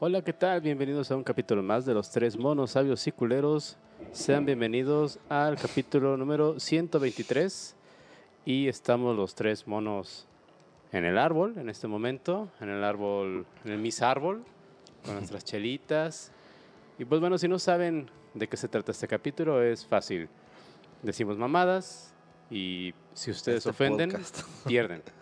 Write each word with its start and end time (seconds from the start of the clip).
Hola, 0.00 0.22
¿qué 0.22 0.32
tal? 0.32 0.60
Bienvenidos 0.60 1.10
a 1.10 1.16
un 1.16 1.24
capítulo 1.24 1.62
más 1.62 1.84
de 1.84 1.92
los 1.94 2.10
tres 2.10 2.36
monos 2.36 2.72
sabios 2.72 3.06
y 3.06 3.12
culeros. 3.12 3.76
Sean 4.12 4.44
bienvenidos 4.44 5.18
al 5.28 5.56
capítulo 5.56 6.16
número 6.16 6.60
123. 6.60 7.74
Y 8.44 8.68
estamos 8.68 9.16
los 9.16 9.34
tres 9.34 9.66
monos 9.66 10.26
en 10.92 11.04
el 11.04 11.18
árbol 11.18 11.58
en 11.58 11.68
este 11.68 11.88
momento, 11.88 12.48
en 12.60 12.68
el 12.70 12.84
árbol, 12.84 13.44
en 13.64 13.72
el 13.72 13.78
mis 13.78 14.00
árbol, 14.00 14.44
con 15.04 15.14
nuestras 15.14 15.44
chelitas. 15.44 16.30
Y 16.98 17.04
pues 17.04 17.20
bueno, 17.20 17.36
si 17.36 17.48
no 17.48 17.58
saben 17.58 18.08
de 18.34 18.48
qué 18.48 18.56
se 18.56 18.68
trata 18.68 18.92
este 18.92 19.08
capítulo, 19.08 19.62
es 19.62 19.84
fácil. 19.84 20.28
Decimos 21.02 21.36
mamadas 21.38 22.14
y 22.50 22.94
si 23.14 23.30
ustedes 23.32 23.58
Este 23.58 23.70
ofenden, 23.70 24.10
podcast. 24.10 24.42
pierden. 24.66 25.02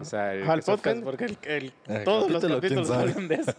O 0.00 0.04
sea, 0.04 0.34
el 0.34 0.48
Al 0.48 0.62
podcast, 0.62 1.02
porque 1.02 1.24
el, 1.26 1.38
el- 1.42 1.72
El 1.88 2.04
todos 2.04 2.30
los 2.30 2.42
capítulo, 2.42 2.60
¿quién 2.60 2.74
capítulos 2.74 2.90
hablan 2.90 3.28
de 3.28 3.34
eso. 3.34 3.52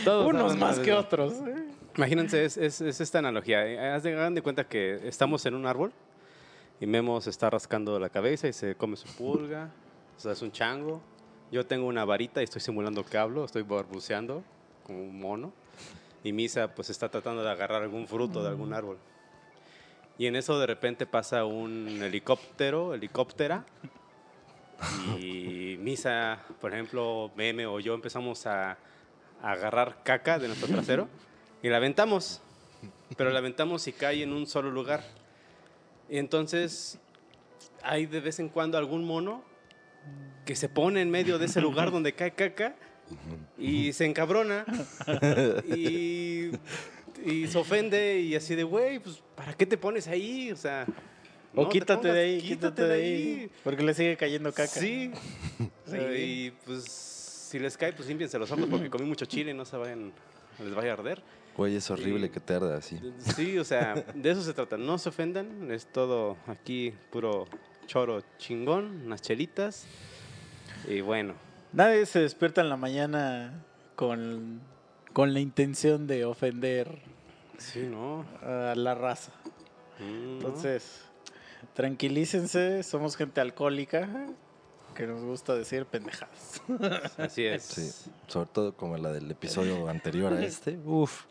todos 0.04 0.26
Unos 0.26 0.56
más 0.56 0.78
que 0.78 0.90
eso. 0.90 0.98
otros. 1.00 1.32
¿eh? 1.34 1.64
Imagínense, 1.96 2.44
es, 2.44 2.56
es- 2.56 2.80
es 2.80 3.00
esta 3.00 3.18
analogía. 3.18 3.66
eh, 3.66 3.90
Haz 3.90 4.02
de, 4.04 4.12
hagan 4.14 4.34
de 4.34 4.42
cuenta 4.42 4.64
que 4.64 5.00
estamos 5.08 5.44
en 5.46 5.54
un 5.54 5.66
árbol 5.66 5.92
y 6.80 6.86
Memo 6.86 7.20
se 7.20 7.30
está 7.30 7.50
rascando 7.50 7.98
la 7.98 8.08
cabeza 8.08 8.46
y 8.46 8.52
se 8.52 8.74
come 8.76 8.96
su 8.96 9.08
pulga. 9.16 9.70
O 10.16 10.20
sea, 10.20 10.32
es 10.32 10.42
un 10.42 10.52
chango. 10.52 11.00
Yo 11.50 11.66
tengo 11.66 11.86
una 11.86 12.04
varita 12.04 12.40
y 12.40 12.44
estoy 12.44 12.60
simulando 12.60 13.04
que 13.04 13.16
hablo, 13.18 13.44
estoy 13.44 13.62
barbuceando 13.62 14.44
como 14.84 15.02
un 15.02 15.18
mono. 15.18 15.52
Y 16.22 16.32
Misa 16.32 16.74
pues 16.74 16.90
está 16.90 17.08
tratando 17.08 17.42
de 17.42 17.50
agarrar 17.50 17.82
algún 17.82 18.06
fruto 18.06 18.42
de 18.42 18.48
algún 18.50 18.72
árbol. 18.74 18.98
Y 20.18 20.26
en 20.26 20.34
eso 20.36 20.58
de 20.58 20.66
repente 20.66 21.06
pasa 21.06 21.44
un 21.44 22.00
helicóptero, 22.02 22.92
helicóptera. 22.94 23.64
Y 25.18 25.76
Misa, 25.80 26.38
por 26.60 26.72
ejemplo, 26.72 27.30
Meme 27.36 27.66
o 27.66 27.80
yo 27.80 27.94
empezamos 27.94 28.46
a, 28.46 28.78
agarrar 29.42 30.02
caca 30.02 30.38
de 30.40 30.48
nuestro 30.48 30.68
trasero 30.68 31.08
y 31.62 31.68
la 31.68 31.76
aventamos. 31.76 32.40
Pero 33.16 33.30
la 33.30 33.38
aventamos 33.38 33.86
y 33.86 33.92
cae 33.92 34.22
en 34.22 34.32
un 34.32 34.46
solo 34.46 34.70
lugar. 34.70 35.04
Y 36.08 36.18
entonces 36.18 36.98
hay 37.82 38.06
de 38.06 38.20
vez 38.20 38.40
en 38.40 38.48
cuando 38.48 38.78
algún 38.78 39.04
mono 39.04 39.42
que 40.44 40.56
se 40.56 40.68
pone 40.68 41.02
en 41.02 41.10
medio 41.10 41.38
de 41.38 41.46
ese 41.46 41.60
lugar 41.60 41.90
donde 41.90 42.14
cae 42.14 42.32
caca 42.32 42.74
y 43.56 43.92
se 43.92 44.04
encabrona 44.06 44.64
y, 45.74 46.50
y 47.24 47.46
se 47.46 47.58
ofende 47.58 48.20
y 48.20 48.34
así 48.34 48.54
de, 48.54 48.64
güey, 48.64 48.98
pues, 48.98 49.22
¿para 49.34 49.54
qué 49.54 49.66
te 49.66 49.76
pones 49.76 50.08
ahí? 50.08 50.50
O 50.50 50.56
sea, 50.56 50.86
O 51.58 51.64
no 51.64 51.68
quítate 51.68 52.08
de 52.12 52.20
ahí, 52.20 52.40
quítate 52.40 52.82
de 52.86 52.94
ahí. 52.94 53.50
Porque 53.64 53.82
le 53.82 53.94
sigue 53.94 54.16
cayendo 54.16 54.52
caca. 54.52 54.68
Sí. 54.68 55.10
Sí. 55.88 55.96
Y 55.96 56.50
pues, 56.66 56.84
si 56.84 57.58
les 57.58 57.76
cae, 57.78 57.94
pues 57.94 58.06
límpiense 58.08 58.38
los 58.38 58.50
ojos 58.50 58.66
porque 58.70 58.90
comí 58.90 59.06
mucho 59.06 59.24
chile 59.24 59.52
y 59.52 59.54
no 59.54 59.64
se 59.64 59.74
vayan, 59.78 60.12
les 60.62 60.74
vaya 60.74 60.90
a 60.90 60.92
arder. 60.94 61.22
Güey, 61.56 61.76
es 61.76 61.90
horrible 61.90 62.26
Y- 62.26 62.28
que 62.28 62.40
te 62.40 62.52
arda 62.54 62.76
así. 62.76 63.00
Sí, 63.34 63.58
o 63.58 63.64
sea, 63.64 63.94
de 64.14 64.30
eso 64.30 64.42
se 64.42 64.52
trata. 64.52 64.76
No 64.76 64.98
se 64.98 65.08
ofendan, 65.08 65.70
es 65.70 65.86
todo 65.90 66.36
aquí 66.46 66.92
puro 67.10 67.46
choro 67.86 68.22
chingón, 68.36 69.02
unas 69.06 69.22
chelitas. 69.22 69.86
Y 70.86 71.00
bueno, 71.00 71.34
Nadie 71.72 72.04
se 72.06 72.20
despierta 72.20 72.60
en 72.60 72.68
la 72.68 72.76
mañana 72.76 73.64
con, 73.96 74.60
con 75.14 75.32
la 75.32 75.40
intención 75.40 76.06
de 76.06 76.24
ofender 76.26 76.98
sí, 77.56 77.80
¿no? 77.90 78.26
a 78.42 78.74
la 78.76 78.94
raza. 78.94 79.32
Mm, 80.00 80.32
Entonces, 80.34 81.02
tranquilícense, 81.74 82.82
somos 82.82 83.16
gente 83.16 83.40
alcohólica 83.40 84.08
que 84.94 85.06
nos 85.06 85.22
gusta 85.22 85.54
decir 85.54 85.86
pendejadas. 85.86 86.60
Así 87.18 87.44
es. 87.44 87.62
Sí, 87.62 88.10
sobre 88.26 88.48
todo 88.48 88.76
como 88.76 88.96
la 88.96 89.12
del 89.12 89.30
episodio 89.30 89.88
anterior 89.88 90.32
a 90.32 90.44
este. 90.44 90.76
Uf, 90.84 91.26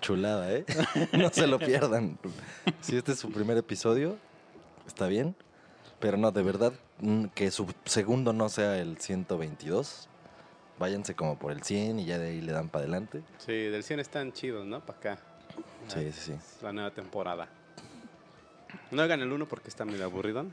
chulada, 0.00 0.52
¿eh? 0.52 0.64
No 1.12 1.30
se 1.30 1.46
lo 1.46 1.58
pierdan. 1.58 2.18
Si 2.80 2.96
este 2.96 3.12
es 3.12 3.18
su 3.18 3.30
primer 3.30 3.56
episodio, 3.56 4.16
está 4.86 5.06
bien. 5.06 5.36
Pero 6.00 6.16
no, 6.16 6.32
de 6.32 6.42
verdad, 6.42 6.72
mm, 6.98 7.26
que 7.26 7.50
su 7.50 7.72
segundo 7.84 8.32
no 8.32 8.48
sea 8.48 8.78
el 8.78 8.98
122. 8.98 10.08
Váyanse 10.78 11.14
como 11.14 11.38
por 11.38 11.52
el 11.52 11.62
100 11.62 12.00
y 12.00 12.06
ya 12.06 12.18
de 12.18 12.30
ahí 12.30 12.40
le 12.40 12.50
dan 12.52 12.68
para 12.68 12.82
adelante. 12.82 13.22
Sí, 13.38 13.52
del 13.52 13.84
100 13.84 14.00
están 14.00 14.32
chidos, 14.32 14.66
¿no? 14.66 14.84
Para 14.84 14.98
acá. 14.98 15.18
Sí, 15.86 16.10
sí, 16.12 16.20
sí. 16.20 16.32
Es 16.32 16.60
la 16.60 16.72
nueva 16.72 16.90
temporada. 16.90 17.48
No 18.90 19.02
hagan 19.02 19.20
el 19.20 19.32
1 19.32 19.46
porque 19.46 19.68
está 19.68 19.84
medio 19.84 20.04
aburrido. 20.04 20.46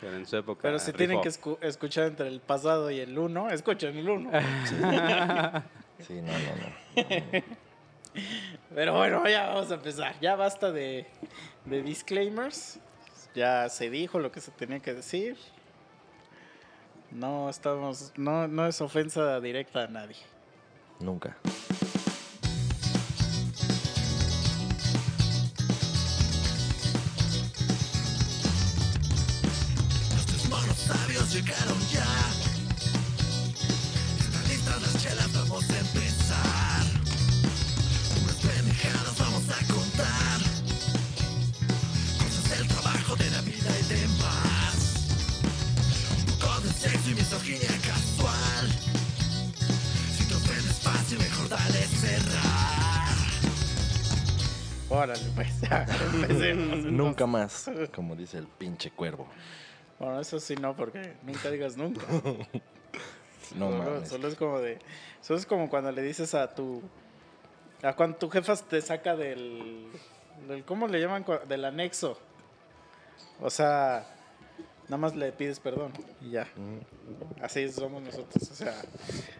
Pero 0.00 0.16
en 0.16 0.26
su 0.26 0.36
época. 0.36 0.62
Pero 0.62 0.78
si 0.78 0.86
rifó. 0.92 0.98
tienen 0.98 1.20
que 1.20 1.28
escu- 1.28 1.58
escuchar 1.60 2.04
entre 2.04 2.28
el 2.28 2.40
pasado 2.40 2.90
y 2.90 3.00
el 3.00 3.18
uno, 3.18 3.50
escuchen 3.50 3.96
el 3.96 4.08
uno. 4.08 4.30
Sí, 6.06 6.14
no, 6.14 6.30
no, 6.32 6.38
no. 6.38 7.42
Pero 8.74 8.96
bueno, 8.96 9.28
ya 9.28 9.48
vamos 9.48 9.70
a 9.72 9.74
empezar. 9.74 10.14
Ya 10.20 10.36
basta 10.36 10.70
de, 10.70 11.06
de 11.64 11.82
disclaimers. 11.82 12.78
Ya 13.34 13.68
se 13.68 13.90
dijo 13.90 14.20
lo 14.20 14.30
que 14.30 14.40
se 14.40 14.52
tenía 14.52 14.78
que 14.80 14.94
decir. 14.94 15.36
No 17.10 17.48
estamos, 17.50 18.12
no, 18.16 18.46
no 18.48 18.66
es 18.66 18.80
ofensa 18.80 19.40
directa 19.40 19.84
a 19.84 19.86
nadie. 19.88 20.16
Nunca. 21.00 21.36
Órale, 54.98 55.22
pues 55.34 55.62
empecemos. 56.14 56.78
Nunca 56.84 57.26
más, 57.26 57.70
como 57.94 58.16
dice 58.16 58.38
el 58.38 58.46
pinche 58.46 58.90
cuervo. 58.90 59.26
Bueno, 59.98 60.20
eso 60.20 60.38
sí 60.40 60.54
no, 60.56 60.76
porque 60.76 61.14
nunca 61.22 61.50
digas 61.50 61.76
nunca. 61.76 62.02
No 63.56 63.70
solo, 63.70 63.82
mames. 63.82 64.08
solo 64.10 64.28
es 64.28 64.34
como 64.34 64.58
de. 64.60 64.78
Solo 65.22 65.38
es 65.38 65.46
como 65.46 65.70
cuando 65.70 65.90
le 65.90 66.02
dices 66.02 66.34
a 66.34 66.54
tu. 66.54 66.82
A 67.82 67.94
cuando 67.94 68.18
tu 68.18 68.28
jefa 68.28 68.54
te 68.56 68.82
saca 68.82 69.16
del. 69.16 69.88
del 70.46 70.64
¿Cómo 70.64 70.86
le 70.86 71.00
llaman? 71.00 71.24
Del 71.48 71.64
anexo. 71.64 72.18
O 73.40 73.48
sea, 73.48 74.06
nada 74.84 74.98
más 74.98 75.16
le 75.16 75.32
pides 75.32 75.60
perdón 75.60 75.92
y 76.20 76.32
ya. 76.32 76.46
Mm, 76.56 77.42
Así 77.42 77.72
somos 77.72 78.02
nosotros. 78.02 78.50
O 78.50 78.54
sea, 78.54 78.74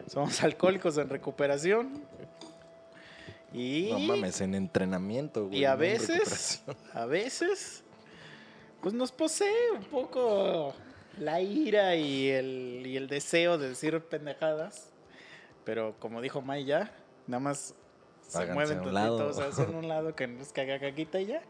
somos 0.06 0.42
alcohólicos 0.42 0.96
en 0.96 1.10
recuperación. 1.10 2.02
Y. 3.53 3.88
No 3.91 3.98
mames, 3.98 4.41
en 4.41 4.54
entrenamiento, 4.54 5.47
güey. 5.47 5.60
Y 5.60 5.64
a 5.64 5.75
veces, 5.75 6.62
a 6.92 7.06
veces, 7.06 7.82
pues 8.82 8.94
nos 8.94 9.12
posee 9.12 9.70
un 9.75 9.84
poco 9.84 10.75
la 11.19 11.41
ira 11.41 11.97
y 11.97 12.28
el, 12.28 12.82
y 12.87 12.97
el 12.97 13.08
deseo 13.08 13.58
de 13.58 13.70
decir 13.70 13.98
pendejadas. 14.00 14.91
Pero 15.64 15.97
como 15.98 16.20
dijo 16.20 16.41
May 16.41 16.64
ya, 16.64 16.94
nada 17.26 17.41
más 17.41 17.75
se 18.26 18.38
Háganse 18.38 18.54
mueven 18.54 18.76
tantito, 18.78 18.92
lado. 18.92 19.28
o 19.28 19.32
sea, 19.32 19.47
hacen 19.48 19.75
un 19.75 19.88
lado 19.88 20.14
que 20.14 20.26
nos 20.26 20.53
caga 20.53 20.78
caquita 20.78 21.20
y 21.20 21.26
ya. 21.26 21.42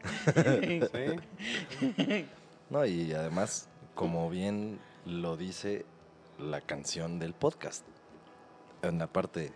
Sí. 0.93 2.27
No, 2.71 2.85
y 2.85 3.13
además, 3.13 3.69
como 3.95 4.29
bien 4.31 4.79
lo 5.07 5.37
dice 5.37 5.87
la 6.39 6.61
canción 6.61 7.19
del 7.19 7.35
podcast, 7.35 7.85
en 8.83 8.99
la 8.99 9.07
parte 9.09 9.53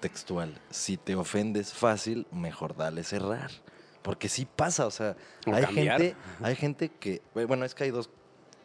textual, 0.00 0.54
si 0.70 0.96
te 0.96 1.14
ofendes 1.14 1.72
fácil, 1.72 2.26
mejor 2.32 2.76
dale 2.76 3.04
cerrar. 3.04 3.50
Porque 4.02 4.28
sí 4.28 4.46
pasa, 4.46 4.86
o 4.86 4.90
sea, 4.90 5.16
O 5.46 5.54
hay 5.54 5.64
cambiar. 5.64 6.00
gente, 6.00 6.16
hay 6.42 6.56
gente 6.56 6.88
que, 6.88 7.20
bueno, 7.34 7.64
es 7.64 7.74
que 7.74 7.84
hay 7.84 7.90
dos 7.90 8.08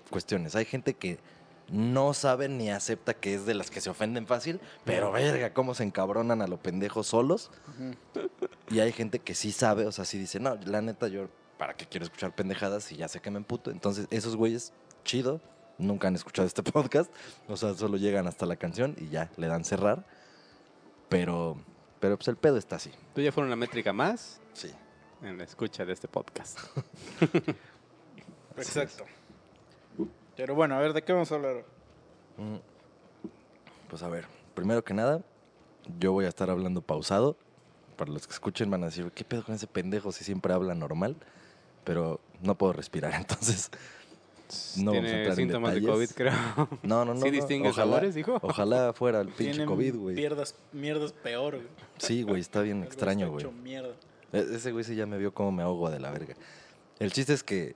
cuestiones. 0.09 0.55
Hay 0.55 0.65
gente 0.65 0.93
que 0.93 1.19
no 1.69 2.13
sabe 2.13 2.47
ni 2.47 2.69
acepta 2.71 3.13
que 3.13 3.33
es 3.35 3.45
de 3.45 3.53
las 3.53 3.69
que 3.69 3.81
se 3.81 3.89
ofenden 3.89 4.27
fácil, 4.27 4.59
pero 4.85 5.11
verga, 5.11 5.53
cómo 5.53 5.73
se 5.73 5.83
encabronan 5.83 6.41
a 6.41 6.47
lo 6.47 6.57
pendejo 6.57 7.03
solos. 7.03 7.51
Y 8.69 8.79
hay 8.79 8.91
gente 8.91 9.19
que 9.19 9.35
sí 9.35 9.51
sabe, 9.51 9.85
o 9.85 9.91
sea, 9.91 10.05
sí 10.05 10.17
dice, 10.17 10.39
no, 10.39 10.55
la 10.65 10.81
neta, 10.81 11.07
yo, 11.07 11.27
¿para 11.57 11.75
qué 11.75 11.85
quiero 11.85 12.05
escuchar 12.05 12.33
pendejadas 12.33 12.83
si 12.85 12.95
ya 12.95 13.07
sé 13.07 13.19
que 13.19 13.31
me 13.31 13.37
emputo? 13.37 13.71
Entonces, 13.71 14.07
esos 14.11 14.35
güeyes, 14.35 14.73
chido, 15.03 15.41
nunca 15.77 16.07
han 16.07 16.15
escuchado 16.15 16.47
este 16.47 16.63
podcast, 16.71 17.11
o 17.47 17.57
sea, 17.57 17.73
solo 17.73 17.97
llegan 17.97 18.27
hasta 18.27 18.45
la 18.45 18.55
canción 18.55 18.95
y 18.97 19.09
ya 19.09 19.29
le 19.35 19.47
dan 19.47 19.65
cerrar. 19.65 20.05
Pero, 21.09 21.57
pero 21.99 22.17
pues 22.17 22.27
el 22.27 22.35
pedo 22.37 22.57
está 22.57 22.77
así. 22.77 22.91
Tú 23.13 23.21
ya 23.21 23.31
fueron 23.31 23.49
una 23.49 23.55
métrica 23.55 23.93
más 23.93 24.41
Sí. 24.53 24.71
en 25.21 25.37
la 25.37 25.43
escucha 25.43 25.85
de 25.85 25.93
este 25.93 26.07
podcast. 26.07 26.59
Exacto. 28.57 29.05
Pero 30.35 30.55
bueno, 30.55 30.75
a 30.75 30.79
ver, 30.79 30.93
¿de 30.93 31.03
qué 31.03 31.13
vamos 31.13 31.31
a 31.31 31.35
hablar? 31.35 31.65
Mm. 32.37 32.55
Pues 33.89 34.03
a 34.03 34.09
ver, 34.09 34.25
primero 34.53 34.83
que 34.83 34.93
nada, 34.93 35.21
yo 35.99 36.11
voy 36.11 36.25
a 36.25 36.29
estar 36.29 36.49
hablando 36.49 36.81
pausado. 36.81 37.37
Para 37.95 38.11
los 38.11 38.27
que 38.27 38.33
escuchen 38.33 38.69
van 38.69 38.83
a 38.83 38.87
decir, 38.87 39.09
¿qué 39.13 39.23
pedo 39.23 39.43
con 39.43 39.55
ese 39.55 39.67
pendejo 39.67 40.11
si 40.11 40.25
siempre 40.25 40.53
habla 40.53 40.75
normal? 40.75 41.15
Pero 41.85 42.19
no 42.41 42.55
puedo 42.55 42.73
respirar, 42.73 43.13
entonces 43.15 43.71
no 44.77 44.91
vamos 44.91 44.97
a 44.97 45.07
Tiene 45.07 45.17
entrar 45.17 45.27
en 45.31 45.35
síntomas 45.35 45.73
de. 45.75 45.81
COVID, 45.83 46.09
creo. 46.15 46.33
No, 46.83 47.05
no, 47.05 47.13
no. 47.13 47.19
¿Sí 47.21 47.25
no. 47.27 47.31
distingue 47.31 47.69
Ojalá- 47.69 47.85
sabores, 47.93 48.15
dijo? 48.15 48.39
Ojalá 48.41 48.93
fuera 48.93 49.21
el 49.21 49.27
pinche 49.27 49.51
Tienen 49.51 49.67
COVID, 49.67 49.95
güey. 49.95 50.15
Mierdas, 50.15 50.55
mierdas 50.73 51.11
peor, 51.13 51.55
güey. 51.55 51.67
Sí, 51.97 52.23
güey, 52.23 52.41
está 52.41 52.61
bien 52.61 52.83
extraño, 52.87 53.29
güey. 53.31 53.43
hecho 53.43 53.51
mierda. 53.51 53.93
E- 54.33 54.55
Ese 54.55 54.71
güey 54.71 54.83
sí 54.83 54.95
ya 54.95 55.05
me 55.05 55.17
vio 55.17 55.33
cómo 55.33 55.51
me 55.51 55.63
ahogo 55.63 55.89
de 55.89 55.99
la 55.99 56.11
verga. 56.11 56.35
El 56.99 57.11
chiste 57.11 57.33
es 57.33 57.43
que 57.43 57.75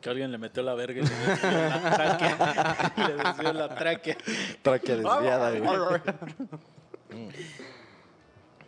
Que 0.00 0.10
alguien 0.10 0.30
le 0.32 0.38
metió 0.38 0.62
la 0.62 0.74
verga 0.74 1.00
y 1.00 1.04
le 1.04 1.10
desvió 1.10 1.50
la 1.50 1.96
tráquea. 1.96 2.92
le 3.08 3.14
desvió 3.24 3.52
la 3.52 3.74
tráquea. 3.74 4.16
tráquea 4.62 4.96
desviada, 4.96 5.50
güey. 5.58 6.00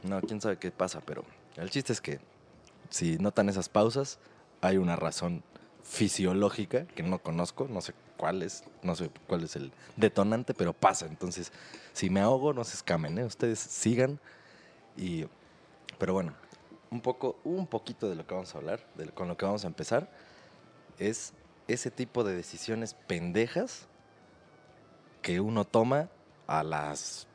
No, 0.03 0.21
quién 0.21 0.41
sabe 0.41 0.57
qué 0.59 0.71
pasa, 0.71 1.01
pero 1.05 1.25
el 1.57 1.71
chiste 1.71 1.93
es 1.93 2.01
que 2.01 2.21
si 2.91 3.19
notan 3.19 3.49
esas 3.49 3.69
pausas, 3.69 4.19
hay 4.61 4.77
una 4.77 4.97
razón 4.97 5.43
fisiológica 5.89 6.87
que 6.87 7.03
no 7.03 7.19
conozco, 7.19 7.69
no 7.69 7.81
sé 7.81 7.95
cuál 8.17 8.43
es, 8.43 8.65
no 8.83 8.95
sé 8.97 9.11
cuál 9.27 9.45
es 9.45 9.57
el 9.57 9.73
detonante, 9.97 10.55
pero 10.55 10.73
pasa. 10.73 11.07
Entonces, 11.07 11.53
si 11.93 12.11
me 12.11 12.21
ahogo, 12.21 12.53
no 12.53 12.65
se 12.65 12.75
escamen, 12.75 13.19
¿eh? 13.19 13.25
Ustedes 13.25 13.59
sigan 13.59 14.19
y... 14.97 15.27
Pero 15.99 16.13
bueno, 16.13 16.35
un 16.91 17.01
poco, 17.01 17.39
un 17.45 17.67
poquito 17.67 18.09
de 18.09 18.17
lo 18.17 18.27
que 18.27 18.35
vamos 18.35 18.55
a 18.55 18.59
hablar, 18.59 18.81
de, 18.97 19.07
con 19.09 19.29
lo 19.29 19.37
que 19.37 19.47
vamos 19.47 19.65
a 19.65 19.69
empezar, 19.69 20.11
es 20.99 21.33
ese 21.69 21.91
tipo 21.91 22.25
de 22.25 22.35
decisiones 22.35 22.95
pendejas 23.07 23.87
que 25.23 25.41
uno 25.41 25.65
toma 25.65 26.09
a 26.47 26.63
las 26.63 27.27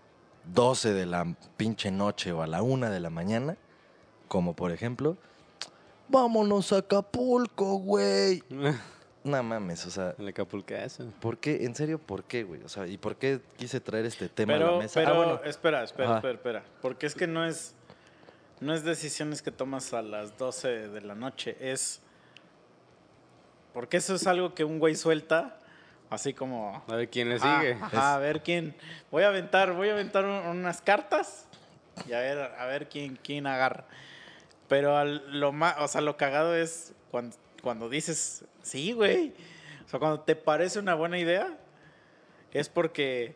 12 0.53 0.93
de 0.93 1.05
la 1.05 1.35
pinche 1.57 1.91
noche 1.91 2.31
o 2.31 2.41
a 2.41 2.47
la 2.47 2.61
1 2.61 2.89
de 2.89 2.99
la 2.99 3.09
mañana, 3.09 3.57
como 4.27 4.55
por 4.55 4.71
ejemplo, 4.71 5.17
vámonos 6.11 6.71
a 6.73 6.77
Acapulco, 6.77 7.77
güey. 7.77 8.43
No 9.23 9.43
mames, 9.43 9.85
o 9.85 9.91
sea, 9.91 10.15
En 10.17 10.27
Acapulcazo. 10.27 11.05
¿por 11.21 11.37
qué? 11.37 11.63
¿En 11.65 11.75
serio 11.75 11.99
por 11.99 12.23
qué, 12.23 12.41
güey? 12.43 12.63
O 12.63 12.69
sea, 12.69 12.87
¿y 12.87 12.97
por 12.97 13.17
qué 13.17 13.39
quise 13.55 13.79
traer 13.79 14.07
este 14.07 14.29
tema 14.29 14.55
a 14.55 14.57
Pero, 14.57 14.71
la 14.71 14.77
mesa? 14.79 14.99
pero 14.99 15.13
Ah, 15.13 15.15
bueno, 15.17 15.41
espera, 15.45 15.83
espera, 15.83 16.07
Ajá. 16.09 16.15
espera, 16.17 16.33
espera. 16.33 16.63
Porque 16.81 17.05
es 17.05 17.13
que 17.13 17.27
no 17.27 17.45
es, 17.45 17.75
no 18.61 18.73
es 18.73 18.83
decisiones 18.83 19.43
que 19.43 19.51
tomas 19.51 19.93
a 19.93 20.01
las 20.01 20.39
12 20.39 20.87
de 20.89 21.01
la 21.01 21.13
noche. 21.13 21.55
Es. 21.59 22.01
Porque 23.75 23.97
eso 23.97 24.15
es 24.15 24.25
algo 24.25 24.55
que 24.55 24.63
un 24.63 24.79
güey 24.79 24.95
suelta, 24.95 25.59
así 26.09 26.33
como. 26.33 26.83
A 26.87 26.95
ver 26.95 27.07
quién 27.09 27.29
le 27.29 27.35
Ajá, 27.35 27.59
sigue. 27.61 27.73
ajá, 27.79 28.15
a 28.15 28.17
ver 28.17 28.41
quién. 28.41 28.75
Voy 29.11 29.21
a 29.21 29.27
aventar, 29.27 29.73
voy 29.73 29.89
a 29.89 29.93
aventar 29.93 30.25
un- 30.25 30.31
unas 30.57 30.81
cartas 30.81 31.45
y 32.09 32.13
a 32.13 32.19
ver, 32.21 32.39
a 32.39 32.65
ver 32.65 32.89
quién, 32.89 33.19
quién 33.23 33.45
agarra. 33.45 33.85
Pero 34.71 35.03
lo 35.03 35.51
más, 35.51 35.75
o 35.79 35.87
sea, 35.89 35.99
lo 35.99 36.15
cagado 36.15 36.55
es 36.55 36.93
cuando, 37.11 37.35
cuando 37.61 37.89
dices, 37.89 38.45
sí, 38.61 38.93
güey. 38.93 39.33
O 39.85 39.89
sea, 39.89 39.99
cuando 39.99 40.21
te 40.21 40.33
parece 40.37 40.79
una 40.79 40.95
buena 40.95 41.19
idea, 41.19 41.57
es 42.53 42.69
porque 42.69 43.35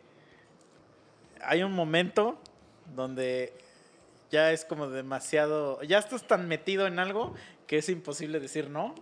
hay 1.41 1.61
un 1.61 1.73
momento 1.73 2.39
donde 2.95 3.53
ya 4.31 4.53
es 4.53 4.63
como 4.63 4.89
demasiado, 4.89 5.83
ya 5.83 5.97
estás 5.97 6.25
tan 6.25 6.47
metido 6.47 6.87
en 6.87 6.99
algo 6.99 7.35
que 7.67 7.79
es 7.79 7.89
imposible 7.89 8.39
decir 8.39 8.69
no. 8.69 8.95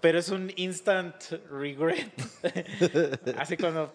Pero 0.00 0.18
es 0.18 0.30
un 0.30 0.52
instant 0.56 1.14
regret. 1.48 2.12
Así 3.38 3.56
cuando 3.56 3.94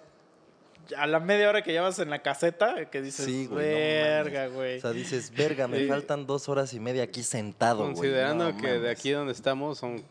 a 0.97 1.07
la 1.07 1.19
media 1.19 1.49
hora 1.49 1.61
que 1.61 1.71
llevas 1.71 1.99
en 1.99 2.09
la 2.09 2.21
caseta, 2.21 2.89
que 2.89 3.01
dices, 3.01 3.25
Sí, 3.25 3.45
güey, 3.47 3.65
verga, 3.73 4.41
mames". 4.41 4.53
güey. 4.53 4.77
o 4.77 4.81
sea, 4.81 4.91
dices, 4.91 5.31
verga, 5.35 5.67
me 5.67 5.79
Sí. 5.79 5.87
faltan 5.87 6.25
dos 6.25 6.49
horas 6.49 6.73
y 6.73 6.79
media 6.79 7.03
aquí 7.03 7.23
sentado, 7.23 7.79
güey. 7.83 7.93
Considerando 7.95 8.51
No 8.51 8.57
que 8.57 8.67
de 8.79 8.89
aquí 8.89 9.11
donde 9.11 9.33
estamos 9.33 9.77
son 9.77 10.03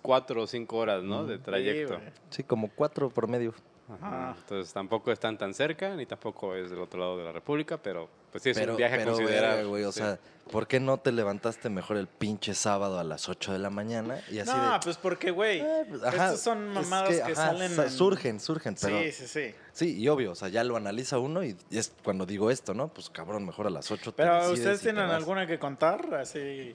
cuatro 0.00 0.42
o 0.42 0.46
cinco 0.46 0.76
horas, 0.78 1.02
¿no? 1.02 1.24
De 1.26 1.38
trayecto. 1.38 1.94
Sí, 1.94 2.00
güey. 2.00 2.12
Sí, 2.30 2.42
como 2.44 2.70
cuatro 2.70 3.10
por 3.10 3.28
medio. 3.28 3.54
Ajá. 3.88 4.06
Ajá. 4.30 4.36
Entonces 4.38 4.72
tampoco 4.72 5.12
están 5.12 5.36
tan 5.38 5.52
cerca, 5.54 5.94
ni 5.94 6.06
tampoco 6.06 6.54
es 6.54 6.70
del 6.70 6.80
otro 6.80 6.98
lado 7.00 7.18
de 7.18 7.24
la 7.24 7.32
República, 7.32 7.76
pero 7.78 8.08
pues 8.30 8.42
sí 8.42 8.50
es 8.50 8.58
pero, 8.58 8.72
un 8.72 8.76
viaje 8.78 8.96
pero, 8.96 9.12
considerar. 9.12 9.56
verga, 9.56 9.68
güey, 9.68 9.84
o 9.84 9.92
sí. 9.92 9.98
sea, 9.98 10.18
¿por 10.50 10.66
qué 10.66 10.80
no 10.80 10.96
te 10.98 11.12
levantaste 11.12 11.68
mejor 11.68 11.98
el 11.98 12.06
pinche 12.06 12.54
sábado 12.54 12.98
a 12.98 13.04
las 13.04 13.28
8 13.28 13.52
de 13.52 13.58
la 13.58 13.68
mañana? 13.68 14.18
Y 14.30 14.38
así 14.38 14.50
No, 14.50 14.72
de, 14.74 14.78
pues 14.82 14.96
porque, 14.96 15.30
güey. 15.30 15.60
"Eh, 15.60 15.84
pues, 15.88 16.02
Estas 16.04 16.40
son 16.40 16.68
es 16.68 16.74
mamadas 16.74 17.10
que, 17.10 17.22
ajá, 17.22 17.34
salen. 17.34 17.70
sa- 17.74 17.84
en- 17.84 17.90
Surgen, 17.90 18.40
surgen, 18.40 18.76
pero... 18.80 18.98
Sí, 19.00 19.12
sí, 19.12 19.26
sí. 19.26 19.54
Sí, 19.72 19.98
y 20.00 20.08
obvio, 20.08 20.32
o 20.32 20.34
sea, 20.34 20.48
ya 20.48 20.64
lo 20.64 20.76
analiza 20.76 21.18
uno 21.18 21.42
y 21.44 21.56
y 21.70 21.78
es 21.78 21.92
cuando 22.02 22.24
digo 22.24 22.50
esto, 22.50 22.72
¿no? 22.74 22.88
Pues 22.88 23.10
cabrón, 23.10 23.44
mejor 23.44 23.66
a 23.66 23.70
las 23.70 23.90
8 23.90 24.12
te 24.12 24.22
Pero 24.22 24.34
decides 24.36 24.58
ustedes 24.60 24.78
te 24.80 24.84
tienen 24.92 25.10
alguna 25.10 25.46
que 25.46 25.58
contar, 25.58 26.14
así. 26.14 26.74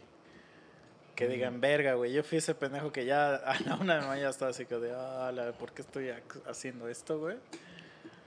Que 1.18 1.28
digan, 1.28 1.60
verga, 1.60 1.96
güey. 1.96 2.14
Yo 2.14 2.24
fui 2.24 2.38
ese 2.38 2.54
pendejo 2.56 2.92
que 2.92 3.04
ya 3.06 3.36
a 3.46 3.60
la 3.62 3.76
una 3.76 3.96
de 3.96 4.02
la 4.02 4.08
mañana 4.08 4.30
estaba 4.30 4.52
así 4.52 4.66
que 4.66 4.76
de, 4.76 4.94
ah, 4.96 5.32
la- 5.34 5.52
¿por 5.52 5.72
qué 5.74 5.82
estoy 5.82 6.06
ac- 6.06 6.42
haciendo 6.48 6.88
esto, 6.88 7.20
güey? 7.20 7.38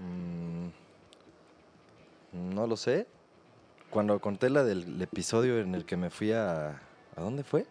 Mm, 0.00 0.68
no 2.32 2.66
lo 2.66 2.76
sé. 2.76 3.06
Cuando 3.90 4.20
conté 4.20 4.50
la 4.50 4.62
del 4.64 5.00
episodio 5.02 5.58
en 5.60 5.74
el 5.74 5.84
que 5.84 5.96
me 5.96 6.10
fui 6.10 6.32
a... 6.32 6.70
¿A 7.16 7.20
dónde 7.20 7.42
fue? 7.44 7.66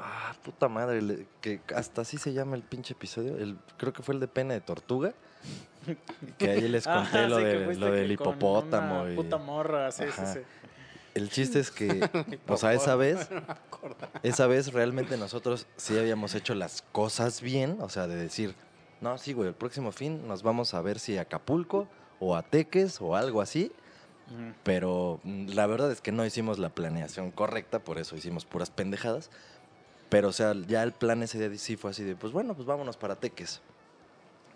Ah, 0.00 0.34
puta 0.42 0.68
madre, 0.68 1.26
que 1.40 1.60
hasta 1.74 2.00
así 2.02 2.18
se 2.18 2.32
llama 2.32 2.56
el 2.56 2.62
pinche 2.62 2.92
episodio. 2.94 3.36
El, 3.36 3.56
creo 3.76 3.92
que 3.92 4.02
fue 4.02 4.14
el 4.14 4.20
de 4.20 4.26
pena 4.26 4.54
de 4.54 4.60
tortuga. 4.60 5.12
Que 6.38 6.50
ahí 6.50 6.68
les 6.68 6.84
conté 6.88 7.28
lo, 7.28 7.38
sí, 7.38 7.44
de- 7.44 7.74
lo 7.76 7.90
del 7.92 8.08
que 8.08 8.16
con 8.16 8.34
hipopótamo. 8.34 9.02
una 9.02 9.12
y- 9.12 9.14
Puta 9.16 9.36
morra, 9.38 9.92
sí, 9.92 10.02
Ajá. 10.04 10.26
sí, 10.26 10.40
sí. 10.40 10.46
El 11.16 11.30
chiste 11.30 11.58
es 11.60 11.70
que, 11.70 12.08
o 12.48 12.56
sea, 12.56 12.72
esa 12.74 12.94
vez, 12.96 13.28
esa 14.22 14.46
vez 14.46 14.72
realmente 14.72 15.16
nosotros 15.16 15.66
sí 15.76 15.98
habíamos 15.98 16.34
hecho 16.34 16.54
las 16.54 16.82
cosas 16.92 17.40
bien, 17.40 17.78
o 17.80 17.88
sea, 17.88 18.06
de 18.06 18.16
decir, 18.16 18.54
no, 19.00 19.16
sí, 19.18 19.32
güey, 19.32 19.48
el 19.48 19.54
próximo 19.54 19.92
fin 19.92 20.26
nos 20.28 20.42
vamos 20.42 20.74
a 20.74 20.82
ver 20.82 20.98
si 20.98 21.16
a 21.18 21.22
Acapulco 21.22 21.88
o 22.20 22.36
a 22.36 22.42
Teques 22.42 23.00
o 23.00 23.16
algo 23.16 23.40
así, 23.40 23.72
pero 24.64 25.20
mm, 25.22 25.48
la 25.50 25.66
verdad 25.66 25.90
es 25.92 26.00
que 26.00 26.12
no 26.12 26.24
hicimos 26.26 26.58
la 26.58 26.68
planeación 26.70 27.30
correcta, 27.30 27.78
por 27.78 27.98
eso 27.98 28.16
hicimos 28.16 28.44
puras 28.44 28.70
pendejadas, 28.70 29.30
pero 30.08 30.28
o 30.28 30.32
sea, 30.32 30.52
ya 30.66 30.82
el 30.82 30.92
plan 30.92 31.22
ese 31.22 31.38
día 31.48 31.58
sí 31.58 31.76
fue 31.76 31.90
así 31.92 32.04
de, 32.04 32.16
pues 32.16 32.32
bueno, 32.32 32.54
pues 32.54 32.66
vámonos 32.66 32.96
para 32.96 33.16
Teques. 33.16 33.60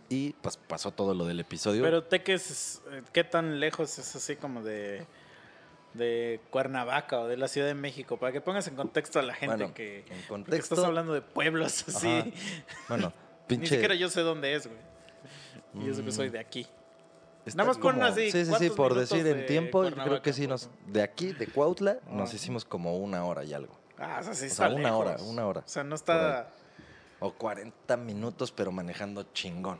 Y 0.08 0.32
pues 0.42 0.56
pasó 0.56 0.90
todo 0.90 1.14
lo 1.14 1.24
del 1.24 1.38
episodio. 1.38 1.84
Pero 1.84 2.02
Teques, 2.02 2.50
es- 2.50 2.82
eh, 2.90 3.02
¿qué 3.12 3.22
tan 3.22 3.60
lejos 3.60 3.96
es 4.00 4.16
así 4.16 4.34
como 4.34 4.60
de, 4.62 5.06
de 5.94 6.40
Cuernavaca 6.50 7.20
o 7.20 7.26
de 7.28 7.36
la 7.36 7.48
Ciudad 7.48 7.66
de 7.66 7.74
México? 7.74 8.16
Para 8.18 8.32
que 8.32 8.40
pongas 8.40 8.66
en 8.68 8.76
contexto 8.76 9.18
a 9.18 9.22
la 9.22 9.34
gente 9.34 9.56
Bueno, 9.56 9.74
que... 9.74 10.04
en 10.08 10.22
contexto, 10.28 10.74
estás 10.74 10.84
hablando 10.86 11.12
de 11.14 11.22
pueblos 11.22 11.84
así. 11.88 12.08
Ajá. 12.08 12.26
bueno, 12.88 13.12
Ni 13.48 13.56
pinche... 13.56 13.74
siquiera 13.74 13.94
yo 13.94 14.08
sé 14.08 14.20
dónde 14.20 14.54
es, 14.54 14.66
güey. 14.66 14.78
Y 15.74 15.86
yo 15.86 16.12
soy 16.12 16.28
Mm. 16.28 16.32
de 16.32 16.38
aquí. 16.38 16.66
Está 17.46 17.56
Nada 17.58 17.68
más 17.68 17.78
como- 17.78 18.04
así, 18.04 18.30
Sí, 18.30 18.32
sí, 18.32 18.44
sí, 18.44 18.50
¿cuántos 18.50 18.76
por 18.76 18.94
decir 18.94 19.26
en 19.26 19.38
de 19.38 19.42
tiempo, 19.44 19.82
yo 19.88 19.94
creo 19.96 20.22
que 20.22 20.32
sí 20.32 20.46
nos. 20.46 20.68
De 20.86 21.02
aquí, 21.02 21.32
de 21.32 21.46
Cuautla, 21.46 21.98
nos 22.10 22.34
hicimos 22.34 22.64
como 22.64 22.96
una 22.98 23.24
hora 23.24 23.44
y 23.44 23.54
algo. 23.54 23.78
Ah, 23.98 24.18
o 24.20 24.24
sea, 24.24 24.34
sí 24.34 24.46
O 24.46 24.50
sea, 24.50 24.68
una 24.68 24.96
hora, 24.96 25.16
una 25.22 25.46
hora. 25.46 25.60
O 25.60 25.68
sea, 25.68 25.82
no 25.84 25.94
está... 25.94 26.50
O 27.18 27.32
40 27.34 27.96
minutos, 27.98 28.50
pero 28.52 28.72
manejando 28.72 29.24
chingón. 29.34 29.78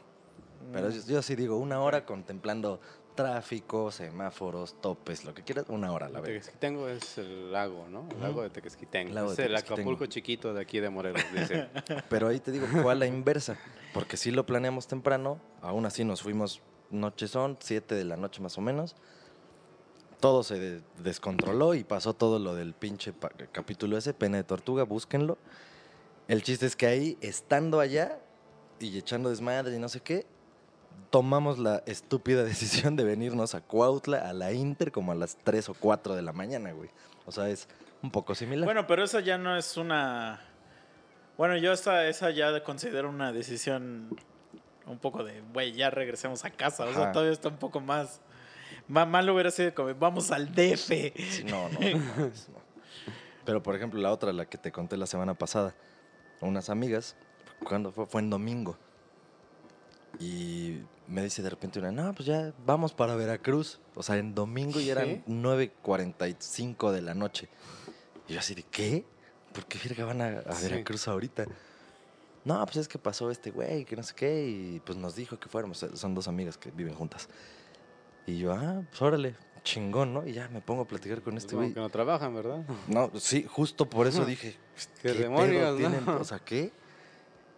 Pero 0.73 0.89
Mm. 0.89 0.93
yo, 0.93 1.07
yo 1.15 1.23
sí 1.23 1.35
digo, 1.37 1.57
una 1.57 1.81
hora 1.81 2.05
contemplando 2.05 2.81
tráfico, 3.23 3.91
semáforos, 3.91 4.81
topes, 4.81 5.25
lo 5.25 5.35
que 5.35 5.43
quieras, 5.43 5.67
una 5.69 5.93
hora 5.93 6.07
a 6.07 6.09
la 6.11 6.21
vez. 6.21 6.29
Tequesquitengo 6.45 6.89
es 6.89 7.19
el 7.19 7.53
lago, 7.53 7.87
¿no? 7.89 8.09
El 8.11 8.21
lago 8.21 8.43
de 8.43 8.51
Tequesquitengo. 8.51 9.13
Lago 9.15 9.29
de 9.29 9.35
es 9.35 9.39
el. 9.39 9.57
Acapulco 9.57 10.07
chiquito 10.07 10.53
de 10.55 10.61
aquí 10.61 10.81
de 10.81 10.91
Morelos, 10.91 11.23
dice. 11.33 11.69
Pero 12.09 12.29
ahí 12.29 12.41
te 12.41 12.51
digo, 12.53 12.67
fue 12.67 12.91
a 12.93 12.95
la 12.95 13.07
inversa. 13.07 13.57
Porque 13.93 14.17
sí 14.17 14.31
lo 14.31 14.47
planeamos 14.47 14.87
temprano, 14.87 15.41
aún 15.63 15.87
así 15.87 16.05
nos 16.05 16.23
fuimos 16.23 16.63
nochezón, 16.91 17.57
7 17.61 17.95
de 17.95 18.05
la 18.05 18.17
noche 18.17 18.41
más 18.41 18.57
o 18.59 18.61
menos. 18.61 18.97
Todo 20.21 20.43
se 20.43 20.59
de- 20.59 20.83
descontroló 21.03 21.75
y 21.75 21.83
pasó 21.85 22.15
todo 22.15 22.39
lo 22.39 22.55
del 22.55 22.75
pinche 22.75 23.13
capítulo 23.53 23.97
ese, 23.97 24.13
pena 24.13 24.37
de 24.37 24.45
tortuga, 24.45 24.85
búsquenlo. 24.85 25.39
El 26.29 26.43
chiste 26.43 26.67
es 26.67 26.77
que 26.77 26.87
ahí, 26.87 27.19
estando 27.21 27.81
allá 27.81 28.19
y 28.79 28.97
echando 28.99 29.31
desmadre 29.31 29.75
y 29.75 29.79
no 29.79 29.89
sé 29.89 30.01
qué, 30.01 30.27
tomamos 31.11 31.59
la 31.59 31.83
estúpida 31.87 32.45
decisión 32.45 32.97
de 32.97 33.05
venirnos 33.05 33.55
a 33.55 33.61
Cuautla, 33.61 34.29
a 34.29 34.33
la 34.33 34.53
Inter, 34.53 34.93
como 34.93 35.13
a 35.13 35.15
las 35.15 35.37
3 35.45 35.69
o 35.71 35.75
4 35.75 36.15
de 36.15 36.23
la 36.23 36.33
mañana, 36.33 36.73
güey. 36.73 36.91
O 37.27 37.33
sea, 37.33 37.49
es 37.49 37.69
un 38.03 38.11
poco 38.11 38.35
similar. 38.35 38.65
Bueno, 38.65 38.87
pero 38.87 39.05
esa 39.05 39.21
ya 39.21 39.39
no 39.39 39.57
es 39.57 39.77
una... 39.77 40.41
Bueno, 41.37 41.57
yo 41.57 41.73
esa, 41.73 42.07
esa 42.07 42.31
ya 42.31 42.63
considero 42.65 43.09
una 43.09 43.33
decisión 43.33 44.17
un 44.87 44.99
poco 44.99 45.25
de, 45.25 45.41
güey, 45.53 45.73
ya 45.73 45.91
regresemos 45.91 46.45
a 46.45 46.51
casa. 46.51 46.85
O 46.85 46.93
sea, 46.93 47.13
todavía 47.13 47.33
está 47.33 47.49
un 47.49 47.59
poco 47.59 47.81
más... 47.81 48.21
Más 48.89 49.07
malo 49.07 49.35
hubiera 49.35 49.51
sido 49.53 49.73
como, 49.73 49.95
vamos 49.95 50.33
al 50.33 50.53
DF. 50.53 50.89
Sí, 50.89 51.45
no, 51.45 51.69
no, 51.69 51.79
no 51.81 51.99
mames, 51.99 52.49
no. 52.49 52.59
Pero 53.45 53.63
por 53.63 53.77
ejemplo, 53.77 54.01
la 54.01 54.11
otra, 54.11 54.33
la 54.33 54.47
que 54.47 54.59
te 54.59 54.73
conté 54.73 54.97
la 54.97 55.07
semana 55.07 55.35
pasada, 55.35 55.75
unas 56.41 56.71
amigas, 56.71 57.17
cuando 57.65 57.93
fue? 57.93 58.07
Fue 58.07 58.21
en 58.21 58.31
domingo. 58.31 58.77
Y 60.19 60.81
me 61.09 61.23
dice 61.23 61.43
de 61.43 61.51
repente 61.51 61.79
una, 61.79 61.91
no, 61.93 62.13
pues 62.15 62.27
ya 62.27 62.53
vamos 62.67 62.93
para 62.93 63.15
Veracruz. 63.15 63.81
O 63.95 64.03
sea, 64.03 64.17
en 64.17 64.35
domingo 64.35 64.81
y 64.81 64.91
eran 64.91 65.07
Sí. 65.07 65.23
9.45 65.29 66.91
de 66.93 67.03
la 67.03 67.15
noche. 67.15 67.49
Y 68.29 68.35
yo 68.35 68.41
así 68.41 68.55
de, 68.55 68.63
¿qué? 68.65 69.05
¿Por 69.53 69.67
qué 69.67 69.79
verga 69.89 70.05
van 70.05 70.21
a, 70.21 70.39
a 70.41 70.53
Sí. 70.55 70.69
Veracruz 70.69 71.09
ahorita? 71.09 71.47
No, 72.45 72.65
pues 72.65 72.77
es 72.79 72.89
que 72.89 72.99
pasó 72.99 73.31
este 73.31 73.51
güey, 73.51 73.85
que 73.85 73.97
no 73.97 74.03
sé 74.03 74.15
qué, 74.15 74.47
y 74.49 74.81
pues 74.81 74.97
nos 74.99 75.15
dijo 75.15 75.39
que 75.39 75.49
fuéramos. 75.49 75.85
Son 75.95 76.15
dos 76.15 76.27
amigas 76.29 76.57
que 76.57 76.71
viven 76.71 76.95
juntas. 76.95 77.29
Y 78.27 78.39
yo, 78.39 78.53
ah, 78.53 78.83
pues 78.89 79.03
órale, 79.03 79.35
chingón, 79.63 80.15
¿no? 80.15 80.27
Y 80.27 80.33
ya 80.33 80.49
me 80.49 80.61
pongo 80.61 80.83
a 80.83 80.87
platicar 80.87 81.21
con 81.23 81.37
este 81.37 81.51
Como 81.51 81.63
güey. 81.63 81.75
que 81.75 81.81
no 81.81 81.89
trabajan, 81.91 82.35
¿verdad? 82.35 82.65
No, 82.89 83.11
sí, 83.19 83.45
justo 83.49 83.89
por 83.91 84.07
eso 84.07 84.25
dije, 84.27 84.57
Qué 85.03 85.11
pedo 85.11 85.23
demonios, 85.23 85.77
tienen? 85.77 86.05
¿no? 86.07 86.17
O 86.19 86.25
sea, 86.25 86.39
¿qué? 86.39 86.73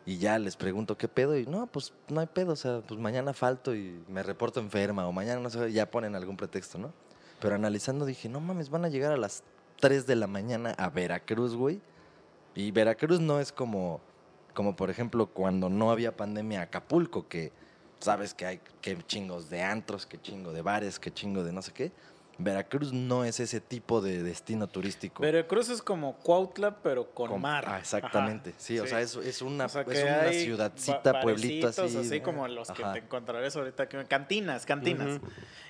Y 0.04 0.18
ya 0.18 0.38
les 0.38 0.56
pregunto 0.56 0.99
qué 0.99 1.06
pedo 1.06 1.38
y 1.38 1.47
no, 1.47 1.66
pues 1.68 1.92
no 2.09 2.21
hay 2.21 2.26
pedo, 2.26 2.52
o 2.52 2.56
sea, 2.56 2.80
pues 2.80 2.99
mañana 2.99 3.32
falto 3.32 3.75
y 3.75 4.02
me 4.09 4.23
reporto 4.23 4.59
enferma 4.59 5.06
o 5.06 5.12
mañana 5.12 5.40
no 5.40 5.49
sé, 5.49 5.73
ya 5.73 5.90
ponen 5.90 6.16
algún 6.16 6.37
pretexto, 6.37 6.78
¿no? 6.78 6.92
Pero 7.40 7.54
analizando 7.54 8.04
dije, 8.04 8.28
no 8.28 8.40
mames, 8.40 8.68
van 8.68 8.85
a 8.85 8.88
llegar 8.88 9.12
a 9.12 9.16
las 9.16 9.44
3 9.80 10.06
de 10.06 10.16
la 10.16 10.26
mañana 10.26 10.75
a 10.78 10.90
Veracruz, 10.90 11.54
güey. 11.54 11.80
Y 12.54 12.71
Veracruz 12.71 13.21
no 13.21 13.40
es 13.40 13.52
como, 13.52 14.00
como 14.54 14.76
por 14.76 14.90
ejemplo, 14.90 15.26
cuando 15.26 15.68
no 15.68 15.90
había 15.90 16.16
pandemia 16.16 16.62
Acapulco, 16.62 17.28
que 17.28 17.52
sabes 18.00 18.35
que 18.35 18.47
hay 18.47 18.61
que 18.80 18.99
chingos 19.04 19.50
de 19.50 19.62
antros, 19.62 20.06
que 20.06 20.21
chingo 20.21 20.52
de 20.52 20.62
bares, 20.62 20.99
que 20.99 21.12
chingo 21.12 21.44
de 21.44 21.52
no 21.52 21.62
sé 21.62 21.73
qué. 21.73 21.92
Veracruz 22.39 22.93
no 22.93 23.25
es 23.25 23.41
ese 23.41 23.61
tipo 23.61 24.01
de 24.01 24.23
destino 24.23 24.67
turístico. 24.67 25.23
Veracruz 25.23 25.69
es 25.69 25.83
como 25.83 26.17
Cuautla, 26.19 26.77
pero 26.83 27.11
con, 27.11 27.31
Con- 27.31 27.41
mar. 27.41 27.65
Ah, 27.67 27.79
exactamente. 27.79 28.55
Sí, 28.57 28.79
o 28.79 28.87
sea, 28.87 29.01
es, 29.01 29.17
es 29.17 29.43
una, 29.43 29.67
O 29.67 29.69
sea, 29.69 29.83
es 29.83 30.03
una 30.03 30.33
ciudadcita, 30.33 31.21
pueblito 31.21 31.69
así. 31.69 31.83
así 31.83 32.09
de- 32.09 32.23
como 32.23 32.49
los 32.49 32.71
que 32.71 32.83
Ajá. 32.83 32.95
te 32.95 32.99
encontrarás 33.01 33.55
ahorita 33.55 33.85
aquí. 33.85 33.97
Cantinas, 34.09 34.67
cantinas. 34.67 35.21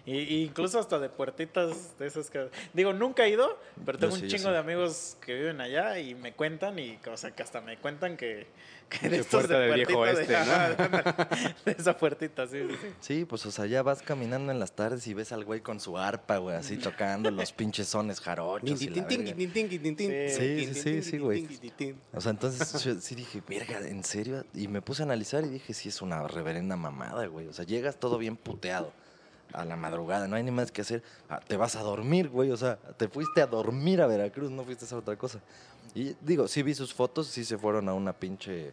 Y, 0.07 0.19
y 0.19 0.45
incluso 0.45 0.79
hasta 0.81 0.99
de 0.99 1.09
puertitas 1.09 1.97
de 1.99 2.07
esas 2.07 2.29
que... 2.31 2.49
Digo, 2.73 2.93
nunca 2.93 3.25
he 3.25 3.31
ido, 3.31 3.59
pero 3.85 3.99
tengo 3.99 4.17
sí, 4.17 4.23
un 4.25 4.29
chingo 4.29 4.45
sí. 4.49 4.51
de 4.51 4.59
amigos 4.59 5.17
que 5.25 5.35
viven 5.35 5.61
allá 5.61 5.99
y 5.99 6.15
me 6.15 6.33
cuentan 6.33 6.79
y, 6.79 6.99
o 7.11 7.17
sea, 7.17 7.31
que 7.33 7.43
hasta 7.43 7.61
me 7.61 7.77
cuentan 7.79 8.17
que... 8.17 8.47
de 9.09 9.17
estos 9.17 9.27
puerta 9.47 9.59
del 9.59 9.75
viejo 9.75 10.05
de- 10.05 10.11
oeste, 10.13 10.37
¿no? 10.45 11.55
de 11.65 11.73
esa 11.73 11.97
puertita, 11.97 12.47
sí, 12.47 12.59
sí, 12.69 12.77
sí. 12.81 12.89
Sí, 13.01 13.25
pues, 13.25 13.45
o 13.47 13.51
sea, 13.51 13.67
ya 13.67 13.83
vas 13.83 14.03
caminando 14.03 14.53
en 14.53 14.59
las 14.59 14.73
tardes 14.73 15.07
y 15.07 15.15
ves 15.15 15.33
al 15.33 15.45
güey 15.45 15.61
con 15.61 15.81
su 15.81 15.97
arpa, 15.99 16.39
güey, 16.39 16.57
así 16.57 16.77
tocando 16.77 17.31
los 17.31 17.53
pinches 17.53 17.89
sones 17.89 18.21
jarochos. 18.21 18.69
Sí, 20.29 20.67
sí, 20.75 20.75
sí, 20.75 21.03
sí, 21.03 21.19
güey. 21.19 21.43
O 22.13 22.21
sea, 22.21 22.31
entonces 22.31 22.83
yo 22.85 22.95
sí 23.01 23.15
dije, 23.15 23.43
verga, 23.49 23.81
¿en 23.81 24.05
serio? 24.05 24.45
Y 24.55 24.69
me 24.69 24.83
puse 24.83 25.03
a 25.03 25.05
analizar 25.07 25.45
y 25.45 25.49
dije, 25.49 25.75
sí, 25.75 25.89
es 25.89 26.03
una 26.03 26.27
reverenda 26.29 26.77
mamada, 26.77 27.27
güey. 27.27 27.47
O 27.49 27.53
sea, 27.53 27.65
llegas 27.65 27.97
todo 27.97 28.19
bien 28.19 28.37
puteado 28.37 28.93
a 29.53 29.65
la 29.67 29.77
madrugada, 29.77 30.29
no 30.29 30.37
hay 30.37 30.43
ni 30.43 30.51
más 30.51 30.73
que 30.73 30.81
hacer. 30.81 31.03
Ah, 31.29 31.39
te 31.47 31.57
vas 31.59 31.77
a 31.77 31.83
dormir, 31.83 32.29
güey. 32.31 32.51
O 32.51 32.57
sea, 32.57 32.77
te 32.77 33.09
fuiste 33.09 33.43
a 33.43 33.47
dormir 33.47 34.01
a 34.01 34.07
Veracruz, 34.07 34.51
no 34.51 34.65
fuiste 34.65 34.85
a 34.85 34.87
hacer 34.87 34.99
otra 34.99 35.17
cosa. 35.17 35.41
Y 35.95 36.17
digo, 36.21 36.49
sí 36.49 36.63
vi 36.63 36.75
sus 36.75 36.95
fotos, 36.95 37.27
sí 37.27 37.45
se 37.45 37.59
fueron 37.59 37.89
a 37.89 37.95
una 37.95 38.13
pinche 38.15 38.73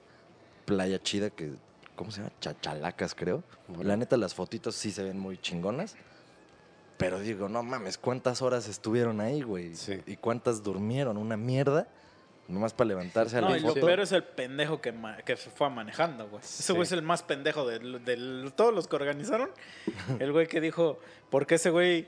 playa 0.66 1.00
chida 1.02 1.30
que, 1.30 1.52
¿cómo 1.96 2.12
se 2.12 2.22
llama? 2.22 2.32
Chachalacas, 2.40 3.14
creo. 3.16 3.44
La 3.82 3.98
neta, 3.98 4.16
las 4.18 4.34
fotitos 4.34 4.76
sí 4.76 4.92
se 4.92 5.04
ven 5.04 5.20
muy 5.20 5.38
chingonas. 5.38 5.96
Pero 6.98 7.20
digo, 7.20 7.48
no 7.50 7.64
mames, 7.64 7.98
¿cuántas 7.98 8.42
horas 8.42 8.68
estuvieron 8.68 9.22
ahí, 9.22 9.42
güey? 9.42 9.76
Sí. 9.76 10.02
¿Y 10.06 10.18
cuántas 10.18 10.64
durmieron? 10.64 11.18
Una 11.18 11.38
mierda. 11.38 11.88
Nomás 12.48 12.74
para 12.74 12.88
levantarse 12.90 13.38
a 13.38 13.42
No, 13.42 13.50
la 13.50 13.58
y 13.58 13.62
lo 13.62 13.70
foto. 13.70 13.86
peor 13.86 14.00
es 14.00 14.12
el 14.12 14.24
pendejo 14.24 14.82
que, 14.82 14.92
ma- 14.92 15.18
que 15.18 15.38
se 15.38 15.50
fue 15.52 15.70
manejando, 15.70 16.28
güey. 16.30 16.42
Ese 16.44 16.74
güey 16.74 16.84
es 16.84 16.92
el 16.92 17.04
más 17.04 17.22
pendejo 17.24 17.66
de, 17.68 17.78
de 17.80 18.52
todos 18.56 18.74
los 18.74 18.88
que 18.88 18.96
organizaron. 18.96 19.50
El 20.20 20.32
güey 20.32 20.48
que 20.48 20.60
dijo, 20.60 21.00
porque 21.30 21.56
ese 21.56 21.70
güey... 21.70 22.08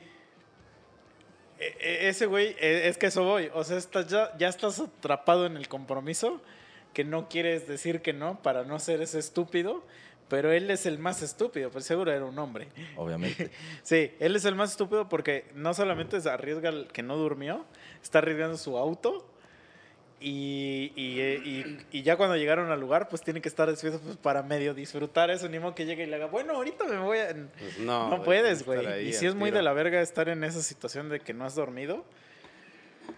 e- 1.62 1.78
e- 1.80 2.08
Ese 2.10 2.26
güey, 2.26 2.56
e- 2.60 2.88
es 2.88 2.98
que 2.98 3.06
eso 3.08 3.24
voy. 3.24 3.50
O 3.54 3.64
sea, 3.64 3.78
estás 3.78 4.08
ya, 4.08 4.36
ya 4.38 4.48
estás 4.50 4.80
atrapado 4.80 5.46
en 5.46 5.56
el 5.58 5.68
compromiso 5.68 6.42
que 6.94 7.04
no 7.06 7.30
quieres 7.30 7.68
decir 7.68 8.02
que 8.02 8.12
no 8.14 8.42
para 8.42 8.64
no 8.64 8.80
ser 8.80 9.02
ese 9.02 9.20
estúpido. 9.20 9.84
Pero 10.28 10.52
él 10.54 10.72
es 10.72 10.86
el 10.86 10.98
más 10.98 11.22
estúpido, 11.22 11.72
pues 11.72 11.84
seguro 11.84 12.10
era 12.14 12.24
un 12.24 12.40
hombre. 12.40 12.70
Obviamente. 12.96 13.52
Sí, 13.84 14.14
él 14.20 14.36
es 14.38 14.46
el 14.46 14.56
más 14.56 14.72
estúpido 14.72 15.10
porque 15.10 15.46
no 15.56 15.74
solamente 15.74 16.22
se 16.22 16.30
arriesga 16.30 16.72
que 16.94 17.04
no 17.04 17.18
durmió, 17.18 17.66
está 18.02 18.20
arriesgando 18.20 18.58
su 18.58 18.78
auto. 18.78 19.28
Y, 20.24 20.92
y, 20.96 21.20
y- 21.20 21.78
y 21.92 22.02
ya 22.04 22.16
cuando 22.16 22.38
llegaron 22.38 22.70
al 22.72 22.80
lugar, 22.80 23.10
pues 23.10 23.24
tiene 23.24 23.42
que 23.42 23.50
estar 23.50 23.68
despierto 23.70 24.00
pues, 24.00 24.18
para 24.18 24.44
medio 24.44 24.74
disfrutar 24.76 25.32
eso. 25.32 25.50
Ni 25.50 25.58
modo 25.60 25.74
que 25.74 25.86
llegue 25.86 26.04
y 26.04 26.06
le 26.06 26.16
haga, 26.16 26.28
bueno, 26.28 26.54
ahorita 26.54 26.86
me 26.86 27.00
voy 27.00 27.18
a. 27.18 27.30
Pues 27.58 27.80
no, 27.80 28.10
no 28.10 28.22
puedes, 28.24 28.64
güey. 28.64 29.10
Y 29.10 29.14
si 29.14 29.26
es 29.26 29.34
muy 29.36 29.50
de 29.52 29.62
la 29.64 29.74
verga 29.74 30.00
estar 30.02 30.30
en 30.30 30.44
esa 30.44 30.62
situación 30.62 31.10
de 31.10 31.20
que 31.20 31.34
no 31.34 31.44
has 31.46 31.56
dormido. 31.56 32.06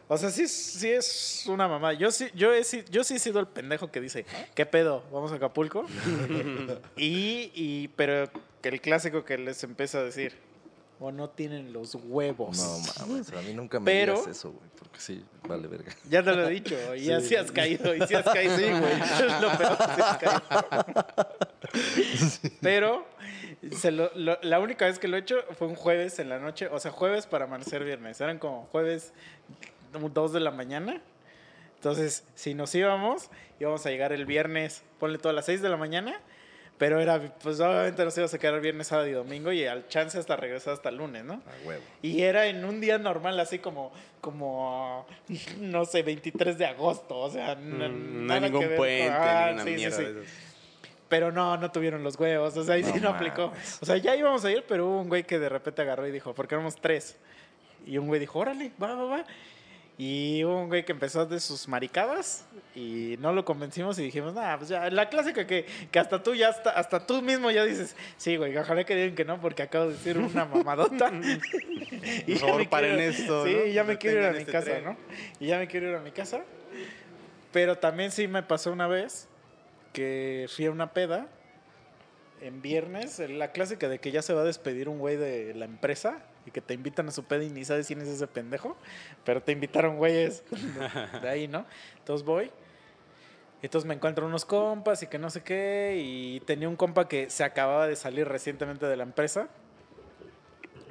O 0.08 0.18
sea, 0.18 0.30
sí, 0.30 0.48
sí 0.48 0.90
es 0.92 1.46
una 1.48 1.68
mamá. 1.68 1.94
Yo 1.94 2.12
sí, 2.12 2.28
yo, 2.36 2.54
he, 2.54 2.62
yo 2.90 3.04
sí 3.04 3.16
he 3.16 3.20
sido 3.20 3.40
el 3.40 3.48
pendejo 3.48 3.92
que 3.92 4.00
dice, 4.02 4.26
¿qué 4.56 4.66
pedo? 4.66 5.04
¿Vamos 5.12 5.32
a 5.32 5.36
Acapulco? 5.36 5.86
y, 6.98 7.52
y, 7.54 7.90
pero 7.96 8.30
que 8.62 8.70
el 8.70 8.82
clásico 8.82 9.24
que 9.26 9.38
les 9.38 9.64
empieza 9.64 10.00
a 10.00 10.04
decir, 10.04 10.34
o 11.00 11.12
no 11.12 11.30
tienen 11.30 11.74
los 11.74 11.96
huevos. 11.96 12.58
No 12.58 13.06
mames, 13.08 13.32
a 13.34 13.42
mí 13.42 13.54
nunca 13.54 13.80
me 13.80 13.86
Pero- 13.86 14.14
digas 14.14 14.28
eso, 14.38 14.52
güey, 14.52 14.70
porque 14.78 15.00
sí, 15.00 15.24
vale 15.48 15.68
verga. 15.68 15.92
Ya 16.10 16.24
te 16.24 16.32
lo 16.34 16.48
he 16.48 16.52
dicho, 16.52 16.96
y 16.96 17.12
así 17.12 17.36
has 17.36 17.52
caído, 17.52 17.94
y 17.96 18.02
sí 18.08 18.16
has 18.16 18.26
caído. 18.26 18.58
Sí, 18.58 18.64
güey. 18.64 18.94
Es 19.02 19.42
lo 19.42 19.58
peor, 19.58 19.78
sí 19.96 20.02
has 20.02 20.18
caído. 20.18 20.44
Pero 22.62 23.06
se 23.72 23.92
lo- 23.92 24.12
lo- 24.16 24.40
la 24.42 24.60
única 24.60 24.86
vez 24.86 25.00
que 25.00 25.08
lo 25.08 25.18
he 25.18 25.20
hecho 25.22 25.38
fue 25.58 25.68
un 25.68 25.76
jueves 25.76 26.20
en 26.20 26.30
la 26.30 26.40
noche, 26.40 26.68
o 26.68 26.80
sea, 26.80 26.92
jueves 26.92 27.26
para 27.28 27.46
amanecer 27.46 27.84
viernes. 27.84 28.20
Eran 28.22 28.40
como 28.40 28.66
jueves 28.72 29.14
2 29.94 30.34
de 30.34 30.40
la 30.40 30.52
mañana. 30.52 31.02
Entonces, 31.76 32.24
si 32.36 32.54
nos 32.54 32.74
íbamos, 32.76 33.30
íbamos 33.60 33.86
a 33.86 33.90
llegar 33.90 34.14
el 34.14 34.26
viernes, 34.26 34.84
ponle 35.00 35.18
todo 35.18 35.30
a 35.32 35.34
las 35.34 35.46
6 35.46 35.62
de 35.62 35.70
la 35.70 35.78
mañana. 35.78 36.20
Pero 36.78 37.00
era, 37.00 37.22
pues 37.42 37.60
obviamente 37.60 38.04
nos 38.04 38.18
íbamos 38.18 38.34
a 38.34 38.40
quedar 38.40 38.60
viernes, 38.60 38.88
sábado 38.88 39.08
y 39.08 39.12
domingo 39.12 39.52
y 39.52 39.66
al 39.66 39.88
chance 39.88 40.18
hasta 40.18 40.36
regresar 40.36 40.74
hasta 40.74 40.90
el 40.90 40.98
lunes, 40.98 41.24
¿no? 41.24 41.36
A 41.36 41.68
huevo. 41.68 41.84
Y 42.02 42.22
era 42.24 42.48
en 42.48 42.66
un 42.66 42.82
día 42.82 42.98
normal, 42.98 43.40
así 43.40 43.60
como, 43.60 43.94
como 44.22 45.06
no 45.60 45.86
sé, 45.86 46.02
23 46.04 46.58
de 46.58 46.66
agosto. 46.66 47.18
O 47.20 47.30
sea, 47.30 47.56
Mm, 47.56 48.26
No 48.26 48.34
hay 48.34 48.42
ningún 48.42 48.62
que 48.62 48.68
ver 48.68 48.78
puente, 48.78 49.10
Ah, 49.12 49.46
ninguna 49.52 49.64
sí, 49.64 49.70
sí, 49.70 49.76
mierda 49.76 49.98
sí. 49.98 50.04
de 50.04 50.22
esas. 50.24 50.34
Pero 51.10 51.32
no, 51.32 51.58
no 51.58 51.72
tuvieron 51.72 52.04
los 52.04 52.20
huevos. 52.20 52.58
O 52.58 52.64
sea, 52.64 52.74
ahí 52.76 52.84
sí 52.84 52.94
No 52.96 53.02
no 53.02 53.10
aplicó. 53.10 53.54
O 53.82 53.86
sea, 53.86 53.98
ya 53.98 54.16
íbamos 54.16 54.44
a 54.44 54.52
ir, 54.52 54.66
pero 54.68 54.88
hubo 54.88 55.00
un 55.02 55.10
güey 55.10 55.24
que 55.24 55.38
de 55.38 55.48
repente 55.50 55.84
agarró 55.84 56.08
y 56.08 56.12
dijo, 56.12 56.34
porque 56.34 56.56
éramos 56.56 56.76
tres. 56.76 57.18
Y 57.86 57.98
un 58.00 58.08
güey 58.08 58.20
dijo, 58.20 58.40
órale, 58.40 58.72
va, 58.82 58.96
va, 58.96 59.04
va. 59.06 59.26
Y 59.98 60.44
hubo 60.44 60.60
un 60.60 60.70
güey 60.70 60.84
que 60.86 60.92
empezó 60.92 61.26
de 61.28 61.40
sus 61.40 61.68
maricadas 61.68 62.46
y 62.76 63.16
no 63.20 63.32
lo 63.32 63.46
convencimos 63.46 64.00
y 64.00 64.04
dijimos, 64.04 64.34
nah, 64.34 64.58
pues 64.58 64.70
ya, 64.70 64.90
la 64.90 65.08
clásica 65.08 65.46
que, 65.46 65.68
que 65.92 66.00
hasta 66.00 66.24
tú 66.24 66.34
ya, 66.34 66.50
hasta, 66.50 66.72
hasta 66.72 67.06
tú 67.06 67.22
mismo 67.22 67.52
ya 67.52 67.64
dices, 67.64 67.96
sí, 68.18 68.36
güey, 68.36 68.58
ojalá 68.58 68.84
que 68.86 68.96
digan 68.96 69.14
que 69.16 69.24
no 69.24 69.40
porque 69.40 69.62
acabo 69.62 69.86
de 69.86 69.92
decir 69.94 70.18
una 70.18 70.46
mamadota. 70.46 71.12
y 72.26 72.34
Por 72.36 72.40
favor, 72.50 72.70
paren 72.70 72.96
quiero- 72.98 73.12
esto, 73.12 73.46
Sí, 73.46 73.54
¿no? 73.54 73.66
ya 73.68 73.84
me 73.84 73.98
quiero 74.00 74.20
ir 74.22 74.26
a 74.26 74.32
mi 74.32 74.40
este 74.40 74.52
casa, 74.52 74.66
tren. 74.66 74.84
¿no? 74.84 74.98
Y 75.40 75.48
ya 75.48 75.60
me 75.60 75.68
quiero 75.68 75.88
ir 75.90 75.96
a 75.96 76.00
mi 76.00 76.12
casa. 76.12 76.42
Pero 77.52 77.78
también 77.78 78.12
sí 78.12 78.28
me 78.28 78.42
pasó 78.42 78.72
una 78.72 78.88
vez 78.88 79.28
que 79.94 80.48
fui 80.56 80.66
a 80.66 80.72
una 80.72 80.92
peda 80.92 81.28
en 82.42 82.64
viernes, 82.64 83.20
la 83.20 83.52
clásica 83.52 83.88
de 83.90 84.00
que 84.00 84.10
ya 84.12 84.24
se 84.24 84.34
va 84.34 84.42
a 84.42 84.46
despedir 84.46 84.90
un 84.90 84.98
güey 84.98 85.18
de 85.18 85.54
la 85.54 85.66
empresa 85.66 86.18
y 86.46 86.52
que 86.52 86.62
te 86.62 86.74
invitan 86.74 87.08
a 87.08 87.12
su 87.12 87.24
peda 87.24 87.44
y 87.44 87.50
ni 87.50 87.64
sabes 87.66 87.88
quién 87.88 88.02
es 88.02 88.08
ese 88.08 88.28
pendejo, 88.28 88.76
pero 89.24 89.42
te 89.42 89.52
invitaron 89.52 89.98
güeyes 89.98 90.44
de 91.22 91.30
ahí, 91.30 91.48
¿no? 91.48 91.66
Entonces 91.98 92.26
voy. 92.26 92.52
Entonces 93.62 93.88
me 93.88 93.94
encuentro 93.94 94.26
unos 94.26 94.44
compas 94.44 95.02
y 95.04 95.08
que 95.08 95.18
no 95.18 95.30
sé 95.30 95.42
qué, 95.42 95.98
y 96.04 96.42
tenía 96.42 96.68
un 96.68 96.76
compa 96.76 97.08
que 97.08 97.30
se 97.30 97.46
acababa 97.46 97.88
de 97.88 97.96
salir 97.96 98.28
recientemente 98.28 98.86
de 98.86 98.98
la 98.98 99.04
empresa. 99.04 99.48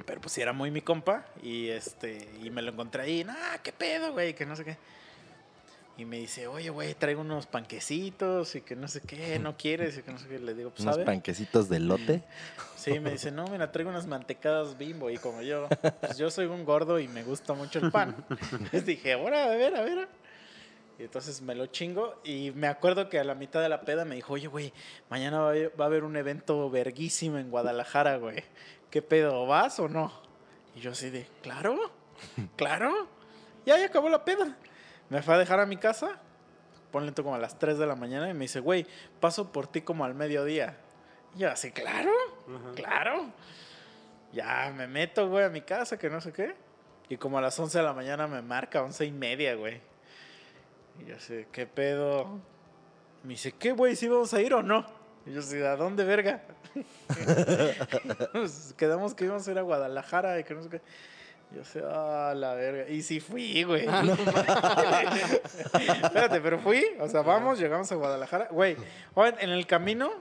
Pero 0.07 0.19
pues 0.19 0.33
sí 0.33 0.41
era 0.41 0.53
muy 0.53 0.71
mi 0.71 0.81
compa 0.81 1.25
y 1.41 1.69
este 1.69 2.29
y 2.41 2.49
me 2.49 2.61
lo 2.61 2.71
encontré 2.71 3.03
ahí, 3.03 3.25
"Ah, 3.29 3.59
qué 3.63 3.71
pedo, 3.71 4.11
güey", 4.11 4.33
que 4.33 4.45
no 4.45 4.55
sé 4.55 4.65
qué. 4.65 4.77
Y 5.95 6.05
me 6.05 6.17
dice, 6.17 6.47
"Oye, 6.47 6.69
güey, 6.71 6.95
traigo 6.95 7.21
unos 7.21 7.45
panquecitos 7.45 8.55
y 8.55 8.61
que 8.61 8.75
no 8.75 8.87
sé 8.87 9.01
qué, 9.01 9.37
no 9.39 9.55
quieres", 9.57 9.97
y 9.97 10.01
que 10.01 10.11
no 10.11 10.17
sé 10.17 10.27
qué. 10.27 10.39
Le 10.39 10.53
digo, 10.55 10.69
"Pues, 10.71 10.81
Unos 10.81 10.95
¿sabe?" 10.95 11.05
panquecitos 11.05 11.69
de 11.69 11.79
lote. 11.79 12.23
Sí, 12.75 12.99
me 12.99 13.11
dice, 13.11 13.31
no, 13.31 13.45
mira, 13.47 13.71
traigo 13.71 13.89
unas 13.91 14.07
mantecadas 14.07 14.77
bimbo. 14.77 15.09
Y 15.09 15.17
como 15.17 15.41
yo, 15.41 15.69
pues 16.01 16.17
yo 16.17 16.29
soy 16.29 16.47
un 16.47 16.65
gordo 16.65 16.99
y 16.99 17.07
me 17.07 17.23
gusta 17.23 17.53
mucho 17.53 17.79
el 17.79 17.91
pan. 17.91 18.25
Entonces 18.51 18.85
dije, 18.85 19.13
ahora, 19.13 19.45
a 19.45 19.55
ver, 19.55 19.73
a 19.75 19.81
ver. 19.83 20.09
Y 20.99 21.03
entonces 21.03 21.41
me 21.41 21.55
lo 21.55 21.67
chingo. 21.67 22.19
Y 22.25 22.51
me 22.51 22.67
acuerdo 22.67 23.07
que 23.09 23.19
a 23.19 23.23
la 23.23 23.35
mitad 23.35 23.61
de 23.61 23.69
la 23.69 23.81
peda 23.81 24.03
me 24.03 24.15
dijo, 24.15 24.33
oye, 24.33 24.47
güey, 24.47 24.73
mañana 25.09 25.39
va 25.39 25.45
a 25.47 25.49
haber- 25.51 25.79
va 25.79 25.85
a 25.85 25.87
haber 25.87 26.03
un 26.03 26.17
evento 26.17 26.69
verguísimo 26.69 27.37
en 27.37 27.49
Guadalajara, 27.51 28.17
güey. 28.17 28.43
¿Qué 28.89 29.01
pedo? 29.01 29.45
¿Vas 29.47 29.79
o 29.79 29.87
no? 29.87 30.11
Y 30.75 30.81
yo 30.81 30.91
así 30.91 31.09
de, 31.09 31.25
claro, 31.41 31.77
claro. 32.57 33.07
Ya, 33.65 33.77
ya 33.77 33.85
acabó 33.85 34.09
la 34.09 34.25
peda. 34.25 34.57
Me 35.13 35.21
fue 35.21 35.35
a 35.35 35.37
dejar 35.37 35.59
a 35.59 35.67
mi 35.67 35.77
casa. 35.77 36.17
Ponle 36.91 37.11
tú 37.11 37.21
como 37.21 37.35
a 37.35 37.37
las 37.37 37.59
3 37.59 37.77
de 37.77 37.85
la 37.85 37.95
mañana 37.95 38.31
y 38.31 38.33
me 38.33 38.45
dice, 38.45 38.59
güey, 38.59 38.87
paso 39.19 39.51
por 39.51 39.67
ti 39.67 39.81
como 39.81 40.05
al 40.05 40.15
mediodía. 40.15 40.75
Y 41.35 41.41
yo 41.41 41.51
así, 41.51 41.69
claro, 41.71 42.09
Claro. 42.73 43.29
Ya 44.31 44.73
me 44.75 44.87
meto, 44.87 45.29
güey, 45.29 45.45
a 45.45 45.49
mi 45.49 45.61
casa, 45.61 45.99
que 45.99 46.09
no 46.09 46.19
sé 46.19 46.33
qué. 46.33 46.55
Y 47.09 47.17
como 47.17 47.37
a 47.37 47.41
las 47.41 47.59
11 47.59 47.77
de 47.77 47.83
la 47.83 47.93
mañana 47.93 48.25
me 48.25 48.41
marca, 48.41 48.81
once 48.81 49.05
y 49.05 49.11
media, 49.11 49.53
güey. 49.53 49.81
Y 50.99 51.05
yo 51.05 51.19
sé, 51.19 51.47
¿qué 51.51 51.67
pedo? 51.67 52.39
Me 53.21 53.33
dice, 53.33 53.51
¿qué, 53.51 53.71
güey? 53.71 53.95
¿Sí 53.95 54.07
vamos 54.07 54.33
a 54.33 54.41
ir 54.41 54.55
o 54.55 54.63
no? 54.63 54.83
Y 55.27 55.33
yo 55.33 55.43
sé, 55.43 55.63
¿a 55.67 55.75
dónde, 55.75 56.05
verga? 56.05 56.41
Pues, 58.31 58.73
quedamos 58.75 59.13
que 59.13 59.25
íbamos 59.25 59.47
a 59.47 59.51
ir 59.51 59.59
a 59.59 59.61
Guadalajara 59.61 60.39
y 60.39 60.43
que 60.43 60.55
no 60.55 60.63
sé 60.63 60.69
qué. 60.69 60.81
Yo 61.55 61.63
sé, 61.63 61.81
ah, 61.85 62.33
la 62.35 62.55
verga. 62.55 62.89
Y 62.89 63.03
sí 63.03 63.19
fui, 63.19 63.63
güey. 63.63 63.85
Espérate, 66.03 66.41
pero 66.41 66.59
fui. 66.59 66.83
O 66.99 67.07
sea, 67.07 67.21
vamos, 67.21 67.59
llegamos 67.59 67.91
a 67.91 67.95
Guadalajara. 67.95 68.47
Güey, 68.49 68.75
en 69.39 69.49
el 69.51 69.67
camino, 69.67 70.11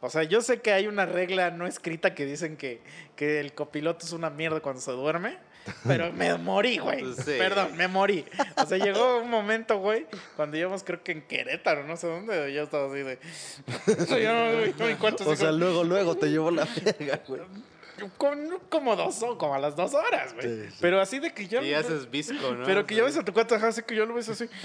o 0.00 0.10
sea, 0.10 0.24
yo 0.24 0.40
sé 0.40 0.60
que 0.60 0.72
hay 0.72 0.88
una 0.88 1.06
regla 1.06 1.50
no 1.50 1.66
escrita 1.66 2.14
que 2.14 2.26
dicen 2.26 2.56
que, 2.56 2.82
que 3.14 3.40
el 3.40 3.54
copiloto 3.54 4.04
es 4.04 4.12
una 4.12 4.30
mierda 4.30 4.60
cuando 4.60 4.80
se 4.80 4.92
duerme. 4.92 5.38
Pero 5.86 6.12
me 6.12 6.36
morí, 6.36 6.78
güey. 6.78 7.12
Sí. 7.14 7.34
Perdón, 7.38 7.76
me 7.76 7.88
morí. 7.88 8.24
O 8.56 8.66
sea, 8.66 8.78
llegó 8.78 9.18
un 9.18 9.30
momento, 9.30 9.78
güey, 9.78 10.06
cuando 10.36 10.56
íbamos, 10.56 10.84
creo 10.84 11.02
que 11.02 11.12
en 11.12 11.22
Querétaro, 11.22 11.84
no 11.84 11.96
sé 11.96 12.06
dónde, 12.06 12.52
yo 12.52 12.62
estaba 12.62 12.86
así 12.86 13.02
de. 13.02 13.18
yo 14.22 14.32
no, 14.32 14.58
güey, 14.58 14.74
no, 14.78 14.90
¿y 14.90 14.94
cuántos 14.94 15.26
O 15.26 15.34
sea, 15.34 15.50
luego, 15.50 15.82
luego 15.82 16.14
te 16.16 16.30
llevó 16.30 16.50
la 16.50 16.66
verga, 16.84 17.20
güey. 17.26 17.42
Con- 18.18 18.58
como 18.68 18.94
dos, 18.96 19.24
como 19.38 19.54
a 19.54 19.58
las 19.58 19.74
dos 19.76 19.94
horas, 19.94 20.34
güey. 20.34 20.46
Sí, 20.46 20.70
sí. 20.70 20.78
Pero 20.80 21.00
así 21.00 21.18
de 21.18 21.32
que 21.32 21.46
yo. 21.48 21.62
Y 21.62 21.72
haces 21.74 22.10
visco, 22.10 22.52
¿no? 22.52 22.64
Pero 22.64 22.86
que 22.86 22.94
ya 22.94 23.04
ves 23.04 23.16
a 23.16 23.24
tu 23.24 23.32
cuate, 23.32 23.54
así 23.54 23.82
que 23.82 23.94
yo 23.94 24.06
lo 24.06 24.14
ves 24.14 24.28
así. 24.28 24.48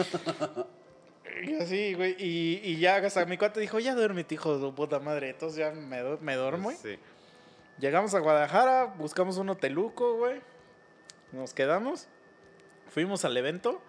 Y 1.43 1.55
así, 1.55 1.93
güey. 1.95 2.15
Y, 2.19 2.61
y 2.63 2.77
ya, 2.79 3.01
o 3.03 3.09
sea, 3.09 3.25
mi 3.25 3.35
cuate 3.37 3.59
dijo, 3.59 3.79
ya 3.79 3.95
duérmete, 3.95 4.35
hijo 4.35 4.59
de 4.59 4.71
puta 4.73 4.99
madre. 4.99 5.29
Entonces 5.29 5.57
ya 5.57 5.71
me, 5.71 6.03
me 6.19 6.35
duermo, 6.35 6.65
güey. 6.65 6.77
Sí. 6.77 6.99
Llegamos 7.79 8.13
a 8.13 8.19
Guadalajara, 8.19 8.85
buscamos 8.97 9.37
un 9.37 9.49
hoteluco, 9.49 10.17
güey. 10.17 10.39
Nos 11.31 11.53
quedamos. 11.55 12.07
Fuimos 12.89 13.25
al 13.25 13.35
evento. 13.37 13.81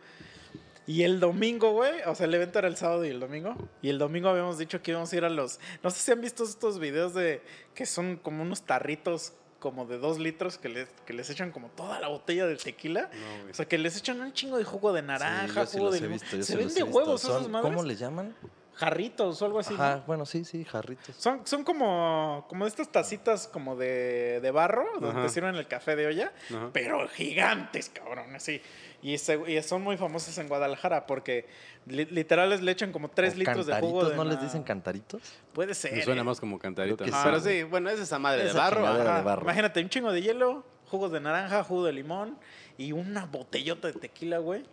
Y 0.87 1.03
el 1.05 1.21
domingo, 1.21 1.73
güey, 1.73 2.03
o 2.07 2.15
sea, 2.15 2.27
el 2.27 2.35
evento 2.35 2.59
era 2.59 2.69
el 2.69 2.77
sábado 2.77 3.05
y 3.05 3.09
el 3.09 3.21
domingo. 3.21 3.57
Y 3.83 3.89
el 3.89 3.99
domingo 3.99 4.29
habíamos 4.29 4.59
dicho 4.59 4.83
que 4.83 4.91
íbamos 4.91 5.13
a 5.13 5.17
ir 5.17 5.25
a 5.25 5.31
los. 5.31 5.61
No 5.83 5.91
sé 5.91 6.01
si 6.01 6.11
han 6.11 6.21
visto 6.21 6.45
estos 6.45 6.79
videos 6.79 7.15
de. 7.15 7.43
que 7.75 7.87
son 7.87 8.17
como 8.17 8.43
unos 8.43 8.63
tarritos 8.63 9.35
como 9.61 9.87
de 9.87 9.97
dos 9.97 10.19
litros 10.19 10.59
que 10.59 10.69
les, 10.69 10.89
que 11.07 11.13
les 11.13 11.31
echan 11.31 11.53
como 11.53 11.69
toda 11.69 12.01
la 12.01 12.09
botella 12.09 12.47
de 12.47 12.57
tequila. 12.57 13.03
No. 13.13 13.51
O 13.51 13.55
sea, 13.55 13.67
que 13.67 13.79
les 13.79 13.97
echan 13.97 14.21
un 14.21 14.33
chingo 14.33 14.59
de 14.59 14.65
jugo 14.65 14.93
de 14.93 15.03
naranja, 15.03 15.47
Sí, 15.47 15.55
yo 15.55 15.67
sí 15.67 15.79
jugo 15.79 15.91
de 15.93 16.09
visto, 16.09 16.37
yo 16.37 16.43
Se 16.43 16.53
sí 16.53 16.59
ven 16.59 16.75
de 16.75 16.83
huevos 16.83 17.23
esas 17.23 17.49
madres. 17.49 17.71
¿Cómo 17.71 17.85
le 17.87 17.95
llaman? 17.95 18.35
Jarritos 18.75 19.41
o 19.43 19.45
algo 19.47 19.59
así. 19.59 19.75
¿no? 19.75 19.83
Ajá, 19.83 20.03
bueno, 20.07 20.25
sí, 20.27 20.45
sí, 20.45 20.65
jarritos. 20.65 21.15
Son, 21.17 21.47
son 21.47 21.63
como, 21.65 22.47
como 22.49 22.67
estas 22.67 22.91
tacitas 22.91 23.47
como 23.47 23.77
de, 23.77 24.41
de 24.41 24.51
barro, 24.51 24.85
donde 24.95 25.11
Ajá. 25.11 25.23
te 25.23 25.29
sirven 25.29 25.55
el 25.57 25.69
café 25.69 25.95
de 25.95 26.07
olla, 26.07 26.33
Ajá. 26.51 26.71
pero 26.73 27.07
gigantes, 27.09 27.91
cabrón, 27.91 28.35
así. 28.35 28.61
Y, 29.03 29.19
se- 29.19 29.41
y 29.51 29.61
son 29.63 29.83
muy 29.83 29.97
famosas 29.97 30.37
en 30.39 30.49
Guadalajara 30.49 31.07
porque 31.07 31.47
li- 31.87 32.07
literales 32.07 32.63
le 32.63 32.73
echan 32.73 32.93
como 32.93 33.09
3 33.11 33.35
¿O 33.35 33.37
litros 33.37 33.67
de 33.67 33.75
jugo 33.75 34.01
cantaritos? 34.01 34.11
de 34.11 34.17
¿No 34.17 34.25
les 34.25 34.41
dicen 34.41 34.63
cantaritos? 34.63 35.23
Puede 35.53 35.75
ser. 35.75 35.93
Me 35.95 36.03
suena 36.03 36.21
eh. 36.23 36.25
más 36.25 36.41
como 36.41 36.59
cantarito. 36.59 36.97
Creo 36.97 37.07
que 37.07 37.11
¿no? 37.13 37.19
sí. 37.19 37.23
Pero 37.25 37.41
sí, 37.41 37.63
bueno, 37.65 37.91
es 37.91 38.01
esa 38.01 38.19
madre 38.19 38.51
barro. 38.53 38.81
de 38.95 39.23
barro. 39.23 39.43
Imagínate, 39.43 39.81
un 39.81 39.89
chingo 39.89 40.13
de 40.13 40.23
hielo, 40.23 40.65
jugos 40.89 41.13
de 41.13 41.21
naranja, 41.21 41.63
jugo 41.65 41.85
de 41.85 41.93
limón 41.93 42.39
y 42.79 42.93
una 42.93 43.27
botellota 43.27 43.89
de 43.89 43.95
tequila, 43.95 44.39
güey. 44.39 44.65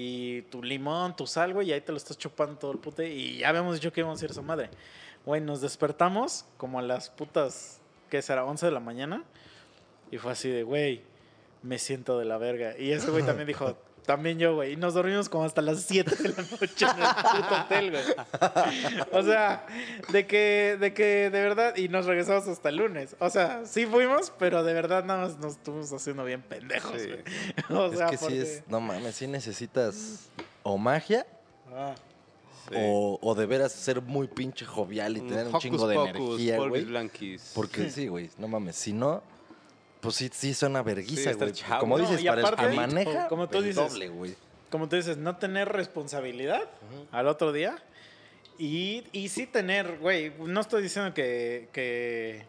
Y 0.00 0.42
tu 0.42 0.62
limón, 0.62 1.16
tu 1.16 1.26
sal, 1.26 1.52
güey, 1.52 1.70
y 1.70 1.72
ahí 1.72 1.80
te 1.80 1.90
lo 1.90 1.98
estás 1.98 2.16
chupando 2.16 2.56
todo 2.56 2.70
el 2.70 2.78
pute. 2.78 3.10
Y 3.12 3.38
ya 3.38 3.48
habíamos 3.48 3.74
dicho 3.74 3.92
que 3.92 3.98
íbamos 3.98 4.22
a 4.22 4.24
ir 4.24 4.30
a 4.30 4.32
esa 4.32 4.42
madre. 4.42 4.70
Güey, 5.26 5.40
nos 5.40 5.60
despertamos 5.60 6.44
como 6.56 6.78
a 6.78 6.82
las 6.82 7.10
putas, 7.10 7.80
¿qué 8.08 8.22
será? 8.22 8.44
11 8.44 8.66
de 8.66 8.70
la 8.70 8.78
mañana. 8.78 9.24
Y 10.12 10.18
fue 10.18 10.30
así 10.30 10.48
de, 10.50 10.62
güey, 10.62 11.02
me 11.64 11.80
siento 11.80 12.16
de 12.16 12.26
la 12.26 12.38
verga. 12.38 12.78
Y 12.78 12.92
ese 12.92 13.10
güey 13.10 13.24
también 13.24 13.48
dijo, 13.48 13.76
también 14.08 14.38
yo, 14.38 14.54
güey. 14.54 14.72
Y 14.72 14.76
nos 14.76 14.94
dormimos 14.94 15.28
como 15.28 15.44
hasta 15.44 15.60
las 15.60 15.82
7 15.82 16.16
de 16.16 16.28
la 16.30 16.36
noche 16.36 16.86
en 16.86 17.02
el 17.02 17.42
puto 17.42 17.54
hotel, 17.62 17.90
güey. 17.90 19.04
O 19.12 19.22
sea, 19.22 19.66
de 20.10 20.26
que, 20.26 20.78
de 20.80 20.94
que, 20.94 21.28
de 21.28 21.42
verdad, 21.42 21.76
y 21.76 21.90
nos 21.90 22.06
regresamos 22.06 22.48
hasta 22.48 22.70
el 22.70 22.76
lunes. 22.76 23.16
O 23.18 23.28
sea, 23.28 23.66
sí 23.66 23.84
fuimos, 23.84 24.32
pero 24.38 24.64
de 24.64 24.72
verdad 24.72 25.04
nada 25.04 25.26
más 25.26 25.38
nos 25.38 25.52
estuvimos 25.56 25.92
haciendo 25.92 26.24
bien 26.24 26.40
pendejos, 26.40 27.02
Sí. 27.02 27.06
güey. 27.08 27.22
O 27.78 27.94
sea, 27.94 28.06
es 28.08 28.10
que 28.12 28.26
sí 28.26 28.38
es, 28.38 28.62
no 28.66 28.80
mames, 28.80 29.14
sí 29.14 29.26
necesitas 29.26 30.30
o 30.62 30.78
magia 30.78 31.26
Ah, 31.70 31.94
Sí. 32.70 32.74
o, 32.78 33.18
o 33.20 33.34
de 33.34 33.44
veras 33.44 33.72
ser 33.72 34.00
muy 34.00 34.26
pinche 34.26 34.64
jovial 34.64 35.18
y 35.18 35.20
tener 35.20 35.48
un 35.48 35.58
chingo 35.60 35.86
de 35.86 35.96
pocus, 35.96 36.40
energía, 36.40 36.58
güey. 36.58 36.86
Porque 37.54 37.90
sí, 37.90 38.08
güey, 38.08 38.30
no 38.38 38.48
mames, 38.48 38.74
si 38.76 38.94
no, 38.94 39.22
pues 40.00 40.14
sí, 40.16 40.30
sí 40.32 40.54
suena 40.54 40.82
verguiza, 40.82 41.32
güey. 41.32 41.52
Como 41.80 41.98
No, 41.98 42.04
dices, 42.08 42.24
para 42.24 42.40
el 42.40 42.46
aparte, 42.46 42.68
que 42.70 42.76
maneja, 42.76 43.28
como 43.28 43.48
tú 43.48 43.58
el 43.58 43.64
dices, 43.64 43.76
doble, 43.92 44.08
güey. 44.08 44.34
como 44.70 44.88
tú 44.88 44.96
dices, 44.96 45.16
no 45.16 45.36
tener 45.36 45.68
responsabilidad 45.68 46.62
al 47.10 47.26
otro 47.28 47.52
día. 47.52 47.82
Y, 48.58 49.04
y 49.12 49.28
sí 49.28 49.46
tener, 49.46 49.98
güey, 49.98 50.32
no 50.38 50.60
estoy 50.60 50.82
diciendo 50.82 51.14
que, 51.14 51.68
que, 51.72 52.44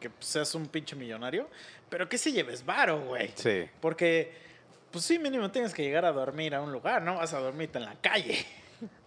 que 0.00 0.10
seas 0.20 0.54
un 0.54 0.66
pinche 0.66 0.96
millonario, 0.96 1.48
pero 1.88 2.08
que 2.08 2.18
sí 2.18 2.32
lleves 2.32 2.64
varo, 2.66 3.00
güey. 3.06 3.30
Sí. 3.34 3.64
Porque, 3.80 4.32
pues 4.90 5.04
sí, 5.04 5.18
mínimo 5.18 5.50
tienes 5.50 5.72
que 5.72 5.82
llegar 5.82 6.04
a 6.04 6.12
dormir 6.12 6.54
a 6.54 6.60
un 6.60 6.72
lugar, 6.72 7.00
¿no? 7.02 7.16
Vas 7.16 7.32
a 7.32 7.40
dormirte 7.40 7.78
en 7.78 7.86
la 7.86 7.94
calle. 8.00 8.44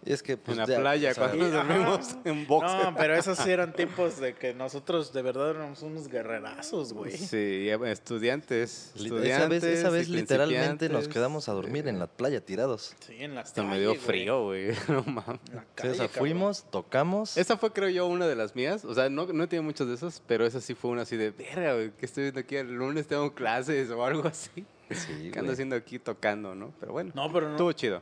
Y 0.04 0.12
es 0.12 0.22
que, 0.22 0.36
pues, 0.36 0.56
en 0.56 0.62
la 0.62 0.66
ya, 0.68 0.80
playa, 0.80 1.10
o 1.10 1.14
sea, 1.14 1.26
cuando 1.28 1.44
nos 1.48 1.52
dormimos 1.52 2.16
en 2.24 2.46
boxer. 2.46 2.84
No, 2.84 2.94
pero 2.96 3.14
esos 3.14 3.38
sí 3.38 3.50
eran 3.50 3.72
tiempos 3.72 4.18
de 4.20 4.34
que 4.34 4.54
nosotros 4.54 5.12
de 5.12 5.22
verdad 5.22 5.50
éramos 5.50 5.82
unos 5.82 6.08
guerrerazos, 6.08 6.92
güey. 6.92 7.12
Sí, 7.16 7.68
estudiantes. 7.86 8.92
estudiantes 8.94 9.32
esa 9.36 9.48
vez, 9.48 9.64
esa 9.64 9.88
y 9.88 9.92
vez 9.92 10.08
literalmente 10.08 10.88
nos 10.88 11.08
quedamos 11.08 11.48
a 11.48 11.52
dormir 11.52 11.88
en 11.88 11.98
la 11.98 12.06
playa 12.06 12.40
tirados. 12.40 12.94
Sí, 13.00 13.16
en 13.18 13.34
la 13.34 13.42
Hasta 13.42 13.62
me 13.62 13.78
dio 13.78 13.94
frío, 13.94 14.44
güey. 14.44 14.68
No 14.88 15.02
mames. 15.02 15.28
O 15.28 15.54
sea, 15.54 15.64
cabrón. 15.74 16.08
fuimos, 16.10 16.64
tocamos. 16.70 17.36
Esa 17.36 17.56
fue, 17.56 17.72
creo 17.72 17.88
yo, 17.88 18.06
una 18.06 18.26
de 18.26 18.36
las 18.36 18.54
mías. 18.56 18.84
O 18.84 18.94
sea, 18.94 19.10
no, 19.10 19.26
no 19.26 19.48
tiene 19.48 19.64
muchas 19.64 19.88
de 19.88 19.94
esas, 19.94 20.22
pero 20.26 20.46
esa 20.46 20.60
sí 20.60 20.74
fue 20.74 20.90
una 20.90 21.02
así 21.02 21.16
de, 21.16 21.30
verga, 21.30 21.74
güey, 21.74 21.90
¿qué 21.98 22.06
estoy 22.06 22.24
viendo 22.24 22.40
aquí? 22.40 22.56
El 22.56 22.72
lunes 22.74 23.06
tengo 23.06 23.34
clases 23.34 23.90
o 23.90 24.04
algo 24.04 24.26
así. 24.26 24.64
Sí, 24.90 25.30
¿Qué 25.32 25.38
ando 25.38 25.52
haciendo 25.52 25.76
aquí 25.76 25.98
tocando, 25.98 26.54
no? 26.54 26.72
Pero 26.80 26.92
bueno, 26.92 27.12
No, 27.14 27.30
pero 27.30 27.46
no. 27.46 27.52
estuvo 27.52 27.72
chido. 27.72 28.00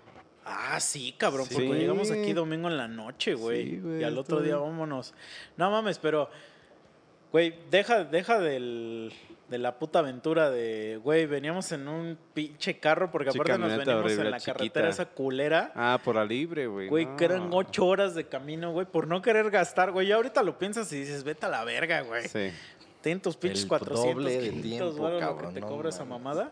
Ah, 0.48 0.78
sí, 0.78 1.12
cabrón, 1.18 1.46
Sí. 1.46 1.54
porque 1.54 1.80
llegamos 1.80 2.10
aquí 2.12 2.32
domingo 2.32 2.68
en 2.68 2.76
la 2.76 2.86
noche, 2.86 3.34
güey. 3.34 3.64
Sí, 3.70 3.80
güey, 3.80 4.00
y 4.00 4.04
al 4.04 4.16
otro 4.16 4.40
día 4.40 4.56
vámonos. 4.56 5.12
No 5.56 5.70
mames, 5.72 5.98
pero, 5.98 6.30
güey, 7.32 7.52
deja, 7.70 8.04
deja 8.04 8.38
del, 8.38 9.12
de 9.50 9.58
la 9.58 9.76
puta 9.80 9.98
aventura 9.98 10.48
de, 10.50 11.00
güey, 11.02 11.26
veníamos 11.26 11.72
en 11.72 11.88
un 11.88 12.16
pinche 12.32 12.78
carro 12.78 13.10
porque 13.10 13.32
Sí, 13.32 13.38
aparte 13.38 13.58
nos 13.58 13.70
venimos 13.76 14.04
horrible, 14.04 14.24
en 14.24 14.30
la 14.30 14.38
chiquita. 14.38 14.52
carretera 14.58 14.88
esa 14.88 15.06
culera. 15.06 15.72
Ah, 15.74 15.98
por 16.04 16.14
la 16.14 16.24
libre, 16.24 16.68
güey. 16.68 16.88
Güey, 16.88 17.06
no. 17.06 17.16
que 17.16 17.24
eran 17.24 17.48
ocho 17.52 17.84
horas 17.84 18.14
de 18.14 18.28
camino, 18.28 18.70
güey, 18.70 18.86
por 18.86 19.08
no 19.08 19.20
querer 19.22 19.50
gastar, 19.50 19.90
güey. 19.90 20.06
Ya 20.06 20.14
ahorita 20.14 20.44
lo 20.44 20.58
piensas 20.58 20.92
y 20.92 21.00
dices, 21.00 21.24
vete 21.24 21.46
a 21.46 21.48
la 21.48 21.64
verga, 21.64 22.02
güey. 22.02 22.28
Sí. 22.28 22.50
Ten 23.02 23.20
tus 23.20 23.36
pinches 23.36 23.62
El 23.62 23.68
400, 23.68 24.14
doble 24.14 24.30
de 24.30 24.50
500 24.50 24.62
tiempo, 24.62 25.02
varos 25.02 25.22
lo 25.42 25.48
que 25.48 25.54
te 25.54 25.60
no 25.60 25.66
cobra 25.68 25.88
esa 25.90 26.04
mames. 26.04 26.50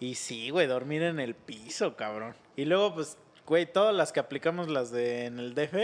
Y 0.00 0.14
sí, 0.16 0.50
güey, 0.50 0.66
dormir 0.66 1.02
en 1.02 1.20
el 1.20 1.34
piso, 1.34 1.96
cabrón. 1.96 2.34
Y 2.56 2.64
luego, 2.66 2.94
pues, 2.94 3.16
güey, 3.46 3.70
todas 3.70 3.94
las 3.94 4.12
que 4.12 4.20
aplicamos 4.20 4.68
las 4.68 4.90
de 4.90 5.26
en 5.26 5.38
el 5.38 5.54
DF, 5.54 5.74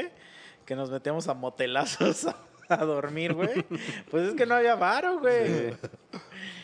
que 0.66 0.76
nos 0.76 0.90
metíamos 0.90 1.28
a 1.28 1.34
motelazos 1.34 2.26
a, 2.26 2.36
a 2.68 2.84
dormir, 2.84 3.32
güey. 3.34 3.64
Pues 4.10 4.28
es 4.28 4.34
que 4.34 4.44
no 4.46 4.54
había 4.54 4.74
varo, 4.74 5.18
güey. 5.20 5.72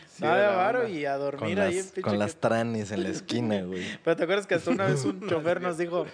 Sí, 0.07 0.25
no 0.25 0.31
había 0.31 0.49
varo 0.51 0.87
y 0.87 1.05
a 1.05 1.13
Con 1.13 1.21
dormir 1.21 1.59
ahí 1.61 1.77
en 1.77 1.85
pinche 1.85 2.01
con 2.01 2.11
que- 2.13 2.17
las 2.19 2.35
tranes 2.35 2.91
en 2.91 3.03
la 3.03 3.09
esquina, 3.09 3.61
güey. 3.63 3.83
Pero 4.03 4.15
te 4.17 4.23
acuerdas 4.23 4.45
que 4.47 4.55
hasta 4.55 4.69
una 4.71 4.85
vez 4.85 5.03
un 5.05 5.27
chofer 5.29 5.61
nos 5.61 5.77
dijo, 5.77 6.05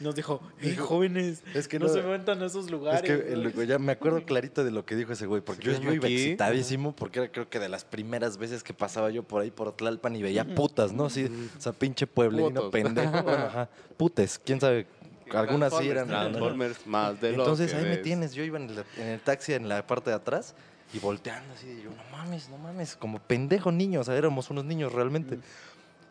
nos 0.00 0.14
dijo, 0.14 0.40
hey, 0.60 0.76
jóvenes, 0.76 1.42
Es 1.54 1.68
que 1.68 1.78
no, 1.78 1.86
no- 1.86 1.92
se 1.92 2.02
metan 2.02 2.42
a 2.42 2.46
esos 2.46 2.70
lugares. 2.70 3.00
Es 3.02 3.06
que 3.06 3.16
güey". 3.16 3.32
el- 3.32 3.52
güey, 3.52 3.66
ya 3.66 3.78
me 3.78 3.92
acuerdo 3.92 4.24
clarito 4.24 4.62
de 4.64 4.70
lo 4.70 4.84
que 4.84 4.94
dijo 4.96 5.12
ese 5.12 5.26
güey, 5.26 5.40
porque 5.42 5.64
yo, 5.64 5.80
yo 5.80 5.92
iba 5.92 6.06
excitadísimo, 6.08 6.94
porque 6.94 7.20
era 7.20 7.32
creo 7.32 7.48
que 7.48 7.58
de 7.58 7.68
las 7.68 7.84
primeras 7.84 8.36
veces 8.38 8.62
que 8.62 8.74
pasaba 8.74 9.10
yo 9.10 9.22
por 9.22 9.42
ahí 9.42 9.50
por 9.50 9.72
Tlalpan 9.76 10.14
y 10.16 10.22
veía 10.22 10.44
putas, 10.44 10.92
¿no? 10.92 11.08
Sí, 11.10 11.30
o 11.56 11.60
sea, 11.60 11.72
pinche 11.72 12.06
pueblerino 12.06 12.54
Putos. 12.62 12.70
pendejo. 12.72 13.22
bueno, 13.22 13.44
ajá, 13.46 13.68
putes, 13.96 14.38
quién 14.44 14.60
sabe, 14.60 14.86
algunas 15.32 15.76
sí 15.76 15.88
eran. 15.88 16.08
Transformers 16.08 16.86
más 16.86 17.20
de 17.20 17.32
lo 17.32 17.38
Entonces 17.44 17.72
ahí 17.74 17.84
me 17.84 17.96
tienes, 17.96 18.34
yo 18.34 18.44
iba 18.44 18.58
en 18.58 18.70
el, 18.70 18.84
en 18.98 19.06
el 19.08 19.20
taxi 19.20 19.54
en 19.54 19.68
la 19.68 19.86
parte 19.86 20.10
de 20.10 20.16
atrás 20.16 20.54
y 20.92 20.98
volteando 21.00 21.52
así, 21.54 21.66
y 21.68 21.82
yo, 21.82 21.90
no 21.90 22.16
mames, 22.16 22.48
no 22.48 22.58
mames, 22.58 22.94
como 22.96 23.18
pendejo 23.18 23.72
niño, 23.72 24.00
o 24.00 24.04
sea, 24.04 24.14
éramos 24.16 24.50
unos 24.50 24.64
niños 24.64 24.92
realmente. 24.92 25.38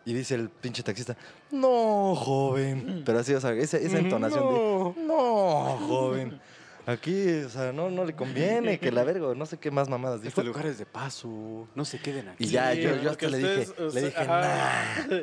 Y 0.06 0.14
dice 0.14 0.36
el 0.36 0.50
pinche 0.50 0.84
taxista, 0.84 1.18
no, 1.52 2.16
joven. 2.16 3.02
Pero 3.06 3.20
así, 3.20 3.34
o 3.34 3.42
sea, 3.42 3.52
esa, 3.54 3.78
esa 3.78 3.98
entonación 3.98 4.44
de, 4.54 5.04
no, 5.04 5.78
joven. 5.88 6.40
Aquí, 6.86 7.40
o 7.44 7.50
sea, 7.50 7.72
no, 7.72 7.90
no 7.90 8.06
le 8.06 8.16
conviene, 8.16 8.78
que 8.78 8.92
la 8.92 9.04
verga, 9.04 9.34
no 9.34 9.46
sé 9.48 9.58
qué 9.58 9.72
más 9.72 9.90
mamadas 9.90 10.22
dijo. 10.22 10.30
Este 10.30 10.44
lugar 10.44 10.68
es 10.68 10.78
de 10.78 10.86
paso. 10.86 11.68
No 11.74 11.84
se 11.84 12.00
queden 12.00 12.30
aquí. 12.30 12.44
Y 12.44 12.48
ya, 12.50 12.74
Sí, 12.74 12.82
yo, 12.82 13.10
hasta 13.10 13.28
le 13.28 13.38
dije, 13.40 13.60
ustedes, 13.62 13.94
le 13.96 14.02
dije, 14.04 14.26
nah. 14.26 15.22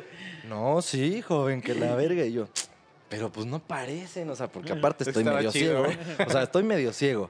No, 0.49 0.81
sí, 0.81 1.21
joven, 1.21 1.61
que 1.61 1.73
la 1.73 1.95
verga. 1.95 2.25
Y 2.25 2.33
yo, 2.33 2.49
pero 3.07 3.31
pues 3.31 3.45
no 3.45 3.59
parecen, 3.59 4.29
o 4.29 4.35
sea, 4.35 4.51
porque 4.51 4.73
aparte 4.73 5.05
estoy 5.05 5.21
Estaba 5.21 5.37
medio 5.37 5.51
chido. 5.51 5.85
ciego. 5.85 6.25
O 6.27 6.29
sea, 6.29 6.43
estoy 6.43 6.63
medio 6.63 6.91
ciego. 6.91 7.29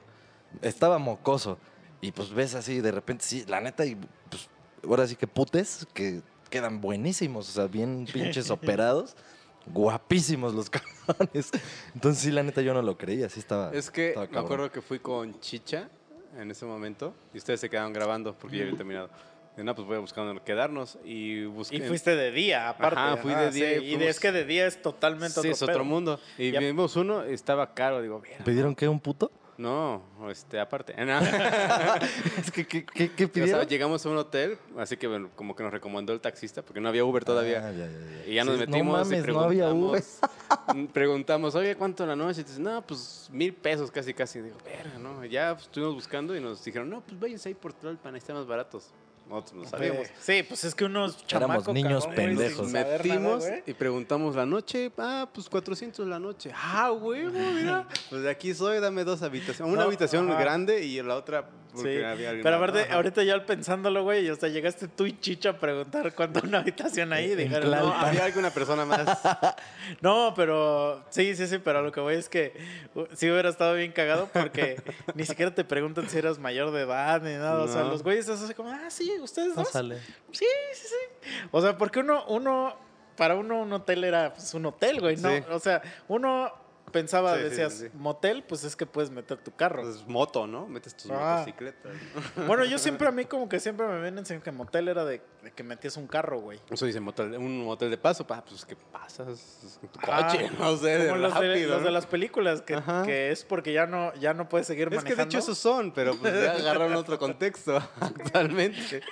Estaba 0.62 0.98
mocoso. 0.98 1.58
Y 2.00 2.10
pues 2.10 2.30
ves 2.30 2.56
así, 2.56 2.80
de 2.80 2.90
repente, 2.90 3.24
sí, 3.24 3.44
la 3.46 3.60
neta, 3.60 3.86
y 3.86 3.94
pues 4.28 4.48
ahora 4.86 5.06
sí 5.06 5.14
que 5.14 5.26
putes, 5.28 5.86
que 5.94 6.22
quedan 6.54 6.80
buenísimos, 6.80 7.48
o 7.48 7.52
sea, 7.52 7.66
bien 7.66 8.06
pinches 8.12 8.50
operados. 8.50 9.16
Guapísimos 9.66 10.54
los 10.54 10.68
cabrones. 10.70 11.50
Entonces, 11.94 12.22
sí, 12.22 12.30
la 12.30 12.42
neta, 12.42 12.60
yo 12.62 12.74
no 12.74 12.82
lo 12.82 12.96
creía. 12.98 13.28
Sí, 13.28 13.40
estaba. 13.40 13.72
Es 13.72 13.90
que 13.90 14.08
estaba 14.08 14.26
me 14.30 14.38
acuerdo 14.38 14.70
que 14.70 14.80
fui 14.82 14.98
con 14.98 15.40
Chicha 15.40 15.88
en 16.38 16.50
ese 16.50 16.66
momento 16.66 17.14
y 17.32 17.38
ustedes 17.38 17.60
se 17.60 17.70
quedaron 17.70 17.92
grabando 17.92 18.34
porque 18.34 18.58
ya 18.58 18.64
había 18.64 18.76
terminado. 18.76 19.08
Y 19.56 19.62
no, 19.62 19.74
pues 19.74 19.86
voy 19.86 19.96
a 19.96 20.00
buscar 20.00 20.42
quedarnos 20.42 20.98
y 21.04 21.44
busqué. 21.46 21.76
Y 21.76 21.80
fuiste 21.80 22.14
de 22.14 22.30
día, 22.32 22.68
aparte. 22.68 22.98
Ajá, 23.00 23.16
fui 23.16 23.32
de 23.34 23.50
día 23.52 23.72
y 23.76 23.78
sí, 23.80 23.84
Y 23.86 23.90
de- 23.90 23.96
fuimos- 23.96 24.08
es 24.10 24.20
que 24.20 24.32
de 24.32 24.44
día 24.44 24.66
es 24.66 24.82
totalmente 24.82 25.34
Sí, 25.34 25.38
otro 25.40 25.50
es 25.52 25.62
otro 25.62 25.74
pedo. 25.76 25.84
mundo. 25.84 26.20
Y 26.36 26.50
Ya- 26.50 26.60
vimos 26.60 26.96
uno, 26.96 27.22
estaba 27.22 27.72
caro. 27.72 28.02
Digo, 28.02 28.20
mira. 28.22 28.44
¿Pidieron 28.44 28.74
qué? 28.74 28.86
¿Un 28.88 29.00
puto? 29.00 29.30
No, 29.56 30.02
este, 30.30 30.58
aparte. 30.58 30.94
No. 31.04 31.20
Es 32.38 32.50
que, 32.50 32.66
¿qué, 32.66 32.84
qué, 32.84 33.10
qué 33.12 33.24
O 33.24 33.28
sea, 33.28 33.32
pidieron? 33.44 33.66
llegamos 33.66 34.04
a 34.04 34.08
un 34.08 34.16
hotel, 34.16 34.58
así 34.78 34.96
que 34.96 35.06
bueno, 35.06 35.30
como 35.36 35.54
que 35.54 35.62
nos 35.62 35.72
recomendó 35.72 36.12
el 36.12 36.20
taxista, 36.20 36.62
porque 36.62 36.80
no 36.80 36.88
había 36.88 37.04
Uber 37.04 37.24
todavía. 37.24 37.62
Ah, 37.66 37.70
ya, 37.72 37.86
ya, 37.86 37.92
ya. 38.24 38.26
Y 38.26 38.34
ya 38.34 38.44
nos 38.44 38.54
Sí, 38.54 38.60
metimos 38.66 38.86
No 38.86 39.04
mames, 39.04 39.24
y 39.28 39.30
no 39.32 39.40
había 39.40 39.72
Uber. 39.72 40.02
preguntamos, 40.02 40.90
preguntamos, 40.92 41.54
oye, 41.54 41.76
¿cuánto 41.76 42.04
la 42.06 42.16
noche? 42.16 42.40
Y 42.40 42.44
dices, 42.44 42.58
no, 42.58 42.82
pues 42.82 43.28
mil 43.32 43.54
pesos 43.54 43.90
casi, 43.90 44.12
casi. 44.14 44.40
Digo, 44.40 44.56
verga, 44.64 44.98
¿no? 44.98 45.24
Ya 45.24 45.54
pues, 45.54 45.66
estuvimos 45.66 45.94
buscando 45.94 46.36
y 46.36 46.40
nos 46.40 46.64
dijeron, 46.64 46.90
no, 46.90 47.00
pues 47.00 47.18
váyanse 47.20 47.50
ahí 47.50 47.54
por 47.54 47.72
Tlalpan, 47.72 48.14
ahí 48.14 48.18
están 48.18 48.36
más 48.36 48.46
baratos. 48.46 48.90
Nosotros 49.28 49.54
no 49.64 49.68
sabíamos. 49.68 50.06
Sí, 50.20 50.42
pues 50.46 50.64
es 50.64 50.74
que 50.74 50.84
unos 50.84 51.26
chamaco, 51.26 51.72
niños 51.72 52.04
sin 52.04 52.14
pendejos. 52.14 52.70
nada, 52.72 52.98
Metimos 52.98 53.44
y 53.66 53.72
preguntamos 53.72 54.36
la 54.36 54.44
noche, 54.46 54.92
ah, 54.98 55.28
pues 55.32 55.48
400 55.48 56.06
la 56.06 56.18
noche. 56.18 56.50
Ah, 56.54 56.92
huevo, 56.92 57.30
mira. 57.54 57.88
Pues 58.10 58.22
de 58.22 58.30
aquí 58.30 58.52
soy, 58.54 58.80
dame 58.80 59.02
dos 59.04 59.22
habitaciones. 59.22 59.72
Una 59.72 59.82
No, 59.82 59.88
habitación 59.88 60.30
ajá. 60.30 60.40
grande 60.40 60.84
y 60.84 61.02
la 61.02 61.16
otra 61.16 61.48
porque 61.74 61.98
Sí, 61.98 62.04
había 62.04 62.28
alguien 62.28 62.42
pero 62.42 62.56
aparte, 62.56 62.80
Ajá. 62.82 62.94
ahorita 62.94 63.22
ya 63.24 63.44
pensándolo, 63.44 64.02
güey, 64.02 64.28
o 64.30 64.36
sea, 64.36 64.48
llegaste 64.48 64.88
tú 64.88 65.06
y 65.06 65.18
Chicha 65.18 65.50
a 65.50 65.58
preguntar 65.58 66.14
cuánto 66.14 66.40
una 66.42 66.58
habitación 66.58 67.12
ahí. 67.12 67.32
En 67.32 67.38
Dijeron, 67.38 67.70
no, 67.70 67.92
había 67.92 68.24
alguna 68.24 68.50
persona 68.50 68.84
más. 68.84 69.06
no, 70.00 70.32
pero 70.36 71.04
sí, 71.10 71.34
sí, 71.34 71.46
sí, 71.46 71.58
pero 71.58 71.80
a 71.80 71.82
lo 71.82 71.92
que 71.92 72.00
voy 72.00 72.14
es 72.14 72.28
que 72.28 72.54
uh, 72.94 73.04
sí 73.12 73.30
hubiera 73.30 73.48
estado 73.48 73.74
bien 73.74 73.92
cagado 73.92 74.28
porque 74.32 74.82
ni 75.14 75.24
siquiera 75.24 75.54
te 75.54 75.64
preguntan 75.64 76.08
si 76.08 76.18
eras 76.18 76.38
mayor 76.38 76.70
de 76.70 76.82
edad 76.82 77.22
ni 77.22 77.32
nada. 77.32 77.62
O 77.62 77.68
sea, 77.68 77.82
los 77.82 78.02
güeyes 78.02 78.28
es 78.28 78.40
así 78.40 78.54
como, 78.54 78.70
ah, 78.70 78.90
sí, 78.90 79.12
ustedes 79.20 79.54
dos. 79.54 79.66
Pásale. 79.66 79.98
Sí, 80.32 80.46
sí, 80.72 80.86
sí. 80.88 81.30
O 81.50 81.60
sea, 81.60 81.76
porque 81.76 82.00
uno, 82.00 82.24
uno, 82.28 82.76
para 83.16 83.34
uno 83.34 83.60
un 83.60 83.72
hotel 83.72 84.04
era 84.04 84.32
pues, 84.32 84.54
un 84.54 84.66
hotel, 84.66 85.00
güey, 85.00 85.16
¿no? 85.16 85.30
Sí. 85.30 85.42
O 85.50 85.58
sea, 85.58 85.82
uno 86.08 86.63
pensaba, 86.94 87.36
Sí, 87.36 87.42
decías, 87.42 87.72
sí, 87.74 87.86
sí. 87.88 87.90
motel, 87.98 88.42
pues 88.44 88.64
es 88.64 88.74
que 88.76 88.86
puedes 88.86 89.10
meter 89.10 89.36
tu 89.36 89.50
carro. 89.54 89.82
Pues 89.82 90.06
moto, 90.06 90.46
¿no? 90.46 90.66
Metes 90.66 90.96
tus 90.96 91.10
Ah. 91.10 91.34
motocicletas. 91.38 91.92
Bueno, 92.46 92.64
yo 92.64 92.78
siempre 92.78 93.06
a 93.08 93.10
mí 93.10 93.24
como 93.26 93.48
que 93.48 93.60
siempre 93.60 93.86
me 93.86 93.98
ven 94.00 94.16
enseñando 94.16 94.44
que 94.44 94.52
motel 94.52 94.88
era 94.88 95.04
de, 95.04 95.20
de 95.42 95.50
que 95.52 95.62
metías 95.62 95.96
un 95.96 96.06
carro, 96.06 96.40
güey. 96.40 96.58
Eso 96.70 96.86
dice 96.86 97.00
motel, 97.00 97.34
un 97.36 97.64
motel 97.64 97.90
de 97.90 97.98
paso, 97.98 98.26
pa, 98.26 98.42
pues 98.44 98.64
que 98.64 98.76
pasas 98.76 99.78
tu 99.92 100.00
Ah, 100.10 100.28
coche, 100.30 100.50
no 100.58 100.76
sé, 100.76 100.98
de 100.98 101.08
Como 101.08 101.20
los, 101.20 101.34
de, 101.34 101.48
rápido, 101.48 101.68
los 101.70 101.78
de 101.80 101.84
¿no? 101.86 101.90
las 101.90 102.06
películas, 102.06 102.62
que, 102.62 102.80
que 103.04 103.30
es 103.32 103.44
porque 103.44 103.72
ya 103.72 103.86
no, 103.86 104.14
ya 104.14 104.32
no 104.32 104.48
puedes 104.48 104.66
seguir 104.66 104.84
Es 104.84 104.90
que 104.90 104.96
manejando. 104.96 105.22
de 105.24 105.28
hecho 105.28 105.38
esos 105.38 105.58
son, 105.58 105.92
pero 105.92 106.14
pues 106.16 106.32
ya 106.32 106.52
agarraron 106.52 106.94
otro 106.94 107.18
contexto 107.18 107.76
actualmente. 108.00 109.02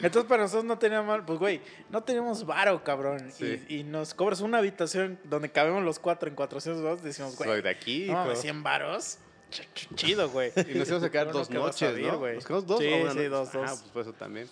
Entonces 0.00 0.28
para 0.28 0.42
nosotros 0.44 0.64
no 0.64 0.78
tenía 0.78 1.02
mal, 1.02 1.24
pues 1.24 1.38
güey, 1.38 1.60
no 1.90 2.02
teníamos 2.02 2.46
varo, 2.46 2.82
cabrón. 2.84 3.30
Sí. 3.32 3.60
Y, 3.68 3.76
y 3.78 3.82
nos 3.84 4.14
cobras 4.14 4.40
una 4.40 4.58
habitación 4.58 5.18
donde 5.24 5.50
cabemos 5.50 5.82
los 5.82 5.98
cuatro 5.98 6.28
en 6.28 6.34
400 6.36 6.82
varos, 6.84 7.02
decimos, 7.02 7.36
güey, 7.36 7.50
Soy 7.50 7.62
de 7.62 7.70
aquí. 7.70 8.06
no, 8.08 8.26
hijo. 8.26 8.36
100 8.36 8.62
varos, 8.62 9.18
ch- 9.50 9.66
ch- 9.74 9.94
chido, 9.96 10.30
güey. 10.30 10.52
Y 10.56 10.78
nos 10.78 10.86
íbamos 10.88 11.04
a 11.04 11.10
quedar 11.10 11.32
dos 11.32 11.48
que 11.48 11.58
vas 11.58 11.82
a 11.82 11.86
noches, 11.86 12.06
¿no? 12.06 12.18
güey. 12.18 12.34
Nos 12.36 12.44
quedamos 12.46 12.66
dos 12.66 12.78
Sí, 12.80 12.86
o 12.86 12.96
una 13.02 13.10
sí, 13.10 13.16
noche? 13.16 13.28
dos, 13.28 13.48
Ah, 13.54 13.58
dos. 13.58 13.70
pues 13.80 13.90
por 13.92 14.02
eso 14.02 14.12
también. 14.12 14.48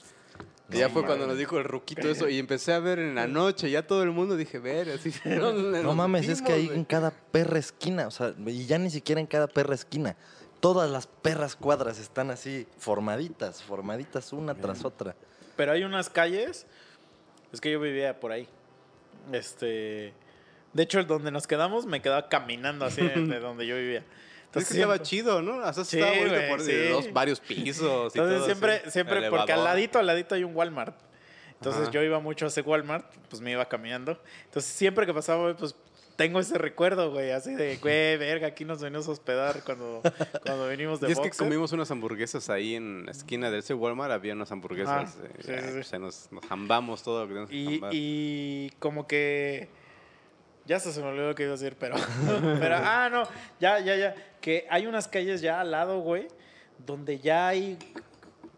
Y 0.68 0.72
No 0.72 0.78
ya 0.80 0.88
fue 0.88 1.04
cuando 1.06 1.28
nos 1.28 1.38
dijo 1.38 1.58
el 1.58 1.64
ruquito 1.64 2.08
eso 2.10 2.28
y 2.28 2.40
empecé 2.40 2.72
a 2.72 2.80
ver 2.80 2.98
en 2.98 3.14
la 3.14 3.28
noche, 3.28 3.70
ya 3.70 3.86
todo 3.86 4.02
el 4.02 4.10
mundo 4.10 4.36
dije, 4.36 4.58
ver, 4.58 4.90
así. 4.90 5.12
No, 5.24 5.52
No 5.52 5.94
mames, 5.94 6.28
es 6.28 6.42
que 6.42 6.52
ahí 6.52 6.68
en 6.74 6.84
cada 6.84 7.12
perra 7.12 7.60
esquina, 7.60 8.08
o 8.08 8.10
sea, 8.10 8.34
y 8.44 8.66
ya 8.66 8.76
ni 8.78 8.90
siquiera 8.90 9.20
en 9.20 9.28
cada 9.28 9.46
perra 9.46 9.76
esquina. 9.76 10.16
Todas 10.58 10.90
las 10.90 11.06
perras 11.06 11.54
cuadras 11.54 12.00
están 12.00 12.30
así, 12.32 12.66
formaditas, 12.78 13.62
formaditas 13.62 14.32
una 14.32 14.54
tras 14.56 14.84
otra. 14.84 15.14
Pero 15.56 15.72
hay 15.72 15.84
unas 15.84 16.10
calles, 16.10 16.66
es 17.52 17.60
que 17.60 17.70
yo 17.70 17.80
vivía 17.80 18.18
por 18.20 18.32
ahí. 18.32 18.46
Este, 19.32 20.12
de 20.72 20.82
hecho, 20.82 20.98
el 21.00 21.06
donde 21.06 21.30
nos 21.30 21.46
quedamos 21.46 21.86
me 21.86 22.00
quedaba 22.00 22.28
caminando 22.28 22.84
así 22.84 23.02
de, 23.02 23.26
de 23.26 23.40
donde 23.40 23.66
yo 23.66 23.76
vivía. 23.76 24.04
Es 24.54 24.68
que 24.68 24.74
estaba 24.74 25.02
chido, 25.02 25.42
¿no? 25.42 25.58
O 25.58 25.72
sea, 25.72 25.84
Sí, 25.84 25.98
estaba 25.98 26.16
bonito 26.16 26.40
por 26.48 26.60
sí. 26.62 26.88
dos, 26.88 27.12
varios 27.12 27.40
pisos 27.46 28.14
y 28.14 28.18
Entonces 28.18 28.36
todo 28.38 28.44
siempre, 28.46 28.72
así. 28.76 28.90
siempre, 28.90 29.28
porque 29.28 29.52
al 29.52 29.64
ladito, 29.64 29.98
al 29.98 30.06
ladito 30.06 30.34
hay 30.34 30.44
un 30.44 30.56
Walmart. 30.56 30.96
Entonces 31.54 31.82
Ajá. 31.82 31.90
yo 31.90 32.02
iba 32.02 32.20
mucho 32.20 32.44
a 32.46 32.48
ese 32.48 32.60
Walmart, 32.62 33.06
pues 33.28 33.42
me 33.42 33.50
iba 33.50 33.66
caminando. 33.68 34.18
Entonces 34.44 34.70
siempre 34.70 35.04
que 35.06 35.12
pasaba, 35.12 35.54
pues 35.56 35.74
tengo 36.16 36.40
ese 36.40 36.56
recuerdo, 36.56 37.10
güey, 37.10 37.30
así 37.30 37.54
de, 37.54 37.76
güey, 37.76 38.16
verga, 38.16 38.48
aquí 38.48 38.64
nos 38.64 38.80
venimos 38.80 39.06
a 39.06 39.10
hospedar 39.12 39.62
cuando, 39.64 40.00
cuando 40.44 40.66
venimos 40.66 40.98
de 41.00 41.08
Y 41.08 41.12
es 41.12 41.20
que 41.20 41.30
comimos 41.30 41.72
unas 41.72 41.90
hamburguesas 41.90 42.48
ahí 42.48 42.74
en 42.74 43.04
la 43.04 43.12
esquina 43.12 43.50
de 43.50 43.58
ese 43.58 43.74
Walmart, 43.74 44.12
había 44.12 44.32
unas 44.32 44.50
hamburguesas. 44.50 45.16
Ah, 45.18 45.24
eh, 45.24 45.30
sí, 45.40 45.52
sí, 45.52 45.58
sí. 45.58 45.72
pues, 45.74 45.92
ahí 45.92 46.00
nos, 46.00 46.32
nos 46.32 46.44
jambamos 46.46 47.02
todo 47.02 47.20
lo 47.20 47.28
que 47.28 47.46
teníamos 47.46 47.90
que 47.90 47.96
Y, 47.96 48.66
y 48.66 48.70
como 48.78 49.06
que. 49.06 49.68
Ya 50.64 50.80
se 50.80 51.00
me 51.00 51.06
olvidó 51.06 51.28
lo 51.28 51.34
que 51.36 51.44
iba 51.44 51.52
a 51.52 51.56
decir, 51.56 51.76
pero. 51.78 51.94
pero 52.60 52.76
ah, 52.78 53.08
no. 53.10 53.22
Ya, 53.60 53.78
ya, 53.78 53.94
ya. 53.94 54.14
Que 54.40 54.66
hay 54.68 54.86
unas 54.86 55.06
calles 55.06 55.40
ya 55.40 55.60
al 55.60 55.70
lado, 55.70 56.00
güey. 56.00 56.26
Donde 56.84 57.20
ya 57.20 57.48
hay. 57.48 57.78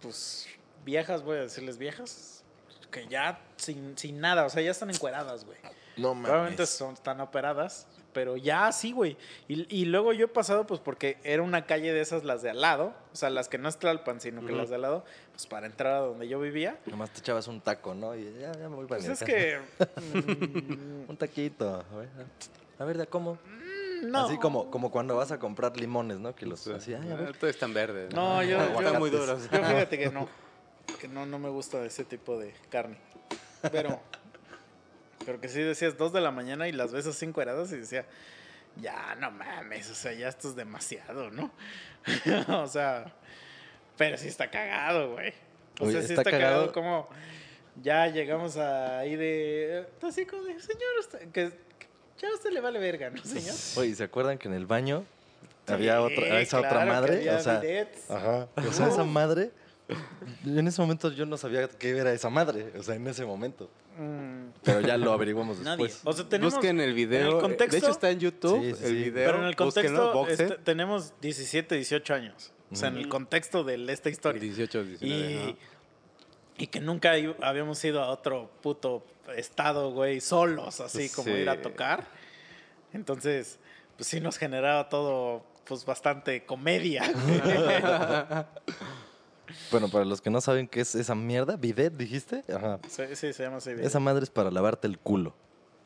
Pues. 0.00 0.48
Viejas, 0.86 1.22
voy 1.22 1.36
a 1.36 1.42
decirles 1.42 1.76
viejas. 1.76 2.44
Que 2.90 3.06
ya 3.08 3.40
sin, 3.56 3.98
sin 3.98 4.20
nada. 4.20 4.46
O 4.46 4.48
sea, 4.48 4.62
ya 4.62 4.70
están 4.70 4.88
encueradas, 4.88 5.44
güey. 5.44 5.58
No 5.98 6.14
Probablemente 6.20 6.66
son, 6.66 6.94
están 6.94 7.20
operadas. 7.20 7.86
Pero 8.14 8.36
ya 8.36 8.72
sí, 8.72 8.92
güey. 8.92 9.16
Y, 9.48 9.66
y 9.74 9.84
luego 9.84 10.12
yo 10.12 10.24
he 10.24 10.28
pasado, 10.28 10.66
pues 10.66 10.80
porque 10.80 11.18
era 11.24 11.42
una 11.42 11.66
calle 11.66 11.92
de 11.92 12.00
esas, 12.00 12.24
las 12.24 12.42
de 12.42 12.50
al 12.50 12.60
lado. 12.62 12.94
O 13.12 13.16
sea, 13.16 13.28
las 13.30 13.48
que 13.48 13.58
no 13.58 13.68
es 13.68 13.78
Tlalpan, 13.78 14.20
sino 14.20 14.44
que 14.44 14.52
las 14.52 14.70
de 14.70 14.76
al 14.76 14.82
lado. 14.82 15.04
Pues 15.32 15.46
para 15.46 15.66
entrar 15.66 15.92
a 15.94 15.98
donde 16.00 16.26
yo 16.26 16.40
vivía. 16.40 16.78
Nomás 16.86 17.10
te 17.10 17.20
echabas 17.20 17.46
un 17.48 17.60
taco, 17.60 17.94
¿no? 17.94 18.16
Y 18.16 18.24
ya, 18.40 18.52
ya 18.52 18.68
me 18.68 18.76
voy 18.76 18.86
para 18.86 19.00
Pues 19.02 19.20
es 19.20 19.22
que. 19.22 19.58
mm, 20.14 21.10
Un 21.10 21.16
taquito. 21.16 21.84
A 21.92 21.96
ver, 21.96 22.08
a 22.78 22.84
ver, 22.84 22.98
¿de 22.98 23.06
cómo? 23.06 23.38
no. 24.02 24.26
Así 24.26 24.38
como, 24.38 24.70
como 24.70 24.90
cuando 24.90 25.14
vas 25.16 25.30
a 25.32 25.38
comprar 25.38 25.76
limones, 25.76 26.18
¿no? 26.18 26.34
Que 26.34 26.46
los 26.46 26.60
Sí. 26.60 26.72
así, 26.72 26.94
ay, 26.94 27.10
a 27.10 27.14
Ah, 27.14 27.16
ver. 27.16 27.36
todos 27.36 27.50
están 27.54 27.74
verdes. 27.74 28.12
No, 28.14 28.42
yo, 28.42 28.58
yo, 28.58 28.80
Están 28.80 28.98
muy 28.98 29.10
yo 29.10 29.18
duros. 29.18 29.42
fíjate 29.50 29.98
que 29.98 30.08
no. 30.10 30.28
Que 31.00 31.06
no, 31.08 31.26
no 31.26 31.38
me 31.38 31.50
gusta 31.50 31.84
ese 31.84 32.04
tipo 32.04 32.38
de 32.38 32.54
carne. 32.70 32.96
Pero. 33.70 34.00
Que 35.40 35.48
sí 35.48 35.60
decías 35.60 35.96
dos 35.98 36.12
de 36.12 36.20
la 36.20 36.30
mañana 36.30 36.68
y 36.68 36.72
las 36.72 36.92
ves 36.92 37.06
así 37.06 37.26
encueradas 37.26 37.70
y 37.72 37.76
decía. 37.76 38.04
Ya, 38.80 39.16
no 39.18 39.30
mames, 39.32 39.90
o 39.90 39.94
sea, 39.94 40.12
ya 40.12 40.28
esto 40.28 40.48
es 40.48 40.54
demasiado, 40.54 41.30
¿no? 41.30 41.50
o 42.62 42.66
sea, 42.68 43.12
pero 43.96 44.16
sí 44.16 44.28
está 44.28 44.50
cagado, 44.50 45.12
güey. 45.14 45.32
O 45.80 45.84
Oye, 45.84 45.92
sea, 45.94 46.02
sí 46.02 46.12
está 46.12 46.20
está, 46.22 46.30
cagado 46.30 46.72
cagado. 46.72 46.72
como 46.72 47.08
ya 47.82 48.06
llegamos 48.06 48.56
ahí 48.56 49.16
de. 49.16 49.84
Así 50.02 50.26
como 50.26 50.42
de, 50.44 50.60
señor, 50.60 50.90
usted- 51.00 51.28
que, 51.32 51.50
ya 52.18 52.28
a 52.28 52.34
usted 52.34 52.50
le 52.50 52.60
vale 52.60 52.78
verga, 52.78 53.10
¿no, 53.10 53.24
señor? 53.24 53.54
Oye, 53.76 53.94
¿se 53.96 54.04
acuerdan 54.04 54.38
que 54.38 54.46
en 54.48 54.54
el 54.54 54.66
baño 54.66 55.04
había 55.66 55.96
Sí, 55.96 56.02
otra, 56.14 56.40
esa 56.40 56.58
otra 56.58 56.80
que 56.80 56.86
madre? 56.90 57.16
había 57.16 57.36
o 57.36 57.40
sea, 57.40 57.58
bidets. 57.58 58.10
ajá. 58.10 58.48
O 58.56 58.72
sea, 58.72 58.88
esa 58.88 59.04
madre. 59.04 59.50
En 60.44 60.68
ese 60.68 60.80
momento 60.82 61.10
yo 61.12 61.24
no 61.26 61.36
sabía 61.38 61.66
qué 61.68 61.96
era 61.96 62.12
esa 62.12 62.28
madre. 62.30 62.72
O 62.78 62.82
sea, 62.82 62.94
en 62.94 63.06
ese 63.06 63.24
momento. 63.24 63.70
Mm, 63.98 64.50
Pero 64.62 64.80
ya 64.80 64.96
lo 64.96 65.12
averiguamos 65.12 65.58
después. 65.64 66.00
O 66.04 66.12
sea, 66.12 66.28
tenemos. 66.28 66.54
Busquen 66.54 66.80
el 66.80 66.92
video. 66.94 67.20
en 67.30 67.36
el 67.36 67.40
contexto- 67.42 67.72
de 67.72 67.78
hecho, 67.78 67.90
está 67.90 68.10
en 68.10 68.20
YouTube 68.20 68.62
Sí, 68.62 68.74
sí, 68.74 68.84
el 68.84 68.94
video. 68.96 69.26
Pero 69.26 69.38
en 69.38 69.44
el 69.44 69.56
contexto, 69.56 70.28
este, 70.28 70.46
tenemos 70.58 71.12
17, 71.20 71.74
18 71.74 72.14
años. 72.14 72.52
O 72.70 72.76
sea, 72.76 72.88
en 72.88 72.98
el 72.98 73.08
contexto 73.08 73.64
de 73.64 73.90
esta 73.92 74.10
historia. 74.10 74.40
18, 74.42 74.84
19. 74.84 75.16
Y, 75.32 75.36
ajá. 75.38 75.56
y 76.58 76.66
que 76.66 76.80
nunca 76.80 77.12
habíamos 77.40 77.82
ido 77.82 78.02
a 78.02 78.10
otro 78.10 78.50
puto 78.60 79.06
estado, 79.36 79.90
güey, 79.92 80.20
solos, 80.20 80.80
así 80.80 81.08
como 81.08 81.28
Sí. 81.28 81.32
ir 81.42 81.48
a 81.48 81.62
tocar. 81.62 82.06
Entonces, 82.92 83.58
pues 83.96 84.06
sí 84.06 84.20
nos 84.20 84.36
generaba 84.36 84.88
todo, 84.90 85.44
pues 85.64 85.84
bastante 85.86 86.44
comedia. 86.44 87.02
Bueno, 89.70 89.88
para 89.88 90.04
los 90.04 90.20
que 90.20 90.30
no 90.30 90.40
saben 90.40 90.68
qué 90.68 90.80
es 90.80 90.94
esa 90.94 91.14
mierda, 91.14 91.56
bidet, 91.56 91.96
dijiste. 91.96 92.44
Ajá. 92.52 92.78
sí, 92.88 93.04
sí, 93.14 93.32
se 93.32 93.42
llama 93.42 93.58
así. 93.58 93.70
Esa 93.70 94.00
madre 94.00 94.24
es 94.24 94.30
para 94.30 94.50
lavarte 94.50 94.86
el 94.86 94.98
culo. 94.98 95.34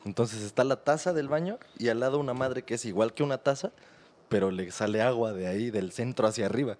Entonces 0.05 0.43
está 0.43 0.63
la 0.63 0.83
taza 0.83 1.13
del 1.13 1.29
baño 1.29 1.59
y 1.77 1.87
al 1.89 1.99
lado 1.99 2.19
una 2.19 2.33
madre 2.33 2.63
que 2.63 2.73
es 2.73 2.85
igual 2.85 3.13
que 3.13 3.23
una 3.23 3.37
taza, 3.37 3.71
pero 4.29 4.51
le 4.51 4.69
sale 4.71 5.01
agua 5.01 5.31
de 5.31 5.47
ahí, 5.47 5.71
del 5.71 5.91
centro 5.91 6.27
hacia 6.27 6.45
arriba. 6.45 6.77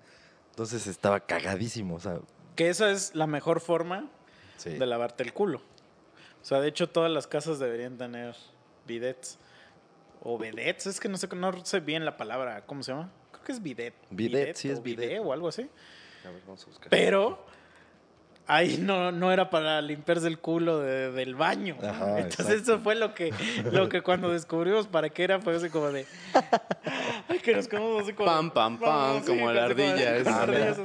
Entonces 0.49 0.87
estaba 0.87 1.21
cagadísimo, 1.21 1.95
o 1.95 1.99
sea, 1.99 2.19
Que 2.55 2.69
esa 2.69 2.91
es 2.91 3.15
la 3.15 3.25
mejor 3.25 3.59
forma 3.59 4.09
sí. 4.57 4.71
de 4.71 4.85
lavarte 4.85 5.23
el 5.23 5.33
culo. 5.33 5.61
O 6.41 6.45
sea, 6.45 6.59
de 6.59 6.67
hecho, 6.67 6.89
todas 6.89 7.09
las 7.09 7.25
casas 7.25 7.59
deberían 7.59 7.97
tener 7.97 8.35
bidets. 8.85 9.39
O 10.21 10.37
vedets, 10.37 10.85
es 10.87 10.99
que 10.99 11.09
no 11.09 11.17
sé, 11.17 11.27
no 11.35 11.65
sé 11.65 11.79
bien 11.79 12.05
la 12.05 12.17
palabra, 12.17 12.65
¿cómo 12.65 12.83
se 12.83 12.91
llama? 12.91 13.11
Creo 13.31 13.43
que 13.43 13.51
es 13.53 13.61
bidet. 13.63 13.93
Bidet, 14.09 14.55
sí 14.55 14.69
es 14.69 14.81
bidet. 14.81 15.19
o 15.21 15.33
algo 15.33 15.47
así. 15.47 15.69
A 16.25 16.29
ver, 16.29 16.41
vamos 16.45 16.63
a 16.63 16.65
buscar. 16.67 16.89
Pero 16.89 17.45
ahí 18.47 18.77
no, 18.77 19.11
no 19.11 19.31
era 19.31 19.49
para 19.49 19.81
limpiarse 19.81 20.27
el 20.27 20.39
culo 20.39 20.79
de- 20.79 21.11
del 21.11 21.35
baño. 21.35 21.77
Ajá, 21.81 22.19
Entonces 22.19 22.39
exacto. 22.47 22.73
eso 22.73 22.79
fue 22.79 22.95
lo 22.95 23.13
que, 23.13 23.33
lo 23.71 23.89
que 23.89 24.01
cuando 24.01 24.29
descubrimos 24.29 24.87
para 24.87 25.09
qué 25.09 25.23
era, 25.23 25.39
fue 25.39 25.55
así 25.55 25.69
como 25.69 25.91
de... 25.91 26.05
Ay, 27.29 27.39
que 27.39 27.55
nos 27.55 27.67
quedamos 27.67 28.03
así 28.03 28.13
como... 28.13 28.29
de- 28.29 28.35
Pam, 28.35 28.51
pam, 28.51 28.79
pam, 28.79 29.19
sí, 29.21 29.27
como 29.27 29.51
la 29.51 29.65
ardilla, 29.65 30.17
es- 30.17 30.27
ardilla. 30.27 30.75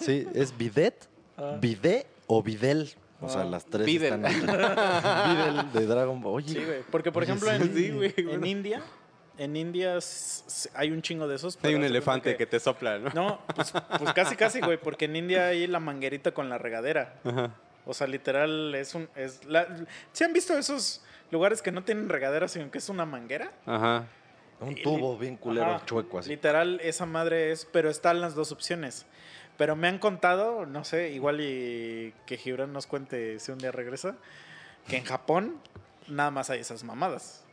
Sí, 0.00 0.26
es 0.34 0.56
bidet, 0.56 1.08
Ah. 1.36 1.56
bidé 1.60 2.04
o 2.26 2.42
bidel. 2.42 2.90
O 3.20 3.28
sea, 3.28 3.42
Ah. 3.42 3.44
las 3.44 3.64
tres 3.64 3.84
Videl. 3.86 4.12
están 4.24 4.26
ahí. 4.26 4.34
Videl 5.34 5.72
de 5.72 5.86
Dragon 5.86 6.20
Ball. 6.20 6.34
Oye, 6.34 6.52
Sí, 6.52 6.64
güey. 6.64 6.82
Porque, 6.90 7.10
por 7.12 7.22
Oye, 7.24 7.32
ejemplo, 7.32 7.48
sí. 7.50 7.56
en, 7.62 7.74
Sí, 7.74 7.90
güey, 7.90 8.14
en. 8.16 8.46
India, 8.46 8.82
en 9.38 9.56
India 9.56 9.98
hay 10.74 10.90
un 10.90 11.00
chingo 11.00 11.28
de 11.28 11.36
esos. 11.36 11.58
Hay 11.62 11.74
un 11.74 11.84
elefante 11.84 12.36
que 12.36 12.46
te 12.46 12.60
sopla, 12.60 12.98
¿no? 12.98 13.10
No, 13.14 13.40
pues, 13.54 13.72
pues 13.98 14.12
casi, 14.12 14.36
casi, 14.36 14.60
güey, 14.60 14.78
porque 14.78 15.06
en 15.06 15.16
India 15.16 15.46
hay 15.46 15.66
la 15.66 15.80
manguerita 15.80 16.32
con 16.32 16.48
la 16.48 16.58
regadera. 16.58 17.14
Ajá. 17.24 17.54
O 17.86 17.94
sea, 17.94 18.06
literal, 18.06 18.74
es 18.74 18.94
un... 18.94 19.08
Es 19.16 19.44
la, 19.46 19.66
¿Sí 20.12 20.24
han 20.24 20.34
visto 20.34 20.52
esos 20.58 21.02
lugares 21.30 21.62
que 21.62 21.72
no 21.72 21.84
tienen 21.84 22.08
regadera, 22.08 22.46
sino 22.48 22.70
que 22.70 22.78
es 22.78 22.88
una 22.90 23.06
manguera? 23.06 23.50
Ajá. 23.64 24.04
un 24.60 24.74
tubo 24.74 25.16
bien 25.16 25.36
culero, 25.36 25.76
Ajá. 25.76 25.86
chueco 25.86 26.18
así. 26.18 26.28
Literal, 26.28 26.80
esa 26.82 27.06
madre 27.06 27.50
es... 27.50 27.64
Pero 27.64 27.88
están 27.88 28.20
las 28.20 28.34
dos 28.34 28.52
opciones. 28.52 29.06
Pero 29.56 29.74
me 29.74 29.88
han 29.88 29.98
contado, 29.98 30.66
no 30.66 30.84
sé, 30.84 31.10
igual 31.12 31.40
y 31.40 32.12
que 32.26 32.36
Gibran 32.36 32.72
nos 32.72 32.86
cuente 32.86 33.38
si 33.38 33.52
un 33.52 33.58
día 33.58 33.72
regresa, 33.72 34.16
que 34.86 34.98
en 34.98 35.04
Japón 35.04 35.56
nada 36.08 36.30
más 36.30 36.50
hay 36.50 36.60
esas 36.60 36.84
mamadas. 36.84 37.44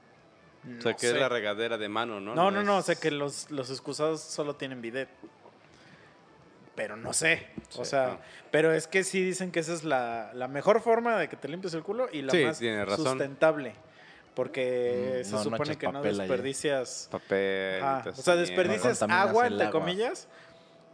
O 0.78 0.82
sea, 0.82 0.94
que 0.96 1.08
es 1.08 1.14
la 1.14 1.30
regadera 1.30 1.78
de 1.78 1.88
mano, 1.90 2.20
¿no? 2.20 2.34
No, 2.36 2.50
no, 2.52 2.64
no, 2.64 2.78
o 2.78 2.82
sea 2.82 2.96
que 2.96 3.12
los, 3.12 3.52
los 3.52 3.70
excusados 3.70 4.22
solo 4.22 4.56
tienen 4.56 4.82
bidet. 4.82 5.10
Pero 6.76 6.98
no 6.98 7.14
sé. 7.14 7.48
O 7.78 7.86
sea, 7.86 8.08
no. 8.08 8.20
pero 8.52 8.74
es 8.74 8.88
que 8.88 9.04
sí 9.06 9.24
dicen 9.24 9.52
que 9.52 9.62
esa 9.62 9.74
es 9.74 9.84
la, 9.86 10.32
la 10.34 10.48
mejor 10.50 10.82
forma 10.82 11.18
de 11.18 11.30
que 11.30 11.38
te 11.38 11.48
limpies 11.48 11.74
el 11.74 11.84
culo 11.84 12.10
y 12.12 12.22
la 12.22 12.32
Sí, 12.32 12.44
más 12.44 12.60
tiene 12.60 12.84
razón. 12.84 13.06
sustentable. 13.06 13.74
Porque 14.34 15.22
Mm, 15.22 15.26
se 15.26 15.32
no, 15.32 15.44
supone 15.44 15.78
que 15.78 15.86
no 15.88 15.94
papel 15.94 16.18
desperdicias. 16.18 17.08
Papel. 17.10 17.82
Ajá, 17.82 17.98
entonces, 18.00 18.20
O 18.20 18.24
sea, 18.24 18.36
desperdicias 18.36 19.02
agua, 19.04 19.48
entre 19.48 19.68
agua. 19.68 19.80
comillas, 19.80 20.28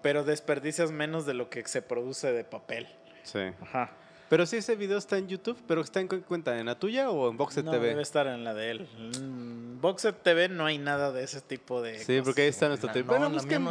pero 0.04 0.24
desperdicias 0.24 0.92
menos 0.92 1.26
de 1.26 1.34
lo 1.34 1.50
que 1.50 1.66
se 1.68 1.82
produce 1.82 2.32
de 2.32 2.44
papel. 2.44 2.88
Sí. 3.24 3.40
Ajá. 3.62 3.90
Pero 4.32 4.46
sí, 4.46 4.56
ese 4.56 4.78
video 4.78 4.98
está 4.98 5.18
en 5.18 5.28
YouTube, 5.28 5.58
pero 5.68 5.82
está 5.82 6.00
en 6.00 6.08
qué 6.08 6.22
cuenta, 6.22 6.58
¿en 6.58 6.68
la 6.68 6.80
tuya 6.80 7.10
o 7.10 7.30
en 7.30 7.36
Boxet 7.36 7.66
No, 7.66 7.72
TV? 7.72 7.88
debe 7.90 8.02
estar 8.02 8.28
en 8.28 8.46
la 8.46 8.54
de 8.54 8.72
él. 8.72 8.88
En 8.98 9.82
Boxet 9.82 10.24
TV 10.24 10.48
no 10.48 10.66
hay 10.66 10.78
nada 10.78 11.12
de 11.12 11.22
ese 11.22 11.42
tipo 11.42 11.82
de. 11.82 12.00
Sí, 12.00 12.22
porque 12.24 12.44
ahí 12.44 12.48
está 12.48 12.70
nuestro 12.70 12.94
no, 12.96 13.04
Bueno, 13.04 13.30
busquen 13.30 13.68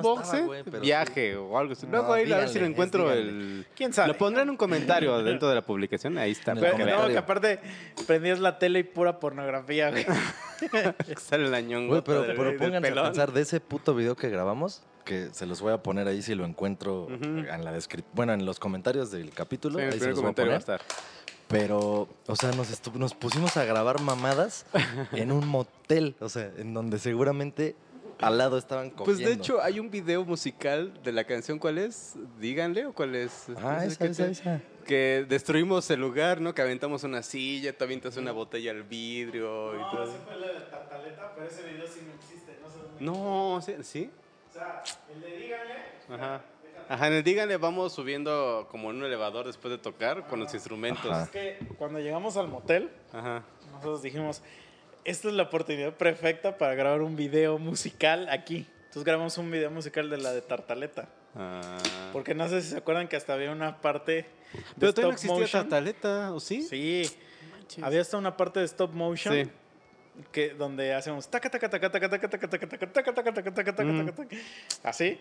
pero 0.70 0.80
viaje 0.82 1.34
o 1.34 1.56
algo 1.56 1.72
así. 1.72 1.86
No, 1.86 1.92
Luego 1.92 2.12
ahí 2.12 2.30
a 2.30 2.36
ver 2.36 2.50
si 2.50 2.58
lo 2.58 2.66
encuentro 2.66 3.10
el... 3.10 3.64
¿Quién 3.74 3.94
sabe? 3.94 4.08
Lo 4.08 4.18
pondré 4.18 4.42
en 4.42 4.50
un 4.50 4.58
comentario 4.58 5.16
dentro 5.22 5.48
de 5.48 5.54
la 5.54 5.62
publicación, 5.62 6.18
ahí 6.18 6.32
está. 6.32 6.54
Pero, 6.54 6.76
que 6.76 6.84
no, 6.84 7.08
que 7.08 7.16
aparte 7.16 7.60
prendías 8.06 8.38
la 8.38 8.58
tele 8.58 8.80
y 8.80 8.82
pura 8.82 9.18
pornografía, 9.18 9.90
güey. 9.90 10.04
Sale 11.16 11.46
el 11.46 11.54
añón. 11.54 11.88
Güey, 11.88 12.02
pero, 12.04 12.26
pero 12.26 12.54
pónganse 12.58 12.98
a 12.98 13.04
pensar 13.04 13.32
de 13.32 13.40
ese 13.40 13.60
puto 13.60 13.94
video 13.94 14.14
que 14.14 14.28
grabamos, 14.28 14.82
que 15.10 15.28
se 15.34 15.44
los 15.46 15.60
voy 15.60 15.72
a 15.72 15.82
poner 15.82 16.06
ahí 16.06 16.22
si 16.22 16.34
lo 16.36 16.44
encuentro 16.44 17.08
en 17.10 17.64
la 17.64 17.72
descripción. 17.72 18.12
Bueno, 18.14 18.32
en 18.32 18.46
los 18.46 18.60
comentarios 18.60 19.10
del 19.10 19.30
capítulo. 19.32 19.78
Sí, 19.80 19.84
el 19.84 19.92
ahí 19.94 19.98
se 19.98 20.06
los 20.10 20.14
voy 20.20 20.30
a 20.30 20.34
comentario 20.34 20.52
va 20.52 20.58
a 20.58 20.60
poner. 20.60 20.80
estar. 20.80 20.96
Pero, 21.48 22.08
o 22.28 22.36
sea, 22.36 22.52
nos, 22.52 22.70
estu- 22.70 22.94
nos 22.94 23.12
pusimos 23.14 23.56
a 23.56 23.64
grabar 23.64 24.00
mamadas 24.00 24.66
en 25.12 25.32
un 25.32 25.48
motel. 25.48 26.14
O 26.20 26.28
sea, 26.28 26.48
en 26.58 26.74
donde 26.74 27.00
seguramente 27.00 27.74
al 28.20 28.38
lado 28.38 28.56
estaban 28.56 28.90
cogiendo. 28.90 29.04
Pues 29.04 29.18
de 29.18 29.32
hecho 29.32 29.60
hay 29.62 29.80
un 29.80 29.90
video 29.90 30.24
musical 30.24 30.92
de 31.02 31.10
la 31.10 31.24
canción, 31.24 31.58
¿cuál 31.58 31.78
es? 31.78 32.14
Díganle 32.38 32.86
o 32.86 32.92
cuál 32.92 33.16
es. 33.16 33.46
Ah, 33.56 33.80
No 33.80 33.80
sé 33.80 33.86
esa, 33.88 34.04
esa, 34.06 34.24
te- 34.26 34.30
esa. 34.30 34.60
Que 34.86 35.26
destruimos 35.28 35.90
el 35.90 36.00
lugar, 36.00 36.40
¿no? 36.40 36.54
Que 36.54 36.62
aventamos 36.62 37.02
una 37.02 37.22
silla, 37.22 37.76
tú 37.76 37.82
avientas 37.84 38.16
una 38.16 38.30
botella 38.32 38.70
al 38.70 38.82
vidrio 38.84 39.74
y 39.74 39.90
todo. 39.90 40.06
fue 40.06 40.36
la 40.38 40.46
de 40.52 40.60
Tartaleta, 40.70 41.32
pero 41.34 41.48
ese 41.48 41.62
video 41.64 41.86
sí 41.86 42.00
no 42.06 42.14
existe, 42.14 42.58
no 42.62 42.70
sé 42.70 42.76
dónde. 42.78 43.04
No, 43.04 43.60
¿sí? 43.60 43.74
¿sí? 43.82 44.10
O 44.50 44.52
sea, 44.52 44.82
el 45.14 45.20
de 45.20 45.36
díganle. 45.36 45.74
Ajá. 46.08 46.42
Ajá, 46.88 47.06
en 47.06 47.12
el 47.12 47.22
díganle 47.22 47.56
vamos 47.56 47.92
subiendo 47.92 48.66
como 48.68 48.90
en 48.90 48.96
un 48.96 49.04
elevador 49.04 49.46
después 49.46 49.70
de 49.70 49.78
tocar 49.78 50.26
con 50.26 50.40
los 50.40 50.52
instrumentos. 50.54 51.10
Ajá. 51.10 51.22
Es 51.24 51.30
que 51.30 51.58
cuando 51.78 52.00
llegamos 52.00 52.36
al 52.36 52.48
motel, 52.48 52.90
Ajá. 53.12 53.44
nosotros 53.70 54.02
dijimos, 54.02 54.42
esta 55.04 55.28
es 55.28 55.34
la 55.34 55.44
oportunidad 55.44 55.94
perfecta 55.94 56.58
para 56.58 56.74
grabar 56.74 57.02
un 57.02 57.14
video 57.14 57.58
musical 57.58 58.28
aquí. 58.28 58.66
Entonces 58.80 59.04
grabamos 59.04 59.38
un 59.38 59.52
video 59.52 59.70
musical 59.70 60.10
de 60.10 60.16
la 60.18 60.32
de 60.32 60.42
Tartaleta. 60.42 61.08
Ah. 61.36 61.78
Porque 62.12 62.34
no 62.34 62.48
sé 62.48 62.60
si 62.60 62.70
se 62.70 62.78
acuerdan 62.78 63.06
que 63.06 63.14
hasta 63.14 63.34
había 63.34 63.52
una 63.52 63.80
parte 63.80 64.12
de 64.12 64.26
Pero 64.80 64.92
todavía 64.92 65.10
no 65.10 65.12
existía 65.12 65.38
motion. 65.38 65.62
Tartaleta, 65.62 66.32
¿o 66.32 66.40
sí? 66.40 66.62
Sí. 66.62 67.08
Había 67.82 68.00
hasta 68.00 68.16
una 68.16 68.36
parte 68.36 68.58
de 68.58 68.66
stop 68.66 68.92
motion 68.94 69.32
Sí. 69.32 69.50
Que 70.32 70.50
donde 70.50 70.94
hacemos 70.94 71.28
taca 71.30 71.50
taca 71.50 71.68
taca 71.68 71.90
taca 71.90 72.08
taca 72.08 72.28
taca 72.28 72.38
taca 72.38 72.58
taca 72.58 72.68
taca 72.68 73.12
taca 73.12 73.12
taca 73.32 73.52
taca 73.54 73.74
taca 73.74 73.84
Mm. 73.84 74.06
taca 74.06 74.12
taca 74.16 74.36
así. 74.84 75.20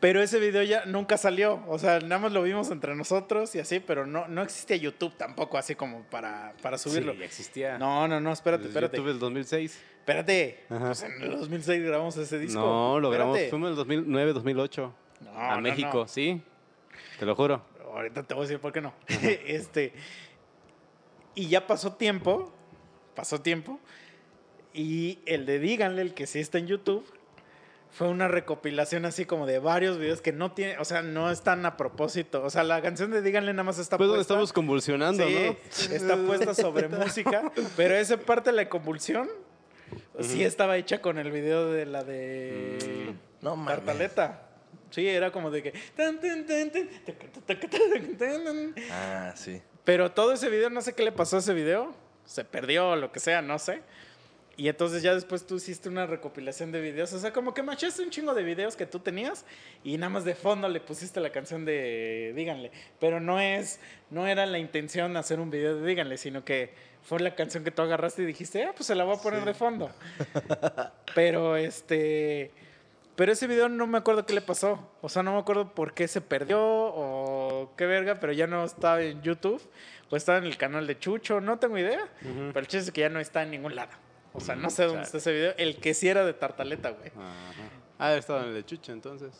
Pero 0.00 0.20
ese 0.20 0.40
video 0.40 0.64
ya 0.64 0.84
nunca 0.84 1.16
salió, 1.16 1.62
o 1.68 1.78
sea, 1.78 2.00
nada 2.00 2.18
más 2.18 2.32
lo 2.32 2.42
vimos 2.42 2.72
entre 2.72 2.96
nosotros 2.96 3.54
y 3.54 3.60
así, 3.60 3.78
pero 3.78 4.04
no, 4.04 4.26
no 4.26 4.42
existía 4.42 4.74
YouTube 4.76 5.16
tampoco 5.16 5.56
así 5.58 5.76
como 5.76 6.02
para, 6.10 6.54
para 6.60 6.76
subirlo. 6.76 7.12
Sí, 7.14 7.22
existía. 7.22 7.78
No, 7.78 8.08
no, 8.08 8.20
no, 8.20 8.32
espérate, 8.32 8.66
espérate. 8.66 8.96
YouTube 8.96 9.10
del 9.10 9.20
2006. 9.20 9.80
Espérate. 10.00 10.64
Pues 10.66 11.02
en 11.04 11.22
el 11.22 11.30
2006 11.38 11.84
grabamos 11.84 12.16
ese 12.16 12.36
disco. 12.40 12.58
No, 12.58 12.98
lo 12.98 13.10
grabamos, 13.10 13.38
fuimos 13.48 13.68
en 13.68 13.70
el 13.70 13.76
2009, 13.76 14.32
2008. 14.32 14.94
No, 15.20 15.30
a 15.38 15.60
México, 15.60 16.08
sí. 16.08 16.42
Te 17.20 17.24
lo 17.24 17.36
juro. 17.36 17.64
Ahorita 17.94 18.24
te 18.24 18.34
voy 18.34 18.42
a 18.42 18.46
decir 18.48 18.58
por 18.60 18.72
qué 18.72 18.80
no. 18.80 18.92
este. 19.46 19.92
Y 21.36 21.46
ya 21.46 21.64
pasó 21.64 21.92
tiempo. 21.92 22.52
Pasó 23.14 23.40
tiempo. 23.40 23.78
Y 24.74 25.18
el 25.26 25.46
de 25.46 25.58
Díganle, 25.58 26.02
el 26.02 26.14
que 26.14 26.26
sí 26.26 26.40
está 26.40 26.58
en 26.58 26.66
YouTube, 26.66 27.04
fue 27.90 28.08
una 28.08 28.26
recopilación 28.26 29.04
así 29.04 29.26
como 29.26 29.46
de 29.46 29.58
varios 29.58 29.98
videos 29.98 30.22
que 30.22 30.32
no 30.32 30.52
tiene, 30.52 30.78
o 30.78 30.84
sea, 30.86 31.02
no 31.02 31.30
están 31.30 31.66
a 31.66 31.76
propósito. 31.76 32.42
O 32.42 32.48
sea, 32.50 32.64
la 32.64 32.80
canción 32.80 33.10
de 33.10 33.20
Díganle 33.20 33.52
nada 33.52 33.64
más 33.64 33.78
está 33.78 33.98
Pues 33.98 34.08
donde 34.08 34.20
puesta. 34.20 34.32
estamos 34.34 34.52
convulsionando, 34.52 35.26
Sí, 35.26 35.34
¿no? 35.90 35.94
está 35.94 36.16
puesta 36.16 36.54
sobre 36.54 36.88
música, 36.88 37.52
pero 37.76 37.94
esa 37.94 38.16
parte 38.16 38.50
de 38.50 38.56
la 38.56 38.68
convulsión 38.70 39.28
sí 40.20 40.42
estaba 40.42 40.78
hecha 40.78 41.02
con 41.02 41.18
el 41.18 41.30
video 41.30 41.70
de 41.70 41.84
la 41.84 42.02
de 42.02 43.12
No 43.42 43.56
mames. 43.56 43.76
Tartaleta. 43.76 44.48
Sí, 44.90 45.06
era 45.08 45.30
como 45.30 45.50
de 45.50 45.62
que. 45.62 45.72
Ah, 48.90 49.32
sí. 49.36 49.60
Pero 49.84 50.12
todo 50.12 50.32
ese 50.32 50.48
video, 50.48 50.70
no 50.70 50.80
sé 50.80 50.94
qué 50.94 51.02
le 51.02 51.12
pasó 51.12 51.36
a 51.36 51.38
ese 51.40 51.54
video. 51.54 51.94
Se 52.24 52.44
perdió, 52.44 52.94
lo 52.96 53.10
que 53.12 53.20
sea, 53.20 53.42
no 53.42 53.58
sé. 53.58 53.82
Y 54.62 54.68
entonces 54.68 55.02
ya 55.02 55.12
después 55.12 55.44
tú 55.44 55.56
hiciste 55.56 55.88
una 55.88 56.06
recopilación 56.06 56.70
de 56.70 56.80
videos. 56.80 57.12
O 57.12 57.18
sea, 57.18 57.32
como 57.32 57.52
que 57.52 57.64
machaste 57.64 58.00
un 58.00 58.10
chingo 58.10 58.32
de 58.32 58.44
videos 58.44 58.76
que 58.76 58.86
tú 58.86 59.00
tenías 59.00 59.44
y 59.82 59.98
nada 59.98 60.10
más 60.10 60.24
de 60.24 60.36
fondo 60.36 60.68
le 60.68 60.78
pusiste 60.78 61.18
la 61.18 61.30
canción 61.30 61.64
de 61.64 62.32
Díganle. 62.36 62.70
Pero 63.00 63.18
no 63.18 63.40
es, 63.40 63.80
no 64.10 64.28
era 64.28 64.46
la 64.46 64.60
intención 64.60 65.16
hacer 65.16 65.40
un 65.40 65.50
video 65.50 65.74
de 65.74 65.84
Díganle, 65.84 66.16
sino 66.16 66.44
que 66.44 66.72
fue 67.02 67.18
la 67.18 67.34
canción 67.34 67.64
que 67.64 67.72
tú 67.72 67.82
agarraste 67.82 68.22
y 68.22 68.24
dijiste, 68.24 68.62
ah, 68.62 68.72
pues 68.72 68.86
se 68.86 68.94
la 68.94 69.02
voy 69.02 69.16
a 69.16 69.20
poner 69.20 69.44
de 69.44 69.52
fondo. 69.52 69.90
pero 71.16 71.56
este. 71.56 72.52
Pero 73.16 73.32
ese 73.32 73.48
video 73.48 73.68
no 73.68 73.88
me 73.88 73.98
acuerdo 73.98 74.24
qué 74.26 74.32
le 74.32 74.42
pasó. 74.42 74.92
O 75.00 75.08
sea, 75.08 75.24
no 75.24 75.32
me 75.32 75.40
acuerdo 75.40 75.74
por 75.74 75.92
qué 75.92 76.06
se 76.06 76.20
perdió 76.20 76.60
o 76.62 77.72
qué 77.76 77.86
verga, 77.86 78.20
pero 78.20 78.32
ya 78.32 78.46
no 78.46 78.64
estaba 78.64 79.02
en 79.02 79.22
YouTube. 79.22 79.60
O 80.08 80.14
estaba 80.14 80.38
en 80.38 80.44
el 80.44 80.56
canal 80.56 80.86
de 80.86 80.96
Chucho, 81.00 81.40
no 81.40 81.58
tengo 81.58 81.78
idea. 81.78 82.06
Pero 82.20 82.60
el 82.60 82.68
chiste 82.68 82.90
es 82.90 82.92
que 82.92 83.00
ya 83.00 83.08
no 83.08 83.18
está 83.18 83.42
en 83.42 83.50
ningún 83.50 83.74
lado. 83.74 83.90
O 84.34 84.40
sea, 84.40 84.54
no 84.56 84.70
sé 84.70 84.84
dónde 84.84 85.02
está 85.02 85.18
ese 85.18 85.32
video. 85.32 85.54
El 85.58 85.76
que 85.76 85.94
sí 85.94 86.08
era 86.08 86.24
de 86.24 86.32
Tartaleta, 86.32 86.90
güey. 86.90 87.08
Ajá. 87.08 87.52
Ah, 87.98 88.14
estaba 88.14 88.42
en 88.42 88.48
el 88.48 88.54
de 88.54 88.64
Chucho 88.64 88.92
entonces. 88.92 89.30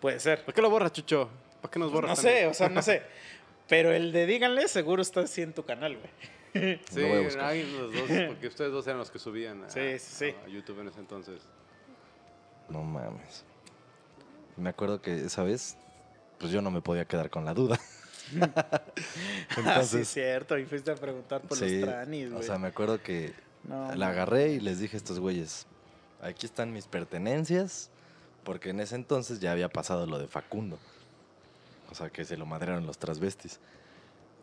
Puede 0.00 0.20
ser. 0.20 0.44
¿Por 0.44 0.52
qué 0.52 0.60
lo 0.60 0.70
borras, 0.70 0.92
Chucho? 0.92 1.30
¿Por 1.60 1.70
qué 1.70 1.78
nos 1.78 1.92
borras? 1.92 2.10
No 2.10 2.16
también? 2.16 2.36
sé, 2.42 2.46
o 2.46 2.54
sea, 2.54 2.68
no 2.68 2.82
sé. 2.82 3.02
Pero 3.68 3.92
el 3.92 4.12
de 4.12 4.26
Díganle 4.26 4.68
seguro 4.68 5.00
está 5.00 5.20
así 5.20 5.40
en 5.42 5.54
tu 5.54 5.64
canal, 5.64 5.96
güey. 5.96 6.78
Sí, 6.90 7.00
Lo 7.00 7.08
voy 7.08 7.26
a 7.36 7.48
hay 7.48 7.64
los 7.72 7.92
dos, 7.92 8.02
porque 8.28 8.46
ustedes 8.46 8.70
dos 8.70 8.86
eran 8.86 8.98
los 8.98 9.10
que 9.10 9.18
subían 9.18 9.64
a, 9.64 9.70
Sí, 9.70 9.98
sí, 9.98 10.14
sí. 10.30 10.34
a 10.44 10.48
YouTube 10.48 10.80
en 10.80 10.88
ese 10.88 11.00
entonces. 11.00 11.40
No 12.68 12.82
mames. 12.82 13.44
Me 14.56 14.70
acuerdo 14.70 15.00
que 15.00 15.24
esa 15.24 15.42
vez, 15.42 15.76
pues 16.38 16.52
yo 16.52 16.62
no 16.62 16.70
me 16.70 16.80
podía 16.80 17.06
quedar 17.06 17.30
con 17.30 17.44
la 17.44 17.54
duda. 17.54 17.80
ah, 18.40 18.82
sí, 18.94 19.60
Entonces, 19.60 19.94
es 20.02 20.08
cierto. 20.08 20.56
Y 20.58 20.64
fuiste 20.64 20.90
a 20.92 20.94
preguntar 20.94 21.40
por 21.40 21.58
sí, 21.58 21.80
los 21.80 21.88
tranis, 21.88 22.30
güey. 22.30 22.40
o 22.40 22.46
sea, 22.46 22.58
me 22.58 22.68
acuerdo 22.68 23.02
que 23.02 23.32
No, 23.68 23.94
la 23.94 24.08
agarré 24.08 24.52
y 24.52 24.60
les 24.60 24.78
dije 24.78 24.96
a 24.96 24.98
estos 24.98 25.18
güeyes, 25.20 25.66
aquí 26.20 26.46
están 26.46 26.72
mis 26.72 26.86
pertenencias, 26.86 27.90
porque 28.44 28.70
en 28.70 28.80
ese 28.80 28.94
entonces 28.94 29.40
ya 29.40 29.52
había 29.52 29.68
pasado 29.68 30.06
lo 30.06 30.18
de 30.18 30.26
Facundo. 30.28 30.78
O 31.90 31.94
sea, 31.94 32.10
que 32.10 32.24
se 32.24 32.36
lo 32.36 32.44
madrearon 32.46 32.86
los 32.86 32.98
transvestis. 32.98 33.60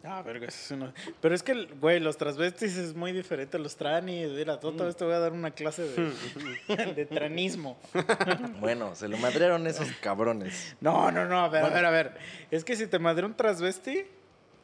Ah, 0.03 0.23
verga, 0.23 0.47
eso 0.47 0.57
es 0.59 0.71
una- 0.71 0.93
Pero 1.21 1.35
es 1.35 1.43
que, 1.43 1.65
güey, 1.79 1.99
los 1.99 2.17
transvestis 2.17 2.75
es 2.75 2.95
muy 2.95 3.11
diferente 3.11 3.57
a 3.57 3.59
los 3.59 3.75
tranis. 3.75 4.31
Mira, 4.31 4.57
vez 4.57 4.95
te 4.95 5.05
voy 5.05 5.13
a 5.13 5.19
dar 5.19 5.31
una 5.31 5.51
clase 5.51 5.83
de, 5.87 6.85
de 6.95 7.05
tranismo. 7.05 7.77
Bueno, 8.59 8.95
se 8.95 9.07
lo 9.07 9.17
madrearon 9.17 9.67
esos 9.67 9.87
cabrones. 10.01 10.75
No, 10.81 11.11
no, 11.11 11.25
no, 11.25 11.41
a 11.41 11.49
ver, 11.49 11.63
a 11.65 11.69
ver, 11.69 11.85
a 11.85 11.91
ver. 11.91 12.17
Es 12.49 12.63
que 12.63 12.75
si 12.75 12.87
te 12.87 12.97
madre 12.97 13.25
un 13.27 13.35
transvesti, 13.35 14.05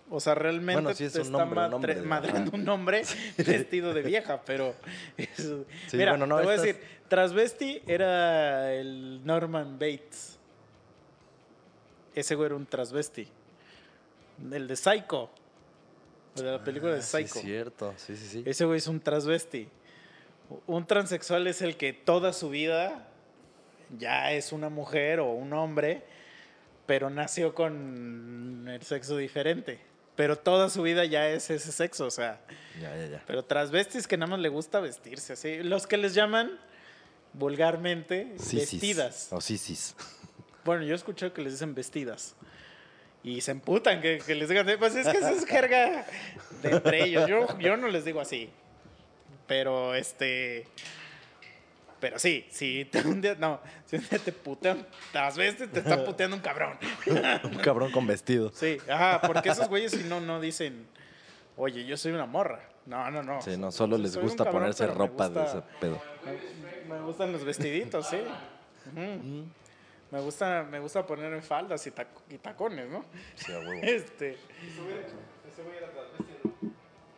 o 0.10 0.20
sea, 0.20 0.36
realmente 0.36 0.82
Bueno, 0.82 0.96
sí 0.96 1.06
es 1.06 1.13
te 1.13 1.20
un 1.20 1.26
está 1.26 1.43
hombre, 1.43 1.65
un 1.67 1.74
hombre 1.74 1.96
madreando 2.02 2.52
un 2.54 2.67
hombre 2.70 3.04
vestido 3.38 3.93
de 3.93 4.02
vieja, 4.02 4.41
pero... 4.46 4.74
Sí, 5.36 5.65
Mira, 5.98 6.12
bueno, 6.12 6.28
no, 6.28 6.38
te 6.38 6.43
voy 6.46 6.54
a 6.56 6.58
decir, 6.62 6.80
transvesti 7.08 7.82
era 7.88 8.74
el 8.74 9.26
Norman 9.26 9.74
Bates. 9.80 10.38
Ese 12.15 12.36
güey 12.36 12.48
era 12.48 12.56
un 12.56 12.65
transvesti. 12.65 13.28
El 14.52 14.67
de 14.67 14.76
Psycho. 14.76 15.30
El 16.38 16.43
de 16.43 16.52
la 16.52 16.63
película 16.63 16.93
de 16.93 17.00
Ah, 17.00 17.02
sí, 17.02 17.24
Psycho. 17.24 17.39
es 17.39 17.46
cierto, 17.46 17.93
sí, 17.98 18.15
sí, 18.15 18.28
sí. 18.28 18.43
Ese 18.46 18.65
güey 18.65 18.78
es 18.78 18.88
un 18.88 19.00
transvesti. 19.00 19.67
Un 20.65 20.86
transexual 20.88 21.46
es 21.48 21.62
el 21.62 21.76
que 21.78 21.93
toda 21.93 22.32
su 22.34 22.50
vida 22.50 23.08
ya 23.98 24.32
es 24.32 24.52
una 24.52 24.70
mujer 24.70 25.20
o 25.20 25.32
un 25.32 25.54
hombre, 25.54 26.04
pero 26.86 27.10
nació 27.10 27.54
con 27.54 28.65
el 28.70 28.82
sexo 28.84 29.17
diferente. 29.17 29.80
Pero 30.17 30.36
toda 30.36 30.69
su 30.69 30.82
vida 30.82 31.06
ya 31.06 31.30
es 31.30 31.49
ese 31.51 31.71
sexo, 31.71 32.08
o 32.08 32.12
sea. 32.12 32.41
Ya, 32.82 32.93
ya, 32.97 33.06
ya. 33.06 33.23
Pero 33.25 33.45
transvestis 33.45 34.08
que 34.08 34.17
nada 34.17 34.32
más 34.32 34.39
le 34.39 34.49
gusta 34.49 34.80
vestirse 34.82 35.34
así. 35.34 35.63
Los 35.63 35.88
que 35.88 35.95
les 35.95 36.13
llaman 36.15 36.60
vulgarmente 37.34 38.34
Sisis. 38.39 38.71
vestidas. 38.71 39.27
O 39.32 39.39
sisis. 39.39 39.95
Bueno, 40.65 40.84
yo 40.84 40.91
he 40.91 40.97
escuchado 40.97 41.32
que 41.32 41.41
les 41.41 41.53
dicen 41.53 41.73
vestidas. 41.73 42.36
Y 43.23 43.39
se 43.39 43.51
emputan 43.51 44.01
que, 44.01 44.17
que 44.17 44.36
les 44.36 44.49
digan, 44.49 44.67
pues 44.77 44.95
es 44.97 45.08
que 45.08 45.17
eso 45.17 45.30
es 45.30 45.45
jerga 45.45 46.06
de 46.62 46.71
entre 46.71 47.06
ellos. 47.06 47.25
Yo, 47.30 47.58
yo 47.58 47.77
no 47.77 47.88
les 47.88 48.03
digo 48.03 48.19
así. 48.19 48.49
Pero 49.47 49.95
este. 49.95 50.67
Pero 51.99 52.19
sí, 52.19 52.45
si 52.51 52.86
te, 52.91 53.01
un 53.01 53.21
día, 53.21 53.36
no, 53.39 53.60
si 53.86 53.95
un 53.95 54.07
día 54.07 54.19
te 54.19 54.31
putean, 54.31 54.86
transvestis, 55.12 55.71
te 55.71 55.79
está 55.79 56.03
puteando 56.05 56.36
un 56.36 56.41
cabrón. 56.41 56.77
Un 57.43 57.57
cabrón 57.57 57.91
con 57.91 58.05
vestido. 58.05 58.51
Sí, 58.53 58.77
ajá, 58.89 59.21
porque 59.21 59.49
esos 59.49 59.67
güeyes 59.67 59.91
si 59.91 60.03
no, 60.03 60.21
no 60.21 60.39
dicen, 60.39 60.88
oye, 61.55 61.86
yo 61.86 61.97
soy 61.97 62.12
una 62.12 62.25
morra. 62.25 62.62
No, 62.86 63.10
no, 63.12 63.21
no. 63.23 63.41
Sí, 63.41 63.57
no, 63.57 63.71
solo 63.71 63.97
les 63.97 64.15
gusta 64.17 64.43
cabrón, 64.45 64.62
ponerse 64.62 64.88
ropa 64.88 65.27
de 65.29 65.43
ese 65.43 65.62
pedo. 65.81 65.99
me, 66.88 66.95
me 66.95 67.01
gustan 67.03 67.31
los 67.33 67.43
vestiditos, 67.43 68.07
sí. 68.07 68.17
Me 70.10 70.21
gusta, 70.21 70.63
me 70.63 70.79
gusta 70.79 71.05
ponerme 71.05 71.41
faldas 71.41 71.86
y, 71.86 71.91
tac- 71.91 72.07
y 72.29 72.38
tacones, 72.38 72.88
¿no? 72.89 73.03
Sí, 73.36 73.51
a 73.51 73.60
huevo. 73.60 73.73
Este, 73.83 74.38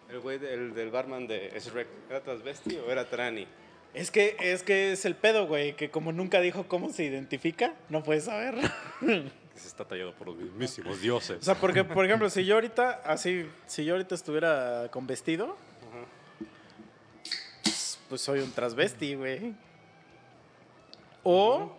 El 0.09 0.19
güey 0.21 0.39
de- 0.39 0.53
el 0.53 0.73
del 0.73 0.89
barman 0.89 1.27
de 1.27 1.51
Shrek, 1.59 1.87
¿era 2.09 2.21
transvesti 2.23 2.77
o 2.77 2.91
era 2.91 3.07
trani? 3.07 3.47
Es 3.93 4.12
que 4.12 4.36
es 4.39 4.63
que 4.63 4.91
es 4.91 5.06
el 5.06 5.15
pedo, 5.15 5.47
güey, 5.47 5.75
que 5.75 5.89
como 5.89 6.12
nunca 6.12 6.39
dijo 6.41 6.67
cómo 6.67 6.89
se 6.91 7.04
identifica, 7.04 7.73
no 7.89 8.04
puedes 8.04 8.25
saber. 8.25 8.56
Se 9.56 9.67
está 9.67 9.84
tallado 9.84 10.13
por 10.13 10.28
los 10.28 10.38
mismísimos 10.38 11.02
dioses. 11.02 11.39
O 11.41 11.43
sea, 11.43 11.56
porque 11.56 11.84
por 11.84 12.06
ejemplo, 12.06 12.30
si 12.30 12.45
yo 12.45 12.56
ahorita 12.56 13.02
así, 13.04 13.45
si 13.67 13.84
yo 13.84 13.93
ahorita 13.95 14.15
estuviera 14.15 14.88
con 14.89 15.06
vestido, 15.06 15.58
pues, 18.08 18.21
soy 18.21 18.39
un 18.39 18.52
transvesti, 18.54 19.15
güey. 19.15 19.54
O 21.23 21.75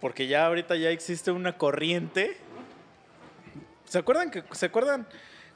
porque 0.00 0.26
ya 0.26 0.46
ahorita 0.46 0.76
ya 0.76 0.90
existe 0.90 1.30
una 1.30 1.56
corriente. 1.56 2.36
¿Se 3.86 3.98
acuerdan 3.98 4.30
que 4.30 4.44
se 4.52 4.66
acuerdan 4.66 5.06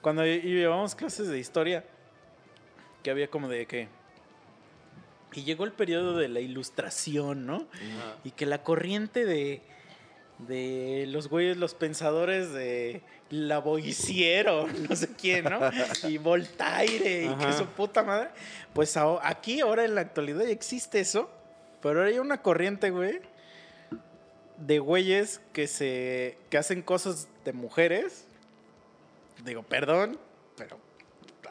cuando 0.01 0.23
ll- 0.25 0.43
llevábamos 0.43 0.95
clases 0.95 1.29
de 1.29 1.39
historia 1.39 1.85
que 3.03 3.11
había 3.11 3.29
como 3.29 3.49
de 3.49 3.67
que 3.67 3.89
y 5.35 5.45
llegó 5.45 5.65
el 5.65 5.73
periodo 5.73 6.17
de 6.17 6.29
la 6.29 6.41
ilustración, 6.41 7.47
¿no? 7.47 7.67
Y 8.25 8.31
que 8.31 8.47
la 8.47 8.63
corriente 8.63 9.25
de 9.25 9.63
de 10.39 11.07
los 11.09 11.29
güeyes, 11.29 11.57
los 11.57 11.75
pensadores 11.75 12.53
de 12.53 13.03
Lavoisier 13.31 14.47
no 14.89 14.97
sé 14.97 15.09
quién, 15.17 15.45
¿no? 15.45 15.61
Y 16.09 16.19
Voltaire 16.19 17.25
y 17.25 17.35
que 17.37 17.53
su 17.53 17.67
puta 17.67 18.03
madre. 18.03 18.31
Pues 18.73 18.97
aquí 19.23 19.61
ahora 19.61 19.85
en 19.85 19.95
la 19.95 20.03
actualidad 20.03 20.45
ya 20.45 20.51
existe 20.51 21.01
eso, 21.01 21.31
pero 21.81 22.01
ahora 22.01 22.11
hay 22.11 22.19
una 22.19 22.43
corriente, 22.43 22.91
güey, 22.91 23.21
de 24.59 24.79
güeyes 24.79 25.41
que 25.53 25.67
se 25.67 26.39
que 26.51 26.59
hacen 26.59 26.83
cosas 26.83 27.29
de 27.45 27.53
mujeres. 27.53 28.27
Digo, 29.45 29.63
perdón, 29.63 30.19
pero 30.57 30.79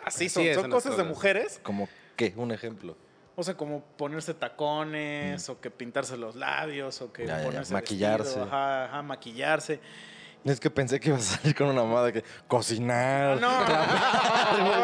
así 0.05 0.25
Así 0.25 0.29
son, 0.29 0.53
son 0.53 0.71
cosas 0.71 0.97
de 0.97 1.03
mujeres. 1.03 1.59
¿Como 1.63 1.87
qué? 2.15 2.33
Un 2.35 2.51
ejemplo. 2.51 2.97
O 3.35 3.43
sea, 3.43 3.55
como 3.55 3.81
ponerse 3.81 4.33
tacones, 4.35 5.49
o 5.49 5.59
que 5.59 5.71
pintarse 5.71 6.17
los 6.17 6.35
labios, 6.35 7.01
o 7.01 7.11
que 7.11 7.25
Ya, 7.25 7.37
ya, 7.37 7.39
ya. 7.39 7.45
ponerse 7.49 7.73
Maquillarse. 7.73 8.23
vestido, 8.25 8.45
ajá, 8.45 8.85
ajá, 8.85 9.01
maquillarse. 9.01 9.79
Es 10.45 10.59
que 10.59 10.69
pensé 10.69 10.99
que 10.99 11.09
ibas 11.09 11.21
a 11.33 11.37
salir 11.37 11.55
con 11.55 11.67
una 11.67 11.83
mamada 11.83 12.11
que 12.11 12.21
cocinar. 12.49 13.39
No, 13.39 13.49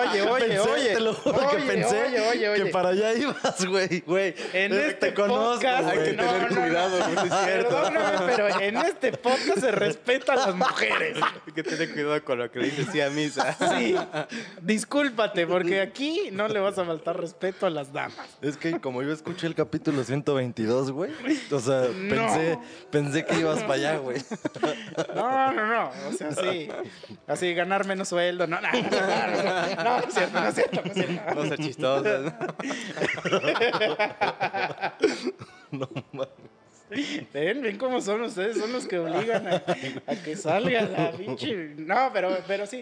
oye, 0.10 0.22
oye, 0.22 0.46
Pensé, 0.48 0.60
oye. 0.70 0.94
Te 0.94 1.00
lo 1.02 1.14
juro 1.14 1.38
que 1.50 1.56
Oye, 1.58 1.66
pensé 1.66 2.04
oye, 2.04 2.22
oye, 2.30 2.50
oye. 2.50 2.64
que 2.64 2.70
para 2.72 2.90
allá 2.90 3.14
ibas, 3.14 3.66
güey. 3.66 4.00
Güey, 4.08 4.36
En 4.54 4.72
te 4.72 4.88
este 4.88 5.14
conozco, 5.14 5.54
podcast 5.54 5.84
güey. 5.84 5.98
hay 6.00 6.06
que 6.12 6.18
tener 6.18 6.48
cuidado, 6.48 6.98
Perdóname, 7.46 8.18
pero 8.26 8.60
en 8.62 8.78
este 8.78 9.12
podcast 9.12 9.60
se 9.60 9.72
respeta 9.72 10.34
a 10.34 10.36
las 10.38 10.56
mujeres. 10.56 11.18
Hay 11.48 11.54
que 11.54 11.64
tener 11.64 11.92
cuidado 11.94 12.24
con 12.24 12.40
lo 12.40 12.50
que 12.50 12.60
le 12.60 12.66
dices 12.70 12.88
sí 12.92 13.02
a 13.02 13.10
misa. 13.10 13.56
Sí. 13.78 13.96
Discúlpate, 14.62 15.46
porque 15.46 15.82
aquí 15.82 16.30
no 16.32 16.48
le 16.48 16.60
vas 16.62 16.78
a 16.80 16.86
faltar 16.86 17.20
respeto 17.20 17.66
a 17.66 17.70
las 17.70 17.92
damas. 17.92 18.16
Es 18.42 18.56
que 18.58 18.80
como 18.80 19.04
yo 19.04 19.12
escuché 19.12 19.48
el 19.48 19.56
capítulo 19.56 20.04
122, 20.04 20.92
güey. 20.92 21.12
O 21.52 21.60
sea, 21.60 21.82
No. 21.94 22.10
pensé, 22.16 22.60
pensé 22.92 23.26
que 23.26 23.40
ibas 23.40 23.60
para 23.64 23.74
allá, 23.74 23.98
güey. 23.98 24.22
No, 25.16 25.49
no, 25.52 25.68
no. 25.68 25.92
O 26.10 26.14
sea, 26.14 26.32
sí. 26.32 26.70
Así, 27.28 27.54
ganar 27.54 27.86
menos 27.86 28.08
sueldo. 28.08 28.48
No, 28.48 28.60
no, 28.62 28.72
no, 28.72 28.82
no, 28.82 28.90
no, 28.90 29.84
no, 29.84 30.00
no 30.02 30.08
es 30.08 30.14
cierto, 30.14 30.42
no 30.42 30.48
es 30.48 30.56
cierto, 30.56 30.82
no 30.84 30.92
es 30.92 30.94
cierto. 30.94 31.36
No 31.36 31.46
ser 31.46 31.60
chistosas. 31.60 32.34
¿no? 35.72 35.90
Ven, 37.34 37.62
ven 37.62 37.78
cómo 37.78 38.02
son 38.02 38.24
ustedes, 38.24 38.58
son 38.58 38.74
los 38.74 38.88
que 38.88 38.98
obligan 38.98 39.46
a, 39.48 39.64
a 40.08 40.16
que 40.16 40.36
salga 40.36 40.82
la 40.82 41.12
pinche. 41.12 41.76
No, 41.78 42.10
pero, 42.12 42.36
pero 42.48 42.66
sí. 42.66 42.82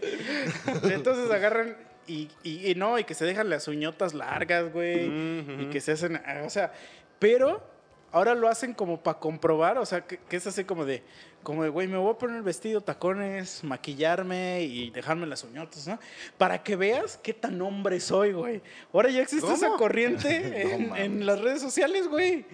Entonces 0.83 1.29
agarran 1.29 1.75
y, 2.07 2.29
y, 2.41 2.71
y 2.71 2.75
no, 2.75 2.97
y 2.97 3.03
que 3.03 3.13
se 3.13 3.25
dejan 3.25 3.49
las 3.49 3.67
uñotas 3.67 4.13
largas, 4.13 4.71
güey. 4.71 5.07
Y 5.61 5.69
que 5.71 5.81
se 5.81 5.91
hacen. 5.91 6.21
O 6.45 6.49
sea, 6.49 6.71
pero 7.19 7.61
ahora 8.13 8.33
lo 8.33 8.47
hacen 8.47 8.73
como 8.73 9.03
para 9.03 9.19
comprobar, 9.19 9.77
o 9.77 9.85
sea, 9.85 10.01
que, 10.01 10.17
que 10.17 10.37
es 10.37 10.47
así 10.47 10.63
como 10.63 10.85
de. 10.85 11.03
Como 11.47 11.63
de, 11.63 11.69
güey, 11.69 11.87
me 11.87 11.95
voy 11.95 12.13
a 12.13 12.17
poner 12.17 12.35
el 12.35 12.41
vestido, 12.43 12.81
tacones, 12.81 13.63
maquillarme 13.63 14.63
y 14.63 14.89
dejarme 14.89 15.25
las 15.27 15.45
uñotas, 15.45 15.87
¿no? 15.87 15.97
Para 16.37 16.61
que 16.61 16.75
veas 16.75 17.17
qué 17.23 17.33
tan 17.33 17.61
hombre 17.61 18.01
soy, 18.01 18.33
güey. 18.33 18.61
Ahora 18.91 19.09
ya 19.09 19.21
existe 19.21 19.53
esa 19.53 19.69
corriente 19.77 20.73
en, 20.73 20.93
en 20.97 21.25
las 21.25 21.39
redes 21.39 21.61
sociales, 21.61 22.09
güey. 22.09 22.45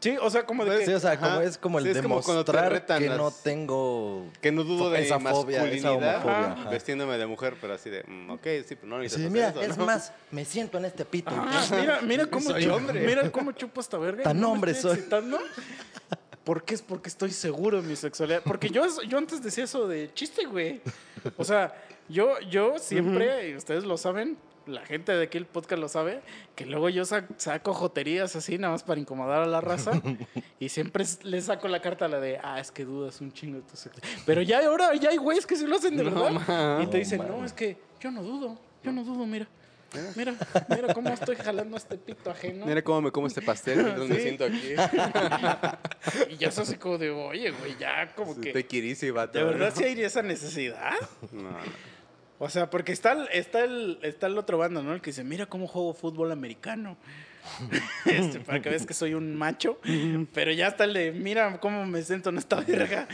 Sí, 0.00 0.16
o 0.20 0.28
sea, 0.30 0.44
como 0.44 0.64
de 0.64 0.80
que... 0.80 0.86
Sí, 0.86 0.92
o 0.94 0.98
sea, 0.98 1.12
Ajá. 1.12 1.28
como 1.28 1.40
es 1.42 1.56
como 1.58 1.78
el 1.78 1.84
Sí, 1.84 1.90
es 1.90 2.02
como 2.02 2.20
cuando 2.22 2.44
te 2.44 2.50
demostrar 2.50 2.72
retan 2.72 2.98
que 3.04 3.08
las- 3.08 3.18
no 3.18 3.30
tengo... 3.30 4.26
Que 4.40 4.50
no 4.50 4.64
dudo 4.64 4.90
de 4.90 5.00
Esa 5.02 5.20
masculinidad 5.20 6.16
ajá, 6.16 6.52
ajá. 6.54 6.70
vestiéndome 6.70 7.16
de 7.18 7.26
mujer, 7.28 7.54
pero 7.60 7.74
así 7.74 7.88
de, 7.88 8.02
mm, 8.02 8.30
ok, 8.30 8.42
sí, 8.66 8.74
pero 8.74 8.88
no 8.88 8.98
necesitas 8.98 9.26
Sí, 9.26 9.32
mira, 9.32 9.50
eso, 9.50 9.60
es 9.62 9.78
¿no? 9.78 9.86
más, 9.86 10.12
me 10.32 10.44
siento 10.44 10.76
en 10.76 10.86
este 10.86 11.04
pito. 11.04 11.30
Ah, 11.32 11.64
mira, 11.78 12.00
mira 12.02 12.26
cómo 12.32 12.50
Soy 12.50 12.64
chupo, 12.64 12.74
hombre. 12.74 13.06
mira 13.06 13.30
cómo 13.30 13.52
chupo 13.52 13.80
esta 13.80 13.96
verga. 13.96 14.24
Tan 14.24 14.40
¿No 14.40 14.48
me 14.48 14.54
hombre 14.54 14.74
soy. 14.74 14.94
excitando? 14.96 15.38
¿Por 16.44 16.64
qué? 16.64 16.74
Es 16.74 16.82
porque 16.82 17.08
estoy 17.08 17.30
seguro 17.30 17.80
de 17.82 17.88
mi 17.88 17.96
sexualidad. 17.96 18.42
Porque 18.44 18.68
yo, 18.68 18.84
yo 19.08 19.18
antes 19.18 19.42
decía 19.42 19.64
eso 19.64 19.86
de 19.86 20.12
chiste, 20.12 20.44
güey. 20.44 20.80
O 21.36 21.44
sea, 21.44 21.74
yo, 22.08 22.38
yo 22.50 22.78
siempre, 22.78 23.50
y 23.50 23.54
ustedes 23.56 23.84
lo 23.84 23.96
saben, 23.96 24.36
la 24.66 24.84
gente 24.84 25.12
de 25.12 25.24
aquí 25.24 25.38
el 25.38 25.46
podcast 25.46 25.80
lo 25.80 25.88
sabe, 25.88 26.20
que 26.56 26.66
luego 26.66 26.88
yo 26.88 27.04
sa- 27.04 27.26
saco 27.36 27.74
joterías 27.74 28.34
así, 28.36 28.58
nada 28.58 28.72
más 28.72 28.82
para 28.82 29.00
incomodar 29.00 29.42
a 29.42 29.46
la 29.46 29.60
raza. 29.60 29.92
y 30.60 30.68
siempre 30.68 31.04
le 31.22 31.40
saco 31.40 31.68
la 31.68 31.80
carta 31.80 32.06
a 32.06 32.08
la 32.08 32.20
de, 32.20 32.38
ah, 32.42 32.58
es 32.60 32.70
que 32.70 32.84
dudas 32.84 33.20
un 33.20 33.32
chingo 33.32 33.56
de 33.58 33.62
tu 33.62 33.76
sexualidad. 33.76 34.08
Pero 34.26 34.42
ya 34.42 34.66
ahora 34.66 34.94
ya 34.96 35.10
hay 35.10 35.16
güeyes 35.18 35.46
que 35.46 35.56
sí 35.56 35.66
lo 35.66 35.76
hacen 35.76 35.96
de 35.96 36.04
verdad. 36.04 36.80
y 36.82 36.86
te 36.86 36.98
dicen, 36.98 37.18
no, 37.26 37.44
es 37.44 37.52
que 37.52 37.76
yo 38.00 38.10
no 38.10 38.22
dudo, 38.22 38.58
yo 38.82 38.90
no 38.92 39.04
dudo, 39.04 39.26
mira. 39.26 39.46
Mira, 40.16 40.34
mira 40.68 40.94
cómo 40.94 41.10
estoy 41.10 41.36
jalando 41.36 41.76
este 41.76 41.98
pito 41.98 42.30
ajeno. 42.30 42.66
Mira 42.66 42.82
cómo 42.82 43.02
me 43.02 43.10
como 43.10 43.26
este 43.26 43.42
pastel, 43.42 43.82
mientras 43.82 44.08
me 44.08 44.20
siento 44.20 44.44
aquí. 44.44 44.74
Y 46.30 46.36
ya 46.36 46.48
es 46.48 46.58
así 46.58 46.76
como 46.76 46.98
de, 46.98 47.10
oye, 47.10 47.50
güey, 47.50 47.76
ya 47.78 48.12
como 48.14 48.32
Estoy 48.32 48.52
que... 48.52 48.66
quirísimo, 48.66 49.14
vato. 49.14 49.38
¿De 49.38 49.44
verdad 49.44 49.72
sí 49.74 49.84
hay 49.84 50.00
esa 50.02 50.22
necesidad? 50.22 50.92
No, 51.30 51.42
no. 51.42 51.58
O 52.38 52.48
sea, 52.48 52.70
porque 52.70 52.90
está 52.90 53.12
el, 53.12 53.28
está 53.32 53.62
el, 53.62 53.98
está 54.02 54.26
el 54.26 54.36
otro 54.36 54.58
bando, 54.58 54.82
¿no? 54.82 54.94
El 54.94 55.00
que 55.00 55.10
dice, 55.10 55.22
mira 55.22 55.46
cómo 55.46 55.68
juego 55.68 55.94
fútbol 55.94 56.32
americano. 56.32 56.96
Este, 58.06 58.40
para 58.40 58.60
que 58.60 58.68
veas 58.70 58.86
que 58.86 58.94
soy 58.94 59.14
un 59.14 59.34
macho. 59.36 59.78
Pero 60.32 60.52
ya 60.52 60.68
está 60.68 60.84
el 60.84 60.92
de, 60.94 61.12
mira 61.12 61.58
cómo 61.60 61.84
me 61.86 62.02
siento 62.02 62.30
en 62.30 62.38
esta 62.38 62.56
verga. 62.60 63.06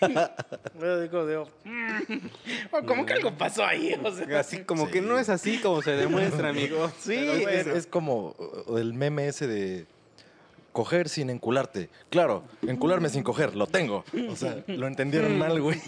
Digo, 1.02 1.26
digo, 1.26 1.50
"Mm". 1.64 2.84
como 2.86 3.06
que 3.06 3.12
algo 3.14 3.36
pasó 3.36 3.64
ahí. 3.64 3.94
O 4.02 4.10
sea, 4.12 4.40
Así 4.40 4.60
como 4.60 4.90
que 4.90 5.00
no 5.00 5.18
es 5.18 5.28
así 5.28 5.58
como 5.58 5.82
se 5.82 5.92
demuestra, 5.92 6.48
amigo. 6.50 6.90
Sí, 7.00 7.16
Pero 7.16 7.32
Es, 7.48 7.64
bueno. 7.64 7.78
es 7.78 7.86
como 7.86 8.36
el 8.76 8.94
meme 8.94 9.28
ese 9.28 9.46
de 9.46 9.86
coger 10.72 11.08
sin 11.08 11.30
encularte. 11.30 11.88
Claro, 12.10 12.42
encularme 12.66 13.08
sin 13.08 13.22
coger, 13.22 13.54
lo 13.54 13.66
tengo. 13.66 14.04
O 14.28 14.36
sea, 14.36 14.62
lo 14.66 14.86
entendieron 14.86 15.38
mal, 15.38 15.60
güey. 15.60 15.80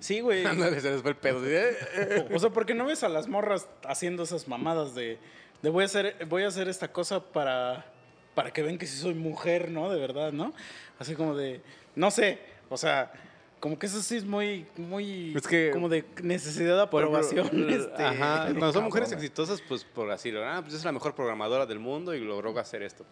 sí, 0.00 0.20
güey. 0.20 0.44
Ándale, 0.46 0.80
se 0.80 0.90
les 0.90 1.02
fue 1.02 1.12
el 1.12 1.16
pedo. 1.16 1.40
¿eh? 1.46 2.26
O 2.34 2.38
sea, 2.38 2.50
porque 2.50 2.74
no 2.74 2.86
ves 2.86 3.04
a 3.04 3.08
las 3.08 3.28
morras 3.28 3.68
haciendo 3.84 4.24
esas 4.24 4.48
mamadas 4.48 4.94
de, 4.96 5.18
de 5.62 5.70
voy 5.70 5.82
a 5.82 5.86
hacer, 5.86 6.16
voy 6.28 6.42
a 6.44 6.48
hacer 6.48 6.68
esta 6.68 6.92
cosa 6.92 7.20
para, 7.20 7.86
para 8.34 8.52
que 8.52 8.62
ven 8.62 8.78
que 8.78 8.86
sí 8.86 8.96
soy 8.98 9.14
mujer, 9.14 9.70
¿no? 9.70 9.90
De 9.90 9.98
verdad, 9.98 10.32
¿no? 10.32 10.52
Así 10.98 11.14
como 11.14 11.34
de, 11.36 11.60
no 11.94 12.10
sé, 12.10 12.38
o 12.68 12.76
sea, 12.76 13.12
como 13.60 13.78
que 13.78 13.86
eso 13.86 14.00
sí 14.02 14.16
es 14.16 14.24
muy, 14.24 14.66
muy, 14.76 15.34
Es 15.36 15.46
que- 15.46 15.70
como 15.72 15.88
de 15.88 16.04
necesidad 16.22 16.78
de 16.78 16.86
Por 16.88 17.02
aprobación. 17.02 17.70
este, 17.70 18.02
Ajá, 18.02 18.44
cuando 18.48 18.72
son 18.72 18.84
mujeres 18.84 19.10
exitosas, 19.12 19.62
pues 19.66 19.84
por 19.84 20.10
así 20.10 20.32
ah, 20.36 20.60
pues 20.62 20.74
es 20.74 20.84
la 20.84 20.92
mejor 20.92 21.14
programadora 21.14 21.66
del 21.66 21.78
mundo 21.78 22.14
y 22.14 22.20
logró 22.20 22.56
hacer 22.58 22.82
esto. 22.82 23.04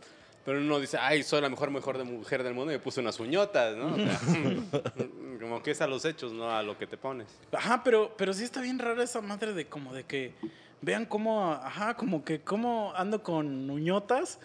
Pero 0.45 0.59
uno 0.59 0.79
dice, 0.79 0.99
ay, 1.01 1.23
soy 1.23 1.41
la 1.41 1.49
mejor, 1.49 1.71
mejor 1.71 1.97
de 1.97 2.05
mujer 2.05 2.43
del 2.43 2.53
mundo 2.53 2.71
y 2.71 2.77
me 2.77 2.79
puse 2.79 3.01
unas 3.01 3.19
uñotas, 3.19 3.75
¿no? 3.77 3.95
O 3.95 3.97
sea, 3.97 4.21
como 5.41 5.63
que 5.63 5.71
es 5.71 5.81
a 5.81 5.87
los 5.87 6.05
hechos, 6.05 6.33
no 6.33 6.51
a 6.55 6.63
lo 6.63 6.77
que 6.77 6.87
te 6.87 6.99
pones. 6.99 7.29
Ajá, 7.51 7.83
pero, 7.83 8.13
pero 8.19 8.35
sí 8.35 8.45
está 8.45 8.61
bien 8.61 8.79
rara 8.79 9.03
esa 9.03 9.23
madre 9.23 9.55
de 9.55 9.67
como 9.67 9.95
de 9.95 10.05
que 10.05 10.35
vean 10.85 11.07
cómo, 11.07 11.53
ajá, 11.53 11.95
como 11.95 12.25
que 12.25 12.41
cómo 12.41 12.93
ando 12.97 13.23
con 13.23 13.71
uñotas 13.71 14.39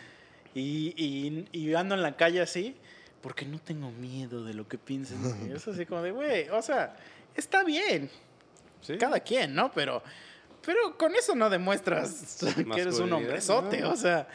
y, 0.55 0.93
y, 0.97 1.47
y 1.51 1.73
ando 1.75 1.95
en 1.95 2.01
la 2.01 2.15
calle 2.15 2.41
así, 2.41 2.75
porque 3.21 3.45
no 3.45 3.59
tengo 3.59 3.91
miedo 3.91 4.43
de 4.43 4.53
lo 4.53 4.67
que 4.67 4.77
piensen. 4.77 5.19
Es 5.53 5.67
así 5.67 5.85
como 5.85 6.01
de, 6.01 6.11
güey, 6.11 6.49
o 6.49 6.61
sea, 6.61 6.95
está 7.35 7.63
bien, 7.63 8.09
¿Sí? 8.81 8.97
cada 8.97 9.19
quien, 9.19 9.53
¿no? 9.53 9.71
Pero, 9.73 10.01
pero 10.65 10.97
con 10.97 11.15
eso 11.15 11.35
no 11.35 11.49
demuestras 11.49 12.39
que 12.73 12.81
eres 12.81 12.99
un 12.99 13.13
hombrezote, 13.13 13.81
¿no? 13.81 13.91
o 13.91 13.95
sea... 13.95 14.27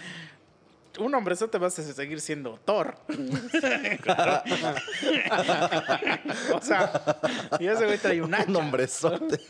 Un 0.98 1.14
hombrezote 1.14 1.58
vas 1.58 1.78
a 1.78 1.82
seguir 1.82 2.20
siendo 2.20 2.58
Thor. 2.64 2.96
o 6.54 6.60
sea, 6.60 7.18
y 7.58 7.66
ese 7.66 7.84
güey 7.86 7.98
trae 7.98 8.22
un 8.22 8.34
hacha. 8.34 8.48
Un 8.48 8.56
hombrezote. 8.56 9.40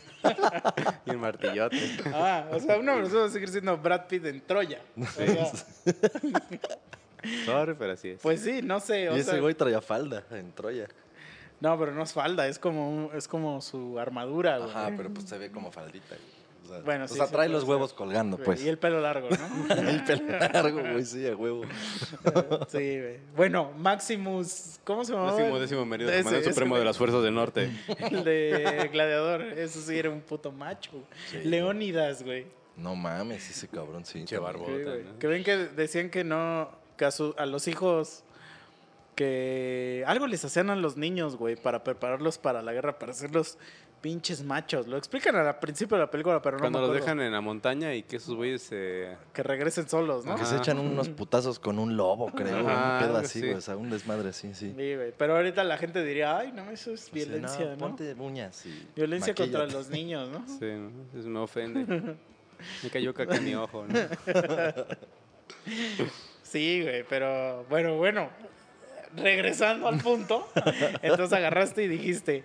Y 1.05 1.09
el 1.11 1.17
martillote. 1.17 1.77
Ah, 2.13 2.45
o 2.51 2.59
sea, 2.59 2.77
un 2.79 2.87
hombrezote 2.89 3.19
va 3.19 3.25
a 3.25 3.29
seguir 3.29 3.49
siendo 3.49 3.77
Brad 3.77 4.07
Pitt 4.07 4.25
en 4.25 4.41
Troya. 4.41 4.81
O 4.99 5.05
sea, 5.05 5.51
Sorry, 7.45 7.73
pero 7.77 7.93
así 7.93 8.09
es. 8.09 8.21
pues 8.21 8.41
sí, 8.41 8.61
no 8.61 8.79
sé. 8.79 9.09
O 9.09 9.17
Y 9.17 9.19
ese 9.19 9.31
sea, 9.31 9.39
güey 9.39 9.53
traía 9.55 9.81
falda 9.81 10.23
en 10.31 10.51
Troya. 10.51 10.87
No, 11.59 11.77
pero 11.79 11.91
no 11.93 12.03
es 12.03 12.13
falda, 12.13 12.47
es 12.47 12.59
como, 12.59 12.89
un- 13.07 13.15
es 13.15 13.27
como 13.27 13.61
su 13.61 13.97
armadura, 13.99 14.57
güey. 14.57 14.69
Ajá, 14.69 14.91
pero 14.95 15.11
pues 15.13 15.27
se 15.27 15.37
ve 15.37 15.51
como 15.51 15.71
faldita. 15.71 16.07
güey. 16.09 16.34
O 16.65 16.67
sea, 16.67 16.79
Bueno, 16.81 17.05
o 17.05 17.07
sí, 17.07 17.13
sea 17.15 17.27
sí 17.27 17.31
trae 17.33 17.47
los 17.47 17.61
ser. 17.61 17.69
huevos 17.69 17.93
colgando, 17.93 18.37
pues. 18.37 18.63
Y 18.63 18.67
el 18.69 18.77
pelo 18.77 18.99
largo, 18.99 19.29
¿no? 19.29 19.75
El 19.89 20.03
pelo 20.03 20.37
largo, 20.39 20.81
güey, 20.81 21.05
sí, 21.05 21.27
a 21.27 21.35
huevo. 21.35 21.61
sí, 22.67 22.99
güey. 22.99 23.17
Bueno, 23.35 23.71
Maximus, 23.77 24.79
¿cómo 24.83 25.05
se 25.05 25.13
llamaba? 25.13 25.35
Décimo, 25.37 25.59
décimo 25.59 25.85
meridio, 25.85 26.11
Ese- 26.11 26.23
comandante 26.23 26.49
ese 26.49 26.53
supremo 26.53 26.77
de 26.77 26.85
las 26.85 26.97
fuerzas 26.97 27.23
del 27.23 27.35
norte. 27.35 27.69
El 27.99 28.23
de 28.23 28.89
Gladiador, 28.91 29.41
eso 29.43 29.79
sí 29.81 29.97
era 29.97 30.09
un 30.09 30.21
puto 30.21 30.51
macho. 30.51 30.91
Leónidas, 31.43 32.23
güey. 32.23 32.45
No 32.77 32.95
mames, 32.95 33.49
ese 33.49 33.67
cabrón, 33.67 34.03
sí. 34.03 34.15
Pinche 34.19 34.35
también. 34.37 34.65
barbo. 34.65 34.95
Sí. 34.95 35.09
Que 35.19 35.27
ven 35.27 35.43
que 35.43 35.55
decían 35.57 36.09
que 36.09 36.23
no, 36.23 36.69
que 36.97 37.05
a, 37.05 37.11
su- 37.11 37.33
a 37.37 37.45
los 37.45 37.67
hijos, 37.69 38.23
que 39.15 40.03
algo 40.07 40.27
les 40.27 40.43
hacían 40.43 40.69
a 40.69 40.75
los 40.75 40.97
niños, 40.97 41.37
güey, 41.37 41.55
para 41.55 41.83
prepararlos 41.83 42.37
para 42.37 42.61
la 42.61 42.73
guerra, 42.73 42.99
para 42.99 43.11
hacerlos 43.13 43.57
pinches 44.05 44.43
machos. 44.43 44.85
Lo 44.85 44.97
explican 44.97 45.35
al 45.35 45.57
principio 45.57 45.97
de 45.97 46.03
la 46.03 46.11
película, 46.11 46.39
pero 46.39 46.57
no 46.57 46.61
Cuando 46.61 46.79
me 46.79 46.87
los 46.89 46.95
dejan 46.95 47.19
en 47.21 47.31
la 47.31 47.41
montaña 47.41 47.95
y 47.95 48.03
que 48.03 48.17
esos 48.17 48.35
güeyes 48.35 48.61
se... 48.61 49.17
Que 49.33 49.41
regresen 49.41 49.89
solos, 49.89 50.27
¿no? 50.27 50.35
Que 50.35 50.45
se 50.45 50.57
echan 50.57 50.77
unos 50.77 51.09
putazos 51.09 51.57
con 51.57 51.79
un 51.79 51.97
lobo, 51.97 52.27
creo. 52.27 52.69
Ajá, 52.69 52.99
un 52.99 53.07
pedo 53.07 53.17
así, 53.17 53.39
güey. 53.39 53.55
O 53.55 53.61
sea, 53.61 53.75
un 53.75 53.89
desmadre 53.89 54.31
sí. 54.31 54.53
Sí, 54.53 54.71
güey. 54.75 55.11
Pero 55.17 55.37
ahorita 55.37 55.63
la 55.63 55.79
gente 55.79 56.03
diría, 56.03 56.37
ay, 56.37 56.51
no, 56.51 56.69
eso 56.69 56.93
es 56.93 57.01
O 57.01 57.03
sea, 57.05 57.13
violencia, 57.15 57.65
¿no? 57.65 57.77
Ponte 57.79 58.13
uñas 58.13 58.63
y 58.67 58.87
Violencia 58.95 59.33
contra 59.33 59.65
los 59.65 59.89
niños, 59.89 60.29
¿no? 60.29 60.45
Sí, 60.47 60.65
¿no? 60.65 61.19
Eso 61.19 61.27
me 61.27 61.39
ofende. 61.39 62.15
Me 62.83 62.89
cayó 62.91 63.11
caca 63.11 63.37
en 63.37 63.45
mi 63.45 63.55
ojo, 63.55 63.87
¿no? 63.87 63.99
Sí, 66.43 66.83
güey, 66.83 67.03
pero 67.09 67.65
bueno, 67.71 67.97
bueno. 67.97 68.29
Regresando 69.15 69.87
al 69.87 69.97
punto, 69.97 70.47
entonces 71.01 71.33
agarraste 71.33 71.83
y 71.83 71.87
dijiste, 71.87 72.43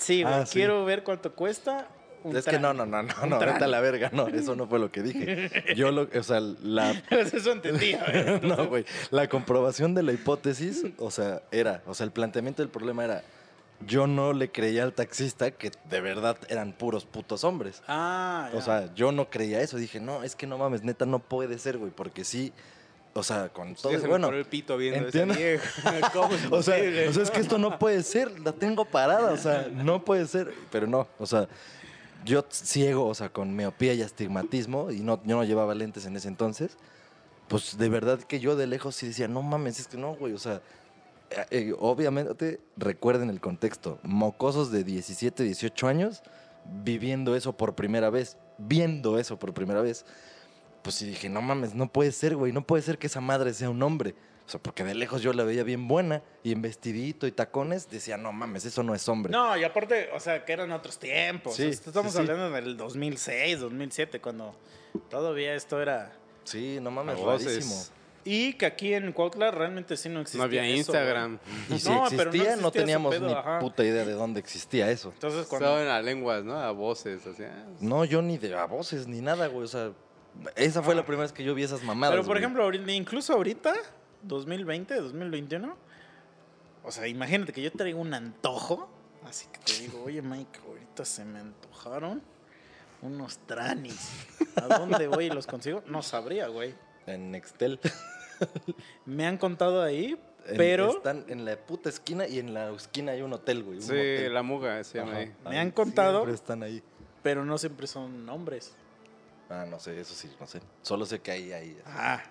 sí, 0.00 0.22
güey, 0.22 0.34
Ah, 0.34 0.46
sí. 0.46 0.54
quiero 0.54 0.84
ver 0.84 1.02
cuánto 1.04 1.32
cuesta. 1.34 1.88
un 2.24 2.36
Es 2.36 2.44
que 2.44 2.50
traje". 2.58 2.62
no, 2.62 2.74
no, 2.74 2.84
no, 2.86 3.02
no, 3.02 3.26
no, 3.26 3.38
vete 3.38 3.64
a 3.64 3.66
la 3.66 3.80
verga, 3.80 4.10
no, 4.12 4.28
eso 4.28 4.54
no 4.56 4.66
fue 4.66 4.78
lo 4.78 4.90
que 4.92 5.02
dije. 5.02 5.50
Yo 5.76 5.90
lo, 5.90 6.08
o 6.14 6.22
sea, 6.22 6.40
la, 6.40 6.90
Eso 7.10 7.52
entendía, 7.52 8.04
güey. 8.04 8.40
no, 8.42 8.66
güey, 8.68 8.84
la 9.10 9.28
comprobación 9.28 9.94
de 9.94 10.02
la 10.02 10.12
hipótesis, 10.12 10.84
o 10.98 11.10
sea, 11.10 11.42
era, 11.50 11.82
o 11.86 11.94
sea, 11.94 12.04
el 12.04 12.12
planteamiento 12.12 12.62
del 12.62 12.70
problema 12.70 13.04
era, 13.04 13.22
yo 13.86 14.06
no 14.06 14.34
le 14.34 14.50
creía 14.50 14.82
al 14.82 14.92
taxista 14.92 15.50
que 15.52 15.70
de 15.88 16.00
verdad 16.02 16.36
eran 16.50 16.72
puros 16.74 17.06
putos 17.06 17.44
hombres. 17.44 17.82
Ah, 17.88 18.50
O 18.52 18.56
ya. 18.58 18.62
sea, 18.62 18.94
yo 18.94 19.10
no 19.12 19.30
creía 19.30 19.62
eso, 19.62 19.78
dije, 19.78 20.00
no, 20.00 20.22
es 20.22 20.36
que 20.36 20.46
no 20.46 20.58
mames, 20.58 20.82
neta, 20.82 21.06
no 21.06 21.18
puede 21.20 21.58
ser, 21.58 21.78
güey, 21.78 21.90
porque 21.90 22.24
sí, 22.24 22.52
o 23.12 23.22
sea, 23.22 23.48
con 23.48 23.74
todo, 23.74 23.98
se 23.98 24.06
bueno, 24.06 24.28
el 24.28 24.44
pito 24.44 24.76
viendo 24.76 25.06
entiendo. 25.06 25.34
esa 25.34 25.42
vieja. 25.42 26.10
¿Cómo 26.12 26.28
o 26.50 26.62
sea, 26.62 26.76
o 27.08 27.12
sea, 27.12 27.22
es 27.22 27.30
que 27.30 27.40
esto 27.40 27.58
no 27.58 27.78
puede 27.78 28.02
ser, 28.02 28.40
la 28.40 28.52
tengo 28.52 28.84
parada, 28.84 29.32
o 29.32 29.36
sea, 29.36 29.68
no 29.72 30.04
puede 30.04 30.26
ser, 30.26 30.52
pero 30.70 30.86
no, 30.86 31.08
o 31.18 31.26
sea, 31.26 31.48
yo 32.24 32.44
ciego, 32.50 33.06
o 33.06 33.14
sea, 33.14 33.30
con 33.30 33.54
miopía 33.56 33.94
y 33.94 34.02
astigmatismo, 34.02 34.90
y 34.90 35.00
no, 35.00 35.20
yo 35.24 35.36
no 35.36 35.44
llevaba 35.44 35.74
lentes 35.74 36.06
en 36.06 36.16
ese 36.16 36.28
entonces, 36.28 36.76
pues 37.48 37.76
de 37.78 37.88
verdad 37.88 38.20
que 38.20 38.38
yo 38.38 38.54
de 38.54 38.66
lejos 38.66 38.94
sí 38.94 39.08
decía, 39.08 39.26
no 39.26 39.42
mames, 39.42 39.80
es 39.80 39.88
que 39.88 39.96
no, 39.96 40.14
güey, 40.14 40.32
o 40.32 40.38
sea, 40.38 40.60
eh, 41.30 41.46
eh, 41.50 41.74
obviamente 41.78 42.60
recuerden 42.76 43.30
el 43.30 43.40
contexto, 43.40 43.98
mocosos 44.02 44.70
de 44.70 44.84
17, 44.84 45.42
18 45.42 45.88
años 45.88 46.22
viviendo 46.64 47.34
eso 47.34 47.56
por 47.56 47.74
primera 47.74 48.10
vez, 48.10 48.36
viendo 48.58 49.18
eso 49.18 49.38
por 49.38 49.54
primera 49.54 49.80
vez, 49.80 50.04
pues 50.82 50.96
sí 50.96 51.06
dije, 51.06 51.28
no 51.28 51.42
mames, 51.42 51.74
no 51.74 51.90
puede 51.92 52.12
ser, 52.12 52.36
güey, 52.36 52.52
no 52.52 52.66
puede 52.66 52.82
ser 52.82 52.98
que 52.98 53.06
esa 53.06 53.20
madre 53.20 53.52
sea 53.54 53.70
un 53.70 53.82
hombre. 53.82 54.14
O 54.46 54.50
sea, 54.50 54.60
porque 54.60 54.82
de 54.82 54.94
lejos 54.96 55.22
yo 55.22 55.32
la 55.32 55.44
veía 55.44 55.62
bien 55.62 55.86
buena 55.86 56.22
y 56.42 56.50
en 56.50 56.60
vestidito 56.60 57.28
y 57.28 57.32
tacones 57.32 57.88
decía, 57.88 58.16
no 58.16 58.32
mames, 58.32 58.64
eso 58.64 58.82
no 58.82 58.96
es 58.96 59.08
hombre. 59.08 59.30
No, 59.30 59.56
y 59.56 59.62
aparte, 59.62 60.08
o 60.12 60.18
sea, 60.18 60.44
que 60.44 60.52
eran 60.52 60.72
otros 60.72 60.98
tiempos. 60.98 61.54
Sí, 61.54 61.66
O 61.66 61.72
sea, 61.72 61.82
estamos 61.86 62.12
sí, 62.12 62.18
sí. 62.18 62.22
hablando 62.28 62.50
del 62.50 62.76
2006, 62.76 63.60
2007, 63.60 64.20
cuando 64.20 64.56
todavía 65.08 65.54
esto 65.54 65.80
era... 65.80 66.12
Sí, 66.42 66.78
no 66.82 66.90
mames, 66.90 67.20
rarísimo. 67.20 67.76
Y 68.24 68.54
que 68.54 68.66
aquí 68.66 68.92
en 68.92 69.12
Cuautla 69.12 69.50
realmente 69.52 69.96
sí 69.96 70.08
no 70.08 70.20
existía 70.20 70.38
No 70.40 70.44
había 70.44 70.66
eso, 70.66 70.76
Instagram. 70.76 71.38
Y 71.70 71.78
si 71.78 71.88
No, 71.88 72.02
existía, 72.06 72.18
pero 72.18 72.30
no 72.32 72.36
no, 72.36 72.42
existía 72.42 72.54
ese 72.68 72.70
teníamos 72.72 73.14
pedo, 73.14 73.26
ni 73.28 73.32
ajá. 73.32 73.58
puta 73.60 73.84
idea 73.84 74.04
de 74.04 74.12
dónde 74.12 74.40
existía 74.40 74.90
eso. 74.90 75.10
Entonces, 75.14 75.46
cuando... 75.46 75.68
Estaban 75.68 75.88
a 75.88 76.02
lenguas, 76.02 76.42
¿no? 76.44 76.58
A 76.58 76.70
voces, 76.72 77.24
así. 77.26 77.44
ah, 77.44 77.66
No, 77.80 78.04
yo 78.04 78.20
ni 78.20 78.36
de 78.36 78.54
a 78.56 78.64
voces 78.66 79.06
ni 79.06 79.20
nada, 79.20 79.46
güey. 79.46 79.64
O 79.64 79.68
sea, 79.68 79.92
esa 80.56 80.82
fue 80.82 80.94
la 80.94 81.02
primera 81.04 81.22
vez 81.22 81.32
que 81.32 81.44
yo 81.44 81.54
vi 81.54 81.62
esas 81.62 81.82
mamadas. 81.82 82.12
Pero 82.12 82.22
por 82.22 82.32
güey. 82.32 82.38
ejemplo, 82.42 82.62
ahorita- 82.64 82.92
incluso 82.92 83.32
ahorita, 83.34 83.74
2020, 84.22 84.94
2021, 84.94 85.76
o 86.84 86.90
sea, 86.90 87.06
imagínate 87.06 87.52
que 87.52 87.62
yo 87.62 87.70
traigo 87.72 88.00
un 88.00 88.14
antojo, 88.14 88.88
así 89.26 89.46
que 89.52 89.58
te 89.60 89.72
digo, 89.82 90.02
oye 90.04 90.22
Mike, 90.22 90.60
ahorita 90.66 91.04
se 91.04 91.24
me 91.24 91.38
antojaron 91.40 92.22
unos 93.02 93.38
tranis. 93.46 94.26
¿A 94.56 94.78
dónde 94.78 95.06
voy 95.08 95.26
y 95.26 95.30
los 95.30 95.46
consigo? 95.46 95.82
No 95.86 96.02
sabría, 96.02 96.48
güey. 96.48 96.74
En 97.06 97.30
Nextel. 97.30 97.80
Me 99.06 99.26
han 99.26 99.36
contado 99.38 99.82
ahí, 99.82 100.18
En- 100.46 100.56
pero 100.56 100.90
Están 100.96 101.24
en 101.28 101.44
la 101.44 101.56
puta 101.56 101.88
esquina 101.90 102.26
y 102.26 102.38
en 102.38 102.54
la 102.54 102.70
esquina 102.72 103.12
hay 103.12 103.22
un 103.22 103.32
hotel, 103.32 103.62
güey. 103.62 103.78
un 103.78 103.82
Sí, 103.82 104.28
la 104.30 104.42
muga 104.42 104.82
se 104.84 104.98
llama 104.98 105.16
ahí. 105.16 105.32
Me 105.44 105.58
han 105.58 105.70
contado. 105.70 106.18
Siempre 106.20 106.34
están 106.34 106.62
ahí. 106.62 106.82
pero 107.22 107.44
no 107.44 107.58
siempre 107.58 107.86
son 107.86 108.26
hombres. 108.30 108.74
Ah, 109.50 109.66
no 109.68 109.78
sé, 109.80 110.00
eso 110.00 110.14
sí, 110.14 110.30
no 110.40 110.46
sé. 110.46 110.60
Solo 110.82 111.04
sé 111.04 111.18
que 111.20 111.30
ahí 111.32 111.52
hay. 111.52 111.78
Ah, 111.84 112.22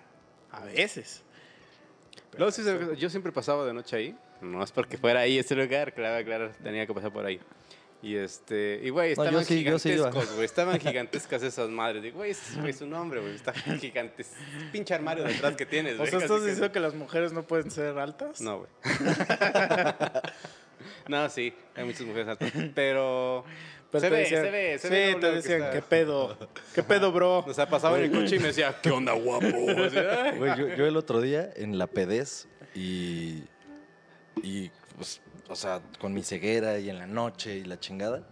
a 0.50 0.64
veces. 0.64 1.22
Luego 2.36 2.50
sí 2.50 2.62
yo 2.96 3.10
siempre 3.10 3.30
pasaba 3.30 3.64
de 3.66 3.72
noche 3.74 3.96
ahí. 3.96 4.18
No 4.40 4.62
es 4.64 4.72
porque 4.72 4.96
fuera 4.96 5.20
ahí 5.20 5.38
ese 5.38 5.54
lugar, 5.54 5.92
claro, 5.94 6.24
claro, 6.24 6.50
tenía 6.62 6.86
que 6.86 6.94
pasar 6.94 7.12
por 7.12 7.26
ahí. 7.26 7.38
Y 8.02 8.16
este, 8.16 8.80
y 8.82 8.88
güey, 8.88 9.14
No, 9.14 9.24
estaban 9.24 9.44
sí, 9.44 9.62
yo 9.62 9.78
sí 9.78 9.90
iba. 9.90 10.06
gigantescos, 10.08 10.34
güey, 10.34 10.46
estaban 10.46 10.80
gigantescas 10.80 11.42
esas 11.42 11.68
madres. 11.68 12.02
Digo, 12.02 12.16
güey, 12.16 12.30
ese 12.30 12.66
es 12.70 12.80
un 12.80 12.94
hombre, 12.94 13.20
güey, 13.20 13.34
está 13.34 13.52
gigantes. 13.52 14.32
Pinche 14.72 14.94
armario 14.94 15.24
detrás 15.24 15.54
que 15.56 15.66
tienes, 15.66 15.96
O 15.96 15.98
güey. 15.98 16.10
sea, 16.10 16.20
casi 16.20 16.24
¿estás 16.32 16.40
que- 16.40 16.46
diciendo 16.46 16.72
que 16.72 16.80
las 16.80 16.94
mujeres 16.94 17.34
no 17.34 17.42
pueden 17.46 17.70
ser 17.70 17.98
altas? 17.98 18.40
No, 18.40 18.60
güey. 18.60 18.70
no, 21.08 21.28
sí, 21.28 21.52
hay 21.74 21.84
muchas 21.84 22.02
mujeres 22.02 22.28
altas. 22.28 22.52
Pero, 22.74 23.44
Pero 23.90 24.00
Se 24.00 24.10
ve, 24.10 24.18
decían- 24.18 24.44
se 24.44 24.50
ve, 24.50 24.78
se 24.78 24.88
sí, 24.88 24.94
ve 24.94 25.16
te 25.20 25.32
decían, 25.32 25.70
¿qué 25.72 25.82
pedo? 25.82 26.36
¿Qué 26.74 26.82
pedo, 26.82 27.10
bro? 27.12 27.38
O 27.46 27.54
sea, 27.54 27.68
pasaba 27.68 27.98
en 27.98 28.04
el 28.04 28.10
coche 28.22 28.36
y 28.36 28.38
me 28.38 28.48
decía, 28.48 28.76
¿qué 28.82 28.90
onda, 28.90 29.12
guapo? 29.12 29.46
Güey, 30.36 30.56
yo, 30.58 30.68
yo 30.76 30.86
el 30.86 30.96
otro 30.96 31.20
día 31.20 31.50
en 31.56 31.78
la 31.78 31.86
pedez 31.86 32.46
y. 32.74 33.44
Y, 34.42 34.70
pues, 34.96 35.20
o 35.48 35.56
sea, 35.56 35.80
con 35.98 36.14
mi 36.14 36.22
ceguera 36.22 36.78
y 36.78 36.88
en 36.88 36.98
la 36.98 37.06
noche 37.06 37.56
y 37.56 37.64
la 37.64 37.78
chingada. 37.80 38.22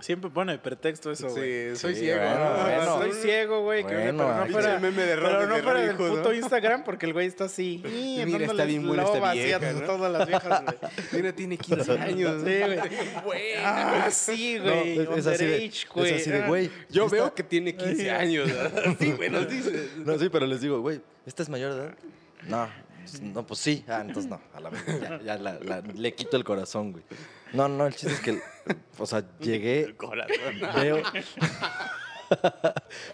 Siempre 0.00 0.28
pone 0.28 0.58
pretexto 0.58 1.10
eso, 1.12 1.28
güey. 1.30 1.70
Sí, 1.70 1.76
soy 1.76 1.94
Sí, 1.94 2.00
ciego. 2.00 2.20
bueno, 2.20 2.44
¿no? 2.56 2.62
bueno. 2.62 2.98
Soy 2.98 3.12
ciego, 3.12 3.62
güey. 3.62 3.86
que- 3.86 3.94
Bueno, 3.94 4.18
pero 4.26 4.44
no 4.44 4.52
fuera, 4.52 4.78
meme 4.80 5.02
de 5.02 5.14
pero 5.14 5.22
Ronnie 5.22 5.46
no 5.48 5.54
de 5.54 5.62
fuera 5.62 5.78
Robin 5.80 5.86
del 5.86 5.96
Hood, 5.96 6.16
puto 6.18 6.28
¿no? 6.30 6.34
Instagram 6.34 6.84
porque 6.84 7.06
el 7.06 7.12
güey 7.12 7.26
está 7.26 7.44
así. 7.44 7.82
y 7.84 8.22
Mira, 8.26 8.44
está 8.46 8.64
bien 8.64 8.86
buena 8.86 9.04
esta 9.04 9.32
vieja, 9.32 9.72
¿no? 9.72 9.80
todas 9.82 10.12
las 10.12 10.26
viejas, 10.28 10.62
güey. 10.64 10.76
Mira, 11.12 11.32
tiene 11.32 11.56
15 11.56 11.92
años. 11.98 12.42
Sí, 12.44 12.58
güey. 12.58 12.78
Bueno. 13.24 13.60
Ah, 13.64 14.08
sí, 14.10 14.58
güey. 14.58 14.96
No, 14.98 15.02
es, 15.14 15.18
es 15.18 15.26
así 15.26 15.44
de, 15.46 15.56
güey. 15.94 16.10
es 16.12 16.20
así 16.20 16.30
de, 16.30 16.40
güey. 16.42 16.70
Yo 16.90 17.04
esta- 17.04 17.16
veo 17.16 17.34
que 17.34 17.42
tiene 17.44 17.74
15 17.76 18.10
años. 18.10 18.50
Sí, 18.98 19.12
güey, 19.12 19.30
nos 19.30 19.48
dices. 19.48 19.90
No, 20.04 20.18
sí, 20.18 20.28
pero 20.28 20.46
les 20.46 20.60
digo, 20.60 20.80
güey, 20.80 21.00
¿esta 21.24 21.42
es 21.42 21.48
mayor 21.48 21.72
de 21.74 21.80
edad? 21.80 21.94
No, 22.48 22.68
no, 23.22 23.46
pues 23.46 23.60
sí. 23.60 23.84
Ah, 23.88 24.00
entonces 24.00 24.30
no, 24.30 24.40
a 24.54 24.60
la 24.60 24.70
vez. 24.70 24.84
Ya, 25.00 25.20
ya 25.22 25.38
la- 25.38 25.58
la- 25.60 25.80
le 25.80 26.14
quito 26.14 26.36
el 26.36 26.44
corazón, 26.44 26.92
güey. 26.92 27.04
No, 27.52 27.68
no, 27.68 27.86
el 27.86 27.94
chiste 27.94 28.14
es 28.14 28.20
que, 28.20 28.40
o 28.98 29.06
sea, 29.06 29.24
llegué, 29.38 29.94
Corazón. 29.96 30.60
veo, 30.76 31.02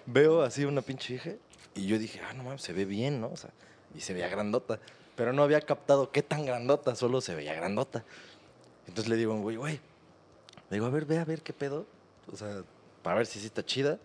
veo 0.07 0.43
así 0.43 0.65
una 0.65 0.83
pinche 0.83 1.15
hija 1.15 1.31
y 1.75 1.87
yo 1.87 1.99
dije, 1.99 2.21
ah, 2.29 2.33
no 2.33 2.45
mames, 2.45 2.63
se 2.63 2.73
ve 2.73 2.85
bien, 2.85 3.21
¿no? 3.21 3.29
O 3.29 3.37
sea, 3.37 3.51
y 3.95 4.01
se 4.01 4.13
veía 4.13 4.29
grandota. 4.29 4.79
Pero 5.17 5.33
no 5.33 5.43
había 5.43 5.61
captado 5.61 6.11
qué 6.11 6.23
tan 6.23 6.47
grandota, 6.47 6.95
solo 6.95 7.21
se 7.21 7.35
veía 7.35 7.55
grandota. 7.55 8.05
Entonces 8.87 9.09
le 9.09 9.17
digo, 9.17 9.37
güey, 9.39 9.57
güey, 9.57 9.75
le 10.71 10.77
digo, 10.77 10.87
a 10.87 10.91
ver, 10.91 11.05
ve 11.05 11.19
a 11.19 11.25
ver 11.25 11.43
qué 11.43 11.53
pedo. 11.53 11.87
O 12.33 12.37
sea, 12.37 12.63
para 13.03 13.17
ver 13.17 13.27
si 13.27 13.39
sí 13.41 13.47
está 13.47 13.65
chida. 13.65 13.99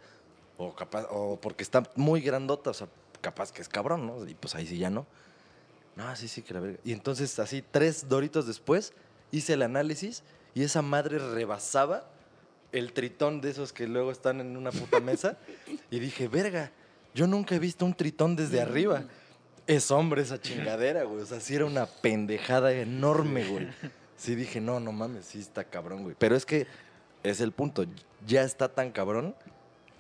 O 0.58 0.74
capaz, 0.74 1.06
o 1.10 1.38
porque 1.40 1.64
está 1.64 1.84
muy 1.96 2.22
grandota, 2.22 2.70
o 2.70 2.74
sea, 2.74 2.88
capaz 3.22 3.52
que 3.52 3.62
es 3.62 3.70
cabrón, 3.70 4.08
¿no? 4.08 4.26
Y 4.28 4.34
pues 4.36 4.56
ahí 4.56 4.66
sí 4.68 4.78
ya 4.78 4.90
no. 4.90 5.06
No, 5.96 6.16
sí, 6.16 6.28
sí, 6.28 6.42
que 6.42 6.54
la 6.54 6.60
verga. 6.60 6.80
Y 6.84 6.92
entonces, 6.92 7.40
así, 7.40 7.64
tres 7.72 8.10
doritos 8.10 8.48
después, 8.48 8.94
hice 9.32 9.54
el 9.54 9.62
análisis 9.62 10.24
y 10.54 10.64
esa 10.64 10.82
madre 10.82 11.20
rebasaba 11.20 12.10
el 12.72 12.92
tritón 12.92 13.42
de 13.42 13.52
esos 13.52 13.72
que 13.72 13.88
luego 13.88 14.12
están 14.12 14.42
en 14.42 14.58
una 14.58 14.72
puta 14.72 15.00
mesa. 15.00 15.38
y 15.92 16.00
dije, 16.00 16.28
verga, 16.28 16.72
yo 17.14 17.28
nunca 17.28 17.56
he 17.56 17.60
visto 17.60 17.86
un 17.86 17.94
tritón 17.94 18.36
desde 18.36 18.62
arriba. 18.62 19.06
Es 19.68 19.90
hombre 19.90 20.22
esa 20.22 20.40
chingadera, 20.40 21.04
güey. 21.04 21.22
O 21.22 21.26
sea, 21.26 21.40
sí 21.40 21.56
era 21.56 21.66
una 21.66 21.86
pendejada 21.86 22.72
enorme, 22.74 23.46
güey. 23.46 23.68
Sí 24.18 24.34
dije, 24.34 24.62
no, 24.62 24.80
no 24.80 24.94
mames, 24.94 25.26
sí 25.26 25.40
está 25.40 25.66
cabrón, 25.66 26.04
güey. 26.04 26.16
Pero 26.18 26.38
es 26.38 26.46
que 26.46 26.68
es 27.22 27.42
el 27.42 27.52
punto. 27.52 27.86
Ya 28.26 28.44
está 28.44 28.70
tan 28.70 28.92
cabrón 28.92 29.36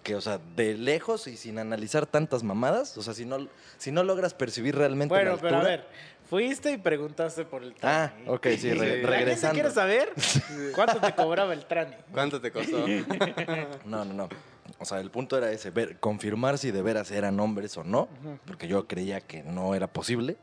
que, 0.06 0.16
o 0.16 0.22
sea, 0.22 0.40
de 0.56 0.76
lejos 0.78 1.26
y 1.26 1.36
sin 1.36 1.58
analizar 1.58 2.06
tantas 2.06 2.44
mamadas, 2.44 2.96
o 2.96 3.02
sea, 3.02 3.16
si 3.16 3.26
no, 3.26 3.48
si 3.78 3.92
no 3.92 4.04
logras 4.04 4.36
percibir 4.36 4.76
realmente 4.76 5.16
la 5.16 5.20
Bueno, 5.22 5.38
pero 5.42 5.58
a 5.58 5.64
ver, 5.64 5.88
fuiste 6.30 6.72
y 6.72 6.78
preguntaste 6.78 7.44
por 7.44 7.64
el 7.64 7.74
Ah, 7.82 8.12
trani. 8.14 8.30
ok, 8.30 8.48
sí, 8.60 8.72
re- 8.72 8.78
¿La 8.78 8.94
gente 8.94 9.08
regresando. 9.08 9.54
quiere 9.56 9.72
saber 9.72 10.14
cuánto 10.76 11.02
te 11.02 11.12
cobraba 11.16 11.54
el 11.54 11.66
trani? 11.66 11.96
¿Cuánto 12.12 12.40
te 12.40 12.52
costó? 12.52 12.86
No, 13.86 14.06
no, 14.06 14.14
no. 14.14 14.30
O 14.78 14.86
sea, 14.86 15.00
el 15.00 15.10
punto 15.10 15.38
era 15.40 15.52
ese, 15.52 15.72
ver, 15.72 15.98
confirmar 16.00 16.60
si 16.60 16.70
de 16.70 16.84
veras 16.84 17.10
eran 17.10 17.40
hombres 17.40 17.76
o 17.78 17.84
no, 17.84 18.08
porque 18.46 18.68
yo 18.68 18.88
creía 18.88 19.22
que 19.22 19.42
no 19.42 19.74
era 19.74 19.88
posible. 19.88 20.38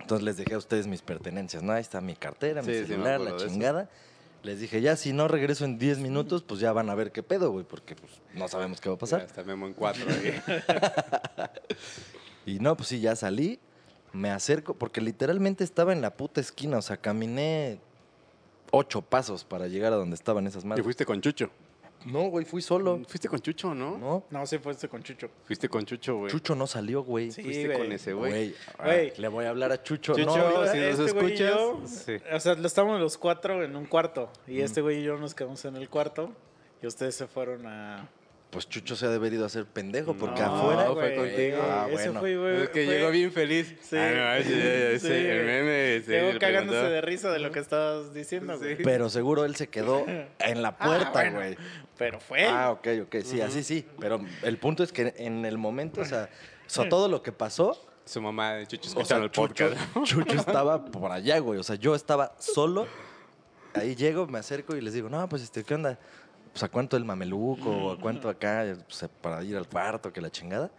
Entonces 0.00 0.24
les 0.24 0.36
dejé 0.36 0.54
a 0.54 0.58
ustedes 0.58 0.86
mis 0.86 1.02
pertenencias, 1.02 1.64
¿no? 1.64 1.72
Ahí 1.72 1.80
está 1.80 2.00
mi 2.00 2.14
cartera, 2.14 2.62
mi 2.62 2.72
Sí, 2.72 2.86
celular, 2.86 3.20
la 3.20 3.30
eso. 3.30 3.46
Les 4.42 4.58
dije, 4.58 4.80
ya 4.80 4.96
si 4.96 5.12
no 5.12 5.28
regreso 5.28 5.64
en 5.64 5.78
10 5.78 5.98
minutos, 5.98 6.42
pues 6.42 6.58
ya 6.58 6.72
van 6.72 6.90
a 6.90 6.94
ver 6.96 7.12
qué 7.12 7.22
pedo, 7.22 7.52
güey, 7.52 7.64
porque 7.64 7.94
pues, 7.94 8.12
no 8.34 8.48
sabemos 8.48 8.80
qué 8.80 8.88
va 8.88 8.94
a 8.94 8.96
Ya 8.96 9.00
pasar. 9.00 9.20
está 9.22 9.44
Memo 9.44 9.66
en 9.68 9.74
cuatro. 9.74 10.04
Y 12.44 12.58
no, 12.58 12.76
pues 12.76 12.88
sí, 12.88 13.00
ya 13.00 13.14
salí, 13.14 13.60
me 14.12 14.30
acerco, 14.30 14.74
porque 14.74 15.00
literalmente 15.00 15.62
estaba 15.62 15.92
en 15.92 16.02
la 16.02 16.16
puta 16.16 16.40
esquina, 16.40 16.78
o 16.78 16.82
sea, 16.82 16.96
caminé 16.96 17.78
ocho 18.72 19.00
pasos 19.02 19.44
para 19.44 19.68
llegar 19.68 19.92
a 19.92 19.96
donde 19.96 20.16
estaban 20.16 20.46
esas 20.48 20.64
Y 20.64 20.66
madres. 20.66 20.82
fuiste 20.84 21.06
con 21.06 21.20
Chucho. 21.20 21.50
No, 22.04 22.22
güey, 22.28 22.44
fui 22.44 22.60
solo. 22.62 23.00
Fuiste 23.06 23.28
con 23.28 23.40
Chucho, 23.40 23.74
¿no? 23.74 23.96
No, 23.98 24.24
No, 24.30 24.46
sí 24.46 24.58
fuiste 24.58 24.88
con 24.88 25.02
Chucho. 25.02 25.28
Fuiste 25.44 25.68
con 25.68 25.84
Chucho, 25.84 26.16
güey. 26.16 26.30
Chucho 26.30 26.54
no 26.54 26.66
salió, 26.66 27.02
güey. 27.02 27.30
Sí, 27.30 27.42
Fuiste 27.42 27.66
güey. 27.66 27.78
con 27.78 27.92
ese 27.92 28.12
güey. 28.12 28.30
Güey, 28.32 28.54
Güey. 28.82 29.12
le 29.18 29.28
voy 29.28 29.44
a 29.44 29.50
hablar 29.50 29.72
a 29.72 29.82
Chucho. 29.82 30.14
Chucho, 30.14 30.24
no, 30.26 30.66
si 30.72 30.78
nos 30.78 30.98
este 30.98 31.02
y 31.02 31.06
escuchas, 31.06 31.38
yo, 31.56 31.80
sí. 31.86 32.16
O 32.32 32.40
sea, 32.40 32.54
lo 32.54 32.66
estábamos 32.66 33.00
los 33.00 33.16
cuatro 33.18 33.62
en 33.62 33.76
un 33.76 33.86
cuarto. 33.86 34.30
Y 34.46 34.60
este 34.60 34.80
güey 34.80 34.98
y 35.00 35.02
yo 35.04 35.16
nos 35.18 35.34
quedamos 35.34 35.64
en 35.64 35.76
el 35.76 35.88
cuarto. 35.88 36.32
Y 36.82 36.86
ustedes 36.86 37.14
se 37.14 37.26
fueron 37.26 37.66
a. 37.66 38.08
pues 38.52 38.68
Chucho 38.68 38.94
se 38.94 39.06
ha 39.06 39.08
de 39.08 39.16
haber 39.16 39.32
ido 39.32 39.44
a 39.44 39.48
ser 39.48 39.64
pendejo, 39.64 40.14
porque 40.14 40.42
No, 40.42 40.54
afuera. 40.54 40.84
fue 40.84 40.94
güey, 40.94 41.16
contigo. 41.16 41.56
Ah, 41.62 41.86
Ese 41.90 42.04
bueno. 42.10 42.20
fue, 42.20 42.36
güey. 42.36 42.62
Es 42.62 42.68
que 42.68 42.84
fue- 42.84 42.94
llegó 42.94 43.10
bien 43.10 43.32
feliz. 43.32 43.74
Sí. 43.82 43.96
Ah, 43.96 44.36
no, 44.38 44.44
sí, 44.44 44.50
sí, 44.52 45.06
Sí, 45.08 45.12
el 45.12 45.44
meme. 45.46 46.00
Llegó 46.06 46.32
le 46.34 46.38
cagándose 46.38 46.78
preguntó. 46.78 46.94
de 46.94 47.00
risa 47.00 47.30
de 47.32 47.38
lo 47.38 47.50
que 47.50 47.58
estabas 47.60 48.12
diciendo, 48.14 48.58
güey. 48.58 48.76
Sí. 48.76 48.82
Pero 48.84 49.08
seguro 49.08 49.44
él 49.46 49.56
se 49.56 49.68
quedó 49.68 50.04
en 50.38 50.62
la 50.62 50.76
puerta, 50.76 51.08
Ah, 51.08 51.10
bueno. 51.12 51.36
güey. 51.38 51.56
Pero 51.96 52.20
fue. 52.20 52.46
Ah, 52.46 52.70
ok, 52.70 52.86
ok. 53.04 53.16
Sí, 53.24 53.40
así 53.40 53.62
sí. 53.64 53.86
Pero 53.98 54.20
el 54.42 54.58
punto 54.58 54.82
es 54.84 54.92
que 54.92 55.14
en 55.16 55.44
el 55.46 55.56
momento, 55.58 56.02
o 56.02 56.04
sea, 56.04 56.28
o 56.66 56.70
sea, 56.70 56.88
todo 56.88 57.08
lo 57.08 57.22
que 57.22 57.32
pasó, 57.32 57.88
Su 58.04 58.20
mamá 58.20 58.54
de 58.54 58.66
Chucho 58.66 58.90
o 58.98 59.04
sea, 59.04 59.16
el 59.16 59.30
Chucho, 59.30 59.42
podcast. 59.48 59.76
Chucho 60.04 60.34
estaba 60.38 60.84
por 60.84 61.10
allá, 61.10 61.38
güey. 61.38 61.58
O 61.58 61.62
sea, 61.62 61.76
yo 61.76 61.94
estaba 61.94 62.34
solo. 62.38 62.86
Ahí 63.74 63.94
llego, 63.94 64.26
me 64.26 64.38
acerco 64.38 64.76
y 64.76 64.82
les 64.82 64.92
digo, 64.92 65.08
no, 65.08 65.26
pues, 65.30 65.40
este, 65.42 65.64
¿qué 65.64 65.74
onda? 65.74 65.98
Pues, 66.52 66.62
¿a 66.62 66.68
cuánto 66.68 66.96
el 66.96 67.04
mameluco? 67.04 67.70
¿O 67.70 67.92
a 67.92 67.98
cuánto 67.98 68.28
acá? 68.28 68.64
Pues, 68.86 69.08
para 69.20 69.42
ir 69.42 69.56
al 69.56 69.68
cuarto, 69.68 70.12
que 70.12 70.20
la 70.20 70.30
chingada. 70.30 70.70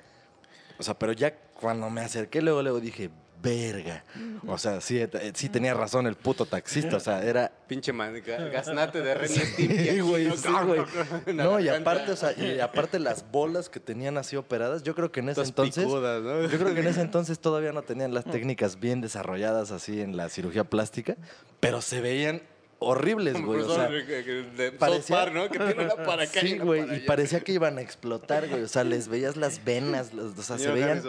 O 0.77 0.83
sea, 0.83 0.97
pero 0.97 1.11
ya 1.13 1.35
cuando 1.35 1.89
me 1.89 2.01
acerqué, 2.01 2.41
luego, 2.41 2.61
luego 2.61 2.79
dije, 2.79 3.09
verga. 3.41 4.03
O 4.47 4.57
sea, 4.57 4.79
sí, 4.81 4.99
eh, 4.99 5.31
sí 5.35 5.49
tenía 5.49 5.73
razón 5.73 6.07
el 6.07 6.15
puto 6.15 6.45
taxista. 6.45 6.95
O 6.97 6.99
sea, 6.99 7.23
era 7.23 7.51
Pinche 7.67 7.91
man, 7.91 8.15
ga- 8.15 8.49
gaznate 8.51 9.01
de 9.01 9.13
Ren 9.15 9.29
y 9.31 9.35
Stimpy 9.35 9.77
Sí, 9.89 9.99
güey, 9.99 10.27
¿no? 10.27 10.37
sí, 10.37 10.49
güey. 10.65 11.35
No, 11.35 11.59
y 11.59 11.67
aparte, 11.69 12.11
o 12.11 12.15
sea, 12.15 12.31
y 12.33 12.59
aparte 12.59 12.99
las 12.99 13.29
bolas 13.31 13.69
que 13.69 13.79
tenían 13.79 14.17
así 14.17 14.35
operadas, 14.37 14.83
yo 14.83 14.95
creo 14.95 15.11
que 15.11 15.19
en 15.19 15.29
ese 15.29 15.35
Todas 15.35 15.49
entonces, 15.49 15.83
picudas, 15.83 16.21
¿no? 16.23 16.41
yo 16.47 16.57
creo 16.57 16.73
que 16.73 16.79
en 16.81 16.87
ese 16.87 17.01
entonces 17.01 17.39
todavía 17.39 17.71
no 17.73 17.81
tenían 17.81 18.13
las 18.13 18.23
técnicas 18.25 18.79
bien 18.79 19.01
desarrolladas 19.01 19.71
así 19.71 20.01
en 20.01 20.15
la 20.17 20.29
cirugía 20.29 20.63
plástica, 20.63 21.17
pero 21.59 21.81
se 21.81 21.99
veían 22.01 22.41
horribles, 22.83 23.41
güey. 23.41 23.61
O 23.61 23.73
sea, 23.75 23.87
de- 23.89 24.71
parecía- 24.77 25.29
¿no? 25.29 25.49
Que 25.49 25.59
tiene 25.59 25.85
una 25.85 25.95
para 26.03 26.23
acá 26.23 26.41
sí, 26.41 26.57
güey, 26.57 26.95
y 26.95 26.99
parecía 27.01 27.39
que 27.41 27.51
iban 27.53 27.77
a 27.77 27.81
explotar, 27.81 28.47
güey. 28.47 28.63
O 28.63 28.67
sea, 28.67 28.83
les 28.83 29.07
veías 29.07 29.35
las 29.37 29.63
venas, 29.63 30.13
los- 30.13 30.37
o 30.37 30.43
sea, 30.43 30.57
se 30.57 30.71
veían, 30.71 31.01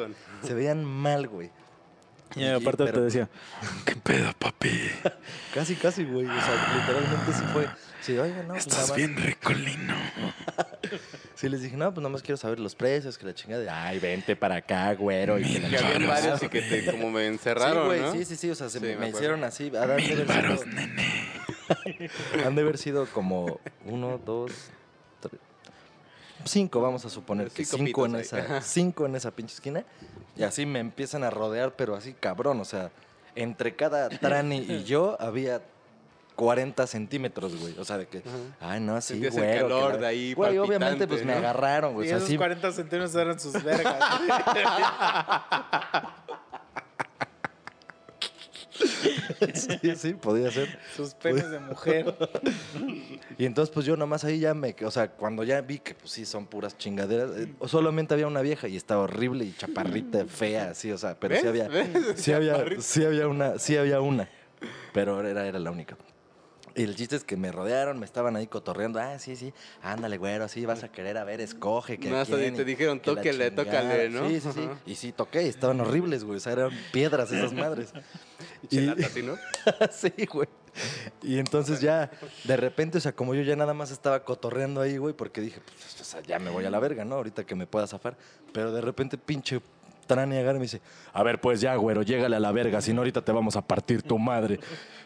se 0.42 0.54
veían 0.54 0.84
mal, 0.84 1.28
güey. 1.28 1.50
Y 2.36 2.44
aparte 2.46 2.84
pero- 2.84 2.92
te 2.98 3.00
decía, 3.02 3.28
¿Qué 3.84 3.94
pedo, 3.96 4.32
papi? 4.38 4.70
Casi, 5.54 5.76
casi, 5.76 6.04
güey. 6.04 6.26
O 6.26 6.40
sea, 6.40 6.74
literalmente 6.80 7.32
sí 7.32 7.44
fue. 7.52 7.68
Sí, 8.00 8.18
oiga, 8.18 8.42
no. 8.42 8.54
pues, 8.54 8.66
Estás 8.66 8.94
bien 8.96 9.16
ricolino. 9.16 9.94
Sí, 11.34 11.48
les 11.48 11.62
dije, 11.62 11.76
no, 11.76 11.92
pues 11.92 12.02
nomás 12.02 12.22
quiero 12.22 12.36
saber 12.36 12.60
los 12.60 12.74
precios, 12.74 13.18
que 13.18 13.26
la 13.26 13.34
chingada. 13.34 13.86
Ay, 13.86 13.98
vente 13.98 14.36
para 14.36 14.56
acá, 14.56 14.94
güero. 14.94 15.38
Y 15.38 15.42
que 15.44 15.58
la 15.60 15.68
Que 15.70 15.76
habían 15.78 16.06
varios 16.08 16.42
y 16.42 16.48
que 16.48 16.62
te 16.62 16.86
como 16.90 17.10
me 17.10 17.26
encerraron, 17.26 17.82
sí, 17.82 17.86
güey, 17.86 18.00
¿no? 18.00 18.12
sí, 18.12 18.24
sí, 18.24 18.36
sí, 18.36 18.50
o 18.50 18.54
sea, 18.54 18.68
se 18.68 18.78
Sí, 18.78 18.84
me, 18.84 18.96
me 18.96 19.08
hicieron 19.10 19.42
así. 19.42 19.66
Han 19.66 19.72
de, 19.72 19.78
haber 19.78 20.26
Varos, 20.26 20.60
sido, 20.60 20.72
nene. 20.74 21.28
han 22.46 22.54
de 22.54 22.62
haber 22.62 22.78
sido 22.78 23.06
como 23.06 23.58
uno, 23.84 24.20
dos, 24.24 24.52
tres, 25.20 25.40
cinco, 26.44 26.80
vamos 26.80 27.04
a 27.04 27.10
suponer 27.10 27.50
que 27.50 27.64
Cinco 27.64 27.84
cinco 27.84 28.06
en, 28.06 28.14
ahí. 28.16 28.20
esa, 28.22 28.60
cinco 28.62 29.06
en 29.06 29.16
esa 29.16 29.30
pinche 29.32 29.54
esquina. 29.54 29.84
Y 30.36 30.42
así 30.44 30.66
me 30.66 30.78
empiezan 30.78 31.24
a 31.24 31.30
rodear, 31.30 31.74
pero 31.74 31.96
así 31.96 32.12
cabrón, 32.12 32.60
o 32.60 32.64
sea, 32.64 32.90
entre 33.34 33.74
cada 33.74 34.08
trani 34.08 34.58
y 34.58 34.84
yo 34.84 35.16
había 35.20 35.62
40 36.36 36.86
centímetros, 36.86 37.56
güey. 37.60 37.74
O 37.78 37.84
sea, 37.84 37.98
de 37.98 38.06
que, 38.06 38.22
ay, 38.60 38.80
no, 38.80 39.00
sí, 39.00 39.14
Sentías 39.14 39.34
el 39.36 39.40
güero. 39.42 39.54
que 39.54 39.62
calor 39.74 39.98
de 40.00 40.06
ahí 40.06 40.34
Güey, 40.34 40.58
obviamente, 40.58 41.06
pues 41.06 41.24
me 41.24 41.32
agarraron, 41.32 41.94
güey. 41.94 42.08
y 42.08 42.10
O 42.10 42.10
sea, 42.10 42.16
esos 42.18 42.28
sí, 42.28 42.36
40 42.36 42.72
centímetros 42.72 43.14
eran 43.14 43.38
sus 43.40 43.62
vergas. 43.62 43.96
sí, 49.54 49.96
sí, 49.96 50.14
podía 50.14 50.50
ser. 50.50 50.78
sus 50.96 51.14
penes 51.14 51.50
de 51.50 51.60
mujer. 51.60 52.14
Y 53.36 53.46
entonces, 53.46 53.74
pues 53.74 53.84
yo 53.84 53.96
nomás 53.96 54.22
ahí 54.24 54.38
ya 54.38 54.54
me, 54.54 54.76
o 54.84 54.90
sea, 54.92 55.10
cuando 55.10 55.42
ya 55.42 55.60
vi 55.60 55.80
que 55.80 55.92
pues 55.94 56.12
sí 56.12 56.24
son 56.24 56.46
puras 56.46 56.78
chingaderas, 56.78 57.30
eh, 57.36 57.52
solamente 57.66 58.14
había 58.14 58.28
una 58.28 58.42
vieja 58.42 58.68
y 58.68 58.76
estaba 58.76 59.02
horrible 59.02 59.44
y 59.44 59.52
chaparrita, 59.52 60.24
fea, 60.26 60.70
así, 60.70 60.92
o 60.92 60.98
sea, 60.98 61.18
pero 61.18 61.34
sí 61.40 61.44
había, 61.48 61.66
¿Ves? 61.66 61.88
sí 62.14 62.32
había, 62.32 62.64
sí 62.78 63.04
había 63.04 63.26
una, 63.26 63.58
sí 63.58 63.76
había 63.76 64.00
una, 64.00 64.28
pero 64.92 65.26
era, 65.26 65.48
era 65.48 65.58
la 65.58 65.72
única. 65.72 65.96
Y 66.76 66.82
el 66.82 66.96
chiste 66.96 67.14
es 67.14 67.22
que 67.24 67.36
me 67.36 67.52
rodearon, 67.52 67.98
me 68.00 68.04
estaban 68.04 68.34
ahí 68.34 68.46
cotorreando. 68.48 68.98
Ah, 68.98 69.18
sí, 69.20 69.36
sí, 69.36 69.52
ándale, 69.82 70.18
güero, 70.18 70.44
así 70.44 70.66
vas 70.66 70.82
a 70.82 70.90
querer, 70.90 71.16
a 71.18 71.24
ver, 71.24 71.40
escoge. 71.40 71.98
Que 71.98 72.08
No, 72.10 72.18
hasta 72.18 72.36
quién, 72.36 72.56
te 72.56 72.62
y 72.62 72.64
dijeron, 72.64 72.98
"Tóquele, 73.00 73.50
chingada". 73.50 73.80
tócale, 73.80 74.10
¿no? 74.10 74.28
Sí, 74.28 74.40
sí, 74.40 74.48
sí. 74.52 74.60
Ajá. 74.64 74.78
Y 74.84 74.94
sí, 74.96 75.12
toqué, 75.12 75.44
y 75.44 75.48
estaban 75.48 75.80
horribles, 75.80 76.24
güey. 76.24 76.38
O 76.38 76.40
sea, 76.40 76.52
eran 76.52 76.70
piedras 76.92 77.30
esas 77.30 77.52
madres. 77.52 77.92
Pinche 78.68 78.80
lata, 78.86 79.08
¿sí, 79.08 79.22
no? 79.22 79.36
sí, 79.92 80.26
güey. 80.26 80.48
Y 81.22 81.38
entonces 81.38 81.80
ya, 81.80 82.10
de 82.42 82.56
repente, 82.56 82.98
o 82.98 83.00
sea, 83.00 83.12
como 83.12 83.34
yo 83.36 83.42
ya 83.42 83.54
nada 83.54 83.74
más 83.74 83.92
estaba 83.92 84.24
cotorreando 84.24 84.80
ahí, 84.80 84.96
güey, 84.96 85.14
porque 85.14 85.40
dije, 85.40 85.60
pues, 85.64 86.00
o 86.00 86.04
sea, 86.04 86.20
ya 86.22 86.40
me 86.40 86.50
voy 86.50 86.64
a 86.64 86.70
la 86.70 86.80
verga, 86.80 87.04
¿no? 87.04 87.14
Ahorita 87.14 87.44
que 87.44 87.54
me 87.54 87.66
pueda 87.68 87.86
zafar. 87.86 88.16
Pero 88.52 88.72
de 88.72 88.80
repente, 88.80 89.16
pinche 89.16 89.60
Trani 90.06 90.36
agarra 90.36 90.56
y 90.56 90.60
me 90.60 90.64
dice, 90.64 90.80
a 91.12 91.22
ver, 91.22 91.40
pues 91.40 91.60
ya, 91.60 91.74
güero, 91.76 92.02
llégale 92.02 92.36
a 92.36 92.40
la 92.40 92.52
verga, 92.52 92.80
si 92.80 92.92
no 92.92 93.00
ahorita 93.00 93.22
te 93.24 93.32
vamos 93.32 93.56
a 93.56 93.62
partir 93.66 94.02
tu 94.02 94.18
madre. 94.18 94.58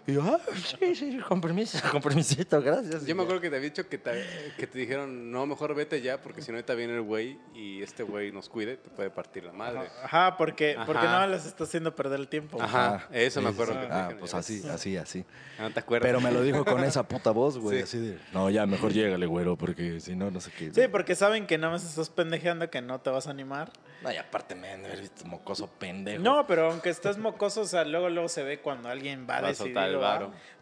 Y 0.06 0.14
yo, 0.14 0.22
ah, 0.22 0.38
sí, 0.80 0.94
sí, 0.94 1.18
con 1.18 1.40
permiso, 1.40 1.78
con 1.92 2.00
permisito, 2.00 2.60
gracias. 2.62 3.04
Yo 3.04 3.14
me 3.14 3.22
acuerdo 3.24 3.42
que 3.42 3.50
te 3.50 3.56
había 3.56 3.68
dicho 3.68 3.86
que 3.88 3.98
te, 3.98 4.24
que 4.56 4.66
te 4.66 4.78
dijeron, 4.78 5.30
no, 5.30 5.44
mejor 5.46 5.74
vete 5.74 6.00
ya, 6.00 6.20
porque 6.22 6.40
si 6.40 6.50
no 6.50 6.56
ahorita 6.56 6.74
viene 6.74 6.94
el 6.94 7.02
güey 7.02 7.38
y 7.54 7.82
este 7.82 8.02
güey 8.04 8.32
nos 8.32 8.48
cuide, 8.48 8.78
te 8.78 8.88
puede 8.88 9.10
partir 9.10 9.44
la 9.44 9.52
madre. 9.52 9.88
Ajá, 10.02 10.36
porque, 10.38 10.76
porque 10.86 11.06
Ajá. 11.06 11.26
no 11.26 11.32
les 11.32 11.44
está 11.44 11.64
haciendo 11.64 11.94
perder 11.94 12.20
el 12.20 12.28
tiempo. 12.28 12.60
Ajá, 12.62 13.06
eso 13.12 13.42
me 13.42 13.50
Sí, 13.50 13.54
sí, 13.56 13.62
acuerdo 13.62 13.74
sí. 13.74 13.80
que 13.80 13.86
te 13.86 13.92
Ah, 13.92 13.98
dijeron, 14.02 14.20
pues 14.20 14.34
así, 14.34 14.60
ves. 14.60 14.70
así, 14.70 14.96
así. 14.96 15.24
¿No 15.58 15.70
te 15.70 15.80
acuerdas? 15.80 16.06
Pero 16.08 16.20
me 16.22 16.32
lo 16.32 16.42
dijo 16.42 16.64
con 16.64 16.82
esa 16.84 17.02
puta 17.06 17.30
voz, 17.30 17.58
güey, 17.58 17.78
Sí. 17.78 17.82
así 17.82 17.98
de, 17.98 18.18
no, 18.32 18.48
ya, 18.48 18.64
mejor 18.66 18.92
llégale, 18.94 19.26
güero, 19.26 19.56
porque 19.58 20.00
si 20.00 20.16
no, 20.16 20.30
no 20.30 20.40
sé 20.40 20.50
qué. 20.56 20.72
Sí, 20.72 20.88
porque 20.90 21.14
saben 21.16 21.46
que 21.46 21.58
nada 21.58 21.74
más 21.74 21.84
estás 21.84 22.08
pendejeando, 22.08 22.70
que 22.70 22.80
no 22.80 22.98
te 23.00 23.10
vas 23.10 23.26
a 23.26 23.30
animar. 23.30 23.70
No, 24.02 24.12
y 24.12 24.16
aparte 24.16 24.54
me 24.54 24.70
han 24.70 24.82
de 24.82 24.88
haber 24.88 25.00
visto 25.00 25.24
mocoso 25.24 25.66
pendejo. 25.66 26.22
No, 26.22 26.46
pero 26.46 26.70
aunque 26.70 26.90
estés 26.90 27.18
mocoso, 27.18 27.62
o 27.62 27.64
sea, 27.64 27.84
luego 27.84 28.08
luego 28.08 28.28
se 28.28 28.44
ve 28.44 28.60
cuando 28.60 28.88
alguien 28.88 29.26
va 29.28 29.38
a 29.38 29.42
Va 29.42 29.48
a 29.48 29.54
soltar 29.54 29.88
el. 29.88 29.98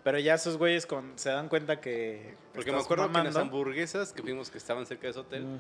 Pero 0.03 0.19
ya 0.19 0.35
esos 0.35 0.57
güeyes 0.57 0.87
con, 0.87 1.19
se 1.19 1.31
dan 1.31 1.49
cuenta 1.49 1.81
que. 1.81 2.35
Porque 2.55 2.71
me 2.71 2.79
estás 2.79 2.87
acuerdo 2.87 3.13
que 3.13 3.19
en 3.19 3.25
las 3.25 3.37
hamburguesas 3.37 4.13
que 4.13 4.23
vimos 4.23 4.51
que 4.51 4.59
estaban 4.59 4.87
cerca 4.87 5.03
de 5.03 5.11
ese 5.11 5.21
hotel, 5.21 5.59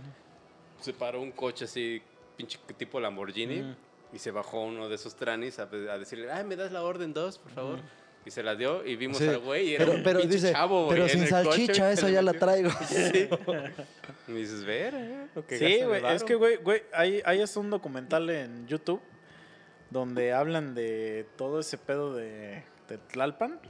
se 0.80 0.92
paró 0.92 1.20
un 1.20 1.32
coche 1.32 1.66
así, 1.66 2.02
pinche 2.36 2.58
tipo 2.78 2.98
Lamborghini, 2.98 3.76
y 4.12 4.18
se 4.18 4.30
bajó 4.30 4.62
uno 4.62 4.88
de 4.88 4.94
esos 4.94 5.14
tranis 5.14 5.58
a, 5.58 5.64
a 5.64 5.98
decirle, 5.98 6.30
ay, 6.32 6.44
me 6.44 6.56
das 6.56 6.72
la 6.72 6.82
orden 6.82 7.12
dos, 7.12 7.38
por 7.38 7.52
favor. 7.52 7.80
Y 8.26 8.30
se 8.32 8.42
la 8.42 8.56
dio 8.56 8.84
y 8.84 8.96
vimos 8.96 9.18
Sí, 9.18 9.28
al 9.28 9.38
güey 9.38 9.68
y 9.68 9.74
era 9.76 9.84
pero, 9.84 9.96
un 9.96 10.02
pero 10.02 10.20
dice, 10.22 10.50
chavo, 10.52 10.86
güey, 10.86 10.96
pero 10.98 11.08
sin 11.08 11.20
coche, 11.20 11.30
salchicha, 11.30 11.92
eso 11.92 12.08
ya 12.08 12.22
la 12.22 12.32
metió". 12.32 12.46
traigo. 12.46 12.70
Sí. 12.88 13.28
Y 14.26 14.32
me 14.32 14.38
dices, 14.40 14.64
ver, 14.64 14.94
eh, 14.96 15.26
Sí, 15.50 15.84
güey. 15.84 15.98
Es 15.98 16.02
varo". 16.02 16.26
que, 16.26 16.34
güey, 16.34 16.56
güey, 16.56 16.82
hay, 16.92 17.22
hay 17.24 17.40
hasta 17.40 17.60
un 17.60 17.70
documental 17.70 18.28
en 18.28 18.66
YouTube 18.66 19.00
donde 19.90 20.32
hablan 20.32 20.74
de 20.74 21.24
todo 21.36 21.60
ese 21.60 21.78
pedo 21.78 22.14
de, 22.16 22.64
de 22.88 22.98
Tlalpan. 22.98 23.60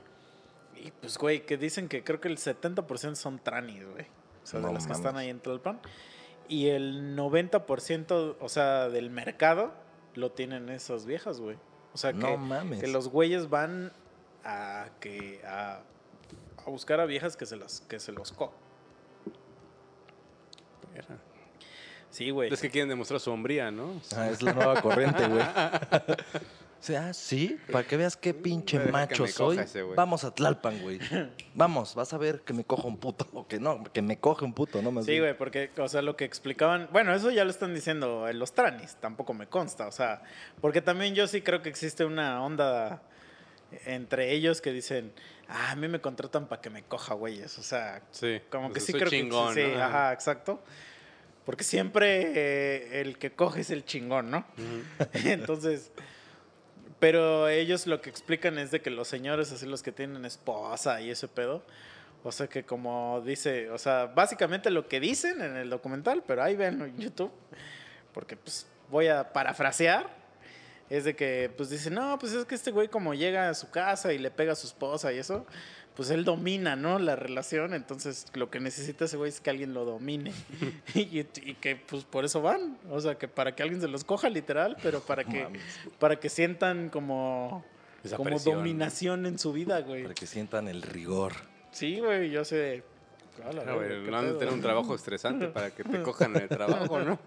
Y 0.74 0.90
pues, 0.90 1.18
güey, 1.18 1.44
que 1.44 1.58
dicen 1.58 1.88
que 1.88 2.02
creo 2.02 2.22
que 2.22 2.28
el 2.28 2.38
70% 2.38 3.14
son 3.14 3.38
tranis, 3.38 3.84
güey. 3.86 4.06
O 4.42 4.46
sea, 4.46 4.60
No 4.60 4.68
de 4.68 4.74
las 4.74 4.86
que 4.86 4.94
están 4.94 5.18
ahí 5.18 5.28
en 5.28 5.40
Tlalpan. 5.40 5.80
Y 6.48 6.68
el 6.68 7.14
90%, 7.16 8.36
o 8.40 8.48
sea, 8.48 8.88
del 8.88 9.10
mercado 9.10 9.74
lo 10.14 10.32
tienen 10.32 10.70
esas 10.70 11.04
viejas, 11.04 11.40
güey. 11.40 11.58
O 11.92 11.98
sea, 11.98 12.14
que, 12.14 12.36
mames. 12.38 12.80
que 12.80 12.86
los 12.88 13.08
güeyes 13.08 13.50
van 13.50 13.92
a 14.46 14.88
que 15.00 15.40
a, 15.44 15.80
a 16.64 16.70
buscar 16.70 17.00
a 17.00 17.06
viejas 17.06 17.36
que 17.36 17.46
se 17.46 17.56
las 17.56 17.80
que 17.82 17.98
se 17.98 18.12
los 18.12 18.32
co. 18.32 18.52
Sí, 22.10 22.30
güey. 22.30 22.50
Es 22.50 22.60
que 22.60 22.70
quieren 22.70 22.88
demostrar 22.88 23.20
su 23.20 23.30
hombría, 23.30 23.70
¿no? 23.70 24.00
Ah, 24.16 24.30
es 24.30 24.40
la 24.40 24.54
nueva 24.54 24.80
corriente, 24.80 25.26
güey. 25.26 25.44
O 26.78 26.82
sea, 26.86 27.08
ah, 27.08 27.14
sí, 27.14 27.58
para 27.72 27.84
que 27.84 27.96
veas 27.96 28.16
qué 28.16 28.34
pinche 28.34 28.78
Deja 28.78 28.92
macho 28.92 29.26
soy. 29.26 29.58
ese. 29.58 29.82
Vamos 29.82 30.22
a 30.24 30.32
Tlalpan, 30.32 30.80
güey. 30.82 31.00
Vamos, 31.54 31.94
vas 31.94 32.12
a 32.12 32.18
ver 32.18 32.42
que 32.42 32.52
me 32.52 32.64
coja 32.64 32.86
un 32.86 32.98
puto. 32.98 33.26
O 33.32 33.46
que 33.48 33.58
no, 33.58 33.82
que 33.82 34.02
me 34.02 34.20
coge 34.20 34.44
un 34.44 34.52
puto, 34.52 34.82
¿no? 34.82 34.92
Más 34.92 35.06
Sí, 35.06 35.18
güey, 35.18 35.36
porque, 35.36 35.70
o 35.78 35.88
sea, 35.88 36.02
lo 36.02 36.16
que 36.16 36.24
explicaban, 36.24 36.88
bueno, 36.92 37.14
eso 37.14 37.30
ya 37.30 37.44
lo 37.44 37.50
están 37.50 37.74
diciendo 37.74 38.28
en 38.28 38.38
los 38.38 38.52
tranis, 38.52 38.96
tampoco 39.00 39.34
me 39.34 39.48
consta, 39.48 39.88
o 39.88 39.90
sea, 39.90 40.22
porque 40.60 40.80
también 40.80 41.14
yo 41.14 41.26
sí 41.26 41.40
creo 41.40 41.62
que 41.62 41.70
existe 41.70 42.04
una 42.04 42.44
onda 42.44 43.02
entre 43.84 44.32
ellos 44.32 44.60
que 44.60 44.72
dicen, 44.72 45.12
ah, 45.48 45.72
a 45.72 45.76
mí 45.76 45.88
me 45.88 46.00
contratan 46.00 46.46
para 46.46 46.60
que 46.62 46.70
me 46.70 46.82
coja, 46.84 47.14
güeyes, 47.14 47.58
o 47.58 47.62
sea, 47.62 48.02
Sí. 48.10 48.40
como 48.50 48.68
que 48.68 48.74
pues 48.74 48.84
sí 48.86 48.92
creo 48.92 49.08
chingón, 49.08 49.54
que 49.54 49.64
sí, 49.66 49.72
¿no? 49.76 49.82
ajá, 49.82 50.12
exacto, 50.12 50.62
porque 51.44 51.64
siempre 51.64 52.32
eh, 52.34 53.00
el 53.00 53.18
que 53.18 53.32
coge 53.32 53.60
es 53.60 53.70
el 53.70 53.84
chingón, 53.84 54.30
¿no? 54.30 54.46
Entonces, 55.24 55.90
pero 56.98 57.48
ellos 57.48 57.86
lo 57.86 58.00
que 58.00 58.08
explican 58.10 58.58
es 58.58 58.70
de 58.70 58.80
que 58.80 58.90
los 58.90 59.08
señores, 59.08 59.52
así 59.52 59.66
los 59.66 59.82
que 59.82 59.92
tienen 59.92 60.24
esposa 60.24 61.00
y 61.00 61.10
ese 61.10 61.28
pedo, 61.28 61.62
o 62.24 62.32
sea 62.32 62.46
que 62.48 62.64
como 62.64 63.20
dice, 63.24 63.70
o 63.70 63.78
sea, 63.78 64.06
básicamente 64.06 64.70
lo 64.70 64.88
que 64.88 64.98
dicen 65.00 65.40
en 65.42 65.56
el 65.56 65.70
documental, 65.70 66.24
pero 66.26 66.42
ahí 66.42 66.56
venlo 66.56 66.86
en 66.86 66.98
YouTube, 66.98 67.30
porque 68.12 68.36
pues 68.36 68.66
voy 68.90 69.08
a 69.08 69.32
parafrasear, 69.32 70.08
es 70.90 71.04
de 71.04 71.16
que 71.16 71.50
pues 71.56 71.70
dice, 71.70 71.90
no, 71.90 72.18
pues 72.18 72.32
es 72.32 72.44
que 72.44 72.54
este 72.54 72.70
güey 72.70 72.88
como 72.88 73.14
llega 73.14 73.48
a 73.48 73.54
su 73.54 73.70
casa 73.70 74.12
y 74.12 74.18
le 74.18 74.30
pega 74.30 74.52
a 74.52 74.56
su 74.56 74.66
esposa 74.66 75.12
y 75.12 75.18
eso, 75.18 75.46
pues 75.94 76.10
él 76.10 76.24
domina, 76.24 76.76
¿no? 76.76 76.98
La 76.98 77.16
relación, 77.16 77.72
entonces 77.74 78.26
lo 78.34 78.50
que 78.50 78.60
necesita 78.60 79.06
ese 79.06 79.16
güey 79.16 79.30
es 79.30 79.40
que 79.40 79.50
alguien 79.50 79.72
lo 79.74 79.84
domine. 79.84 80.32
y, 80.94 81.20
y 81.20 81.54
que 81.60 81.76
pues 81.76 82.04
por 82.04 82.24
eso 82.24 82.42
van, 82.42 82.78
o 82.90 83.00
sea, 83.00 83.16
que 83.16 83.28
para 83.28 83.54
que 83.54 83.62
alguien 83.62 83.80
se 83.80 83.88
los 83.88 84.04
coja 84.04 84.28
literal, 84.28 84.76
pero 84.82 85.00
para 85.00 85.24
que, 85.24 85.44
Mames. 85.44 85.62
para 85.98 86.16
que 86.20 86.28
sientan 86.28 86.90
como, 86.90 87.64
Esa 88.04 88.16
como 88.16 88.30
presión. 88.30 88.56
dominación 88.56 89.26
en 89.26 89.38
su 89.38 89.52
vida, 89.52 89.80
güey. 89.80 90.02
Para 90.02 90.14
que 90.14 90.26
sientan 90.26 90.68
el 90.68 90.82
rigor. 90.82 91.32
Sí, 91.72 91.98
güey, 92.00 92.30
yo 92.30 92.44
sé. 92.44 92.82
la 93.52 93.62
Ah, 93.62 93.74
güey, 93.74 94.02
no 94.02 94.18
han 94.18 94.26
de 94.26 94.38
tener 94.38 94.52
un 94.54 94.60
trabajo 94.60 94.94
estresante 94.94 95.48
para 95.48 95.70
que 95.70 95.82
te 95.82 96.02
cojan 96.02 96.36
en 96.36 96.42
el 96.42 96.48
trabajo, 96.50 97.00
¿no? 97.00 97.18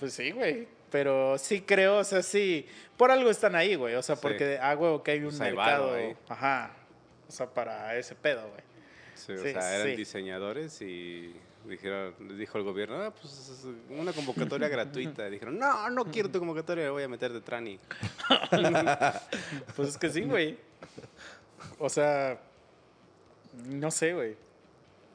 Pues 0.00 0.12
sí, 0.14 0.30
güey. 0.32 0.66
Pero 0.92 1.38
sí 1.38 1.62
creo, 1.62 1.98
o 1.98 2.04
sea, 2.04 2.22
sí. 2.22 2.66
Por 2.96 3.10
algo 3.10 3.30
están 3.30 3.56
ahí, 3.56 3.74
güey. 3.74 3.94
O 3.96 4.02
sea, 4.02 4.14
porque 4.16 4.58
ah, 4.62 4.76
huevo 4.76 5.02
que 5.02 5.10
hay 5.12 5.18
un 5.20 5.24
Pues 5.30 5.40
hay 5.40 5.52
mercado. 5.54 5.90
varo. 5.92 6.16
Ajá. 6.28 6.76
O 7.28 7.32
sea, 7.32 7.46
para 7.46 7.96
ese 7.96 8.14
pedo, 8.14 8.42
güey. 8.48 8.60
Sí, 9.14 9.32
o 9.32 9.38
Sí, 9.38 9.52
sea, 9.52 9.74
eran 9.76 9.86
sí. 9.88 9.96
diseñadores 9.96 10.82
y 10.82 11.34
dijeron, 11.66 12.14
dijo 12.36 12.58
el 12.58 12.64
gobierno, 12.64 13.00
ah, 13.02 13.10
pues 13.14 13.64
una 13.88 14.12
convocatoria 14.12 14.68
gratuita. 14.68 15.30
Dijeron, 15.30 15.58
no, 15.58 15.88
no 15.90 16.04
quiero 16.04 16.28
tu 16.30 16.38
convocatoria, 16.40 16.90
voy 16.90 17.04
a 17.04 17.08
meter 17.08 17.32
de 17.32 17.40
trani. 17.40 17.78
Pues 19.76 19.88
es 19.90 19.98
que 19.98 20.10
sí, 20.10 20.22
güey. 20.22 20.58
O 21.78 21.88
sea, 21.88 22.38
no 23.66 23.90
sé, 23.90 24.12
güey. 24.14 24.36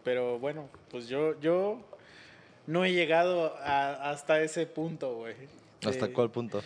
Pero 0.03 0.39
bueno, 0.39 0.69
pues 0.89 1.07
yo, 1.07 1.39
yo 1.39 1.79
no 2.65 2.85
he 2.85 2.93
llegado 2.93 3.55
a- 3.57 4.09
hasta 4.09 4.41
ese 4.41 4.65
punto, 4.65 5.15
güey. 5.15 5.35
¿Hasta 5.89 6.13
cuál 6.13 6.31
punto? 6.31 6.61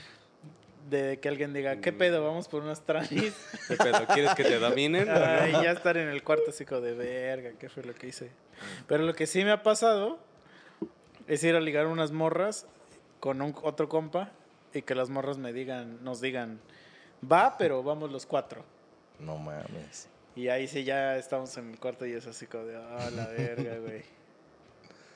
De 0.90 1.20
que 1.20 1.30
alguien 1.30 1.54
diga, 1.54 1.80
¿qué 1.80 1.94
pedo? 1.94 2.24
Vamos 2.24 2.48
por 2.48 2.64
unas 2.64 2.82
tranis. 2.82 3.34
¿Qué 3.68 3.78
pedo? 3.78 4.06
¿Quieres 4.14 4.36
que 4.36 4.44
te 4.44 4.60
dominen? 4.60 5.10
Ay, 5.10 5.52
ya 5.52 5.72
estar 5.72 5.98
en 5.98 6.10
el 6.10 6.24
cuarto 6.24 6.50
así 6.50 6.66
como 6.66 6.82
de 6.82 6.94
verga, 6.94 7.52
¿qué 7.60 7.70
fue 7.70 7.84
lo 7.84 7.94
que 7.94 8.08
hice? 8.08 8.32
Pero 8.88 9.04
lo 9.04 9.14
que 9.14 9.28
sí 9.28 9.44
me 9.44 9.52
ha 9.52 9.64
pasado 9.64 10.20
es 11.28 11.44
ir 11.44 11.56
a 11.56 11.62
ligar 11.62 11.88
unas 11.88 12.12
morras 12.12 12.66
con 13.20 13.42
un, 13.42 13.56
otro 13.64 13.88
compa 13.88 14.32
y 14.74 14.82
que 14.82 14.96
las 14.96 15.10
morras 15.10 15.38
me 15.38 15.54
digan, 15.54 16.04
nos 16.04 16.22
digan, 16.22 16.60
va, 17.30 17.58
pero 17.58 17.84
vamos 17.84 18.12
los 18.12 18.26
cuatro. 18.26 18.64
No 19.20 19.38
mames. 19.38 20.10
Y 20.36 20.48
ahí 20.48 20.68
sí 20.68 20.84
ya 20.84 21.18
estamos 21.18 21.56
en 21.58 21.72
el 21.72 21.80
cuarto 21.80 22.06
y 22.06 22.14
es 22.14 22.26
así 22.26 22.48
como 22.48 22.66
de, 22.66 22.78
ah, 22.78 23.10
la 23.16 23.28
verga, 23.28 23.78
güey. 23.80 24.04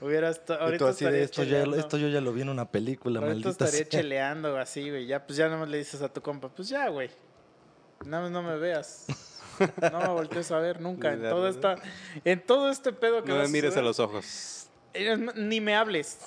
Hubiera 0.02 0.30
Y 0.32 0.34
tú 0.46 0.54
ahorita 0.54 0.90
así 0.90 1.06
de 1.06 1.24
esto, 1.24 1.44
ya, 1.44 1.64
esto 1.64 1.98
yo 1.98 2.10
ya 2.10 2.20
lo 2.22 2.34
vi 2.34 2.42
en 2.42 2.50
una 2.50 2.70
película, 2.70 3.20
Ahorita 3.20 3.34
maldita 3.34 3.66
estaría 3.66 3.86
sea. 3.90 3.90
cheleando 4.02 4.58
así, 4.58 4.90
güey. 4.90 5.06
Ya, 5.08 5.26
pues 5.26 5.38
ya 5.38 5.46
nada 5.46 5.60
más 5.60 5.70
le 5.70 5.78
dices 5.78 6.02
a 6.02 6.10
tu 6.10 6.22
compa, 6.22 6.50
pues 6.50 6.68
ya, 6.70 6.90
güey. 6.90 7.10
Nada 8.06 8.24
más 8.24 8.32
no 8.32 8.44
me 8.44 8.58
veas. 8.58 9.08
No 9.90 10.00
me 10.00 10.08
voltees 10.10 10.52
a 10.52 10.60
ver 10.60 10.82
nunca. 10.82 11.14
En 11.14 11.22
todo, 11.22 11.48
esta, 11.48 11.76
en 12.26 12.42
todo 12.46 12.70
este 12.70 12.92
pedo 12.92 13.24
que 13.24 13.32
No 13.32 13.38
me 13.40 13.48
mires 13.48 13.78
a 13.78 13.82
los 13.82 14.00
ojos. 14.00 14.68
eh, 14.94 15.16
Ni 15.36 15.62
me 15.62 15.76
hables. 15.76 16.18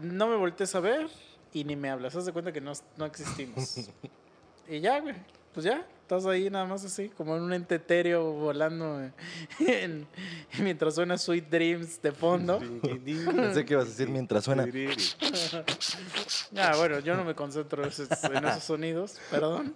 No 0.00 0.26
me 0.26 0.36
voltees 0.36 0.74
a 0.74 0.80
ver 0.80 1.08
y 1.52 1.64
ni 1.64 1.76
me 1.76 1.90
hablas. 1.90 2.16
Haz 2.16 2.24
de 2.24 2.32
cuenta 2.32 2.52
que 2.52 2.60
no, 2.60 2.72
no 2.96 3.04
existimos. 3.04 3.76
y 4.68 4.80
ya, 4.80 4.98
güey. 5.00 5.14
Pues 5.52 5.64
ya. 5.64 5.86
Estás 6.04 6.26
ahí 6.26 6.50
nada 6.50 6.66
más 6.66 6.84
así, 6.84 7.08
como 7.08 7.34
en 7.34 7.44
un 7.44 7.54
ente 7.54 7.76
etéreo 7.76 8.30
volando 8.32 9.02
eh, 9.02 9.10
en- 9.60 10.06
mientras 10.60 10.96
suena 10.96 11.16
Sweet 11.16 11.48
Dreams 11.48 12.02
de 12.02 12.12
fondo. 12.12 12.58
Pensé 12.82 13.64
que 13.64 13.72
ibas 13.72 13.86
a 13.86 13.88
decir 13.88 14.10
mientras 14.10 14.44
suena. 14.44 14.66
Ah, 16.58 16.74
bueno, 16.76 16.98
yo 17.00 17.16
no 17.16 17.24
me 17.24 17.34
concentro 17.34 17.82
en 17.82 17.88
esos, 17.88 18.08
sonidos, 18.62 19.18
perdón. 19.30 19.74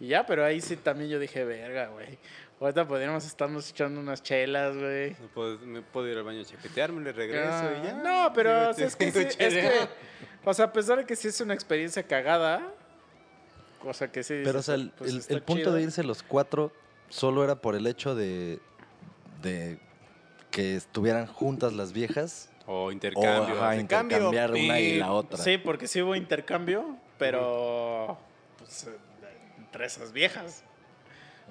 Y 0.00 0.08
ya, 0.08 0.26
pero 0.26 0.44
ahí 0.44 0.60
sí 0.60 0.76
también 0.76 1.08
yo 1.08 1.20
dije, 1.20 1.44
verga, 1.44 1.86
güey. 1.86 2.18
Ahorita 2.60 2.86
podríamos 2.86 3.24
estarnos 3.24 3.70
echando 3.70 4.00
unas 4.00 4.22
chelas, 4.24 4.76
güey. 4.76 5.12
No 5.20 5.28
puedo, 5.28 5.58
me 5.60 5.82
puedo 5.82 6.08
ir 6.08 6.18
al 6.18 6.24
baño 6.24 6.40
a 6.40 6.44
chaquetearme, 6.44 7.00
le 7.00 7.12
regreso 7.12 7.64
y 7.80 7.86
ya. 7.86 7.94
No, 7.94 8.32
pero 8.34 8.70
o 8.70 8.74
sea, 8.74 8.86
es 8.88 8.96
que, 8.96 9.10
sí, 9.12 9.20
es 9.38 9.54
que, 9.54 9.70
o 10.44 10.52
sea, 10.52 10.64
a 10.66 10.72
pesar 10.72 10.98
de 10.98 11.06
que 11.06 11.14
sí 11.14 11.28
es 11.28 11.40
una 11.40 11.54
experiencia 11.54 12.02
cagada, 12.02 12.74
cosa 13.82 14.10
que 14.10 14.22
sí. 14.22 14.40
Pero, 14.44 14.60
o 14.60 14.62
sea, 14.62 14.76
el, 14.76 14.90
pues, 14.96 15.28
el- 15.30 15.42
punto 15.42 15.72
de 15.72 15.82
irse 15.82 16.02
los 16.04 16.22
cuatro 16.22 16.72
solo 17.08 17.44
era 17.44 17.56
por 17.56 17.74
el 17.74 17.86
hecho 17.86 18.14
de, 18.14 18.60
de 19.42 19.78
que 20.50 20.76
estuvieran 20.76 21.26
juntas 21.26 21.72
las 21.72 21.92
viejas 21.92 22.48
O 22.66 22.84
o 22.84 22.92
intercambio. 22.92 23.54
ajá, 23.54 23.76
cambio, 23.76 23.80
intercambiar 23.80 24.50
una 24.52 24.80
y 24.80 24.98
la 24.98 25.12
otra. 25.12 25.38
Sí, 25.38 25.58
porque 25.58 25.88
sí 25.88 26.00
hubo 26.00 26.14
intercambio, 26.14 26.96
pero 27.18 28.18
pues, 28.58 28.86
entre 29.58 29.86
esas 29.86 30.12
viejas. 30.12 30.64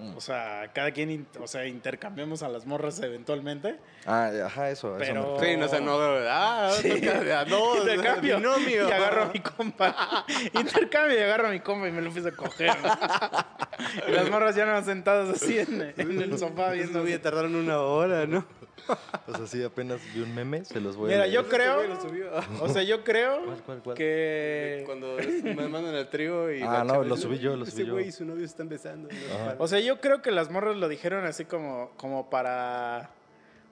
Mm. 0.01 0.17
O 0.17 0.21
sea, 0.21 0.71
cada 0.73 0.91
quien, 0.91 1.11
in- 1.11 1.27
o 1.39 1.45
sea, 1.47 1.67
intercambiamos 1.67 2.41
a 2.41 2.49
las 2.49 2.65
morras 2.65 2.99
eventualmente. 3.01 3.77
Ah, 4.07 4.31
ajá, 4.45 4.69
eso. 4.71 4.97
eso 4.97 4.99
me 4.99 5.05
Pero- 5.05 5.37
refiero. 5.39 5.53
Sí, 5.53 5.57
no, 5.59 5.65
o 5.65 5.69
sea, 5.69 5.79
no, 5.79 5.97
ah, 6.29 6.71
Sí. 6.81 6.89
toca- 7.01 7.45
no, 7.49 7.77
intercambio. 7.77 8.37
binomio. 8.37 8.89
Y 8.89 8.91
agarro 8.91 9.23
a 9.23 9.25
mi 9.31 9.39
compa. 9.39 10.25
intercambio 10.53 11.19
y 11.19 11.21
agarro 11.21 11.47
a 11.47 11.51
mi 11.51 11.59
compa 11.59 11.87
y 11.87 11.91
me 11.91 12.01
lo 12.01 12.07
empiezo 12.07 12.29
a 12.29 12.31
coger. 12.31 12.71
y 14.07 14.11
las 14.11 14.29
morras 14.29 14.55
ya 14.55 14.65
no 14.65 14.83
sentadas 14.83 15.29
así 15.41 15.59
en, 15.59 15.93
en 15.95 16.21
el 16.21 16.37
sofá 16.39 16.71
viendo. 16.71 16.99
No 16.99 17.03
voy 17.03 17.13
a 17.13 17.21
tardar 17.21 17.45
una 17.45 17.79
hora, 17.79 18.25
¿no? 18.25 18.45
Pues 19.25 19.39
así 19.39 19.63
apenas 19.63 19.99
vi 20.13 20.21
un 20.21 20.33
meme, 20.35 20.65
se 20.65 20.79
los 20.81 20.95
voy 20.95 21.11
a 21.11 21.15
Mira, 21.15 21.27
yo 21.27 21.47
creo. 21.47 21.83
Lo 21.83 22.01
subió. 22.01 22.29
O 22.61 22.67
sea, 22.69 22.83
yo 22.83 23.03
creo 23.03 23.43
¿Cuál, 23.45 23.57
cuál, 23.63 23.83
cuál? 23.83 23.97
que. 23.97 24.83
Cuando 24.85 25.17
me 25.43 25.67
mandan 25.67 25.95
al 25.95 26.09
trío 26.09 26.51
y... 26.53 26.61
Ah, 26.61 26.83
no, 26.83 26.93
chava 26.93 27.05
lo 27.05 27.17
subí 27.17 27.39
yo, 27.39 27.55
lo 27.55 27.63
"Ese 27.63 27.71
subí 27.73 27.85
yo". 27.87 27.93
güey 27.93 28.07
y 28.07 28.11
su 28.11 28.25
novio 28.25 28.45
están 28.45 28.67
besando. 28.69 29.09
O 29.59 29.67
sea, 29.67 29.79
yo 29.79 29.99
creo 30.01 30.21
que 30.21 30.31
las 30.31 30.49
morras 30.49 30.75
lo 30.77 30.87
dijeron 30.89 31.25
así 31.25 31.45
como, 31.45 31.91
como 31.97 32.29
para, 32.29 33.09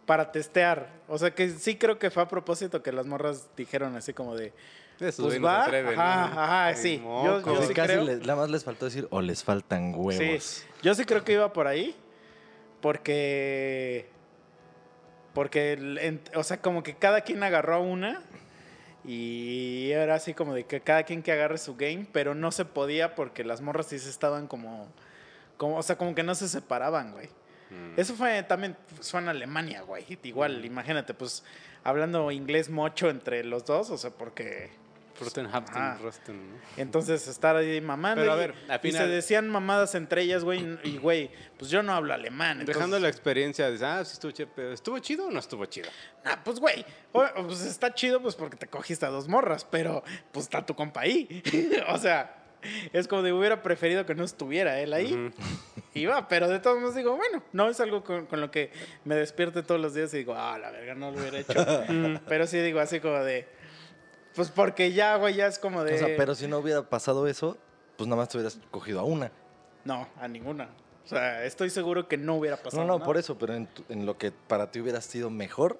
para 0.05 0.31
testear. 0.31 0.89
O 1.07 1.17
sea, 1.17 1.31
que 1.31 1.49
sí 1.49 1.75
creo 1.77 1.99
que 1.99 2.09
fue 2.11 2.23
a 2.23 2.27
propósito 2.27 2.81
que 2.83 2.91
las 2.91 3.05
morras 3.05 3.49
dijeron 3.57 3.95
así 3.95 4.13
como 4.13 4.35
de... 4.35 4.53
Esos 4.99 5.27
Pues 5.27 5.41
va, 5.43 5.63
atreven, 5.63 5.97
ajá, 5.97 6.31
¿no? 6.35 6.41
ajá, 6.41 6.75
sí. 6.75 7.01
Yo- 7.01 7.41
yo 7.45 7.61
Sí, 7.61 7.67
sí 7.69 7.73
casi 7.73 7.93
creo. 7.93 8.03
le- 8.03 8.17
nada 8.17 8.35
más 8.35 8.49
les 8.49 8.65
faltó 8.65 8.83
decir, 8.83 9.07
o 9.11 9.21
les 9.21 9.45
faltan 9.45 9.93
huevos. 9.95 10.43
Sí, 10.43 10.65
yo 10.83 10.93
sí 10.93 11.05
creo 11.05 11.23
que 11.23 11.31
iba 11.33 11.53
por 11.53 11.67
ahí. 11.67 11.95
Porque... 12.81 14.07
Porque, 15.33 16.19
o 16.35 16.43
sea, 16.43 16.61
como 16.61 16.83
que 16.83 16.95
cada 16.95 17.21
quien 17.21 17.43
agarró 17.43 17.81
una. 17.81 18.21
Y 19.05 19.91
era 19.91 20.15
así 20.15 20.33
como 20.33 20.53
de 20.53 20.65
que 20.65 20.81
cada 20.81 21.03
quien 21.03 21.23
que 21.23 21.31
agarre 21.31 21.57
su 21.57 21.75
game, 21.75 22.05
pero 22.11 22.35
no 22.35 22.51
se 22.51 22.65
podía 22.65 23.15
porque 23.15 23.43
las 23.43 23.61
morras 23.61 23.87
sí 23.87 23.99
se 23.99 24.09
estaban 24.09 24.47
como... 24.47 24.87
como 25.57 25.77
o 25.77 25.83
sea, 25.83 25.97
como 25.97 26.13
que 26.15 26.23
no 26.23 26.35
se 26.35 26.47
separaban, 26.47 27.13
güey. 27.13 27.27
Mm. 27.69 27.99
Eso 27.99 28.15
fue 28.15 28.43
también 28.43 28.75
fue 29.01 29.21
en 29.21 29.29
Alemania, 29.29 29.81
güey. 29.81 30.05
Igual, 30.23 30.65
imagínate, 30.65 31.13
pues 31.13 31.43
hablando 31.83 32.31
inglés 32.31 32.69
mocho 32.69 33.09
entre 33.09 33.43
los 33.43 33.65
dos, 33.65 33.89
o 33.89 33.97
sea, 33.97 34.11
porque 34.11 34.69
Entonces 36.77 37.27
estar 37.27 37.55
ahí 37.55 37.81
mamando. 37.81 38.21
Pero 38.21 38.33
a 38.33 38.35
y- 38.35 38.39
ver, 38.39 38.53
al 38.67 38.79
y 38.83 38.91
se 38.91 38.97
final- 38.97 39.09
decían 39.11 39.49
mamadas 39.49 39.95
entre 39.95 40.21
ellas, 40.21 40.43
güey, 40.43 40.77
y 40.83 40.97
güey, 40.97 41.31
pues 41.57 41.69
yo 41.71 41.83
no 41.83 41.93
hablo 41.93 42.13
alemán. 42.13 42.59
Entonces, 42.61 42.75
Dejando 42.75 42.99
la 42.99 43.09
experiencia, 43.09 43.69
dices, 43.69 43.83
ah, 43.83 44.03
sí 44.05 44.13
estuvo 44.13 44.31
chido, 44.31 44.71
¿estuvo 44.73 44.99
chido 44.99 45.27
o 45.27 45.31
no 45.31 45.39
estuvo 45.39 45.65
chido? 45.65 45.89
Ah, 46.25 46.39
pues 46.43 46.59
güey, 46.59 46.85
pues 47.11 47.61
está 47.61 47.93
chido 47.93 48.21
pues 48.21 48.35
porque 48.35 48.57
te 48.57 48.67
cogiste 48.67 49.05
a 49.05 49.09
dos 49.09 49.27
morras, 49.27 49.65
pero 49.69 50.03
pues 50.31 50.45
está 50.45 50.65
tu 50.65 50.75
compa 50.75 51.01
ahí. 51.01 51.43
o 51.89 51.97
sea, 51.97 52.35
es 52.93 53.07
como 53.07 53.21
de 53.21 53.31
hubiera 53.33 53.61
preferido 53.63 54.05
que 54.05 54.15
no 54.15 54.23
estuviera 54.23 54.79
él 54.79 54.93
ahí. 54.93 55.13
Ujú. 55.13 55.33
Y 55.93 56.05
va, 56.05 56.27
pero 56.27 56.47
de 56.47 56.59
todos 56.59 56.79
modos 56.79 56.95
digo, 56.95 57.15
bueno, 57.15 57.43
no 57.51 57.67
es 57.69 57.79
algo 57.79 58.03
con, 58.03 58.25
con 58.27 58.39
lo 58.41 58.51
que 58.51 58.71
me 59.05 59.15
despierte 59.15 59.63
todos 59.63 59.81
los 59.81 59.93
días 59.93 60.13
y 60.13 60.17
digo, 60.17 60.35
ah, 60.35 60.57
la 60.59 60.69
verga, 60.71 60.93
no 60.93 61.11
lo 61.11 61.19
hubiera 61.19 61.39
hecho. 61.39 61.65
pero 62.27 62.45
sí 62.47 62.59
digo 62.59 62.79
así 62.79 62.99
como 62.99 63.17
de, 63.23 63.47
pues 64.39 64.51
porque 64.51 64.93
ya, 64.93 65.17
güey, 65.17 65.35
ya 65.35 65.47
es 65.47 65.59
como 65.59 65.83
de... 65.83 65.95
O 65.95 65.97
sea, 65.97 66.07
pero 66.15 66.33
si 66.33 66.47
no 66.47 66.59
hubiera 66.59 66.81
pasado 66.83 67.27
eso, 67.27 67.57
pues 67.97 68.07
nada 68.07 68.21
más 68.21 68.29
te 68.29 68.37
hubieras 68.37 68.57
cogido 68.71 69.01
a 69.01 69.03
una. 69.03 69.33
No, 69.83 70.07
a 70.17 70.29
ninguna. 70.29 70.69
O 71.03 71.07
sea, 71.09 71.43
estoy 71.43 71.69
seguro 71.69 72.07
que 72.07 72.15
no 72.15 72.35
hubiera 72.35 72.55
pasado 72.55 72.83
No, 72.83 72.87
no, 72.87 72.93
nada. 72.99 73.05
por 73.05 73.17
eso, 73.17 73.37
pero 73.37 73.53
en, 73.53 73.67
tu- 73.67 73.83
en 73.89 74.05
lo 74.05 74.17
que 74.17 74.31
para 74.31 74.71
ti 74.71 74.79
hubiera 74.79 75.01
sido 75.01 75.29
mejor, 75.29 75.77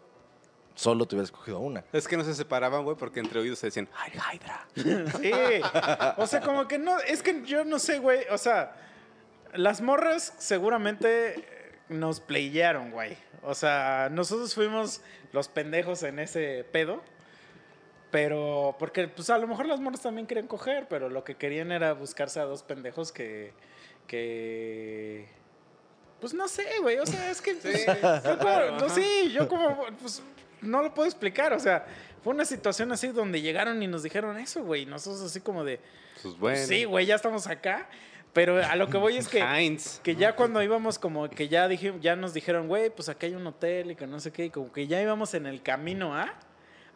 solo 0.75 1.05
te 1.07 1.15
hubieras 1.15 1.31
cogido 1.31 1.55
a 1.55 1.59
una. 1.61 1.85
Es 1.93 2.05
que 2.05 2.17
no 2.17 2.25
se 2.25 2.33
separaban, 2.35 2.83
güey, 2.83 2.97
porque 2.97 3.21
entre 3.21 3.39
oídos 3.39 3.59
se 3.59 3.67
decían, 3.67 3.87
ay, 3.95 4.11
Hydra. 4.11 4.67
Sí. 5.21 5.31
O 6.17 6.27
sea, 6.27 6.41
como 6.41 6.67
que 6.67 6.77
no, 6.79 6.99
es 6.99 7.23
que 7.23 7.43
yo 7.45 7.63
no 7.63 7.79
sé, 7.79 7.99
güey. 7.99 8.25
O 8.31 8.37
sea, 8.37 8.75
las 9.53 9.79
morras 9.79 10.33
seguramente 10.37 11.45
nos 11.87 12.19
playearon, 12.19 12.91
güey. 12.91 13.17
O 13.43 13.55
sea, 13.55 14.09
nosotros 14.11 14.53
fuimos 14.53 15.01
los 15.31 15.47
pendejos 15.47 16.03
en 16.03 16.19
ese 16.19 16.65
pedo. 16.73 17.01
Pero, 18.11 18.75
porque 18.79 19.07
pues 19.07 19.29
a 19.29 19.37
lo 19.37 19.47
mejor 19.47 19.67
las 19.67 19.79
morras 19.79 20.01
también 20.01 20.25
querían 20.25 20.47
coger, 20.47 20.87
pero 20.89 21.09
lo 21.09 21.23
que 21.23 21.35
querían 21.35 21.71
era 21.71 21.93
buscarse 21.93 22.39
a 22.39 22.45
dos 22.45 22.63
pendejos 22.63 23.11
que, 23.11 23.53
que, 24.07 25.27
pues 26.19 26.33
no 26.33 26.47
sé, 26.47 26.65
güey, 26.81 26.97
o 26.97 27.05
sea, 27.05 27.29
es 27.31 27.41
que, 27.41 27.53
pues, 27.61 27.85
como- 27.85 28.37
claro, 28.39 28.71
no, 28.77 28.85
ajá. 28.85 28.95
sí, 28.95 29.31
yo 29.31 29.47
como, 29.47 29.77
pues, 30.01 30.21
no 30.61 30.81
lo 30.81 30.93
puedo 30.93 31.07
explicar, 31.07 31.53
o 31.53 31.59
sea, 31.59 31.85
fue 32.23 32.33
una 32.33 32.45
situación 32.45 32.91
así 32.91 33.07
donde 33.09 33.41
llegaron 33.41 33.81
y 33.81 33.87
nos 33.87 34.03
dijeron 34.03 34.37
eso, 34.39 34.63
güey, 34.63 34.85
nosotros 34.85 35.21
así 35.21 35.39
como 35.39 35.63
de, 35.63 35.79
Pues 36.21 36.37
bueno. 36.37 36.65
sí, 36.67 36.83
güey, 36.85 37.05
ya 37.05 37.15
estamos 37.15 37.45
acá, 37.47 37.87
pero 38.33 38.57
a 38.63 38.75
lo 38.75 38.87
que 38.89 38.97
voy 38.97 39.17
es 39.17 39.27
que, 39.27 39.39
Heinz. 39.39 39.99
que 39.99 40.15
ya 40.15 40.35
cuando 40.35 40.61
íbamos 40.61 40.99
como 40.99 41.29
que 41.29 41.47
ya 41.47 41.67
dije, 41.67 41.93
ya 42.01 42.15
nos 42.15 42.33
dijeron, 42.33 42.67
güey, 42.67 42.89
pues 42.89 43.07
acá 43.09 43.25
hay 43.27 43.35
un 43.35 43.45
hotel 43.47 43.91
y 43.91 43.95
que 43.95 44.05
no 44.07 44.19
sé 44.19 44.31
qué, 44.31 44.45
y 44.45 44.49
como 44.49 44.71
que 44.71 44.87
ya 44.87 45.01
íbamos 45.01 45.33
en 45.35 45.45
el 45.45 45.61
camino 45.61 46.15
a, 46.15 46.33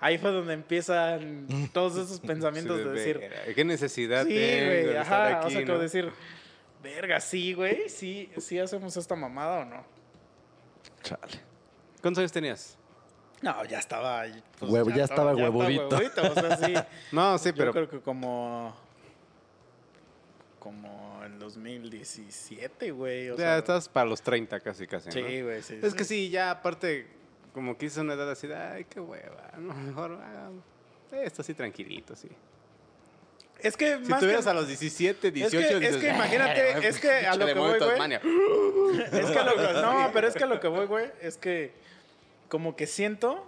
ahí 0.04 0.18
fue 0.18 0.32
donde 0.32 0.54
empiezan 0.54 1.48
todos 1.74 1.96
esos 1.98 2.20
pensamientos 2.26 2.78
Sí, 2.78 2.84
de 2.84 2.90
decir, 2.92 3.18
verga, 3.20 3.54
¿Qué 3.56 3.64
necesidad 3.66 4.24
sí, 4.26 4.30
tengo 4.34 4.66
güey, 4.66 4.84
de 4.86 4.98
estar 5.00 5.22
ajá, 5.32 5.38
aquí, 5.40 5.48
o 5.48 5.50
sea, 5.52 5.62
no? 5.62 5.68
como 5.68 5.80
decir, 5.80 6.12
verga, 6.84 7.20
sí, 7.20 7.54
güey, 7.54 7.90
sí, 7.90 8.30
sí 8.38 8.60
hacemos 8.60 8.96
esta 8.98 9.16
mamada 9.16 9.60
o 9.62 9.66
no. 9.66 9.84
Chale. 11.02 11.40
¿Cuántos 12.02 12.20
años 12.22 12.32
tenías? 12.32 12.78
No, 13.42 13.64
ya 13.66 13.80
estaba. 13.80 14.24
pues, 14.60 14.72
Huevo- 14.72 14.94
ya 14.96 15.04
estaba 15.04 15.34
huevudito. 15.36 15.88
huevudito, 15.90 16.22
o 16.32 16.34
sea, 16.34 16.58
sí. 16.58 16.74
No, 17.12 17.38
sí, 17.38 17.50
Yo 17.50 17.56
pero 17.56 17.72
creo 17.74 17.90
que 17.90 18.00
como. 18.00 18.74
Como 20.60 21.22
en 21.26 21.40
2017, 21.40 22.92
güey. 22.92 23.30
o 23.32 23.34
ya 23.36 23.38
sea, 23.44 23.58
estás 23.58 23.90
para 23.90 24.06
los 24.10 24.22
30 24.22 24.60
casi, 24.62 24.88
casi, 24.88 25.08
¿no? 25.10 25.14
Sí, 25.28 25.42
güey, 25.42 25.62
sí. 25.62 25.78
Es 25.82 25.94
que 25.94 26.06
sí, 26.06 26.30
ya 26.30 26.52
aparte, 26.52 27.06
como 27.54 27.78
que 27.78 27.86
hice 27.88 28.02
una 28.02 28.14
edad 28.14 28.30
así, 28.30 28.48
de, 28.48 28.56
ay, 28.56 28.86
qué 28.90 29.00
hueva, 29.00 29.52
no, 29.58 29.74
mejor 29.76 30.14
hagamos 30.22 30.64
esto 31.12 31.42
así 31.44 31.54
tranquilito, 31.54 32.16
sí. 32.16 32.28
Es 33.60 33.78
que 33.78 33.98
Si 34.04 34.10
más 34.10 34.20
tuvieras 34.20 34.44
que- 34.44 34.50
a 34.50 34.54
los 34.56 34.68
17, 34.68 35.32
18, 35.32 35.58
es 35.58 35.72
que, 35.74 35.80
dices, 35.80 35.96
es 35.96 36.02
que 36.02 36.10
"Ah, 36.10 36.16
imagínate, 36.16 36.88
es 36.88 37.00
que 37.00 37.12
a 37.12 37.36
lo 37.36 37.46
que 37.46 37.54
voy, 37.54 37.68
güey. 37.70 37.80
Tasmania". 37.80 38.18
Es 38.18 39.32
que 39.32 39.44
lo 39.44 39.82
no, 39.82 40.10
pero 40.14 40.28
es 40.28 40.34
que 40.34 40.44
a 40.44 40.48
lo 40.48 40.60
que 40.60 40.68
voy, 40.68 40.86
güey, 40.88 41.12
es 41.22 41.38
que 41.38 41.72
como 42.50 42.76
que 42.76 42.88
siento 42.88 43.48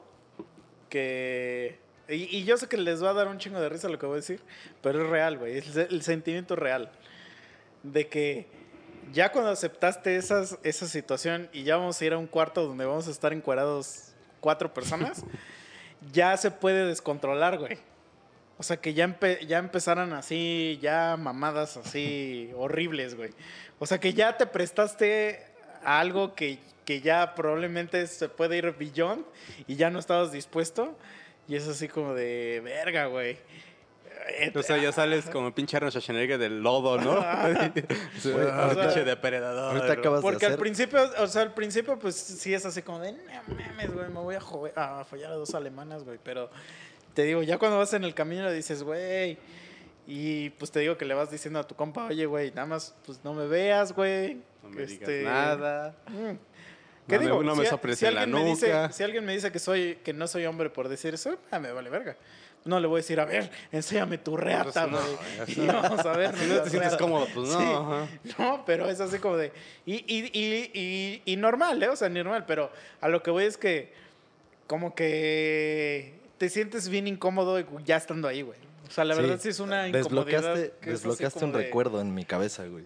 que... 0.89 1.77
Y, 2.07 2.37
y 2.37 2.43
yo 2.45 2.55
sé 2.57 2.67
que 2.69 2.77
les 2.77 3.03
va 3.03 3.09
a 3.09 3.13
dar 3.13 3.27
un 3.27 3.39
chingo 3.39 3.59
de 3.59 3.67
risa 3.67 3.89
lo 3.89 3.97
que 3.97 4.05
voy 4.05 4.13
a 4.13 4.17
decir, 4.17 4.39
pero 4.81 5.03
es 5.03 5.09
real, 5.09 5.37
güey, 5.39 5.57
es 5.57 5.75
el 5.75 6.01
sentimiento 6.03 6.55
real. 6.55 6.91
De 7.83 8.07
que 8.07 8.45
ya 9.11 9.31
cuando 9.31 9.51
aceptaste 9.51 10.15
esas, 10.17 10.57
esa 10.63 10.87
situación 10.87 11.49
y 11.53 11.63
ya 11.63 11.77
vamos 11.77 11.99
a 12.01 12.05
ir 12.05 12.13
a 12.13 12.17
un 12.17 12.27
cuarto 12.27 12.65
donde 12.65 12.85
vamos 12.85 13.07
a 13.07 13.11
estar 13.11 13.33
encuadrados 13.33 14.13
cuatro 14.39 14.73
personas, 14.73 15.23
ya 16.11 16.35
se 16.37 16.51
puede 16.51 16.85
descontrolar, 16.85 17.57
güey. 17.57 17.77
O 18.57 18.63
sea, 18.63 18.77
que 18.77 18.93
ya, 18.93 19.05
empe- 19.05 19.45
ya 19.45 19.57
empezaran 19.57 20.13
así, 20.13 20.79
ya 20.81 21.17
mamadas 21.17 21.75
así 21.77 22.51
horribles, 22.55 23.15
güey. 23.15 23.31
O 23.79 23.85
sea, 23.85 23.99
que 23.99 24.13
ya 24.13 24.37
te 24.37 24.45
prestaste 24.45 25.41
a 25.83 25.99
algo 25.99 26.35
que, 26.35 26.59
que 26.85 27.01
ya 27.01 27.35
probablemente 27.35 28.07
se 28.07 28.29
puede 28.29 28.57
ir 28.57 28.71
beyond 28.77 29.25
y 29.67 29.75
ya 29.75 29.89
no 29.89 29.99
estabas 29.99 30.31
dispuesto. 30.31 30.97
Y 31.47 31.55
es 31.55 31.67
así 31.67 31.87
como 31.87 32.13
de 32.15 32.61
verga, 32.63 33.05
güey. 33.07 33.37
Eh, 34.27 34.51
O 34.55 34.63
sea, 34.63 34.77
ya 34.77 34.91
sales 34.91 35.25
como 35.25 35.53
pinche 35.53 35.77
Arnold 35.77 35.91
Schwarzenegger 35.91 36.37
del 36.39 36.61
lodo, 36.61 36.97
¿no? 36.97 37.15
Sí, 38.19 38.31
Güey, 38.31 38.47
ah, 38.49 38.63
ahorita- 38.65 38.81
pinche 38.81 39.03
depredador. 39.05 39.75
ahorita 39.77 39.93
acabas 39.93 40.19
de 40.19 40.21
Porque 40.23 40.45
al 40.45 40.51
hacer... 40.53 40.59
principio, 40.59 40.99
o 41.19 41.27
sea, 41.27 41.43
al 41.43 41.53
principio, 41.53 41.99
pues 41.99 42.15
sí 42.15 42.53
es 42.53 42.65
así 42.65 42.81
como 42.81 42.99
de, 42.99 43.11
no 43.11 43.19
mames, 43.55 43.93
güey, 43.93 44.07
me 44.09 44.19
voy 44.19 44.35
a, 44.35 44.41
jove- 44.41 44.73
a 44.75 45.03
follar 45.05 45.31
a 45.31 45.35
dos 45.35 45.53
alemanas, 45.53 46.03
güey. 46.03 46.17
Pero 46.23 46.49
te 47.13 47.23
digo, 47.23 47.43
ya 47.43 47.57
cuando 47.59 47.77
vas 47.77 47.93
en 47.93 48.03
el 48.03 48.13
camino 48.13 48.51
dices, 48.51 48.81
güey. 48.83 49.37
Y 50.07 50.51
pues 50.51 50.71
te 50.71 50.79
digo 50.81 50.97
que 50.97 51.05
le 51.05 51.13
vas 51.15 51.31
diciendo 51.31 51.59
a 51.59 51.63
tu 51.67 51.75
compa, 51.75 52.05
oye, 52.07 52.25
güey, 52.27 52.49
nada 52.51 52.67
más, 52.67 52.95
pues 53.05 53.19
no 53.23 53.33
me 53.33 53.47
veas, 53.47 53.91
güey. 53.93 54.37
No 54.63 54.69
me 54.69 54.83
Este, 54.83 55.19
digas 55.19 55.33
nada. 55.57 55.95
mm. 56.07 56.37
No 57.07 57.19
me- 57.19 57.43
no 57.45 57.55
me 57.55 57.65
Si 57.95 58.05
alguien 58.07 58.31
me 58.31 58.43
dice- 58.45 58.89
si 58.91 59.03
alguien 59.03 59.23
me 59.25 59.33
dice 59.33 59.51
que 59.51 59.59
soy 59.59 59.99
que 60.03 60.11
no 60.13 60.27
soy 60.27 60.45
hombre 60.47 60.71
por 60.71 60.89
decir 60.89 61.13
eso, 61.13 61.37
ah, 61.51 61.59
me 61.59 61.71
vale 61.71 61.89
verga. 61.91 62.15
No 62.65 62.79
le 62.79 62.87
voy 62.87 62.97
a 62.97 63.01
decir, 63.01 63.19
a 63.19 63.25
ver, 63.25 63.49
enséñame 63.71 64.17
tu 64.17 64.35
reata, 64.35 64.87
Pues 64.89 64.91
no, 64.91 64.97
güey. 64.99 65.17
eso- 65.49 65.63
y 65.63 65.67
vamos 65.67 66.05
a 66.05 66.17
ver. 66.17 66.35
Si 66.37 66.45
no 66.47 66.61
te 66.61 66.69
sientes 66.71 66.95
cómodo, 66.97 67.27
pues 67.33 67.49
no. 67.49 67.59
Sí. 67.59 67.65
ajá. 67.65 68.07
No, 68.39 68.63
pero 68.65 68.89
es 68.89 68.99
así 68.99 69.19
como 69.19 69.37
de. 69.37 69.51
Y, 69.85 69.97
y, 70.07 70.29
y, 70.33 70.71
y, 70.73 71.21
y 71.25 71.35
normal, 71.37 71.81
¿eh? 71.83 71.89
O 71.89 71.95
sea, 71.95 72.09
normal, 72.09 72.45
pero 72.47 72.71
a 73.01 73.07
lo 73.07 73.21
que 73.23 73.31
voy 73.31 73.43
es 73.45 73.57
que. 73.57 73.93
Como 74.67 74.95
que. 74.95 76.15
Te 76.39 76.49
sientes 76.49 76.89
bien 76.89 77.07
incómodo 77.07 77.59
ya 77.85 77.95
estando 77.97 78.27
ahí, 78.27 78.41
güey. 78.41 78.57
O 78.87 78.91
sea, 78.91 79.05
la 79.05 79.15
Sí. 79.15 79.21
verdad 79.21 79.39
sí 79.41 79.49
es 79.49 79.59
una 79.59 79.87
incomodidad. 79.87 80.55
Desbloqueaste, 80.55 80.73
desbloqueaste 80.91 81.45
un 81.45 81.51
de- 81.53 81.57
recuerdo 81.59 82.01
en 82.01 82.13
mi 82.13 82.25
cabeza, 82.25 82.65
güey. 82.65 82.85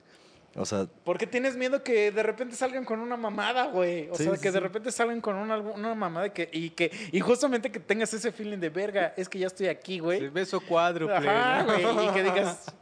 O 0.55 0.65
sea, 0.65 0.87
tienes 1.29 1.55
miedo 1.55 1.83
que 1.83 2.11
de 2.11 2.23
repente 2.23 2.55
salgan 2.55 2.83
con 2.83 2.99
una 2.99 3.15
mamada, 3.15 3.67
güey. 3.67 4.09
O 4.09 4.15
Sí, 4.15 4.23
sea, 4.23 4.35
sí, 4.35 4.41
que 4.41 4.49
de 4.51 4.57
sí. 4.57 4.63
repente 4.63 4.91
salgan 4.91 5.21
con 5.21 5.35
una, 5.35 5.57
una 5.57 5.93
mamada 5.95 6.29
que, 6.33 6.49
y 6.51 6.71
que 6.71 6.91
y 7.11 7.19
justamente 7.19 7.71
que 7.71 7.79
tengas 7.79 8.13
ese 8.13 8.31
feeling 8.31 8.57
de 8.57 8.69
verga, 8.69 9.13
es 9.15 9.29
que 9.29 9.39
ya 9.39 9.47
estoy 9.47 9.67
aquí, 9.67 9.99
güey. 9.99 10.19
El 10.19 10.31
beso 10.31 10.59
cuádruple. 10.59 11.15
Ajá, 11.15 11.63
¿no? 11.63 11.93
güey. 11.93 12.07
Y 12.07 12.09
que 12.11 12.23
digas. 12.23 12.73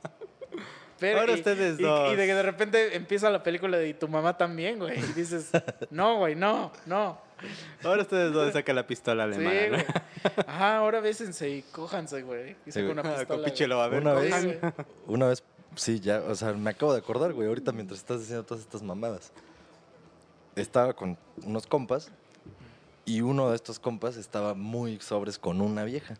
pero- 1.00 1.20
Ahora 1.20 1.34
y- 1.34 1.36
ustedes 1.36 1.80
y- 1.80 1.84
dos. 1.84 2.14
Y 2.14 2.16
de 2.16 2.26
que 2.26 2.34
de 2.34 2.44
repente 2.44 2.96
empieza 2.96 3.30
la 3.30 3.44
película 3.44 3.78
de 3.78 3.90
y 3.90 3.94
tu 3.94 4.08
mamá 4.08 4.38
también, 4.38 4.80
güey. 4.80 4.98
Y 4.98 5.14
dices, 5.14 5.52
no, 5.92 6.18
güey, 6.20 6.36
no, 6.36 6.72
no. 6.86 7.22
Ahora 7.84 8.02
ustedes 8.02 8.34
dos 8.34 8.52
sacan 8.54 8.76
la 8.78 8.88
pistola 8.88 9.28
Sí, 9.32 9.36
alemana. 9.36 9.68
güey. 9.70 9.86
Ajá, 10.48 10.78
ahora 10.78 11.02
bésense 11.02 11.48
y 11.50 11.62
cójanse, 11.64 12.24
güey. 12.24 12.56
Y 12.66 12.72
saca 12.72 12.86
güey. 12.88 12.94
una 12.94 13.04
pistola. 13.04 13.26
Con 13.28 13.44
pinche 13.44 13.66
güey. 13.66 13.70
lobo, 13.70 13.82
a 13.84 13.88
ver, 13.90 14.02
Una 14.02 14.12
¿cómo 14.16 14.24
vez- 14.24 14.36
Sí, 14.36 14.46
güey. 14.60 14.74
una 15.06 15.28
vez, 15.28 15.44
sí, 15.78 16.00
ya, 16.00 16.20
o 16.28 16.36
sea, 16.36 16.54
me 16.54 16.70
acabo 16.70 16.94
de 16.94 17.00
acordar, 17.00 17.34
güey, 17.34 17.48
ahorita 17.48 17.72
mientras 17.72 18.00
estás 18.00 18.20
diciendo 18.20 18.46
todas 18.46 18.64
estas 18.64 18.84
mamadas. 18.84 19.32
Estaba 20.56 20.94
con 20.94 21.18
unos 21.44 21.68
compas 21.68 22.12
y 23.06 23.22
uno 23.22 23.50
de 23.50 23.56
estos 23.56 23.80
compas 23.80 24.18
estaba 24.18 24.54
muy 24.54 25.00
sobres 25.00 25.38
con 25.38 25.62
una 25.62 25.84
vieja. 25.84 26.18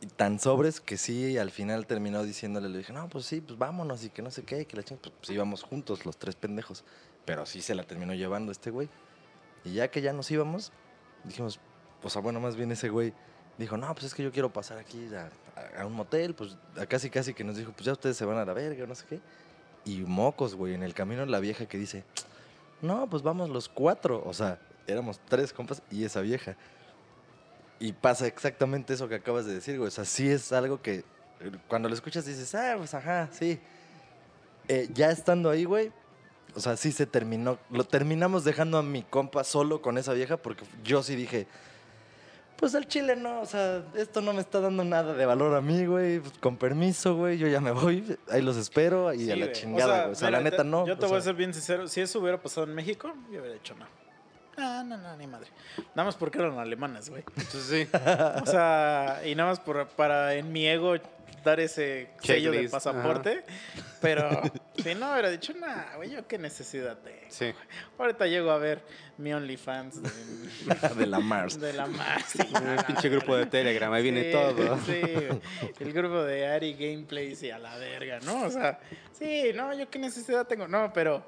Y 0.00 0.06
tan 0.06 0.38
sobres 0.38 0.80
que 0.80 0.96
sí, 0.96 1.36
al 1.38 1.50
final 1.50 1.86
terminó 1.86 2.22
diciéndole, 2.22 2.68
le 2.68 2.78
dije, 2.78 2.92
no, 2.92 3.08
pues 3.08 3.26
sí, 3.26 3.40
pues 3.40 3.58
vámonos 3.58 4.04
y 4.04 4.10
que 4.10 4.22
no 4.22 4.30
sé 4.30 4.44
qué, 4.44 4.64
que 4.64 4.76
la 4.76 4.84
chingada, 4.84 5.02
pues, 5.02 5.14
pues 5.20 5.30
íbamos 5.30 5.64
juntos 5.64 6.06
los 6.06 6.16
tres 6.16 6.36
pendejos. 6.36 6.84
Pero 7.24 7.46
sí 7.46 7.60
se 7.60 7.74
la 7.74 7.82
terminó 7.82 8.14
llevando 8.14 8.52
este 8.52 8.70
güey. 8.70 8.88
Y 9.64 9.74
ya 9.74 9.90
que 9.90 10.00
ya 10.00 10.12
nos 10.12 10.30
íbamos, 10.30 10.72
dijimos, 11.24 11.58
sea, 12.06 12.22
bueno, 12.22 12.38
más 12.38 12.54
bien 12.54 12.70
ese 12.70 12.88
güey 12.88 13.12
dijo, 13.58 13.76
no, 13.76 13.92
pues 13.94 14.06
es 14.06 14.14
que 14.14 14.22
yo 14.22 14.32
quiero 14.32 14.52
pasar 14.52 14.78
aquí 14.78 15.08
a, 15.14 15.28
a- 15.80 15.86
un 15.86 15.92
motel, 15.92 16.34
pues 16.34 16.56
casi 16.88 17.10
casi 17.10 17.34
que 17.34 17.44
nos 17.44 17.56
dijo, 17.56 17.72
pues 17.72 17.84
ya 17.86 17.92
ustedes 17.92 18.16
se 18.16 18.24
van 18.24 18.38
a 18.38 18.44
la 18.44 18.52
verga, 18.52 18.86
no 18.86 18.94
sé 18.94 19.04
qué. 19.08 19.20
Y 19.84 19.98
mocos, 20.02 20.54
güey, 20.54 20.74
en 20.74 20.82
el 20.82 20.94
camino 20.94 21.24
la 21.26 21.40
vieja 21.40 21.66
que 21.66 21.78
dice, 21.78 22.04
no, 22.82 23.08
pues 23.10 23.22
vamos 23.22 23.50
los 23.50 23.68
cuatro. 23.68 24.22
O 24.24 24.32
sea, 24.34 24.58
éramos 24.86 25.20
tres 25.28 25.52
compas 25.52 25.82
y 25.90 26.04
esa 26.04 26.20
vieja. 26.20 26.56
Y 27.80 27.92
pasa 27.92 28.26
exactamente 28.26 28.92
eso 28.94 29.08
que 29.08 29.14
acabas 29.16 29.46
de 29.46 29.54
decir, 29.54 29.76
güey. 29.78 29.88
O 29.88 29.90
sea, 29.90 30.04
sí 30.04 30.28
es 30.28 30.52
algo 30.52 30.82
que 30.82 31.04
eh, 31.40 31.50
cuando 31.68 31.88
lo 31.88 31.94
escuchas 31.94 32.26
dices, 32.26 32.54
ah, 32.54 32.74
pues 32.76 32.92
ajá, 32.94 33.28
sí. 33.32 33.58
Eh, 34.68 34.88
ya 34.92 35.10
estando 35.10 35.48
ahí, 35.48 35.64
güey, 35.64 35.90
o 36.54 36.60
sea, 36.60 36.76
sí 36.76 36.92
se 36.92 37.06
terminó. 37.06 37.58
Lo 37.70 37.84
terminamos 37.84 38.44
dejando 38.44 38.78
a 38.78 38.82
mi 38.82 39.02
compa 39.02 39.44
solo 39.44 39.80
con 39.80 39.96
esa 39.96 40.12
vieja 40.12 40.36
porque 40.36 40.64
yo 40.84 41.02
sí 41.02 41.14
dije, 41.16 41.46
pues 42.58 42.74
al 42.74 42.86
chile 42.88 43.14
no, 43.16 43.40
o 43.40 43.46
sea, 43.46 43.82
esto 43.94 44.20
no 44.20 44.32
me 44.32 44.40
está 44.40 44.60
dando 44.60 44.82
nada 44.84 45.14
de 45.14 45.24
valor 45.24 45.54
a 45.54 45.60
mí, 45.60 45.86
güey. 45.86 46.18
Pues, 46.20 46.36
con 46.38 46.56
permiso, 46.56 47.14
güey, 47.16 47.38
yo 47.38 47.46
ya 47.48 47.60
me 47.60 47.70
voy, 47.70 48.18
ahí 48.30 48.42
los 48.42 48.56
espero 48.56 49.14
y 49.14 49.20
Sí, 49.26 49.30
a 49.30 49.36
la 49.36 49.46
güey. 49.46 49.52
chingada, 49.56 50.00
güey. 50.02 50.12
O 50.12 50.14
sea, 50.16 50.28
mira, 50.28 50.38
la 50.40 50.44
neta 50.44 50.62
te- 50.64 50.68
no. 50.68 50.86
Yo 50.86 50.98
te 50.98 51.06
o 51.06 51.08
voy 51.08 51.18
a 51.18 51.20
sea, 51.20 51.30
ser 51.30 51.36
bien 51.36 51.54
sincero. 51.54 51.86
Si 51.88 52.00
eso 52.00 52.18
hubiera 52.20 52.40
pasado 52.42 52.66
en 52.66 52.74
México, 52.74 53.14
yo 53.32 53.40
hubiera 53.40 53.54
dicho 53.54 53.74
no. 53.76 53.86
Ah, 54.60 54.82
no, 54.84 54.96
no, 54.98 55.16
ni 55.16 55.26
madre. 55.28 55.46
Nada 55.94 56.06
más 56.06 56.16
porque 56.16 56.38
eran 56.38 56.58
alemanas, 56.58 57.08
güey. 57.10 57.22
Entonces, 57.36 57.88
sí. 57.92 57.98
O 58.42 58.46
sea, 58.46 59.20
y 59.24 59.36
nada 59.36 59.50
más 59.50 59.60
por, 59.60 59.86
para 59.88 60.34
en 60.34 60.50
mi 60.52 60.66
ego 60.66 60.94
dar 61.44 61.60
ese 61.60 62.10
sello 62.22 62.50
de 62.52 62.68
pasaporte. 62.68 63.44
Pero 64.00 64.28
si 64.82 64.94
no 64.94 65.12
hubiera 65.12 65.30
dicho, 65.30 65.52
nah, 65.54 65.96
güey, 65.96 66.10
yo 66.10 66.26
qué 66.26 66.38
necesidad 66.38 66.98
tengo. 66.98 67.18
Sí. 67.28 67.52
Ahorita 67.98 68.26
llego 68.26 68.50
a 68.50 68.58
ver 68.58 68.82
mi 69.16 69.32
OnlyFans 69.32 70.02
de, 70.02 70.10
de 70.96 71.06
la 71.06 71.18
Mars. 71.18 71.58
de 71.60 71.72
la 71.72 71.86
más. 71.86 72.34
Un 72.36 72.84
pinche 72.86 73.08
grupo 73.08 73.36
de 73.36 73.46
Telegram, 73.46 73.92
ahí 73.92 74.02
viene 74.02 74.30
todo. 74.30 74.78
Sí, 74.86 75.00
el 75.80 75.92
grupo 75.92 76.22
de 76.22 76.46
Ari 76.46 76.74
Gameplays 76.74 77.42
y 77.42 77.50
a 77.50 77.58
la 77.58 77.76
verga, 77.76 78.20
¿no? 78.20 78.42
O 78.42 78.50
sea, 78.50 78.78
sí, 79.12 79.50
no, 79.54 79.74
yo 79.76 79.90
qué 79.90 79.98
necesidad 79.98 80.46
tengo. 80.46 80.68
No, 80.68 80.92
pero, 80.92 81.24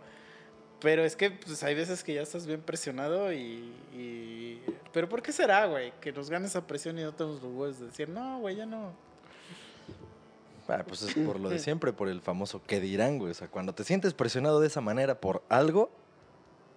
pero 0.81 1.05
es 1.05 1.17
que 1.17 1.31
pues, 1.33 1.63
hay 1.65 1.75
veces 1.75 2.05
que 2.05 2.15
ya 2.15 2.23
estás 2.23 2.47
bien 2.47 2.61
presionado 2.63 3.33
y, 3.33 3.73
y- 3.93 4.63
Pero 4.93 5.09
¿por 5.09 5.23
qué 5.23 5.33
será, 5.33 5.67
güey? 5.67 5.93
Que 6.01 6.13
nos 6.13 6.31
gane 6.31 6.47
esa 6.47 6.65
presión 6.67 6.99
y 6.99 7.03
no 7.03 7.13
tenemos 7.13 7.43
los 7.43 7.53
huevos 7.53 7.81
de 7.81 7.87
decir, 7.87 8.09
no, 8.09 8.39
güey, 8.39 8.55
ya 8.57 8.67
no. 8.67 9.10
Ah, 10.71 10.85
pues 10.87 11.03
es 11.03 11.15
por 11.15 11.41
lo 11.41 11.49
de 11.49 11.59
siempre, 11.59 11.93
por 11.93 12.09
el 12.09 12.21
famoso 12.21 12.63
que 12.67 12.81
dirán, 12.81 13.19
güey. 13.19 13.31
O 13.31 13.35
sea, 13.35 13.49
cuando 13.49 13.75
te 13.75 13.85
sientes 13.85 14.15
presionado 14.15 14.61
de 14.61 14.67
esa 14.67 14.81
manera 14.81 15.21
por 15.21 15.43
algo, 15.49 15.91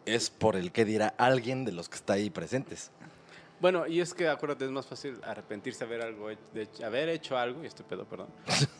es 0.05 0.29
por 0.29 0.55
el 0.55 0.71
que 0.71 0.85
dirá 0.85 1.13
alguien 1.17 1.65
de 1.65 1.71
los 1.71 1.89
que 1.89 1.95
está 1.95 2.13
ahí 2.13 2.29
presentes. 2.29 2.91
Bueno, 3.63 3.87
y 3.87 4.01
es 4.01 4.13
que 4.13 4.27
acuérdate, 4.27 4.65
es 4.65 4.71
más 4.71 4.85
fácil 4.85 5.21
arrepentirse 5.23 5.79
de 5.79 5.95
haber, 5.95 6.01
algo, 6.05 6.27
de 6.53 6.63
hecho- 6.63 6.85
haber 6.85 7.07
hecho 7.07 7.37
algo, 7.37 7.63
y 7.63 7.67
este 7.67 7.81
pedo, 7.85 8.03
perdón, 8.03 8.27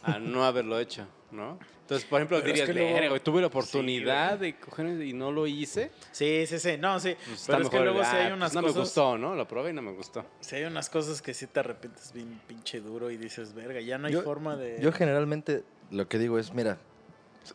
a 0.04 0.20
no 0.20 0.44
haberlo 0.44 0.78
hecho, 0.78 1.08
¿no? 1.32 1.58
Entonces, 1.84 2.06
por 2.06 2.20
ejemplo, 2.20 2.36
Pero 2.40 2.48
es 2.48 2.54
dirías, 2.54 2.68
que 2.68 2.74
luego- 2.74 2.94
"Verga, 2.94 3.08
güey, 3.12 3.22
tuve 3.22 3.42
la 3.42 3.48
Sí, 3.48 3.52
oportunidad 3.52 4.38
de 4.40 4.60
coger 4.60 5.02
y 5.02 5.14
no 5.14 5.32
lo 5.32 5.48
hice. 5.48 5.90
Sí, 6.12 6.46
sí, 6.48 6.60
sí, 6.60 6.76
no, 6.78 7.00
sí. 7.00 7.16
Pues 7.26 7.46
pero 7.48 7.60
es 7.64 7.70
que 7.70 7.80
luego 7.80 8.04
sí 8.04 8.10
hay 8.14 8.32
"Ah, 8.32 8.34
unas 8.34 8.52
pues 8.52 8.56
no 8.56 8.62
cosas. 8.64 8.76
me 8.76 8.82
gustó, 8.82 9.18
¿no? 9.18 9.36
Lo 9.36 9.48
probé 9.48 9.70
y 9.70 9.74
no 9.74 9.82
me 9.82 9.94
gustó. 9.94 10.26
Sí 10.42 10.58
hay 10.58 10.66
unas 10.66 10.90
cosas 10.90 11.22
que 11.22 11.34
sí 11.34 11.48
te 11.48 11.62
arrepientes 11.62 12.12
bien 12.12 12.42
pinche 12.46 12.82
duro 12.82 13.10
y 13.10 13.16
dices, 13.16 13.54
verga, 13.54 13.80
ya 13.80 13.98
no 13.98 14.08
hay 14.08 14.14
Yo- 14.16 14.22
forma 14.24 14.58
de. 14.58 14.82
Yo 14.82 14.92
generalmente 14.92 15.64
lo 15.92 16.10
que 16.10 16.20
digo 16.20 16.38
es, 16.40 16.54
mira, 16.54 16.78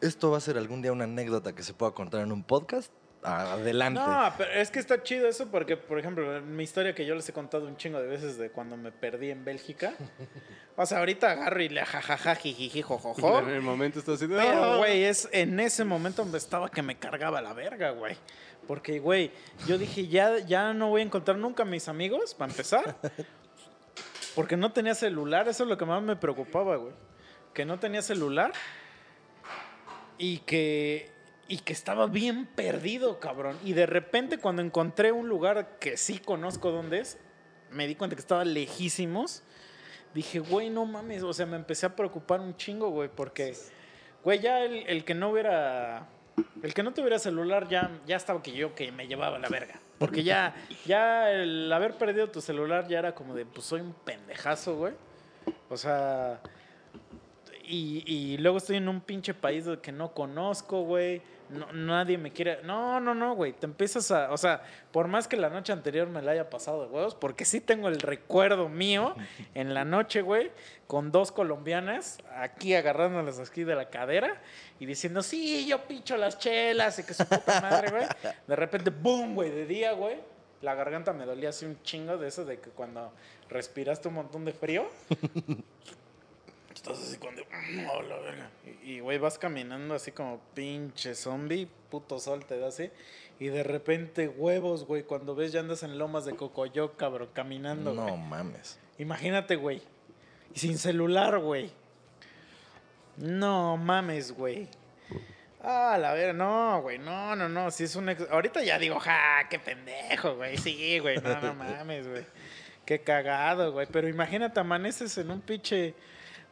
esto 0.00 0.30
va 0.30 0.38
a 0.38 0.40
ser 0.40 0.56
algún 0.56 0.80
día 0.80 0.92
una 0.92 1.04
anécdota 1.04 1.54
que 1.54 1.62
se 1.62 1.74
pueda 1.74 1.92
contar 1.92 2.22
en 2.22 2.32
un 2.32 2.42
podcast. 2.42 2.90
Adelante. 3.22 4.00
No, 4.00 4.32
pero 4.38 4.52
es 4.52 4.70
que 4.70 4.78
está 4.78 5.02
chido 5.02 5.26
eso 5.28 5.48
porque, 5.50 5.76
por 5.76 5.98
ejemplo, 5.98 6.36
en 6.36 6.54
mi 6.56 6.62
historia 6.62 6.94
que 6.94 7.04
yo 7.04 7.14
les 7.16 7.28
he 7.28 7.32
contado 7.32 7.66
un 7.66 7.76
chingo 7.76 8.00
de 8.00 8.06
veces 8.06 8.38
de 8.38 8.50
cuando 8.50 8.76
me 8.76 8.92
perdí 8.92 9.30
en 9.30 9.44
Bélgica. 9.44 9.94
O 10.80 10.86
sea, 10.86 10.98
ahorita 10.98 11.32
agarro 11.32 11.60
y 11.60 11.68
le 11.70 11.84
jajaja, 11.84 12.36
jijiji, 12.36 12.82
jojojo. 12.82 13.40
En 13.40 13.48
el 13.48 13.62
momento 13.62 13.98
estás 13.98 14.14
así 14.14 14.28
de, 14.28 14.36
Pero, 14.36 14.62
"Ah". 14.62 14.76
güey, 14.76 15.02
es 15.02 15.28
en 15.32 15.58
ese 15.58 15.84
momento 15.84 16.22
donde 16.22 16.38
estaba 16.38 16.70
que 16.70 16.82
me 16.82 16.96
cargaba 16.96 17.42
la 17.42 17.52
verga, 17.52 17.90
güey. 17.90 18.16
Porque, 18.68 19.00
güey, 19.00 19.32
yo 19.66 19.76
dije, 19.76 20.06
ya, 20.06 20.38
ya 20.38 20.72
no 20.74 20.90
voy 20.90 21.00
a 21.00 21.04
encontrar 21.04 21.36
nunca 21.36 21.64
a 21.64 21.66
mis 21.66 21.88
amigos, 21.88 22.32
para 22.32 22.52
empezar. 22.52 22.96
Porque 24.36 24.56
no 24.56 24.70
tenía 24.72 24.94
celular, 24.94 25.48
eso 25.48 25.64
es 25.64 25.68
lo 25.68 25.76
que 25.76 25.84
más 25.84 26.00
me 26.00 26.14
preocupaba, 26.14 26.76
güey. 26.76 26.92
Que 27.52 27.64
no 27.64 27.80
tenía 27.80 28.00
celular 28.00 28.52
y 30.16 30.38
que, 30.38 31.10
y 31.49 31.59
que 31.61 31.72
estaba 31.72 32.07
bien 32.07 32.46
perdido, 32.46 33.18
cabrón. 33.18 33.59
Y 33.64 33.72
de 33.72 33.86
repente 33.86 34.38
cuando 34.38 34.61
encontré 34.61 35.12
un 35.12 35.28
lugar 35.28 35.78
que 35.80 35.96
sí 35.96 36.18
conozco 36.18 36.70
dónde 36.70 37.01
es, 37.01 37.18
me 37.70 37.86
di 37.86 37.94
cuenta 37.94 38.14
que 38.14 38.20
estaba 38.20 38.44
lejísimos. 38.44 39.42
Dije, 40.14 40.40
güey, 40.40 40.68
no 40.68 40.84
mames. 40.84 41.22
O 41.22 41.32
sea, 41.32 41.46
me 41.46 41.57
empecé 41.57 41.86
a 41.86 41.96
preocupar 41.96 42.40
un 42.40 42.55
chingo, 42.57 42.90
güey, 42.90 43.09
porque, 43.09 43.57
güey, 44.22 44.40
ya 44.40 44.62
el, 44.62 44.86
el 44.86 45.05
que 45.05 45.14
no 45.14 45.30
hubiera. 45.30 46.09
El 46.62 46.72
que 46.74 46.82
no 46.82 46.92
tuviera 46.92 47.18
celular 47.18 47.68
ya, 47.68 47.90
ya 48.07 48.16
estaba 48.16 48.42
que 48.42 48.53
yo 48.53 48.74
que 48.74 48.92
me 48.92 49.09
llevaba 49.09 49.38
la 49.38 49.49
verga. 49.49 49.80
Porque 49.99 50.22
ya, 50.22 50.55
ya 50.86 51.32
el 51.32 51.72
haber 51.72 51.94
perdido 51.99 52.30
tu 52.30 52.40
celular 52.40 52.86
ya 52.86 53.01
era 53.01 53.14
como 53.14 53.34
de, 53.34 53.44
pues 53.44 53.66
soy 53.66 53.80
un 53.80 53.92
pendejazo, 53.92 54.76
güey. 54.76 54.94
O 55.68 55.76
sea, 55.76 56.40
y, 57.64 58.05
y 58.07 58.38
luego 58.38 58.59
estoy 58.59 58.76
en 58.76 58.88
un 58.88 59.01
pinche 59.01 59.34
país 59.34 59.64
que 59.82 59.90
no 59.90 60.12
conozco, 60.12 60.82
güey. 60.82 61.22
No, 61.51 61.72
nadie 61.72 62.18
me 62.18 62.32
quiere. 62.32 62.62
No, 62.62 63.01
no, 63.01 63.14
no, 63.14 63.34
güey. 63.34 63.53
Te 63.53 63.66
empiezas 63.66 64.11
a. 64.11 64.30
O 64.32 64.36
sea, 64.36 64.62
por 64.92 65.09
más 65.09 65.28
que 65.28 65.36
la 65.36 65.49
noche 65.49 65.72
anterior 65.72 66.09
me 66.09 66.20
la 66.20 66.32
haya 66.32 66.51
pasado 66.51 66.84
de 66.84 66.90
huevos, 66.90 67.14
porque 67.14 67.44
sí 67.44 67.61
tengo 67.61 67.88
el 67.88 68.01
recuerdo 68.01 68.68
mío 68.68 69.14
en 69.55 69.74
la 69.74 69.84
noche, 69.84 70.22
güey, 70.22 70.51
con 70.86 71.11
dos 71.11 71.32
colombianas 71.32 72.18
aquí 72.36 72.74
agarrándolas 72.74 73.38
aquí 73.38 73.64
de 73.64 73.74
la 73.74 73.88
cadera 73.88 74.40
y 74.78 74.86
diciendo, 74.86 75.22
sí, 75.22 75.66
yo 75.66 75.82
pincho 75.86 76.16
las 76.16 76.38
chelas 76.38 76.99
y 76.99 77.05
que 77.05 77.14
su 77.14 77.24
puta 77.24 77.61
madre, 77.61 77.90
güey. 77.90 78.07
De 78.46 78.57
repente, 78.57 78.90
boom, 78.90 79.34
güey, 79.34 79.51
de 79.51 79.66
día, 79.66 79.92
güey. 79.92 80.16
La 80.61 80.74
garganta 80.74 81.12
me 81.12 81.24
dolía 81.24 81.51
así 81.51 81.64
un 81.64 81.80
chingo 81.82 82.18
de 82.18 82.28
eso 82.28 82.44
de 82.44 82.59
que 82.59 82.70
cuando 82.70 83.12
respiraste 83.49 84.09
un 84.09 84.14
montón 84.14 84.44
de 84.44 84.53
frío. 84.53 84.88
Estás 86.78 86.98
así 87.02 87.16
cuando. 87.16 87.42
Oh, 87.92 88.02
la 88.02 88.16
verga. 88.18 88.50
Y, 88.84 89.00
güey, 89.00 89.18
vas 89.18 89.36
caminando 89.36 89.94
así 89.94 90.12
como 90.12 90.40
pinche 90.54 91.16
zombie, 91.16 91.68
puto 91.90 92.20
sol 92.20 92.44
te 92.44 92.56
da 92.56 92.68
así. 92.68 92.88
Y 93.40 93.46
de 93.48 93.64
repente, 93.64 94.28
huevos, 94.28 94.84
güey, 94.86 95.02
cuando 95.02 95.34
ves 95.34 95.50
ya 95.50 95.58
andas 95.58 95.82
en 95.82 95.98
lomas 95.98 96.24
de 96.24 96.36
Cocoyoc, 96.36 96.96
cabrón, 96.96 97.30
caminando. 97.32 97.94
no 97.94 98.16
mames. 98.16 98.78
Imagínate, 98.98 99.56
güey. 99.56 99.82
Y 100.54 100.60
sin 100.60 100.78
celular, 100.78 101.40
güey. 101.40 101.72
No 103.16 103.76
mames, 103.76 104.30
güey. 104.32 104.68
Ah, 105.60 105.98
la 106.00 106.12
ver, 106.14 106.32
no, 106.36 106.80
güey, 106.82 107.00
no, 107.00 107.34
no, 107.34 107.48
no, 107.48 107.72
si 107.72 107.82
es 107.82 107.96
un 107.96 108.08
ex- 108.10 108.30
Ahorita 108.30 108.62
ya 108.62 108.78
digo, 108.78 109.00
ja, 109.00 109.48
qué 109.50 109.58
pendejo, 109.58 110.36
güey, 110.36 110.56
sí, 110.56 111.00
güey, 111.00 111.18
no, 111.20 111.40
no 111.40 111.54
mames, 111.54 112.06
güey. 112.08 112.24
Qué 112.86 113.00
cagado, 113.00 113.72
güey, 113.72 113.88
pero 113.90 114.08
imagínate, 114.08 114.60
amaneces 114.60 115.18
en 115.18 115.32
un 115.32 115.40
pinche 115.40 115.94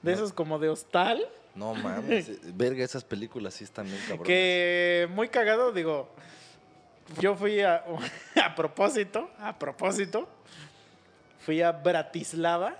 de 0.02 0.12
esos 0.12 0.32
como 0.32 0.58
de 0.58 0.68
hostal, 0.68 1.26
No 1.54 1.74
mames. 1.74 2.28
eh, 2.28 2.38
Verga, 2.54 2.84
esas 2.84 3.04
películas 3.04 3.54
sí 3.54 3.64
están 3.64 3.86
bien 3.86 3.98
cabronas. 4.02 4.26
que 4.26 5.08
muy 5.12 5.28
cagado, 5.28 5.72
digo, 5.72 6.08
yo 7.20 7.34
fui 7.34 7.60
a, 7.62 7.84
a 8.44 8.54
propósito, 8.54 9.30
a 9.38 9.58
propósito, 9.58 10.28
fui 11.40 11.62
a 11.62 11.72
Bratislava, 11.72 12.78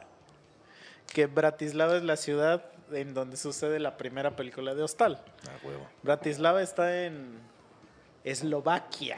que 1.13 1.27
Bratislava 1.27 1.97
es 1.97 2.03
la 2.03 2.17
ciudad 2.17 2.65
en 2.93 3.15
donde 3.15 3.37
sucede 3.37 3.79
la 3.81 3.97
primera 3.97 4.37
película 4.37 4.75
de 4.75 4.83
Hostal. 4.83 5.21
Ah, 5.49 5.53
huevo. 5.65 5.89
Bratislava 6.03 6.63
está 6.63 7.05
en 7.05 7.39
Eslovaquia. 8.25 9.17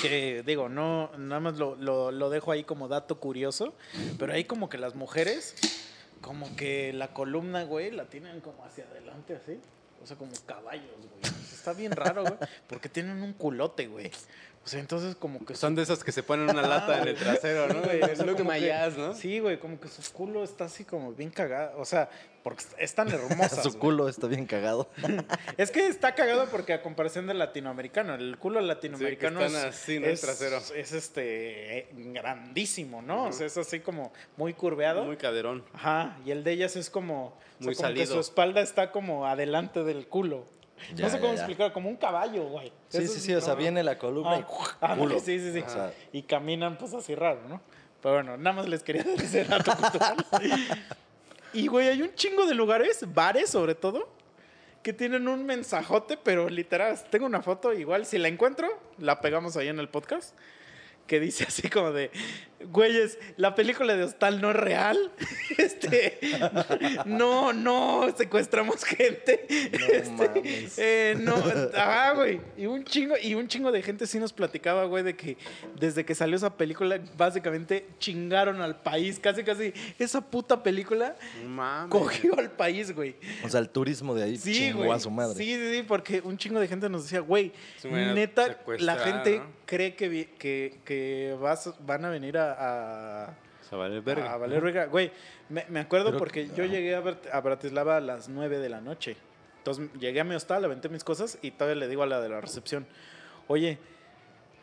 Que 0.00 0.42
digo, 0.46 0.68
no, 0.70 1.10
nada 1.18 1.40
más 1.40 1.58
lo, 1.58 1.76
lo- 1.76 2.10
lo 2.10 2.30
dejo 2.30 2.52
ahí 2.52 2.64
como 2.64 2.88
dato 2.88 3.18
curioso, 3.20 3.74
pero 4.18 4.32
ahí 4.32 4.44
como 4.44 4.68
que 4.70 4.78
las 4.78 4.94
mujeres, 4.94 5.54
como 6.20 6.54
que 6.56 6.92
la 6.92 7.08
columna, 7.08 7.64
güey, 7.64 7.90
la 7.90 8.04
tienen 8.04 8.40
como 8.40 8.64
hacia 8.64 8.84
adelante 8.84 9.36
así. 9.36 9.58
O 10.02 10.06
sea, 10.06 10.16
como 10.16 10.32
caballos, 10.46 10.90
güey. 10.96 11.22
Sea, 11.22 11.54
está 11.54 11.72
bien 11.74 11.92
raro, 11.92 12.22
güey, 12.22 12.36
porque 12.66 12.88
tienen 12.88 13.22
un 13.22 13.34
culote, 13.34 13.86
güey. 13.86 14.10
O 14.64 14.68
sea, 14.68 14.80
entonces 14.80 15.14
como 15.14 15.44
que... 15.44 15.54
Son 15.54 15.74
de 15.74 15.82
esas 15.82 16.04
que 16.04 16.12
se 16.12 16.22
ponen 16.22 16.48
una 16.48 16.62
lata 16.62 17.02
en 17.02 17.08
el 17.08 17.16
trasero, 17.16 17.68
¿no? 17.68 17.80
güey, 17.84 18.02
o 18.02 18.16
sea, 18.16 18.24
Look 18.24 18.38
como 18.38 18.50
my 18.52 18.60
que- 18.60 18.92
¿no? 18.96 19.14
Sí, 19.14 19.40
güey, 19.40 19.58
como 19.58 19.78
que 19.80 19.88
su 19.88 20.12
culo 20.12 20.42
está 20.42 20.64
así 20.64 20.84
como 20.84 21.12
bien 21.12 21.30
cagado. 21.30 21.78
O 21.78 21.84
sea, 21.84 22.08
porque 22.42 22.64
es 22.78 22.94
tan 22.94 23.08
hermosa. 23.12 23.62
Su 23.62 23.78
culo 23.78 24.08
está 24.08 24.26
bien 24.26 24.46
cagado. 24.46 24.88
Es 25.56 25.70
que 25.70 25.86
está 25.86 26.14
cagado 26.14 26.46
porque 26.50 26.72
a 26.72 26.82
comparación 26.82 27.26
del 27.26 27.38
latinoamericano, 27.38 28.14
el 28.14 28.38
culo 28.38 28.60
latinoamericano 28.60 29.40
están 29.44 29.60
es, 29.68 29.74
así, 29.76 29.98
¿no? 30.00 30.06
El 30.06 30.12
es- 30.12 30.20
trasero. 30.20 30.56
es, 30.74 30.92
este 30.92 31.78
eh, 31.80 31.88
grandísimo, 31.92 33.02
¿no? 33.02 33.24
O 33.26 33.32
sea, 33.32 33.46
es 33.46 33.56
así 33.56 33.80
como 33.80 34.12
muy 34.36 34.54
curveado. 34.54 35.04
Muy 35.04 35.16
caderón. 35.16 35.64
Ajá, 35.74 36.16
y 36.24 36.30
el 36.30 36.44
de 36.44 36.52
ellas 36.52 36.76
es 36.76 36.88
como, 36.90 37.26
o 37.26 37.32
sea, 37.58 37.66
Muy 37.66 37.74
como 37.74 37.88
que 37.88 37.94
salido. 38.06 38.14
su 38.14 38.20
espalda 38.20 38.60
está 38.60 38.90
como 38.90 39.26
adelante 39.26 39.82
del 39.84 40.06
culo. 40.06 40.44
Ya, 40.94 41.04
no 41.04 41.10
sé 41.10 41.18
cómo 41.20 41.32
ya, 41.32 41.36
ya. 41.36 41.44
explicar, 41.44 41.72
como 41.74 41.90
un 41.90 41.96
caballo, 41.96 42.44
güey. 42.44 42.72
Sí, 42.88 42.98
Eso 43.02 43.12
sí, 43.12 43.20
sí, 43.20 43.34
o 43.34 43.40
sea, 43.42 43.54
viene 43.54 43.82
la 43.82 43.98
columna 43.98 44.38
y 44.38 44.44
Ah, 44.80 44.94
culo. 44.98 45.20
Sí, 45.20 45.38
sí, 45.38 45.52
sí. 45.52 45.62
Y 46.12 46.22
caminan 46.22 46.78
pues 46.78 46.94
así 46.94 47.14
raro, 47.14 47.40
¿no? 47.48 47.60
Pero 48.02 48.14
bueno, 48.14 48.38
nada 48.38 48.56
más 48.56 48.66
les 48.68 48.82
quería 48.82 49.04
dar 49.04 49.20
ese 49.22 49.44
dato 49.44 49.76
cultural. 49.76 50.16
Y 51.52 51.66
güey, 51.66 51.88
hay 51.88 52.02
un 52.02 52.14
chingo 52.14 52.46
de 52.46 52.54
lugares, 52.54 53.04
bares 53.12 53.50
sobre 53.50 53.74
todo, 53.74 54.08
que 54.82 54.92
tienen 54.92 55.28
un 55.28 55.44
mensajote, 55.44 56.16
pero 56.16 56.48
literal, 56.48 56.98
tengo 57.10 57.26
una 57.26 57.42
foto, 57.42 57.72
igual 57.72 58.06
si 58.06 58.18
la 58.18 58.28
encuentro, 58.28 58.68
la 58.98 59.20
pegamos 59.20 59.56
ahí 59.56 59.68
en 59.68 59.78
el 59.78 59.88
podcast, 59.88 60.34
que 61.06 61.20
dice 61.20 61.44
así 61.48 61.68
como 61.68 61.92
de, 61.92 62.10
güeyes, 62.66 63.18
la 63.36 63.54
película 63.54 63.96
de 63.96 64.04
Hostal 64.04 64.40
no 64.40 64.50
es 64.50 64.56
real, 64.56 65.12
este, 65.58 66.18
no, 67.06 67.52
no, 67.52 68.14
secuestramos 68.16 68.84
gente, 68.84 69.46
este, 69.48 70.10
mames. 70.28 70.78
eh, 70.78 71.16
no, 71.18 71.34
ajá, 71.74 72.12
güey, 72.12 72.40
y 72.56 72.66
un 72.66 72.84
chingo, 72.84 73.14
y 73.20 73.34
un 73.34 73.48
chingo 73.48 73.72
de 73.72 73.82
gente 73.82 74.06
sí 74.06 74.18
nos 74.18 74.32
platicaba, 74.32 74.84
güey, 74.84 75.02
de 75.04 75.16
que 75.16 75.36
desde 75.78 76.04
que 76.04 76.14
salió 76.14 76.36
esa 76.36 76.56
película, 76.56 77.00
básicamente 77.16 77.86
chingaron 77.98 78.60
al 78.60 78.80
país, 78.80 79.18
casi, 79.18 79.42
casi, 79.42 79.72
esa 79.98 80.20
puta 80.20 80.62
película 80.62 81.16
Mames. 81.46 81.90
cogió 81.90 82.38
al 82.38 82.50
país, 82.50 82.94
güey. 82.94 83.16
O 83.44 83.48
sea, 83.48 83.60
el 83.60 83.68
turismo 83.70 84.14
de 84.14 84.24
ahí 84.24 84.36
Sí, 84.36 84.52
chingó 84.54 84.78
güey. 84.84 84.90
a 84.92 84.98
su 84.98 85.10
madre. 85.10 85.36
Sí, 85.36 85.54
sí, 85.54 85.74
sí, 85.76 85.82
porque 85.82 86.20
un 86.22 86.36
chingo 86.36 86.60
de 86.60 86.68
gente 86.68 86.88
nos 86.88 87.04
decía, 87.04 87.20
güey, 87.20 87.52
neta, 87.84 88.58
la 88.78 88.96
gente 88.96 89.38
¿no? 89.38 89.46
cree 89.66 89.94
que, 89.94 90.28
que, 90.38 90.78
que 90.84 91.36
vas, 91.40 91.72
van 91.86 92.04
a 92.04 92.10
venir 92.10 92.36
a, 92.38 92.49
a, 92.58 93.34
Se 93.68 93.76
vale 93.76 94.00
verga. 94.00 94.32
a 94.32 94.36
valer 94.36 94.60
verga. 94.60 94.86
Güey, 94.86 95.12
me, 95.48 95.64
me 95.68 95.80
acuerdo 95.80 96.06
Pero- 96.06 96.18
porque 96.18 96.48
yo 96.56 96.64
llegué 96.64 96.94
a, 96.94 97.02
a 97.32 97.40
Bratislava 97.40 97.96
a 97.96 98.00
las 98.00 98.28
9 98.28 98.58
de 98.58 98.68
la 98.68 98.80
noche. 98.80 99.16
Entonces 99.58 99.90
llegué 99.98 100.20
a 100.20 100.24
mi 100.24 100.34
hostal, 100.34 100.64
aventé 100.64 100.88
mis 100.88 101.04
cosas 101.04 101.38
y 101.42 101.50
todavía 101.50 101.80
le 101.80 101.88
digo 101.88 102.02
a 102.02 102.06
la 102.06 102.20
de 102.20 102.28
la 102.30 102.40
recepción, 102.40 102.86
oye, 103.46 103.78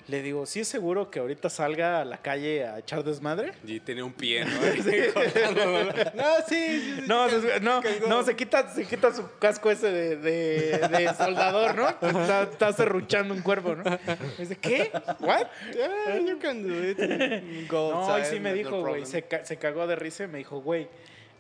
le 0.08 0.22
digo, 0.22 0.46
¿sí 0.46 0.62
es 0.62 0.68
seguro 0.70 1.12
que 1.12 1.20
ahorita 1.20 1.50
salga 1.50 2.00
a 2.02 2.06
la 2.06 2.18
calle 2.18 2.66
a 2.66 2.80
echar 2.80 3.04
desmadre? 3.04 3.52
Y 3.66 3.80
tenía 3.82 4.06
un 4.06 4.14
pie, 4.14 4.46
¿no? 4.46 4.52
¿no? 5.56 5.84
no, 6.14 6.24
sí. 6.48 6.98
No, 7.06 7.30
se, 7.30 7.60
no, 7.60 7.82
no, 8.08 8.24
se 8.24 8.36
quita, 8.36 8.70
se 8.74 8.86
quita 8.86 9.14
su 9.14 9.24
casco 9.38 9.70
ese 9.70 9.92
de, 9.92 10.16
de, 10.16 10.78
de 10.88 11.14
soldador, 11.18 11.76
¿no? 11.76 11.90
Está, 11.90 12.44
está 12.44 12.74
serruchando 12.74 13.34
un 13.34 13.42
cuerpo, 13.42 13.76
¿no? 13.76 13.84
Me 13.84 13.98
dice, 14.38 14.56
¿qué? 14.58 14.92
¿What? 15.20 15.48
Yeah, 15.74 16.20
you 16.20 16.40
can 16.40 16.64
do 16.64 16.90
it. 16.90 17.70
Go 17.70 17.92
No, 17.92 18.18
y 18.20 18.24
sí 18.26 18.40
me 18.40 18.52
no 18.52 18.56
dijo, 18.56 18.70
güey, 18.82 19.04
problem. 19.04 19.06
se, 19.06 19.46
se 19.46 19.58
cagó 19.58 19.88
de 19.88 19.96
risa 19.98 20.24
y 20.24 20.28
me 20.28 20.38
dijo, 20.38 20.62
güey, 20.62 20.88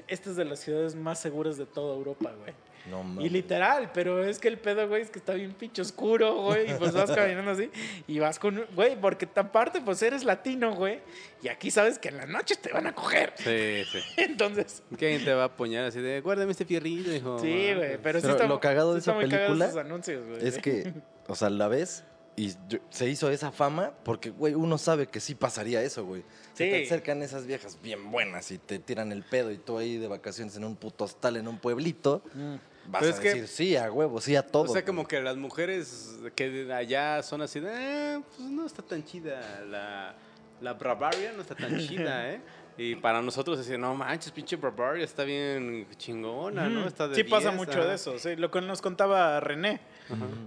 esta 0.07 0.29
es 0.29 0.35
de 0.35 0.45
las 0.45 0.59
ciudades 0.59 0.95
más 0.95 1.19
seguras 1.19 1.57
de 1.57 1.65
toda 1.65 1.95
Europa, 1.95 2.33
güey. 2.37 2.53
No 2.89 3.21
Y 3.21 3.29
literal, 3.29 3.91
pero 3.93 4.23
es 4.23 4.39
que 4.39 4.47
el 4.47 4.57
pedo, 4.57 4.87
güey, 4.87 5.01
es 5.01 5.09
que 5.09 5.19
está 5.19 5.33
bien 5.33 5.53
pinche 5.53 5.81
oscuro, 5.81 6.35
güey. 6.43 6.71
Y 6.71 6.73
pues 6.75 6.93
vas 6.93 7.11
caminando 7.11 7.51
así 7.51 7.69
y 8.07 8.19
vas 8.19 8.39
con, 8.39 8.65
güey, 8.75 8.99
porque 8.99 9.27
aparte, 9.35 9.81
pues 9.81 10.01
eres 10.01 10.23
latino, 10.23 10.73
güey. 10.75 11.01
Y 11.43 11.49
aquí 11.49 11.69
sabes 11.71 11.99
que 11.99 12.09
en 12.09 12.17
las 12.17 12.27
noches 12.29 12.59
te 12.59 12.71
van 12.71 12.87
a 12.87 12.95
coger. 12.95 13.33
Sí, 13.37 13.83
sí. 13.91 13.99
Entonces, 14.17 14.83
¿Quién 14.97 15.23
te 15.23 15.33
va 15.33 15.43
a 15.43 15.45
apoyar 15.47 15.85
así 15.85 15.99
de, 15.99 16.21
guárdame 16.21 16.51
este 16.51 16.65
fierrito, 16.65 17.13
hijo? 17.13 17.39
sí, 17.39 17.73
güey, 17.75 17.97
pero, 18.01 18.19
sí 18.19 18.23
Pero 18.23 18.33
está 18.35 18.47
lo 18.47 18.59
cagado 18.59 18.93
de 18.93 19.01
sí 19.01 19.09
está 19.09 19.19
esa 19.21 19.29
película 19.29 19.65
esos 19.65 19.77
anuncios, 19.77 20.25
güey. 20.27 20.47
Es 20.47 20.57
que, 20.59 20.93
o 21.27 21.35
sea, 21.35 21.49
la 21.49 21.67
ves 21.67 22.03
y 22.39 22.53
se 22.91 23.09
hizo 23.09 23.31
esa 23.31 23.51
fama 23.51 23.93
porque, 24.03 24.29
güey, 24.29 24.53
uno 24.53 24.77
sabe 24.77 25.07
que 25.07 25.19
sí 25.19 25.33
pasaría 25.33 25.81
eso, 25.81 26.05
güey. 26.05 26.23
Se 26.53 26.65
Sí. 26.65 26.69
te 26.71 26.83
acercan 26.85 27.23
esas 27.23 27.47
viejas 27.47 27.79
bien 27.81 28.11
buenas 28.11 28.51
y 28.51 28.59
te 28.59 28.77
tiran 28.79 29.11
el 29.11 29.23
pedo 29.23 29.51
y 29.51 29.57
tú 29.57 29.77
ahí 29.79 29.97
de 29.97 30.07
vacaciones 30.07 30.55
en 30.55 30.63
un 30.63 30.75
puto 30.75 31.05
hostal 31.05 31.37
en 31.37 31.47
un 31.47 31.57
pueblito, 31.57 32.21
Mm. 32.35 32.55
Vas 32.87 33.01
Pero 33.01 33.13
a 33.13 33.15
es 33.15 33.19
que- 33.19 33.47
sí 33.47 33.75
a 33.75 33.91
huevo, 33.91 34.19
sí 34.21 34.35
a 34.35 34.43
todo. 34.43 34.63
O 34.63 34.67
sea, 34.67 34.73
güey. 34.75 34.85
como 34.85 35.07
que 35.07 35.21
las 35.21 35.37
mujeres 35.37 36.17
que 36.35 36.49
de 36.49 36.73
allá 36.73 37.21
son 37.23 37.41
así 37.41 37.59
de, 37.59 37.69
"Eh, 38.15 38.21
pues 38.35 38.49
no 38.49 38.65
está 38.65 38.81
tan 38.81 39.03
chida 39.03 39.63
la, 39.69 40.15
la 40.61 40.73
Bavaria, 40.73 41.33
no 41.33 41.41
está 41.41 41.55
tan 41.55 41.77
chida, 41.79 42.29
¿eh? 42.33 42.41
Y 42.79 42.95
para 42.95 43.21
nosotros 43.23 43.57
decir, 43.57 43.79
no 43.79 43.95
manches, 43.95 44.31
pinche 44.31 44.55
Bavaria 44.55 45.03
está 45.03 45.23
bien 45.23 45.87
chingona, 45.97 46.69
¿no? 46.69 46.85
Está 46.87 47.07
de 47.07 47.15
sí 47.15 47.23
pasa 47.23 47.49
10, 47.49 47.55
mucho 47.55 47.83
de 47.83 47.95
eso. 47.95 48.19
Sí, 48.19 48.35
lo 48.35 48.51
que 48.51 48.61
nos 48.61 48.81
contaba 48.83 49.39
René, 49.39 49.79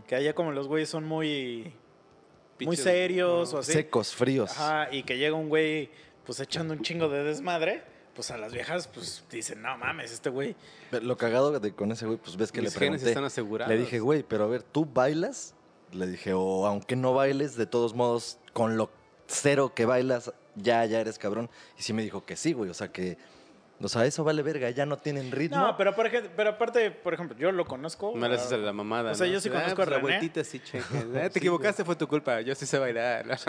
que 0.06 0.14
allá 0.14 0.32
como 0.34 0.52
los 0.52 0.68
güeyes 0.68 0.88
son 0.88 1.04
muy, 1.04 1.72
muy 2.60 2.76
serios 2.76 3.48
ajá. 3.48 3.56
o 3.56 3.60
así. 3.60 3.72
Secos, 3.72 4.14
fríos. 4.14 4.52
Ajá, 4.52 4.88
y 4.92 5.02
que 5.02 5.18
llega 5.18 5.34
un 5.34 5.48
güey 5.48 5.90
pues 6.24 6.38
echando 6.38 6.72
un 6.74 6.82
chingo 6.82 7.08
de 7.08 7.24
desmadre, 7.24 7.82
pues 8.14 8.30
a 8.30 8.38
las 8.38 8.52
viejas 8.52 8.88
pues 8.88 9.24
dicen, 9.30 9.62
no 9.62 9.76
mames, 9.78 10.12
este 10.12 10.30
güey. 10.30 10.56
Pero 10.90 11.04
Lo 11.04 11.16
cagado 11.16 11.58
de 11.58 11.72
con 11.72 11.92
ese 11.92 12.06
güey, 12.06 12.18
pues 12.18 12.36
ves 12.36 12.52
que 12.52 12.60
Mis 12.60 12.72
le 12.74 12.78
genes 12.78 13.00
pregunté. 13.00 13.08
están 13.10 13.24
asegurados. 13.24 13.72
Le 13.74 13.80
dije, 13.80 14.00
güey, 14.00 14.22
pero 14.22 14.44
a 14.44 14.46
ver, 14.46 14.62
¿tú 14.62 14.84
bailas? 14.84 15.54
Le 15.92 16.06
dije, 16.06 16.32
o 16.32 16.66
aunque 16.66 16.96
no 16.96 17.14
bailes, 17.14 17.56
de 17.56 17.66
todos 17.66 17.94
modos, 17.94 18.38
con 18.52 18.76
lo 18.76 18.90
cero 19.26 19.72
que 19.74 19.86
bailas, 19.86 20.32
ya, 20.56 20.84
ya 20.86 21.00
eres 21.00 21.18
cabrón. 21.18 21.50
Y 21.78 21.82
sí 21.82 21.92
me 21.92 22.02
dijo 22.02 22.24
que 22.24 22.36
sí, 22.36 22.52
güey. 22.52 22.70
O 22.70 22.74
sea 22.74 22.92
que, 22.92 23.18
o 23.82 23.88
sea, 23.88 24.04
eso 24.04 24.22
vale 24.24 24.42
verga, 24.42 24.68
ya 24.70 24.84
no 24.86 24.96
tienen 24.98 25.30
ritmo. 25.32 25.56
No, 25.58 25.76
pero, 25.76 25.94
por 25.94 26.06
ejemplo, 26.06 26.30
pero 26.36 26.50
aparte, 26.50 26.90
por 26.90 27.14
ejemplo, 27.14 27.36
yo 27.36 27.50
lo 27.50 27.64
conozco. 27.64 28.14
Me 28.14 28.28
le 28.28 28.34
haces 28.34 28.52
ah, 28.52 28.56
a 28.56 28.58
la 28.58 28.72
mamada, 28.72 29.12
o 29.12 29.14
sea, 29.14 29.26
¿no? 29.26 29.32
yo 29.32 29.40
sí 29.40 29.48
conozco 29.48 29.72
a 29.72 29.74
pues, 29.76 29.88
La 29.88 29.96
René. 29.96 30.08
vueltita 30.08 30.44
sí, 30.44 30.60
cheque. 30.60 30.84
Eh, 31.14 31.30
Te 31.30 31.38
equivocaste, 31.38 31.84
fue 31.84 31.96
tu 31.96 32.06
culpa. 32.06 32.40
Yo 32.40 32.54
sí 32.54 32.66
sé 32.66 32.78
bailar. 32.78 33.26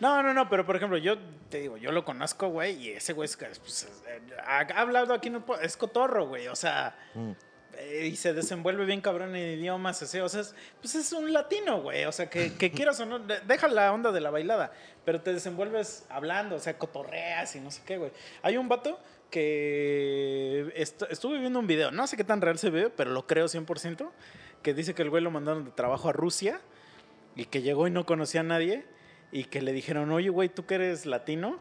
No, 0.00 0.22
no, 0.22 0.32
no, 0.32 0.48
pero 0.48 0.64
por 0.64 0.76
ejemplo, 0.76 0.96
yo 0.98 1.16
te 1.48 1.60
digo, 1.60 1.76
yo 1.76 1.90
lo 1.92 2.04
conozco, 2.04 2.48
güey, 2.48 2.76
y 2.76 2.90
ese 2.90 3.12
güey 3.12 3.26
es, 3.26 3.36
que, 3.36 3.46
pues, 3.46 3.88
eh, 4.06 4.20
ha, 4.46 4.58
ha 4.60 4.80
hablado 4.80 5.12
aquí, 5.14 5.30
no 5.30 5.44
es 5.60 5.76
cotorro, 5.76 6.28
güey, 6.28 6.48
o 6.48 6.56
sea, 6.56 6.96
Mm. 7.14 7.32
Eh, 7.78 8.06
y 8.12 8.16
se 8.16 8.32
desenvuelve 8.34 8.84
bien 8.84 9.00
cabrón 9.00 9.34
en 9.36 9.58
idiomas, 9.58 10.02
así, 10.02 10.18
o 10.18 10.28
sea, 10.28 10.40
es, 10.40 10.54
pues 10.80 10.94
es 10.94 11.12
un 11.12 11.32
latino, 11.32 11.80
güey, 11.82 12.04
o 12.04 12.12
sea, 12.12 12.28
que, 12.28 12.54
que 12.54 12.70
quieras 12.72 12.98
o 13.00 13.06
no, 13.06 13.18
de- 13.18 13.40
deja 13.40 13.68
la 13.68 13.92
onda 13.92 14.12
de 14.12 14.20
la 14.20 14.30
bailada, 14.30 14.72
pero 15.04 15.20
te 15.20 15.32
desenvuelves 15.32 16.04
hablando, 16.08 16.56
o 16.56 16.58
sea, 16.58 16.76
cotorreas 16.78 17.54
y 17.56 17.60
no 17.60 17.70
sé 17.70 17.82
qué, 17.86 17.98
güey. 17.98 18.10
Hay 18.42 18.56
un 18.56 18.68
vato 18.68 18.98
que 19.30 20.72
est- 20.74 21.02
estuve 21.10 21.38
viendo 21.38 21.58
un 21.58 21.66
video, 21.66 21.90
no 21.90 22.06
sé 22.06 22.16
qué 22.16 22.24
tan 22.24 22.40
real 22.40 22.58
se 22.58 22.70
ve, 22.70 22.90
pero 22.90 23.10
lo 23.10 23.26
creo 23.26 23.46
100%, 23.46 24.10
que 24.62 24.74
dice 24.74 24.94
que 24.94 25.02
el 25.02 25.10
güey 25.10 25.22
lo 25.22 25.30
mandaron 25.30 25.64
de 25.64 25.70
trabajo 25.70 26.08
a 26.08 26.12
Rusia 26.12 26.60
y 27.36 27.44
que 27.46 27.62
llegó 27.62 27.86
y 27.86 27.90
no 27.90 28.04
conocía 28.06 28.40
a 28.40 28.44
nadie 28.44 28.84
y 29.30 29.44
que 29.44 29.62
le 29.62 29.72
dijeron, 29.72 30.10
oye, 30.10 30.28
güey, 30.30 30.48
tú 30.48 30.66
que 30.66 30.74
eres 30.76 31.06
latino, 31.06 31.60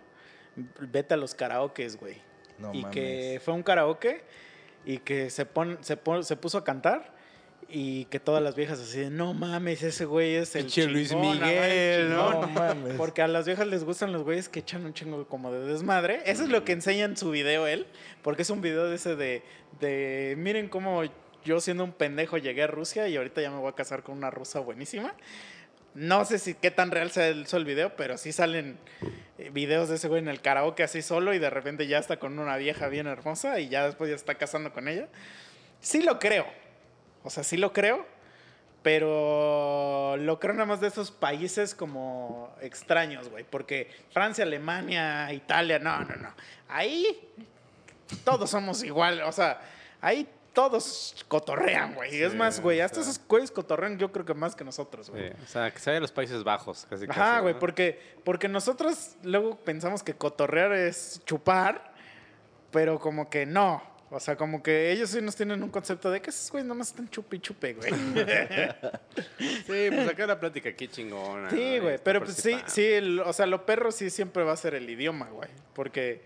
vete 0.80 1.14
a 1.14 1.18
los 1.18 1.36
karaokes, 1.36 1.98
güey. 1.98 2.22
No 2.58 2.74
y 2.74 2.82
mames. 2.82 2.94
que 2.94 3.42
fue 3.44 3.54
un 3.54 3.62
karaoke 3.62 4.24
y 4.88 5.00
que 5.00 5.30
se, 5.30 5.46
pon, 5.46 5.78
se, 5.82 5.98
pon- 5.98 6.24
se 6.24 6.38
puso 6.38 6.58
a 6.60 6.64
cantar 6.64 7.14
y 7.70 8.06
que 8.06 8.22
todas 8.22 8.42
las 8.42 8.56
viejas 8.56 8.80
así 8.80 9.00
de, 9.02 9.10
no 9.10 9.34
mames, 9.34 9.84
ese 9.84 10.06
güey 10.06 10.36
es 10.36 10.56
el 10.56 10.64
Luis 10.94 11.10
chingón, 11.10 11.44
ajá, 11.44 11.52
el 11.68 12.08
Miguel, 12.08 12.10
¿no? 12.12 12.32
chingón". 12.32 12.42
No 12.54 12.60
mames. 12.62 12.94
Porque 12.96 13.22
a 13.22 13.28
las 13.28 13.46
viejas 13.46 13.68
les 13.68 13.84
gustan 13.84 14.14
los 14.14 14.24
güeyes 14.24 14.48
que 14.48 14.60
echan 14.60 14.86
un 14.86 14.94
chingo 14.94 15.28
como 15.28 15.52
de 15.52 15.60
desmadre. 15.68 16.22
Eso 16.26 16.44
es 16.44 16.50
lo 16.50 16.64
que 16.64 16.72
enseña 16.72 17.04
en 17.04 17.18
su 17.18 17.30
video 17.30 17.68
él, 17.68 17.86
porque 18.22 18.44
es 18.44 18.50
un 18.50 18.62
video 18.62 18.86
de 18.88 18.96
ese 18.96 19.18
de, 19.18 19.44
de 19.82 20.36
miren 20.38 20.70
cómo 20.70 21.02
yo 21.44 21.60
siendo 21.60 21.84
un 21.84 21.92
pendejo 21.92 22.38
llegué 22.38 22.64
a 22.64 22.68
Rusia 22.68 23.10
y 23.10 23.18
ahorita 23.18 23.42
ya 23.42 23.52
me 23.52 23.58
voy 23.58 23.70
a 23.70 23.74
casar 23.76 24.02
con 24.04 24.18
una 24.18 24.32
rusa 24.32 24.62
buenísima. 24.62 25.14
No 25.98 26.26
sé 26.26 26.38
si 26.38 26.54
qué 26.54 26.70
tan 26.70 26.92
real 26.92 27.10
sea 27.10 27.28
el, 27.28 27.48
el 27.52 27.66
video, 27.66 27.96
pero 27.96 28.20
sí 28.20 28.32
salen 28.32 28.78
eh, 29.40 29.50
videos 29.50 29.90
de 29.90 29.96
ese 29.96 30.08
güey 30.08 30.22
en 30.22 30.28
el 30.28 30.42
karaoke 30.42 30.84
así 30.84 31.02
solo 31.02 31.34
y 31.34 31.40
de 31.40 31.50
repente 31.50 31.88
ya 31.88 31.98
está 31.98 32.18
con 32.20 32.38
una 32.38 32.56
vieja 32.58 32.88
bien 32.88 33.08
hermosa 33.08 33.60
y 33.60 33.70
ya 33.70 33.84
después 33.84 34.08
ya 34.12 34.16
está 34.16 34.36
casando 34.36 34.72
con 34.72 34.88
ella. 34.88 35.08
Sí 35.82 36.04
lo 36.04 36.20
creo. 36.20 36.46
O 37.24 37.32
sea, 37.32 37.44
sí 37.44 37.58
lo 37.58 37.74
creo. 37.74 38.06
Pero 38.84 40.18
lo 40.18 40.40
creo 40.40 40.54
nada 40.54 40.68
más 40.68 40.82
de 40.82 40.88
esos 40.88 41.10
países 41.10 41.74
como 41.74 42.56
extraños, 42.62 43.30
güey. 43.30 43.44
Porque 43.44 43.90
Francia, 44.12 44.44
Alemania, 44.44 45.34
Italia, 45.34 45.80
no, 45.80 46.04
no, 46.04 46.16
no. 46.16 46.32
Ahí 46.70 47.28
todos 48.24 48.52
somos 48.52 48.84
igual. 48.84 49.24
O 49.24 49.32
sea, 49.32 49.62
ahí 50.00 50.30
todos 50.58 51.16
cotorrean, 51.28 51.94
güey. 51.94 52.20
es 52.20 52.32
Sí, 52.32 52.38
más, 52.38 52.60
güey, 52.60 52.82
hasta 52.82 53.02
esos 53.02 53.22
güeyes 53.28 53.52
cotorrean 53.52 54.00
yo 54.00 54.12
creo 54.12 54.26
que 54.26 54.34
más 54.34 54.56
que 54.56 54.64
nosotros, 54.64 55.12
güey. 55.12 55.30
Sí, 55.30 55.36
O 55.44 55.48
sea, 55.48 55.72
que 55.72 55.78
se 55.78 55.92
vaya 55.92 56.00
a 56.00 56.02
los 56.02 56.12
Países 56.12 56.44
Bajos, 56.44 56.88
casi 56.90 57.06
Ajá, 57.06 57.14
casi, 57.14 57.42
güey, 57.44 57.54
¿no? 57.54 57.60
porque, 57.60 58.00
porque 58.24 58.48
nosotros 58.48 59.16
luego 59.24 59.56
pensamos 59.58 60.02
que 60.02 60.16
cotorrear 60.16 60.74
es 60.74 61.22
chupar, 61.26 61.94
pero 62.72 63.00
como 63.00 63.30
que 63.30 63.46
no. 63.46 63.84
O 64.10 64.20
sea, 64.20 64.36
como 64.36 64.64
que 64.64 64.92
ellos 64.92 65.10
sí 65.12 65.22
nos 65.22 65.36
tienen 65.36 65.62
un 65.62 65.70
concepto 65.70 66.10
de 66.10 66.22
que 66.22 66.32
esos 66.32 66.50
güeyes 66.50 66.66
nomás 66.68 66.88
están 66.88 67.08
chupe 67.10 67.36
y 67.36 67.40
chupe, 67.40 67.74
güey. 67.74 67.92
Sí, 69.38 69.90
pues 69.92 70.10
acá 70.10 70.26
la 70.26 70.40
plática 70.40 70.70
aquí 70.70 70.88
chingona. 70.88 71.50
Sí, 71.52 71.80
güey, 71.80 72.00
pero 72.04 72.24
pues 72.24 72.36
sí, 72.38 72.58
sí, 72.66 72.84
el- 72.84 73.20
o 73.20 73.32
sea, 73.34 73.46
lo 73.46 73.66
perro 73.66 73.92
sí 73.92 74.10
siempre 74.10 74.44
va 74.44 74.54
a 74.54 74.58
ser 74.58 74.74
el 74.76 74.90
idioma, 74.90 75.28
güey, 75.28 75.50
porque 75.74 76.24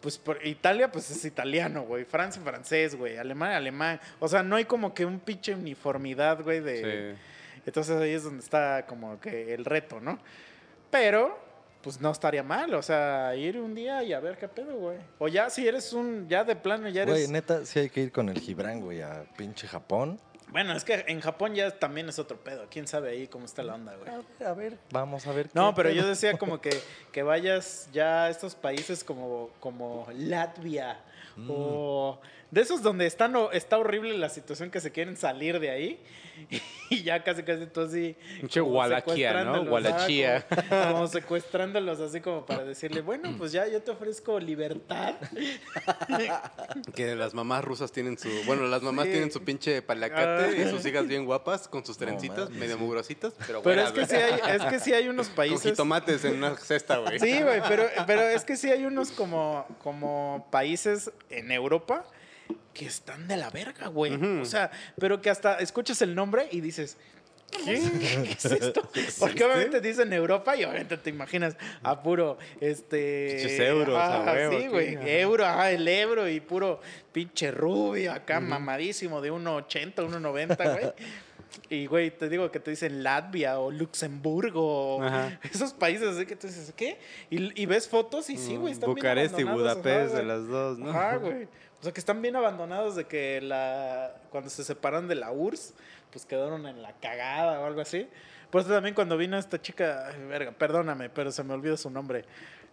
pues 0.00 0.18
por 0.18 0.44
Italia 0.46 0.90
pues 0.90 1.10
es 1.10 1.24
italiano, 1.24 1.82
güey, 1.82 2.04
Francia 2.04 2.40
francés, 2.42 2.94
güey, 2.94 3.16
Alemania 3.16 3.56
alemán, 3.56 4.00
o 4.18 4.28
sea, 4.28 4.42
no 4.42 4.56
hay 4.56 4.64
como 4.64 4.94
que 4.94 5.04
un 5.04 5.20
pinche 5.20 5.54
uniformidad, 5.54 6.42
güey, 6.42 6.60
de 6.60 7.16
Sí. 7.16 7.62
entonces 7.66 7.96
ahí 8.00 8.12
es 8.12 8.24
donde 8.24 8.42
está 8.42 8.86
como 8.86 9.20
que 9.20 9.54
el 9.54 9.64
reto, 9.64 10.00
¿no? 10.00 10.18
Pero 10.90 11.38
pues 11.82 12.00
no 12.00 12.10
estaría 12.10 12.42
mal, 12.42 12.74
o 12.74 12.82
sea, 12.82 13.34
ir 13.36 13.58
un 13.58 13.74
día 13.74 14.02
y 14.02 14.12
a 14.12 14.20
ver 14.20 14.36
qué 14.36 14.48
pedo, 14.48 14.74
güey. 14.76 14.98
O 15.18 15.28
ya 15.28 15.48
si 15.48 15.66
eres 15.66 15.92
un 15.92 16.28
ya 16.28 16.44
de 16.44 16.54
plano 16.56 16.88
ya 16.88 17.02
eres 17.02 17.14
Güey, 17.14 17.28
neta, 17.28 17.64
sí 17.64 17.78
hay 17.78 17.88
que 17.90 18.02
ir 18.02 18.12
con 18.12 18.28
el 18.28 18.38
Gibran, 18.38 18.80
güey, 18.80 19.00
a 19.00 19.24
pinche 19.36 19.66
Japón. 19.66 20.20
Bueno, 20.50 20.72
es 20.72 20.84
que 20.84 21.04
en 21.06 21.20
Japón 21.20 21.54
ya 21.54 21.70
también 21.78 22.08
es 22.08 22.18
otro 22.18 22.36
pedo. 22.38 22.66
¿Quién 22.70 22.86
sabe 22.88 23.10
ahí 23.10 23.26
cómo 23.28 23.44
está 23.44 23.62
la 23.62 23.74
onda, 23.74 23.94
güey? 23.96 24.08
A 24.10 24.16
ver, 24.16 24.46
a 24.48 24.52
ver, 24.54 24.78
vamos 24.90 25.26
a 25.26 25.32
ver. 25.32 25.48
No, 25.54 25.70
qué 25.70 25.76
pero 25.76 25.88
pedo. 25.90 26.02
yo 26.02 26.08
decía 26.08 26.36
como 26.38 26.60
que, 26.60 26.70
que 27.12 27.22
vayas 27.22 27.88
ya 27.92 28.24
a 28.24 28.30
estos 28.30 28.54
países 28.54 29.04
como, 29.04 29.50
como 29.60 30.06
Latvia 30.14 31.00
o 31.48 32.18
de 32.50 32.60
esos 32.60 32.82
donde 32.82 33.06
están, 33.06 33.34
o- 33.36 33.52
está 33.52 33.78
horrible 33.78 34.16
la 34.18 34.28
situación 34.28 34.70
que 34.70 34.80
se 34.80 34.90
quieren 34.92 35.16
salir 35.16 35.58
de 35.60 35.70
ahí 35.70 36.00
y 36.90 37.02
ya 37.02 37.22
casi 37.22 37.42
casi 37.42 37.66
tú 37.66 37.80
así 37.82 38.16
Pinche 38.40 38.60
como 38.60 38.72
Wallachia, 38.78 39.44
¿no? 39.44 39.62
Wallachia. 39.62 40.46
como, 40.48 40.92
como 40.92 41.06
secuestrándolos 41.06 42.00
así 42.00 42.20
como 42.20 42.46
para 42.46 42.64
decirle 42.64 43.00
bueno 43.00 43.34
pues 43.38 43.52
ya 43.52 43.66
yo 43.68 43.82
te 43.82 43.90
ofrezco 43.90 44.38
libertad 44.40 45.14
Que 46.94 47.14
las 47.14 47.34
mamás 47.34 47.64
rusas 47.64 47.92
tienen 47.92 48.18
su. 48.18 48.28
Bueno, 48.46 48.66
las 48.66 48.82
mamás 48.82 49.06
Sí. 49.06 49.12
tienen 49.12 49.32
su 49.32 49.42
pinche 49.42 49.82
palacate 49.82 50.44
Ah. 50.44 50.50
y 50.66 50.70
sus 50.70 50.84
hijas 50.86 51.06
bien 51.06 51.24
guapas 51.24 51.66
con 51.68 51.84
sus 51.84 51.96
trencitas, 51.98 52.50
medio 52.50 52.78
mugrositas, 52.78 53.32
pero 53.46 53.62
pero 53.62 53.82
es 53.82 53.92
que 53.92 54.06
sí 54.06 54.16
hay 54.16 54.40
es 54.56 54.62
que 54.64 54.78
sí 54.80 54.92
hay 54.92 55.08
unos 55.08 55.26
Con 55.28 55.36
países 55.36 55.62
jitomates 55.62 56.24
en 56.24 56.34
una 56.36 56.56
cesta, 56.56 56.98
güey. 56.98 57.18
Sí, 57.18 57.42
güey, 57.42 57.60
pero, 57.68 57.84
pero 58.06 58.22
es 58.22 58.44
que 58.44 58.56
sí 58.56 58.70
hay 58.70 58.84
unos 58.84 59.10
como, 59.10 59.66
como 59.82 60.46
países 60.50 61.10
en 61.30 61.50
Europa 61.52 62.04
que 62.74 62.86
están 62.86 63.28
de 63.28 63.36
la 63.36 63.50
verga, 63.50 63.88
güey. 63.88 64.14
Ujú. 64.14 64.42
O 64.42 64.44
sea, 64.44 64.70
pero 64.98 65.20
que 65.20 65.30
hasta 65.30 65.58
escuchas 65.58 66.00
el 66.02 66.14
nombre 66.14 66.48
y 66.50 66.60
dices, 66.60 66.96
¿qué? 67.50 67.80
¿Qué 68.24 68.30
es 68.32 68.44
esto? 68.44 68.88
Porque 69.18 69.44
obviamente 69.44 69.80
dicen 69.80 70.12
Europa 70.12 70.56
y 70.56 70.64
obviamente 70.64 70.96
te 70.96 71.10
imaginas 71.10 71.56
a 71.82 72.02
puro, 72.02 72.38
este... 72.60 73.36
Pinches 73.36 73.60
euros, 73.60 73.96
a 73.96 74.22
ajá, 74.22 74.32
huevo, 74.32 74.58
Sí, 74.58 74.68
güey, 74.68 74.98
euro, 75.20 75.46
ajá, 75.46 75.70
el 75.70 75.86
euro 75.86 76.28
y 76.28 76.40
puro 76.40 76.80
pinche 77.12 77.50
rubio 77.50 78.12
acá, 78.12 78.40
mamadísimo 78.40 79.20
de 79.20 79.32
1,80, 79.32 79.94
1,90, 79.94 80.72
güey. 80.72 80.92
Y, 81.68 81.86
güey, 81.86 82.10
te 82.10 82.28
digo 82.28 82.50
que 82.50 82.60
te 82.60 82.70
dicen 82.70 83.02
Latvia 83.02 83.58
o 83.58 83.70
Luxemburgo, 83.70 85.02
Ajá. 85.02 85.38
esos 85.52 85.72
países 85.72 86.08
así 86.08 86.26
que 86.26 86.36
tú 86.36 86.46
dices, 86.46 86.72
¿qué? 86.76 86.98
Y, 87.28 87.60
y 87.60 87.66
ves 87.66 87.88
fotos 87.88 88.30
y 88.30 88.36
sí, 88.36 88.56
güey, 88.56 88.72
están 88.72 88.94
bien 88.94 88.96
Bucarest 88.96 89.38
y 89.38 89.44
Budapest 89.44 90.12
ajá, 90.12 90.18
de 90.18 90.24
las 90.24 90.46
dos, 90.46 90.78
¿no? 90.78 90.90
Ajá, 90.90 91.16
güey. 91.16 91.48
O 91.80 91.82
sea, 91.82 91.92
que 91.92 92.00
están 92.00 92.20
bien 92.20 92.36
abandonados 92.36 92.94
de 92.94 93.04
que 93.04 93.40
la 93.40 94.14
cuando 94.30 94.50
se 94.50 94.64
separan 94.64 95.08
de 95.08 95.14
la 95.14 95.32
URSS, 95.32 95.74
pues 96.12 96.26
quedaron 96.26 96.66
en 96.66 96.82
la 96.82 96.92
cagada 96.94 97.60
o 97.60 97.66
algo 97.66 97.80
así. 97.80 98.06
Por 98.50 98.62
eso 98.62 98.70
también 98.70 98.94
cuando 98.94 99.16
vino 99.16 99.38
esta 99.38 99.60
chica, 99.62 100.08
ay, 100.08 100.24
verga, 100.26 100.52
perdóname, 100.52 101.08
pero 101.08 101.30
se 101.30 101.42
me 101.42 101.54
olvidó 101.54 101.76
su 101.76 101.88
nombre. 101.88 102.24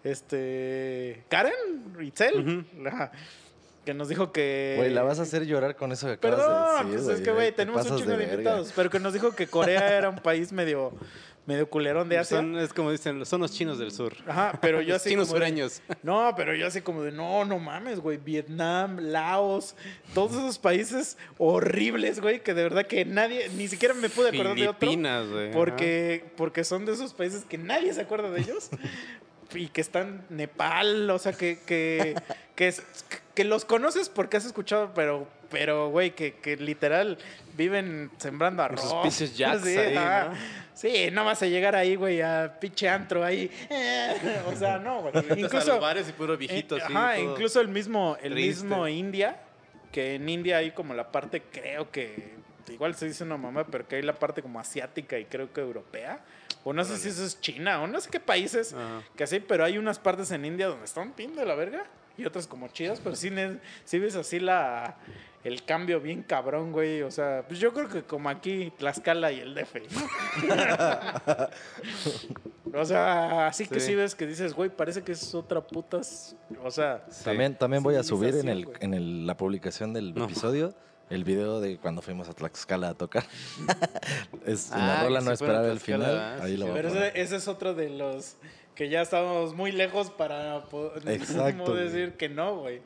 Este, 0.03 1.23
Karen 1.29 1.93
Ritzel, 1.95 2.65
que 3.85 3.93
nos 3.93 4.09
dijo 4.09 4.31
que 4.31 4.75
Güey, 4.77 4.93
la 4.93 5.03
vas 5.03 5.19
a 5.19 5.21
hacer 5.21 5.45
llorar 5.45 5.75
con 5.75 5.91
eso 5.91 6.07
que 6.07 6.13
acabas 6.13 6.39
Perdón, 6.39 6.87
de 6.87 6.91
decir, 6.91 7.05
pues 7.05 7.19
es 7.19 7.23
que, 7.23 7.31
güey, 7.31 7.51
te 7.51 7.57
tenemos 7.57 7.89
un 7.89 7.97
chingo 7.97 8.17
de, 8.17 8.23
invitados. 8.25 8.73
Pero 8.75 8.89
que 8.89 8.99
nos 8.99 9.13
dijo 9.13 9.31
que 9.31 9.47
Corea 9.47 9.97
era 9.97 10.09
un 10.09 10.17
país 10.17 10.51
medio, 10.51 10.91
medio 11.47 11.67
culerón 11.69 12.09
de 12.09 12.19
Asia. 12.19 12.37
Son, 12.37 12.57
es 12.59 12.73
como 12.73 12.91
dicen, 12.91 13.25
son 13.25 13.41
los 13.41 13.51
chinos 13.51 13.79
del 13.79 13.91
sur. 13.91 14.13
Ajá, 14.27 14.59
pero 14.61 14.81
yo 14.81 14.95
así. 14.97 15.09
chinos 15.09 15.29
sureños. 15.29 15.81
no, 16.03 16.33
pero 16.35 16.53
yo 16.53 16.67
así 16.67 16.81
como 16.81 17.01
de, 17.01 17.11
no, 17.11 17.45
no 17.45 17.57
mames, 17.57 17.99
güey. 17.99 18.17
Vietnam, 18.17 18.99
Laos, 18.99 19.75
todos 20.13 20.33
esos 20.33 20.59
países 20.59 21.17
horribles, 21.37 22.19
güey, 22.19 22.43
que 22.43 22.53
de 22.53 22.63
verdad 22.63 22.85
que 22.85 23.05
nadie, 23.05 23.49
ni 23.55 23.67
siquiera 23.67 23.95
me 23.95 24.09
pude 24.09 24.29
acordar 24.29 24.55
de 24.55 24.67
otro. 24.67 24.79
Filipinas, 24.81 25.27
güey. 25.27 25.51
Porque, 25.51 26.25
porque 26.35 26.63
son 26.63 26.85
de 26.85 26.93
esos 26.93 27.13
países 27.13 27.45
que 27.45 27.57
nadie 27.57 27.93
se 27.93 28.01
acuerda 28.01 28.29
de 28.29 28.41
ellos. 28.41 28.69
y 29.55 29.67
que 29.69 29.79
están 29.79 30.25
Nepal, 30.29 31.09
o 31.09 31.17
sea, 31.17 31.31
que, 31.31 31.59
que, 31.65 32.13
que, 32.55 32.73
que 33.33 33.43
los 33.45 33.63
conoces 33.63 34.09
porque 34.09 34.35
has 34.35 34.45
escuchado, 34.45 34.91
pero, 34.93 35.29
pero 35.49 35.89
güey, 35.89 36.11
que, 36.11 36.33
que 36.35 36.57
literal 36.57 37.17
viven 37.55 38.11
sembrando 38.17 38.63
arroz. 38.63 38.93
sus 39.13 39.37
yaks 39.37 39.61
sí, 39.63 39.77
ahí. 39.77 39.95
¿no? 39.95 40.66
Sí, 40.77 41.09
no 41.11 41.25
vas 41.25 41.41
a 41.41 41.47
llegar 41.47 41.75
ahí, 41.75 41.95
güey, 41.95 42.21
a 42.21 42.55
pinche 42.59 42.87
antro 42.87 43.23
ahí. 43.23 43.49
o 44.45 44.55
sea, 44.55 44.77
no, 44.77 45.01
güey. 45.01 45.11
Incluso. 45.15 45.39
Incluso, 45.39 45.71
los 45.71 45.81
bares 45.81 46.07
y 46.07 46.11
puro 46.11 46.37
viejito 46.37 46.77
eh, 46.77 46.81
ajá, 46.83 47.17
incluso 47.17 47.59
el 47.59 47.67
mismo, 47.67 48.15
el 48.21 48.33
triste. 48.33 48.63
mismo 48.63 48.87
India, 48.87 49.41
que 49.91 50.13
en 50.13 50.29
India 50.29 50.57
hay 50.57 50.69
como 50.69 50.93
la 50.93 51.11
parte, 51.11 51.41
creo 51.41 51.89
que, 51.89 52.35
igual 52.69 52.93
se 52.93 53.07
dice 53.07 53.23
una 53.23 53.37
mamá, 53.37 53.65
pero 53.65 53.87
que 53.87 53.95
hay 53.95 54.03
la 54.03 54.13
parte 54.13 54.43
como 54.43 54.59
asiática 54.59 55.17
y 55.17 55.25
creo 55.25 55.51
que 55.51 55.61
europea. 55.61 56.23
O 56.63 56.73
no 56.73 56.83
sé 56.83 56.97
si 56.97 57.09
eso 57.09 57.25
es 57.25 57.41
China, 57.41 57.81
o 57.81 57.87
no 57.87 57.99
sé 57.99 58.11
qué 58.11 58.19
países, 58.19 58.73
Ajá. 58.73 59.01
que 59.15 59.23
así, 59.23 59.39
pero 59.39 59.65
hay 59.65 59.79
unas 59.79 59.97
partes 59.97 60.29
en 60.29 60.45
India 60.45 60.67
donde 60.67 60.85
están 60.85 61.11
pin 61.13 61.35
de 61.35 61.43
la 61.43 61.55
verga 61.55 61.87
y 62.19 62.25
otras 62.25 62.45
como 62.45 62.67
chidas, 62.67 62.99
pero 63.03 63.15
sí, 63.15 63.31
sí 63.83 63.97
ves 63.97 64.15
así 64.15 64.39
la 64.39 64.95
el 65.47 65.63
cambio 65.63 65.99
bien 66.01 66.23
cabrón, 66.23 66.71
güey. 66.71 67.01
O 67.01 67.11
sea, 67.11 67.43
pues 67.47 67.59
yo 67.59 67.73
creo 67.73 67.87
que 67.89 68.03
como 68.03 68.29
aquí 68.29 68.71
Tlaxcala 68.77 69.31
y 69.31 69.39
el 69.39 69.55
DF, 69.55 69.75
¿no? 69.91 71.49
o 72.81 72.85
sea, 72.85 73.47
así 73.47 73.65
que 73.67 73.79
Sí. 73.79 73.95
ves 73.95 74.15
que 74.15 74.27
dices, 74.27 74.53
güey, 74.53 74.69
parece 74.69 75.03
que 75.03 75.13
es 75.13 75.33
otra 75.35 75.61
putas. 75.61 76.35
O 76.63 76.71
sea, 76.71 77.05
Sí. 77.09 77.23
También, 77.23 77.55
también 77.55 77.83
voy 77.83 77.95
a 77.95 78.03
subir 78.03 78.35
en, 78.35 78.49
el, 78.49 78.65
güey. 78.65 78.77
en 78.81 78.93
el- 78.93 79.25
la 79.25 79.37
publicación 79.37 79.93
del 79.93 80.13
No. 80.13 80.25
episodio 80.25 80.73
el 81.09 81.23
video 81.23 81.61
de 81.61 81.77
cuando 81.77 82.01
fuimos 82.01 82.27
a 82.27 82.33
Tlaxcala 82.33 82.89
a 82.89 82.93
tocar. 82.93 83.23
es 84.45 84.71
Ah, 84.73 84.75
una 84.75 85.03
rola 85.03 85.21
no 85.21 85.31
esperar 85.31 85.65
el 85.65 85.79
final. 85.79 86.01
¿verdad? 86.11 86.41
Ahí 86.41 86.51
Sí, 86.53 86.57
lo 86.57 86.73
pero 86.73 86.89
ese, 86.89 87.11
ese 87.21 87.35
es 87.37 87.47
otro 87.47 87.73
de 87.73 87.89
los 87.89 88.35
que 88.75 88.89
ya 88.89 89.01
estábamos 89.01 89.55
muy 89.55 89.71
lejos 89.71 90.11
para 90.11 90.65
poder 90.65 91.03
decir 91.03 92.13
que 92.17 92.27
no, 92.29 92.57
güey. 92.57 92.81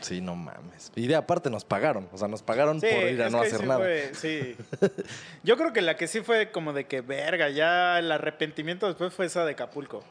Sí, 0.00 0.20
no 0.20 0.36
mames. 0.36 0.92
Y 0.94 1.06
de 1.06 1.16
aparte 1.16 1.50
nos 1.50 1.64
pagaron. 1.64 2.08
O 2.12 2.18
sea, 2.18 2.28
nos 2.28 2.42
pagaron 2.42 2.80
por 2.80 2.88
ir 2.88 3.22
a 3.22 3.30
no 3.30 3.40
que 3.40 3.46
hacer 3.48 3.60
sí 3.60 3.66
nada. 3.66 3.80
fue- 3.80 4.10
sí. 4.14 4.56
Yo 5.42 5.56
creo 5.56 5.72
que 5.72 5.82
la 5.82 5.96
que 5.96 6.06
sí 6.06 6.20
fue 6.20 6.50
como 6.50 6.72
de 6.72 6.86
que 6.86 7.00
verga, 7.00 7.48
ya 7.50 7.98
el 7.98 8.10
arrepentimiento 8.12 8.86
después 8.86 9.12
fue 9.12 9.26
esa 9.26 9.44
de 9.44 9.52
Acapulco. 9.52 10.02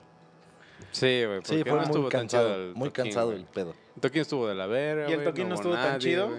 Sí, 0.91 1.23
güey. 1.25 1.39
Sí, 1.43 1.61
fue 1.63 1.71
no 1.71 1.75
muy 1.77 1.85
estuvo 1.85 2.09
tan 2.09 2.21
cansado. 2.21 2.47
chido 2.49 2.63
el 2.69 2.75
muy 2.75 2.89
toquín, 2.89 3.03
cansado 3.05 3.31
el 3.33 3.45
pedo. 3.45 3.75
El 3.95 4.01
toquín 4.01 4.21
estuvo 4.21 4.47
de 4.47 4.55
la 4.55 4.67
verga. 4.67 5.09
Y 5.09 5.13
el 5.13 5.23
toquín 5.23 5.49
no 5.49 5.55
estuvo 5.55 5.73
tan 5.73 5.99
chido. 5.99 6.27
No, 6.29 6.35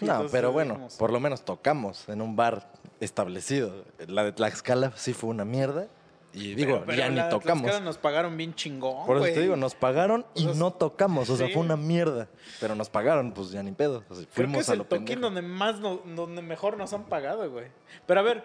Entonces, 0.00 0.32
pero 0.32 0.52
bueno, 0.52 0.88
por 0.98 1.12
lo 1.12 1.20
menos 1.20 1.44
tocamos 1.44 2.08
en 2.08 2.20
un 2.20 2.34
bar 2.36 2.70
establecido. 3.00 3.84
La 4.06 4.24
de 4.24 4.32
Tlaxcala 4.32 4.92
sí 4.96 5.12
fue 5.12 5.30
una 5.30 5.44
mierda. 5.44 5.86
Y 6.34 6.54
digo, 6.54 6.72
Pero- 6.74 6.84
pero 6.86 6.98
ya 6.98 7.08
ni 7.08 7.14
la 7.16 7.28
tocamos. 7.28 7.80
Nos 7.80 7.96
pagaron 7.96 8.36
bien 8.36 8.54
chingón, 8.54 9.06
Por 9.06 9.16
eso 9.18 9.26
te 9.26 9.40
digo, 9.40 9.54
nos 9.56 9.74
pagaron 9.76 10.26
y 10.34 10.46
no 10.46 10.72
tocamos. 10.72 11.30
O 11.30 11.36
sea, 11.36 11.46
sí. 11.46 11.52
fue 11.52 11.62
una 11.62 11.76
mierda. 11.76 12.28
Pero 12.60 12.74
nos 12.74 12.90
pagaron, 12.90 13.32
pues 13.32 13.50
ya 13.52 13.62
ni 13.62 13.70
pedo. 13.72 14.02
O 14.10 14.14
sea, 14.14 14.24
Creo 14.24 14.34
fuimos 14.34 14.56
que 14.56 14.60
es 14.62 14.68
a 14.68 14.72
el 14.72 14.78
lo 14.78 14.84
toquín 14.84 15.04
pendejo. 15.06 15.20
donde 15.22 15.42
más, 15.42 15.78
no- 15.80 16.02
donde 16.04 16.42
mejor 16.42 16.76
nos 16.76 16.92
han 16.92 17.04
pagado, 17.04 17.48
güey. 17.50 17.68
Pero 18.06 18.20
a 18.20 18.22
ver, 18.24 18.42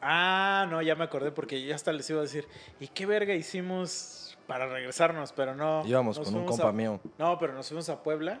ah, 0.00 0.66
no, 0.70 0.80
ya 0.82 0.94
me 0.94 1.04
acordé 1.04 1.32
porque 1.32 1.64
ya 1.64 1.74
hasta 1.74 1.92
les 1.92 2.08
iba 2.10 2.20
a 2.20 2.22
decir, 2.22 2.46
¿y 2.80 2.88
qué 2.88 3.06
verga 3.06 3.34
hicimos 3.34 4.38
para 4.46 4.66
regresarnos? 4.66 5.32
Pero 5.32 5.54
no. 5.56 5.82
Íbamos 5.86 6.18
con 6.18 6.34
un 6.34 6.46
compa 6.46 6.68
a- 6.68 6.72
mío. 6.72 7.00
No, 7.18 7.38
pero 7.38 7.52
nos 7.54 7.66
fuimos 7.68 7.88
a 7.88 8.02
Puebla. 8.02 8.40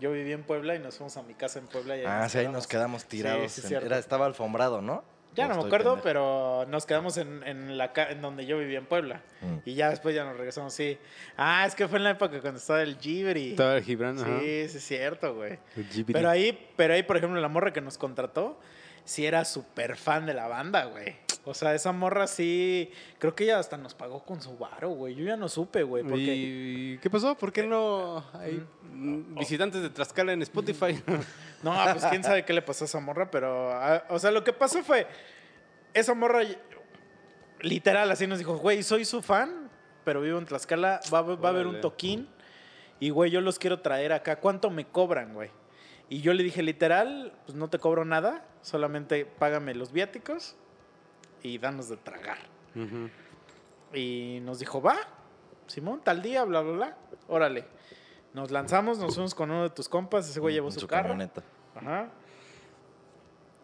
Yo 0.00 0.10
viví 0.10 0.32
en 0.32 0.42
Puebla 0.42 0.74
y 0.74 0.78
nos 0.78 0.96
fuimos 0.96 1.16
a 1.16 1.22
mi 1.22 1.34
casa 1.34 1.58
en 1.58 1.66
Puebla. 1.66 1.96
Y 1.96 2.00
ahí 2.00 2.06
Ah, 2.08 2.28
sí, 2.28 2.38
ahí 2.38 2.48
nos 2.48 2.66
quedamos 2.66 3.04
tirados. 3.04 3.52
Sí, 3.52 3.60
sí, 3.60 3.74
en- 3.74 3.84
era, 3.84 3.98
estaba 3.98 4.26
alfombrado, 4.26 4.80
¿no? 4.80 5.04
Ya 5.34 5.46
¿O 5.46 5.48
no 5.48 5.56
me 5.62 5.66
acuerdo, 5.66 5.90
pendejo? 5.94 6.02
pero 6.04 6.66
nos 6.68 6.84
quedamos 6.84 7.16
en, 7.16 7.42
en 7.44 7.78
la 7.78 7.92
ca- 7.92 8.10
en 8.10 8.20
donde 8.20 8.44
yo 8.44 8.58
vivía 8.58 8.78
en 8.78 8.86
Puebla. 8.86 9.22
Mm. 9.40 9.56
Y 9.64 9.74
ya 9.74 9.88
después 9.90 10.14
ya 10.14 10.24
nos 10.24 10.36
regresamos, 10.36 10.74
sí. 10.74 10.98
Ah, 11.36 11.64
es 11.66 11.74
que 11.74 11.88
fue 11.88 11.98
en 11.98 12.04
la 12.04 12.10
época 12.10 12.40
cuando 12.40 12.58
estaba 12.58 12.82
el 12.82 12.98
Gibri. 12.98 13.50
Estaba 13.52 13.76
el 13.76 13.82
Gibran, 13.82 14.18
ajá. 14.18 14.40
Sí, 14.40 14.68
sí 14.68 14.76
es 14.78 14.84
cierto, 14.84 15.34
güey. 15.34 15.58
Pero 16.12 16.28
ahí, 16.28 16.68
pero 16.76 16.94
ahí, 16.94 17.02
por 17.02 17.16
ejemplo, 17.16 17.40
la 17.40 17.48
morra 17.48 17.72
que 17.72 17.80
nos 17.80 17.96
contrató, 17.96 18.60
sí 19.04 19.26
era 19.26 19.44
súper 19.44 19.96
fan 19.96 20.26
de 20.26 20.34
la 20.34 20.46
banda, 20.48 20.84
güey. 20.86 21.16
O 21.44 21.54
sea, 21.54 21.74
esa 21.74 21.90
morra 21.90 22.28
sí, 22.28 22.92
creo 23.18 23.34
que 23.34 23.42
ella 23.44 23.58
hasta 23.58 23.76
nos 23.76 23.94
pagó 23.94 24.24
con 24.24 24.40
su 24.40 24.56
varo, 24.56 24.90
güey. 24.90 25.16
Yo 25.16 25.24
ya 25.24 25.36
no 25.36 25.48
supe, 25.48 25.82
güey, 25.82 26.04
porque... 26.04 26.34
¿Y 26.36 26.98
qué 26.98 27.10
pasó? 27.10 27.36
¿Por 27.36 27.52
qué 27.52 27.64
no 27.64 28.24
hay 28.34 28.64
mm, 28.92 29.34
visitantes 29.40 29.82
de 29.82 29.90
Tlaxcala 29.90 30.32
en 30.32 30.42
Spotify? 30.42 31.02
No, 31.62 31.72
pues 31.92 32.04
quién 32.06 32.24
sabe 32.24 32.44
qué 32.44 32.52
le 32.52 32.60
pasó 32.60 32.82
a 32.82 32.86
esa 32.86 32.98
morra, 32.98 33.30
pero. 33.30 33.70
ah, 33.72 34.02
O 34.08 34.18
sea, 34.18 34.32
lo 34.32 34.42
que 34.42 34.52
pasó 34.52 34.82
fue. 34.82 35.06
Esa 35.94 36.12
morra, 36.12 36.40
literal, 37.60 38.10
así 38.10 38.26
nos 38.26 38.38
dijo, 38.38 38.56
güey, 38.56 38.82
soy 38.82 39.04
su 39.04 39.22
fan, 39.22 39.70
pero 40.04 40.20
vivo 40.20 40.38
en 40.38 40.46
Tlaxcala, 40.46 41.00
va, 41.14 41.18
a- 41.18 41.22
va 41.22 41.48
a 41.48 41.52
haber 41.52 41.66
un 41.68 41.80
toquín. 41.80 42.28
Y, 42.98 43.10
güey, 43.10 43.30
yo 43.30 43.40
los 43.40 43.58
quiero 43.60 43.80
traer 43.80 44.12
acá. 44.12 44.36
¿Cuánto 44.40 44.70
me 44.70 44.86
cobran, 44.86 45.34
güey? 45.34 45.50
Y 46.12 46.20
yo 46.20 46.34
le 46.34 46.42
dije, 46.42 46.62
literal, 46.62 47.32
pues 47.46 47.56
no 47.56 47.70
te 47.70 47.78
cobro 47.78 48.04
nada, 48.04 48.44
solamente 48.60 49.24
págame 49.24 49.74
los 49.74 49.92
viáticos 49.92 50.56
y 51.42 51.56
danos 51.56 51.88
de 51.88 51.96
tragar. 51.96 52.36
Y 53.94 54.40
nos 54.42 54.58
dijo, 54.58 54.82
va, 54.82 54.98
Simón, 55.68 56.02
tal 56.04 56.20
día, 56.20 56.44
bla, 56.44 56.60
bla, 56.60 56.72
bla. 56.72 56.96
Órale. 57.28 57.64
Nos 58.34 58.50
lanzamos, 58.50 58.98
nos 58.98 59.14
fuimos 59.14 59.34
con 59.34 59.52
uno 59.52 59.62
de 59.62 59.70
tus 59.70 59.88
compas, 59.88 60.28
ese 60.28 60.38
güey 60.38 60.52
llevó 60.52 60.68
En 60.68 60.74
su, 60.74 60.86
carro. 60.86 61.04
camioneta. 61.08 61.42
Ajá. 61.76 62.10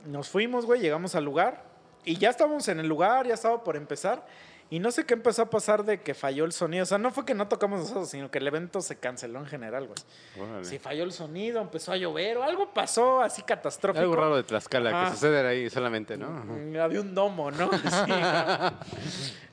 Nos 0.07 0.31
fuimos, 0.31 0.65
güey, 0.65 0.81
llegamos 0.81 1.15
al 1.15 1.27
lugar. 1.27 1.67
Y 2.07 2.17
ya 2.17 2.31
estábamos 2.31 2.67
en 2.69 2.81
el 2.81 2.89
lugar, 2.89 3.27
ya 3.27 3.35
estaba 3.35 3.63
por 3.63 3.77
empezar. 3.77 4.27
Y 4.71 4.81
no 4.81 4.91
sé 4.91 5.07
qué 5.07 5.15
empezó 5.15 5.41
a 5.43 5.49
pasar 5.51 5.85
de 5.85 6.03
que 6.03 6.13
falló 6.13 6.45
el 6.45 6.53
sonido. 6.53 6.83
O 6.83 6.87
sea, 6.87 6.99
no 6.99 7.11
fue 7.11 7.25
que 7.25 7.35
no 7.35 7.49
tocamos 7.49 7.81
nosotros, 7.81 8.11
sino 8.11 8.31
que 8.31 8.37
el 8.39 8.47
evento 8.47 8.83
se 8.83 8.97
canceló 8.99 9.39
en 9.39 9.47
general, 9.47 9.87
güey. 9.89 10.65
Si 10.65 10.79
falló 10.79 11.05
el 11.05 11.13
sonido, 11.13 11.61
empezó 11.63 11.93
a 11.93 11.97
llover 11.97 12.37
o 12.37 12.43
algo 12.43 12.75
pasó 12.75 13.23
así 13.23 13.41
catastrófico. 13.43 14.03
Algo 14.03 14.17
raro 14.17 14.37
de 14.37 14.43
Tlaxcala 14.43 14.91
Ajá. 14.91 15.05
que 15.11 15.15
sucede 15.17 15.47
ahí 15.47 15.71
solamente, 15.71 16.19
¿no? 16.19 16.29
Mm, 16.31 16.77
Había 16.77 17.01
un 17.01 17.15
domo, 17.15 17.51
¿no? 17.51 17.71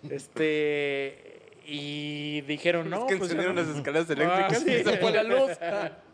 Sí. 0.04 0.10
este. 0.10 1.32
Y 1.68 2.42
dijeron, 2.42 2.90
no. 2.90 3.06
es 3.08 3.12
que 3.14 3.18
pues 3.18 3.32
encendieron 3.32 3.56
no". 3.56 3.62
las 3.64 3.76
escaleras 3.76 4.08
Ah, 4.10 4.14
eléctricas 4.14 4.64
sí. 4.64 4.72
y 4.72 4.84
se 4.84 4.98
fue 4.98 5.12
la 5.12 5.24
luz. 5.24 5.50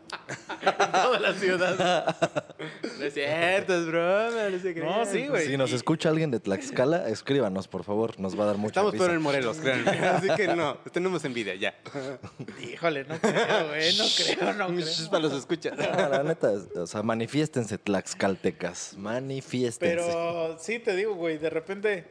en 0.62 0.92
toda 0.92 1.20
la 1.20 1.34
ciudad. 1.34 2.16
No 2.98 3.08
es 3.08 3.14
cierto, 3.14 3.74
es 3.74 3.86
broma, 3.86 4.48
no 4.48 4.58
sé 4.60 4.74
qué. 4.74 4.80
No, 4.80 5.04
sí, 5.04 5.26
güey. 5.26 5.48
Si 5.48 5.56
nos 5.56 5.72
escucha 5.72 6.08
alguien 6.08 6.30
de 6.30 6.38
Tlaxcala, 6.38 7.08
escríbanos, 7.08 7.66
por 7.66 7.82
favor. 7.82 8.20
Nos 8.20 8.38
va 8.38 8.44
a 8.44 8.46
dar 8.46 8.58
mucha 8.58 8.68
Estamos 8.68 8.92
risa. 8.92 9.04
peor 9.06 9.16
en 9.16 9.22
Morelos, 9.22 9.56
créanme. 9.56 9.90
Así 10.06 10.28
que 10.36 10.54
no, 10.54 10.76
tenemos 10.92 11.24
envidia, 11.24 11.56
ya. 11.56 11.74
Híjole, 12.62 13.02
no 13.02 13.18
creo, 13.18 13.68
güey. 13.68 13.96
No 13.96 14.04
creo, 14.16 14.52
no 14.52 14.66
creo. 14.68 14.78
Es 14.78 15.08
para 15.08 15.22
los 15.24 15.32
escuchas. 15.32 15.76
Ah, 15.80 16.08
la 16.08 16.22
neta, 16.22 16.52
o 16.76 16.86
sea, 16.86 17.02
manifiéstense, 17.02 17.78
tlaxcaltecas. 17.78 18.94
Manifiéstense. 18.96 19.96
Pero 19.96 20.56
sí 20.60 20.78
te 20.78 20.94
digo, 20.94 21.16
güey, 21.16 21.38
de 21.38 21.50
repente, 21.50 22.04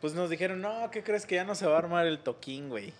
pues 0.00 0.14
nos 0.14 0.30
dijeron, 0.30 0.60
no, 0.60 0.90
¿qué 0.90 1.04
crees 1.04 1.26
que 1.26 1.36
ya 1.36 1.44
no 1.44 1.54
se 1.54 1.66
va 1.66 1.76
a 1.76 1.78
armar 1.78 2.06
el 2.08 2.18
toquín, 2.18 2.68
güey? 2.70 2.92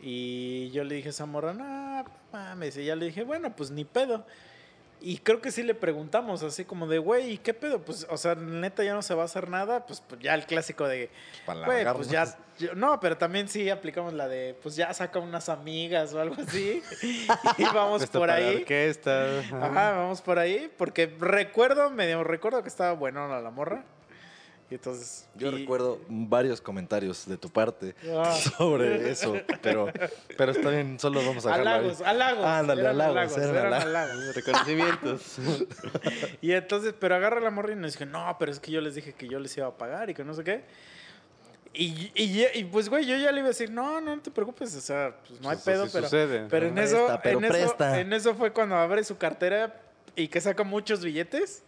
Y 0.00 0.70
yo 0.70 0.84
le 0.84 0.94
dije 0.96 1.08
a 1.08 1.10
esa 1.10 1.26
morra, 1.26 1.52
no, 1.54 2.04
mames. 2.32 2.76
Y 2.76 2.84
ya 2.84 2.96
le 2.96 3.06
dije, 3.06 3.22
bueno, 3.24 3.54
pues 3.54 3.70
ni 3.70 3.84
pedo. 3.84 4.24
Y 4.98 5.18
creo 5.18 5.42
que 5.42 5.50
sí 5.52 5.62
le 5.62 5.74
preguntamos, 5.74 6.42
así 6.42 6.64
como 6.64 6.86
de, 6.86 6.96
güey, 6.98 7.32
¿y 7.32 7.38
qué 7.38 7.52
pedo? 7.52 7.82
Pues, 7.82 8.06
o 8.08 8.16
sea, 8.16 8.34
neta 8.34 8.82
ya 8.82 8.94
no 8.94 9.02
se 9.02 9.14
va 9.14 9.22
a 9.22 9.24
hacer 9.26 9.50
nada. 9.50 9.84
Pues, 9.84 10.00
pues, 10.00 10.20
ya 10.22 10.34
el 10.34 10.46
clásico 10.46 10.88
de, 10.88 11.10
güey, 11.66 11.84
pues 11.94 12.08
ya. 12.08 12.24
yo- 12.58 12.74
no, 12.74 12.98
pero 12.98 13.18
también 13.18 13.46
sí 13.48 13.68
aplicamos 13.68 14.14
la 14.14 14.26
de, 14.26 14.56
pues 14.62 14.74
ya 14.74 14.92
saca 14.94 15.18
unas 15.18 15.50
amigas 15.50 16.14
o 16.14 16.20
algo 16.20 16.36
así. 16.40 16.82
y 17.58 17.64
vamos 17.64 18.06
por 18.06 18.30
ahí. 18.30 18.56
orquesta. 18.56 19.40
Ajá, 19.40 19.92
vamos 19.92 20.22
por 20.22 20.38
ahí, 20.38 20.72
porque 20.78 21.14
recuerdo, 21.20 21.90
medio 21.90 22.24
recuerdo 22.24 22.62
que 22.62 22.68
estaba 22.68 22.92
bueno 22.92 23.40
la 23.40 23.50
morra. 23.50 23.84
Y 24.68 24.74
entonces. 24.74 25.28
Yo 25.36 25.48
y- 25.52 25.60
recuerdo 25.60 26.00
varios 26.08 26.60
comentarios 26.60 27.24
de 27.26 27.36
tu 27.36 27.48
parte 27.48 27.94
Ah. 28.12 28.32
sobre 28.58 29.10
eso, 29.10 29.36
pero, 29.62 29.86
pero 30.36 30.52
está 30.52 30.70
bien, 30.70 30.98
solo 30.98 31.24
vamos 31.24 31.46
a. 31.46 31.54
Halagos, 31.54 32.00
halagos. 32.00 32.44
Ándale, 32.44 32.86
halagos, 32.88 33.38
eran. 33.38 34.32
Reconocimientos. 34.34 35.36
Y 36.42 36.52
entonces, 36.52 36.94
pero 36.98 37.14
agarra 37.14 37.40
la 37.40 37.50
morra 37.50 37.72
y 37.72 37.76
nos 37.76 37.92
dije, 37.92 38.06
no, 38.06 38.36
pero 38.38 38.50
es 38.50 38.58
que 38.58 38.72
yo 38.72 38.80
les 38.80 38.94
dije 38.96 39.12
que 39.12 39.28
yo 39.28 39.38
les 39.38 39.56
iba 39.56 39.66
a 39.68 39.76
pagar 39.76 40.10
y 40.10 40.14
que 40.14 40.24
no 40.24 40.34
sé 40.34 40.42
qué. 40.42 40.64
Y, 41.78 42.10
y, 42.14 42.44
y, 42.54 42.64
pues, 42.64 42.88
güey, 42.88 43.04
yo 43.04 43.16
ya 43.18 43.30
le 43.32 43.40
iba 43.40 43.48
a 43.48 43.50
decir, 43.50 43.70
no, 43.70 44.00
no, 44.00 44.16
no 44.16 44.22
te 44.22 44.30
preocupes, 44.30 44.74
o 44.74 44.80
sea, 44.80 45.14
pues 45.28 45.40
no 45.42 45.50
hay 45.50 45.56
Eso 45.56 45.64
pedo, 45.66 45.84
sí 45.84 45.90
pero, 45.92 46.04
sucede. 46.06 46.46
pero 46.48 46.66
en 46.68 46.74
Presta, 46.74 46.96
eso, 46.96 47.20
pero 47.22 47.38
en 47.38 47.44
eso, 47.44 47.52
presta. 47.52 48.00
en 48.00 48.12
eso 48.14 48.34
fue 48.34 48.50
cuando 48.52 48.76
abre 48.76 49.04
su 49.04 49.18
cartera 49.18 49.78
y 50.16 50.28
que 50.28 50.40
saca 50.40 50.64
muchos 50.64 51.04
billetes. 51.04 51.62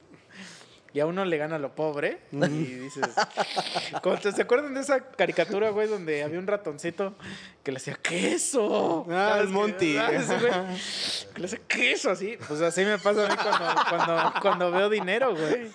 Y 0.94 1.00
a 1.00 1.06
uno 1.06 1.24
le 1.24 1.36
gana 1.36 1.58
lo 1.58 1.74
pobre. 1.74 2.20
Y 2.32 2.36
dices. 2.38 3.04
¿Se 4.34 4.42
acuerdan 4.42 4.74
de 4.74 4.80
esa 4.80 5.00
caricatura, 5.10 5.70
güey, 5.70 5.86
donde 5.86 6.22
había 6.22 6.38
un 6.38 6.46
ratoncito 6.46 7.14
que 7.62 7.72
le 7.72 7.76
hacía 7.76 7.94
queso? 7.94 9.06
Ah, 9.10 9.30
¿Sabes 9.32 9.46
el? 9.46 9.52
Monty. 9.52 9.96
Ah, 9.98 10.08
que 10.08 11.40
le 11.40 11.46
hacía 11.46 11.60
queso 11.68 12.10
así. 12.10 12.38
Pues 12.46 12.62
así 12.62 12.84
me 12.84 12.98
pasa 12.98 13.26
a 13.26 13.28
mí 13.28 13.36
cuando, 13.36 13.82
cuando, 13.90 14.32
cuando 14.40 14.70
veo 14.70 14.88
dinero, 14.88 15.36
güey. 15.36 15.70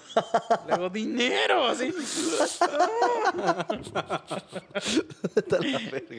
Le 0.68 0.74
hago 0.74 0.90
dinero, 0.90 1.68
así. 1.68 1.94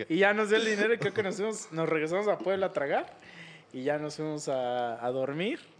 Y 0.08 0.18
ya 0.18 0.32
nos 0.32 0.50
dio 0.50 0.58
el 0.58 0.64
dinero 0.64 0.94
y 0.94 0.98
creo 0.98 1.12
que 1.12 1.22
nos, 1.22 1.36
fuimos, 1.36 1.72
nos 1.72 1.88
regresamos 1.88 2.28
a 2.28 2.38
Puebla 2.38 2.66
a 2.66 2.72
tragar. 2.72 3.12
Y 3.72 3.82
ya 3.82 3.98
nos 3.98 4.16
fuimos 4.16 4.48
a, 4.48 5.04
a 5.04 5.10
dormir. 5.10 5.73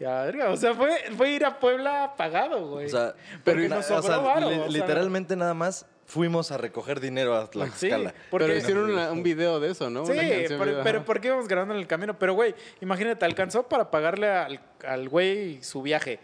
Y 0.00 0.04
a 0.04 0.10
la 0.10 0.24
verga, 0.24 0.50
o 0.50 0.56
sea, 0.56 0.74
fue, 0.74 0.90
fue 1.16 1.30
ir 1.30 1.44
a 1.44 1.58
Puebla 1.60 2.14
pagado, 2.16 2.66
güey. 2.68 2.86
O 2.86 2.88
sea, 2.88 3.14
Porque 3.44 3.68
na- 3.68 3.76
nos 3.76 3.84
o 3.90 4.02
sobró 4.02 4.02
sea, 4.02 4.16
varo, 4.18 4.50
li- 4.50 4.56
o 4.56 4.62
sea, 4.62 4.68
literalmente 4.68 5.36
nada 5.36 5.54
más 5.54 5.86
fuimos 6.06 6.50
a 6.50 6.58
recoger 6.58 7.00
dinero 7.00 7.34
a 7.36 7.44
Sí, 7.44 7.50
Tlaxcala. 7.52 8.14
porque, 8.30 8.46
Pero 8.46 8.58
hicieron 8.58 8.90
una- 8.90 9.12
un 9.12 9.22
video 9.22 9.60
de 9.60 9.70
eso, 9.70 9.88
¿no? 9.90 10.04
sí, 10.04 10.12
canción, 10.16 10.58
pero, 10.60 10.80
pero 10.82 10.98
ajá. 10.98 11.06
porque 11.06 11.28
íbamos 11.28 11.46
grabando 11.48 11.74
en 11.74 11.80
el 11.80 11.86
camino. 11.86 12.18
Pero, 12.18 12.34
güey, 12.34 12.54
imagínate, 12.80 13.24
alcanzó 13.24 13.68
para 13.68 13.90
pagarle 13.90 14.28
al, 14.30 14.60
al 14.86 15.08
güey 15.08 15.62
su 15.62 15.80
viaje. 15.82 16.18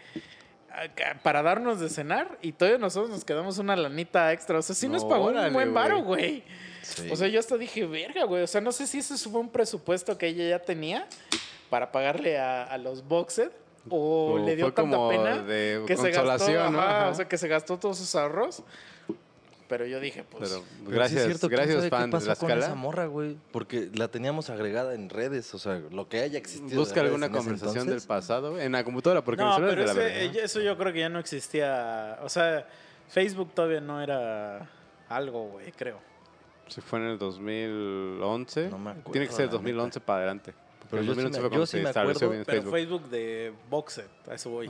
Para 1.23 1.43
darnos 1.43 1.81
de 1.81 1.89
cenar 1.89 2.39
y 2.43 2.53
todavía 2.53 2.79
nosotros 2.79 3.11
nos 3.11 3.25
quedamos 3.25 3.59
una 3.59 3.75
lanita 3.77 4.33
extra. 4.33 4.59
O 4.59 4.63
sea, 4.63 4.75
sí 4.75 4.89
nos 4.89 5.03
No, 5.03 5.09
pagó 5.11 5.25
órale, 5.27 5.49
un 5.49 5.53
buen 5.55 5.75
varo, 5.75 6.03
güey. 6.03 6.31
güey. 6.31 6.45
Sí. 6.83 7.09
O 7.11 7.17
sea, 7.17 7.29
yo 7.29 7.39
hasta 7.41 7.57
dije, 7.57 7.85
verga, 7.87 8.25
güey. 8.25 8.43
O 8.43 8.47
sea, 8.47 8.61
no 8.61 8.73
sé 8.73 8.87
si 8.87 8.99
ese 8.99 9.17
fue 9.29 9.41
un 9.41 9.51
presupuesto 9.51 10.17
que 10.17 10.29
ella 10.29 10.49
ya 10.49 10.59
tenía 10.61 11.07
para 11.71 11.91
pagarle 11.93 12.39
a, 12.39 12.65
a 12.65 12.77
los 12.79 13.07
boxed 13.07 13.51
o, 13.89 14.33
O 14.35 14.39
le 14.45 14.57
dio 14.57 14.67
fue 14.67 14.73
tanta 14.73 14.97
como 14.97 15.09
pena 15.09 15.39
de 15.43 15.83
que 15.87 15.97
se 15.97 16.11
gastó, 16.11 16.45
o 17.09 17.15
sea, 17.15 17.29
que 17.29 17.39
se 17.39 17.49
gastó 17.49 17.79
todos 17.79 17.97
sus 17.97 18.15
ahorros. 18.15 18.63
Pero 19.69 19.87
yo 19.87 20.01
dije, 20.01 20.25
pues, 20.29 20.51
Pero 20.51 20.65
Pero 20.65 20.91
sí 20.91 20.93
gracias, 20.97 21.21
es 21.21 21.27
cierto, 21.29 21.47
¿quién 21.49 21.61
gracias, 21.61 21.89
fan 21.89 22.11
¿Qué 22.11 22.19
de 22.19 22.27
pasó 22.27 22.41
con 22.41 22.49
Tlaxcala. 22.49 22.67
esa 22.67 22.75
morra, 22.75 23.07
güey? 23.07 23.37
Porque 23.53 23.89
la 23.95 24.09
teníamos 24.09 24.51
agregada 24.51 24.95
en 24.95 25.09
redes, 25.09 25.55
o 25.55 25.61
sea, 25.61 25.81
lo 25.93 26.09
que 26.09 26.23
haya 26.23 26.39
existido. 26.39 26.81
Busca 26.81 27.01
alguna 27.03 27.27
en 27.27 27.33
ese 27.33 27.39
conversación 27.41 27.87
del 27.87 28.03
pasado 28.03 28.59
en 28.61 28.73
la 28.73 28.83
computadora, 28.83 29.23
porque 29.23 29.43
no, 29.45 29.55
pero 29.57 29.69
de 29.71 29.95
la 29.95 30.09
ese- 30.09 30.43
eso 30.43 30.61
yo 30.61 30.77
creo 30.77 30.93
que 30.93 30.99
ya 30.99 31.09
no 31.09 31.21
existía. 31.21 32.19
O 32.25 32.29
sea, 32.29 32.67
Facebook 33.09 33.53
todavía 33.55 33.81
no 33.81 34.03
era 34.03 34.69
algo, 35.09 35.45
güey, 35.51 35.71
creo. 35.71 36.01
Se 36.67 36.81
fue 36.81 36.99
en 36.99 37.07
el 37.07 37.19
2011. 37.19 38.69
No 38.71 38.79
me 38.79 38.91
acuerdo, 38.91 39.13
Tiene 39.13 39.27
que 39.29 39.33
ser 39.33 39.47
la 39.47 39.53
2011 39.53 40.01
para 40.01 40.19
adelante. 40.19 40.53
Pero 40.91 41.03
el 41.03 41.07
yo 41.09 41.15
sí 41.15 41.21
2011 41.23 41.41
me- 41.41 41.49
fue 41.49 41.57
yo 41.59 41.67
sí 41.67 41.77
me 41.79 41.89
acuerdo, 41.89 42.19
Pero 42.31 42.45
Facebook. 42.45 42.71
Facebook 42.73 43.11
de 43.11 43.53
Boxed, 43.71 44.05
a 44.29 44.35
eso 44.35 44.51
voy. 44.51 44.69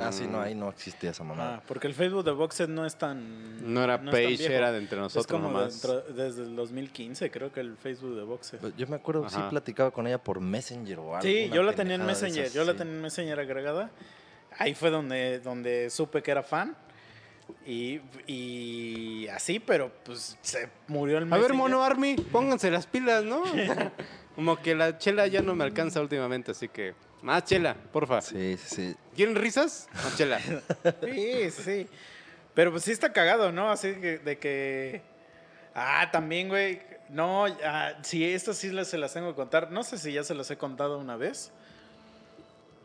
Ah, 0.00 0.10
sí, 0.10 0.26
no, 0.26 0.40
ahí 0.40 0.54
no 0.54 0.68
existía 0.68 1.10
esa 1.10 1.22
mamada. 1.24 1.56
Ah, 1.56 1.62
porque 1.66 1.86
el 1.86 1.94
Facebook 1.94 2.24
de 2.24 2.32
Boxed 2.32 2.68
no 2.68 2.84
es 2.84 2.96
tan. 2.96 3.72
No 3.72 3.82
era 3.84 3.94
es 3.94 4.00
page, 4.10 4.52
era 4.54 4.72
de 4.72 4.78
entre 4.78 4.98
Es 4.98 5.02
nosotros 5.02 5.26
como 5.28 5.48
nomás. 5.48 5.80
dentro- 5.80 6.02
desde 6.12 6.42
el 6.42 6.56
2015, 6.56 7.30
creo 7.30 7.52
que 7.52 7.60
el 7.60 7.76
Facebook 7.76 8.16
de 8.16 8.22
Boxed. 8.24 8.58
Pues 8.58 8.76
Yo 8.76 8.86
me 8.88 8.96
acuerdo, 8.96 9.28
sí 9.28 9.36
Ajá. 9.38 9.48
platicaba 9.50 9.90
con 9.92 10.06
ella 10.06 10.18
por 10.22 10.40
Messenger 10.40 10.98
o 10.98 11.14
algo. 11.16 11.22
Sí, 11.22 11.48
yo 11.52 11.62
la 11.62 11.72
tenía 11.74 11.94
en 11.94 12.04
Messenger. 12.06 12.44
esas, 12.44 12.54
yo 12.54 12.64
la 12.64 12.72
sí. 12.72 12.78
tenía 12.78 12.94
en 12.94 13.02
Messenger 13.02 13.38
agregada. 13.40 13.90
Ahí 14.58 14.74
fue 14.74 14.90
donde, 14.90 15.38
donde 15.38 15.88
supe 15.90 16.22
que 16.22 16.32
era 16.32 16.42
fan. 16.42 16.76
Y, 17.66 18.00
y 18.28 19.26
así, 19.28 19.58
pero 19.58 19.90
pues 20.04 20.38
se 20.40 20.68
murió 20.86 21.18
el 21.18 21.24
A 21.24 21.26
Messenger. 21.26 21.50
ver, 21.50 21.56
Mono 21.56 21.82
Army, 21.84 22.14
pónganse 22.14 22.70
las 22.70 22.86
pilas, 22.86 23.24
¿no? 23.24 23.42
Como 24.40 24.56
que 24.56 24.74
la 24.74 24.96
chela 24.96 25.26
ya 25.26 25.42
no 25.42 25.54
me 25.54 25.64
alcanza 25.64 26.00
últimamente, 26.00 26.52
así 26.52 26.66
que 26.66 26.94
más 27.20 27.44
chela, 27.44 27.74
porfa. 27.92 28.22
Sí, 28.22 28.56
sí, 28.56 28.74
sí. 28.74 28.96
¿Quieren 29.14 29.34
risas? 29.34 29.86
Más 29.92 30.16
chela. 30.16 30.40
Sí, 31.04 31.50
sí, 31.50 31.62
sí. 31.62 31.86
Pero 32.54 32.70
pues 32.70 32.84
sí 32.84 32.90
está 32.90 33.12
cagado, 33.12 33.52
¿no? 33.52 33.70
Así 33.70 33.92
que, 33.96 34.16
de 34.16 34.38
que... 34.38 35.02
Ah, 35.74 36.08
también, 36.10 36.48
güey. 36.48 36.80
No, 37.10 37.44
ah, 37.62 37.92
sí, 38.00 38.24
estas 38.24 38.56
sí 38.56 38.70
las- 38.70 38.88
se 38.88 38.96
las 38.96 39.12
tengo 39.12 39.28
que 39.28 39.34
contar. 39.36 39.70
No 39.72 39.82
sé 39.82 39.98
si 39.98 40.10
ya 40.10 40.24
se 40.24 40.34
las 40.34 40.50
he 40.50 40.56
contado 40.56 40.96
una 40.96 41.16
vez. 41.18 41.52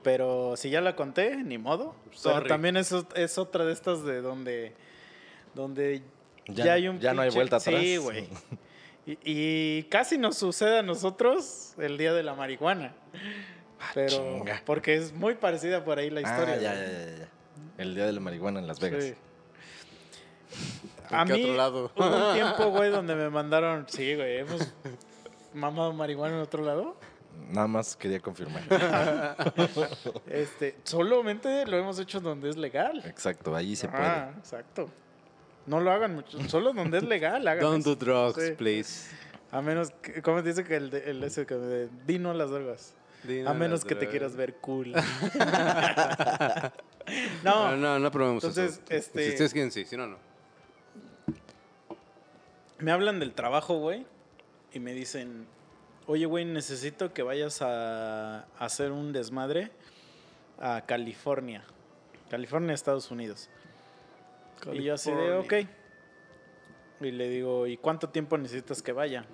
Pero 0.03 0.57
si 0.57 0.69
ya 0.69 0.82
la 0.82 0.98
conté, 0.98 1.38
ni 1.38 1.57
modo. 1.57 1.95
Pero 2.22 2.44
también 2.48 2.76
es, 2.76 2.94
es 3.15 3.38
otra 3.38 3.64
de 3.64 3.72
estas 3.72 4.03
de 4.03 4.19
donde... 4.19 4.73
Donde 5.53 6.02
ya, 6.49 6.65
Ya- 6.65 6.73
hay 6.73 6.90
un 6.90 6.99
ya 6.99 7.14
no 7.14 7.22
hay 7.22 7.30
vuelta 7.30 7.61
Sí, 7.61 7.69
atrás. 7.95 7.99
güey. 8.03 8.27
Y, 9.06 9.18
y 9.23 9.84
casi 9.84 10.18
nos 10.18 10.38
sucede 10.38 10.80
a 10.80 10.84
nosotros 10.84 11.73
el 11.77 11.98
día 11.98 12.14
de 12.14 12.23
la 12.23 12.34
marihuana. 12.34 12.94
Pero 13.94 14.10
chinga. 14.10 14.61
porque 14.65 14.95
es 14.95 15.14
muy 15.14 15.36
parecida 15.36 15.84
por 15.84 15.99
ahí 15.99 16.10
la 16.10 16.22
historia. 16.22 16.56
Ah, 16.56 16.60
ya, 16.60 16.73
ya, 16.73 16.88
ya, 16.88 17.18
ya. 17.19 17.30
El 17.77 17.94
día 17.94 18.06
de 18.06 18.14
la 18.14 18.19
marihuana 18.19 18.60
en 18.60 18.68
Las 18.68 18.80
Vegas. 18.80 19.03
Sí. 19.03 19.14
¿En 21.11 21.15
A 21.19 21.26
qué 21.26 21.34
mí 21.34 21.44
otro 21.44 21.56
lado? 21.56 21.91
hubo 21.95 22.30
un 22.30 22.34
tiempo, 22.34 22.69
güey, 22.72 22.90
donde 22.90 23.14
me 23.15 23.30
mandaron... 23.30 23.86
Sí, 23.88 24.15
güey, 24.15 24.38
hemos 24.40 24.73
mamado 25.53 25.94
marihuana 25.94 26.36
en 26.36 26.41
otro 26.41 26.64
lado. 26.64 26.98
Nada 27.52 27.68
más 27.68 27.95
quería 27.95 28.19
confirmar. 28.22 28.64
Este, 30.27 30.77
solamente 30.84 31.65
lo 31.68 31.77
hemos 31.77 31.99
hecho 31.99 32.19
donde 32.22 32.49
es 32.49 32.57
legal. 32.57 33.03
Exacto, 33.06 33.56
ahí 33.56 33.76
se 33.76 33.88
Ah, 33.88 34.32
exacto. 34.38 34.90
No 35.66 35.80
lo 35.80 35.92
hagan 35.92 36.14
mucho, 36.16 36.38
solo 36.50 36.74
donde 36.74 36.98
es 37.00 37.04
legal, 37.04 37.48
hagan 37.48 37.64
Don't 37.64 37.82
eso. 37.82 37.96
do 37.96 38.06
drugs, 38.06 38.44
Sí. 38.44 38.52
please. 38.54 39.10
A 39.52 39.62
menos 39.62 39.92
que, 40.02 40.22
¿cómo 40.22 40.42
dice 40.42 40.64
que 40.64 40.76
el, 40.76 40.94
el 40.94 41.24
ese 41.24 41.46
que 41.46 41.56
de, 41.56 41.90
di 42.06 42.20
no 42.20 42.32
a 42.32 42.34
las 42.34 42.50
drogas? 42.52 42.94
a 43.48 43.54
menos 43.54 43.84
que 43.86 43.96
te 43.96 44.08
quieras 44.08 44.36
ver 44.36 44.56
cool. 44.58 44.94
No, 47.44 47.70
no, 47.72 47.78
no, 47.78 48.00
no 48.00 48.12
probemos 48.12 48.44
Entonces, 48.44 48.74
eso. 48.74 48.82
este- 48.90 49.24
Si 49.26 49.30
ustedes 49.30 49.54
quieren, 49.54 49.72
sí. 49.72 49.86
Si 49.86 49.96
no, 49.96 50.08
no. 50.08 50.18
me 52.80 52.92
hablan 52.92 53.20
del 53.20 53.34
trabajo, 53.34 53.78
güey, 53.78 54.06
y 54.74 54.80
me 54.80 54.94
dicen, 54.94 55.46
oye, 56.08 56.26
güey, 56.26 56.46
necesito 56.46 57.14
que 57.14 57.22
vayas 57.24 57.62
a, 57.62 58.40
a 58.40 58.46
hacer 58.58 58.92
un 58.92 59.14
desmadre 59.14 59.72
a 60.60 60.82
California. 60.88 61.64
California, 62.30 62.74
Estados 62.74 63.12
Unidos. 63.12 63.50
Y 64.73 64.84
yo 64.84 64.94
así 64.94 65.11
de, 65.11 65.34
ok. 65.34 65.53
Y 67.02 67.11
le 67.11 67.30
digo, 67.30 67.68
¿y 67.68 67.77
cuánto 67.77 68.10
tiempo 68.10 68.38
necesitas 68.38 68.82
que 68.82 68.91
vaya? 68.91 69.26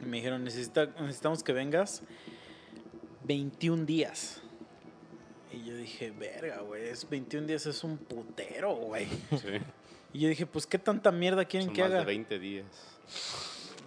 Y 0.00 0.04
me 0.06 0.16
dijeron, 0.18 0.44
Necesita, 0.44 0.86
necesitamos 1.00 1.42
que 1.42 1.52
vengas 1.52 2.02
21 3.24 3.84
días. 3.84 4.42
Y 5.52 5.64
yo 5.64 5.76
dije, 5.76 6.10
verga, 6.10 6.60
güey, 6.60 6.88
es 6.88 7.08
21 7.08 7.46
días 7.46 7.66
es 7.66 7.84
un 7.84 7.96
putero, 7.98 8.74
güey. 8.74 9.06
Sí. 9.30 9.60
Y 10.12 10.20
yo 10.20 10.28
dije, 10.28 10.46
pues, 10.46 10.66
¿qué 10.66 10.78
tanta 10.78 11.12
mierda 11.12 11.44
quieren 11.44 11.66
Son 11.68 11.74
que 11.74 11.82
más 11.82 11.90
haga? 11.90 12.00
de 12.00 12.06
20 12.06 12.38
días. 12.38 12.66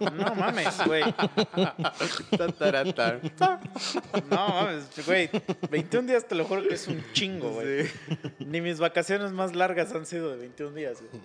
No 0.00 0.34
mames, 0.34 0.84
güey. 0.86 1.02
No 4.30 4.48
mames, 4.48 5.06
güey. 5.06 5.30
21 5.70 6.08
días 6.08 6.26
te 6.26 6.34
lo 6.34 6.44
juro 6.44 6.62
que 6.62 6.74
es 6.74 6.88
un 6.88 7.04
chingo, 7.12 7.50
güey. 7.50 7.88
Ni 8.38 8.60
mis 8.60 8.78
vacaciones 8.78 9.32
más 9.32 9.54
largas 9.54 9.94
han 9.94 10.06
sido 10.06 10.30
de 10.30 10.36
21 10.36 10.74
días, 10.74 10.98
güey. 11.00 11.22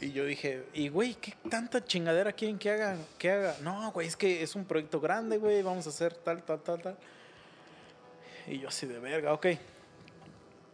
Y 0.00 0.10
yo 0.10 0.24
dije, 0.24 0.64
y 0.74 0.88
güey, 0.88 1.14
¿qué 1.14 1.34
tanta 1.48 1.84
chingadera 1.84 2.32
quieren 2.32 2.58
que 2.58 2.70
haga? 2.70 2.96
Que 3.18 3.30
haga? 3.30 3.56
No, 3.62 3.92
güey, 3.92 4.08
es 4.08 4.16
que 4.16 4.42
es 4.42 4.56
un 4.56 4.64
proyecto 4.64 5.00
grande, 5.00 5.38
güey. 5.38 5.62
Vamos 5.62 5.86
a 5.86 5.90
hacer 5.90 6.14
tal, 6.14 6.42
tal, 6.42 6.60
tal, 6.60 6.82
tal. 6.82 6.96
Y 8.48 8.58
yo 8.58 8.68
así 8.68 8.86
de 8.86 8.98
verga, 8.98 9.32
ok. 9.32 9.46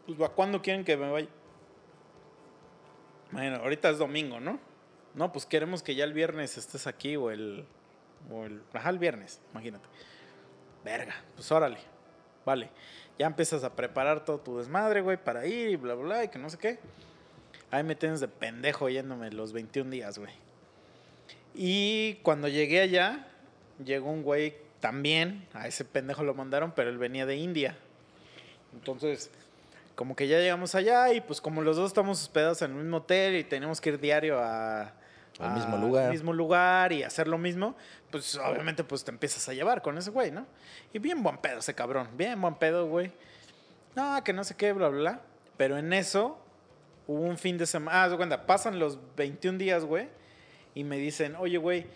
Pues, 0.07 0.21
¿a 0.23 0.29
cuándo 0.31 0.63
quieren 0.63 0.83
que 0.83 0.97
me 0.97 1.11
vaya? 1.11 1.29
Bueno, 3.31 3.57
ahorita 3.57 3.91
es 3.91 3.99
domingo, 3.99 4.41
¿no? 4.41 4.59
No, 5.19 5.33
pues 5.33 5.47
queremos 5.47 5.83
que 5.83 5.97
ya 5.97 6.05
el 6.05 6.13
viernes 6.13 6.57
estés 6.57 6.87
aquí 6.87 7.17
o 7.17 7.33
el. 7.33 7.67
O 8.31 8.45
el 8.45 8.63
ajá, 8.73 8.91
el 8.91 9.01
viernes, 9.01 9.41
imagínate. 9.51 9.85
Verga, 10.85 11.17
pues 11.35 11.51
órale. 11.51 11.79
Vale. 12.47 12.71
Ya 13.19 13.27
empiezas 13.27 13.65
a 13.65 13.75
preparar 13.75 14.25
todo 14.25 14.39
tu 14.39 14.59
desmadre, 14.59 15.01
güey, 15.01 15.17
para 15.17 15.45
ir 15.45 15.71
y 15.71 15.77
bla, 15.77 15.95
bla, 15.95 16.05
bla, 16.05 16.25
y 16.25 16.29
que 16.29 16.39
no 16.39 16.49
sé 16.49 16.57
qué. 16.57 16.79
Ahí 17.73 17.83
me 17.83 17.97
tienes 17.97 18.21
de 18.21 18.29
pendejo 18.29 18.89
yéndome 18.89 19.33
los 19.33 19.53
21 19.53 19.91
días, 19.91 20.19
güey. 20.19 20.33
Y 21.53 22.15
cuando 22.23 22.47
llegué 22.47 22.81
allá, 22.81 23.27
llegó 23.85 24.13
un 24.13 24.23
güey 24.23 24.55
también. 24.79 25.49
A 25.53 25.67
ese 25.67 25.85
pendejo 25.85 26.23
lo 26.23 26.35
mandaron, 26.35 26.71
pero 26.71 26.91
él 26.91 26.99
venía 26.99 27.27
de 27.27 27.35
India. 27.35 27.77
Entonces, 28.73 29.33
como 29.97 30.15
que 30.15 30.29
ya 30.29 30.39
llegamos 30.39 30.77
allá 30.77 31.13
y 31.13 31.21
pues 31.21 31.41
como 31.41 31.61
los 31.61 31.77
dos 31.77 31.89
estamos 31.89 32.23
hospedados 32.23 32.63
en 32.63 32.71
el 32.71 32.77
mismo 32.77 32.99
hotel 32.99 33.35
y 33.35 33.43
tenemos 33.43 33.81
que 33.81 33.89
ir 33.91 33.99
diario 33.99 34.39
a... 34.39 34.95
Al 35.39 35.55
mismo 35.55 35.77
lugar. 35.77 36.11
mismo 36.11 36.33
lugar 36.33 36.93
y 36.93 37.03
hacer 37.03 37.29
lo 37.29 37.39
mismo, 37.39 37.77
pues 38.11 38.37
obviamente 38.37 38.83
pues 38.83 39.05
te 39.05 39.11
empiezas 39.11 39.49
a 39.49 39.53
llevar 39.53 39.83
con 39.83 39.97
ese 39.97 40.11
güey, 40.11 40.31
¿no? 40.31 40.47
Y 40.93 40.99
bien 40.99 41.23
buen 41.23 41.39
pedo 41.39 41.61
ese 41.61 41.75
cabrón, 41.75 42.09
bien 42.17 42.41
buen 42.41 42.57
pedo, 42.57 42.89
güey. 42.89 43.13
No, 43.95 44.23
que 44.25 44.33
no 44.33 44.45
sé 44.45 44.57
qué, 44.57 44.73
bla, 44.73 44.89
bla, 44.89 45.01
bla. 45.01 45.21
Pero 45.57 45.77
en 45.79 45.93
eso 45.93 46.39
hubo 47.07 47.23
un 47.23 47.39
fin 47.39 47.59
de 47.59 47.67
semana. 47.67 48.05
Ah, 48.05 48.17
cuenta, 48.17 48.47
pasan 48.47 48.79
los 48.79 48.99
21 49.17 49.59
días, 49.59 49.85
güey. 49.85 50.09
Y 50.75 50.85
me 50.85 50.99
dicen, 50.99 51.35
oye, 51.37 51.59
güey, 51.59 51.87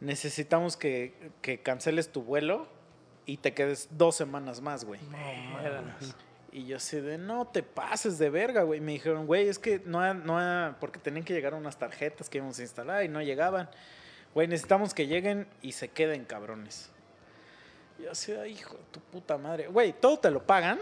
necesitamos 0.00 0.76
que, 0.76 1.30
que 1.40 1.60
canceles 1.60 2.10
tu 2.10 2.22
vuelo 2.22 2.68
y 3.26 3.38
te 3.38 3.54
quedes 3.54 3.88
dos 3.92 4.16
semanas 4.16 4.60
más, 4.60 4.84
güey. 4.84 5.00
Y 6.52 6.66
yo 6.66 6.76
así 6.76 7.00
de, 7.00 7.16
no 7.16 7.46
te 7.46 7.62
pases 7.62 8.18
de 8.18 8.28
verga, 8.28 8.62
güey. 8.62 8.80
Me 8.80 8.92
dijeron, 8.92 9.26
güey, 9.26 9.48
es 9.48 9.58
que 9.58 9.80
no, 9.86 10.00
ha- 10.00 10.12
no, 10.12 10.76
porque 10.80 10.98
tenían 10.98 11.24
que 11.24 11.32
llegar 11.32 11.54
unas 11.54 11.78
tarjetas 11.78 12.28
que 12.28 12.38
íbamos 12.38 12.58
a 12.58 12.62
instalar 12.62 13.04
y 13.04 13.08
no 13.08 13.22
llegaban. 13.22 13.70
Güey, 14.34 14.48
necesitamos 14.48 14.92
que 14.92 15.06
lleguen 15.06 15.46
y 15.62 15.72
se 15.72 15.88
queden, 15.88 16.24
cabrones. 16.26 16.90
Y 17.98 18.02
yo 18.04 18.10
así, 18.12 18.32
"Ay, 18.32 18.52
hijo 18.52 18.74
de 18.76 18.82
tu 18.90 19.00
puta 19.00 19.38
madre. 19.38 19.68
Güey, 19.68 19.94
todo 19.94 20.18
te 20.18 20.30
lo 20.30 20.44
pagan, 20.44 20.78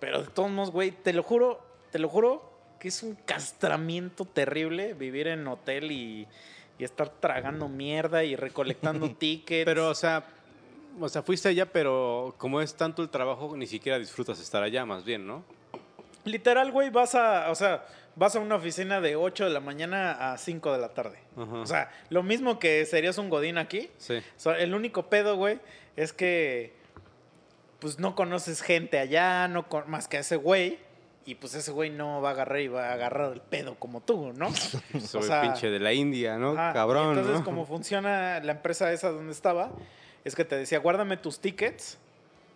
pero 0.00 0.22
de 0.22 0.28
todos 0.28 0.50
modos, 0.50 0.70
güey, 0.70 0.90
te 0.92 1.12
lo 1.12 1.22
juro, 1.22 1.60
te 1.90 1.98
lo 1.98 2.08
juro 2.08 2.52
que 2.80 2.88
es 2.88 3.02
un 3.02 3.14
castramiento 3.14 4.24
terrible 4.24 4.94
vivir 4.94 5.26
en 5.28 5.46
hotel 5.48 5.90
y, 5.92 6.26
y 6.78 6.84
estar 6.84 7.08
tragando 7.10 7.68
mierda 7.68 8.24
y 8.24 8.36
recolectando 8.36 9.10
tickets. 9.18 9.64
Pero, 9.66 9.88
o 9.90 9.94
sea, 9.94 10.24
o 11.00 11.08
sea, 11.08 11.22
fuiste 11.22 11.48
allá, 11.48 11.66
pero 11.66 12.34
como 12.38 12.60
es 12.60 12.74
tanto 12.74 13.02
el 13.02 13.08
trabajo, 13.08 13.56
ni 13.56 13.66
siquiera 13.66 13.98
disfrutas 13.98 14.40
estar 14.40 14.62
allá, 14.62 14.84
más 14.86 15.04
bien, 15.04 15.26
¿no? 15.26 15.44
Literal, 16.24 16.70
güey, 16.72 16.90
vas 16.90 17.14
a, 17.14 17.50
o 17.50 17.54
sea, 17.54 17.84
vas 18.16 18.34
a 18.36 18.40
una 18.40 18.54
oficina 18.56 19.00
de 19.00 19.14
8 19.16 19.44
de 19.44 19.50
la 19.50 19.60
mañana 19.60 20.32
a 20.32 20.38
5 20.38 20.72
de 20.72 20.78
la 20.78 20.88
tarde. 20.94 21.18
Ajá. 21.36 21.52
O 21.56 21.66
sea, 21.66 21.90
lo 22.08 22.22
mismo 22.22 22.58
que 22.58 22.86
serías 22.86 23.18
un 23.18 23.28
godín 23.28 23.58
aquí. 23.58 23.90
Sí. 23.98 24.16
O 24.18 24.40
sea, 24.40 24.58
el 24.58 24.74
único 24.74 25.10
pedo, 25.10 25.36
güey, 25.36 25.60
es 25.96 26.12
que 26.12 26.72
pues 27.78 27.98
no 27.98 28.14
conoces 28.14 28.62
gente 28.62 28.98
allá, 28.98 29.46
no 29.48 29.68
con- 29.68 29.90
más 29.90 30.08
que 30.08 30.16
a 30.16 30.20
ese 30.20 30.36
güey. 30.36 30.78
Y 31.26 31.36
pues 31.36 31.54
ese 31.54 31.70
güey 31.72 31.88
no 31.90 32.20
va 32.20 32.30
a 32.30 32.32
agarrar 32.32 32.60
y 32.60 32.68
va 32.68 32.88
a 32.88 32.92
agarrar 32.92 33.32
el 33.32 33.40
pedo 33.40 33.76
como 33.76 34.00
tú, 34.02 34.32
¿no? 34.34 34.50
Soy 35.06 35.22
sea, 35.22 35.40
pinche 35.42 35.70
de 35.70 35.78
la 35.78 35.92
India, 35.92 36.36
¿no? 36.38 36.52
Ajá, 36.52 36.72
Cabrón, 36.74 37.10
Entonces, 37.18 37.38
¿no? 37.38 37.44
como 37.44 37.64
funciona 37.66 38.40
la 38.40 38.52
empresa 38.52 38.92
esa 38.92 39.10
donde 39.10 39.32
estaba, 39.32 39.70
es 40.24 40.34
que 40.34 40.44
te 40.44 40.56
decía, 40.56 40.78
guárdame 40.78 41.16
tus 41.16 41.38
tickets 41.40 41.98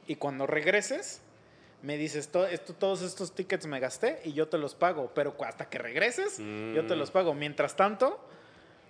y 0.06 0.16
cuando 0.16 0.46
regreses, 0.46 1.20
me 1.82 1.96
dices, 1.96 2.28
"To- 2.28 2.46
esto, 2.46 2.74
todos 2.74 3.02
estos 3.02 3.34
tickets 3.34 3.66
me 3.66 3.78
gasté 3.78 4.20
y 4.24 4.32
yo 4.32 4.48
te 4.48 4.58
los 4.58 4.74
pago, 4.74 5.12
pero 5.14 5.36
hasta 5.46 5.68
que 5.68 5.78
regreses, 5.78 6.38
yo 6.38 6.86
te 6.86 6.94
Mm. 6.94 6.98
los 6.98 7.10
pago. 7.10 7.34
Mientras 7.34 7.76
tanto, 7.76 8.18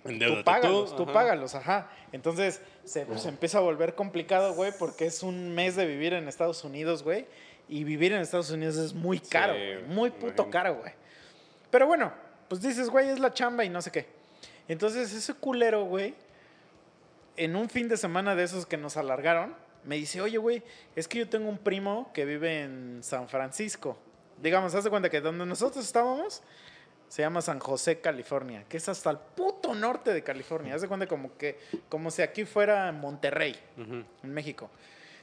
Endeudate 0.05 0.39
tú 0.39 0.45
págalos, 0.45 0.95
tú, 0.95 1.03
ajá. 1.03 1.13
págalos, 1.13 1.55
ajá. 1.55 1.91
Entonces, 2.13 2.61
se, 2.85 3.05
se 3.19 3.29
empieza 3.29 3.57
a 3.59 3.61
volver 3.61 3.93
complicado, 3.95 4.53
güey, 4.53 4.71
porque 4.79 5.05
es 5.05 5.21
un 5.23 5.53
mes 5.53 5.75
de 5.75 5.85
vivir 5.85 6.13
en 6.13 6.27
Estados 6.27 6.63
Unidos, 6.63 7.03
güey. 7.03 7.27
Y 7.67 7.83
vivir 7.83 8.13
en 8.13 8.21
Estados 8.21 8.49
Unidos 8.49 8.77
es 8.77 8.93
muy 8.93 9.19
caro, 9.19 9.53
Sí, 9.53 9.59
güey, 9.59 9.83
muy 9.83 10.09
puto 10.09 10.49
caro, 10.49 10.75
güey. 10.77 10.93
Pero 11.69 11.85
bueno, 11.85 12.11
pues 12.47 12.61
dices, 12.61 12.89
güey, 12.89 13.09
es 13.09 13.19
la 13.19 13.31
chamba 13.33 13.63
y 13.65 13.69
no 13.69 13.81
sé 13.83 13.91
qué. 13.91 14.07
Entonces, 14.67 15.13
ese 15.13 15.33
culero, 15.35 15.83
güey, 15.83 16.15
en 17.37 17.55
un 17.55 17.69
fin 17.69 17.87
de 17.87 17.97
semana 17.97 18.35
de 18.35 18.43
esos 18.43 18.65
que 18.65 18.77
nos 18.77 18.97
alargaron, 18.97 19.55
me 19.83 19.95
dice, 19.95 20.21
oye, 20.21 20.37
güey, 20.37 20.63
es 20.95 21.07
que 21.07 21.19
yo 21.19 21.29
tengo 21.29 21.49
un 21.49 21.57
primo 21.57 22.11
que 22.13 22.25
vive 22.25 22.63
en 22.63 22.99
San 23.01 23.29
Francisco. 23.29 23.97
Digamos, 24.41 24.75
haz 24.75 24.83
de 24.83 24.89
cuenta 24.89 25.09
que 25.09 25.21
donde 25.21 25.45
nosotros 25.45 25.85
estábamos 25.85 26.41
se 27.09 27.23
llama 27.23 27.41
San 27.41 27.59
José, 27.59 28.01
California, 28.01 28.65
que 28.69 28.77
es 28.77 28.87
hasta 28.87 29.09
el 29.09 29.17
puto 29.17 29.73
norte 29.73 30.13
de 30.13 30.23
California. 30.23 30.75
Haz 30.75 30.81
de 30.81 30.87
cuenta 30.87 31.07
como 31.07 31.35
que, 31.37 31.59
como 31.89 32.11
si 32.11 32.21
aquí 32.21 32.45
fuera 32.45 32.91
Monterrey, 32.91 33.59
en 33.77 34.05
México. 34.31 34.69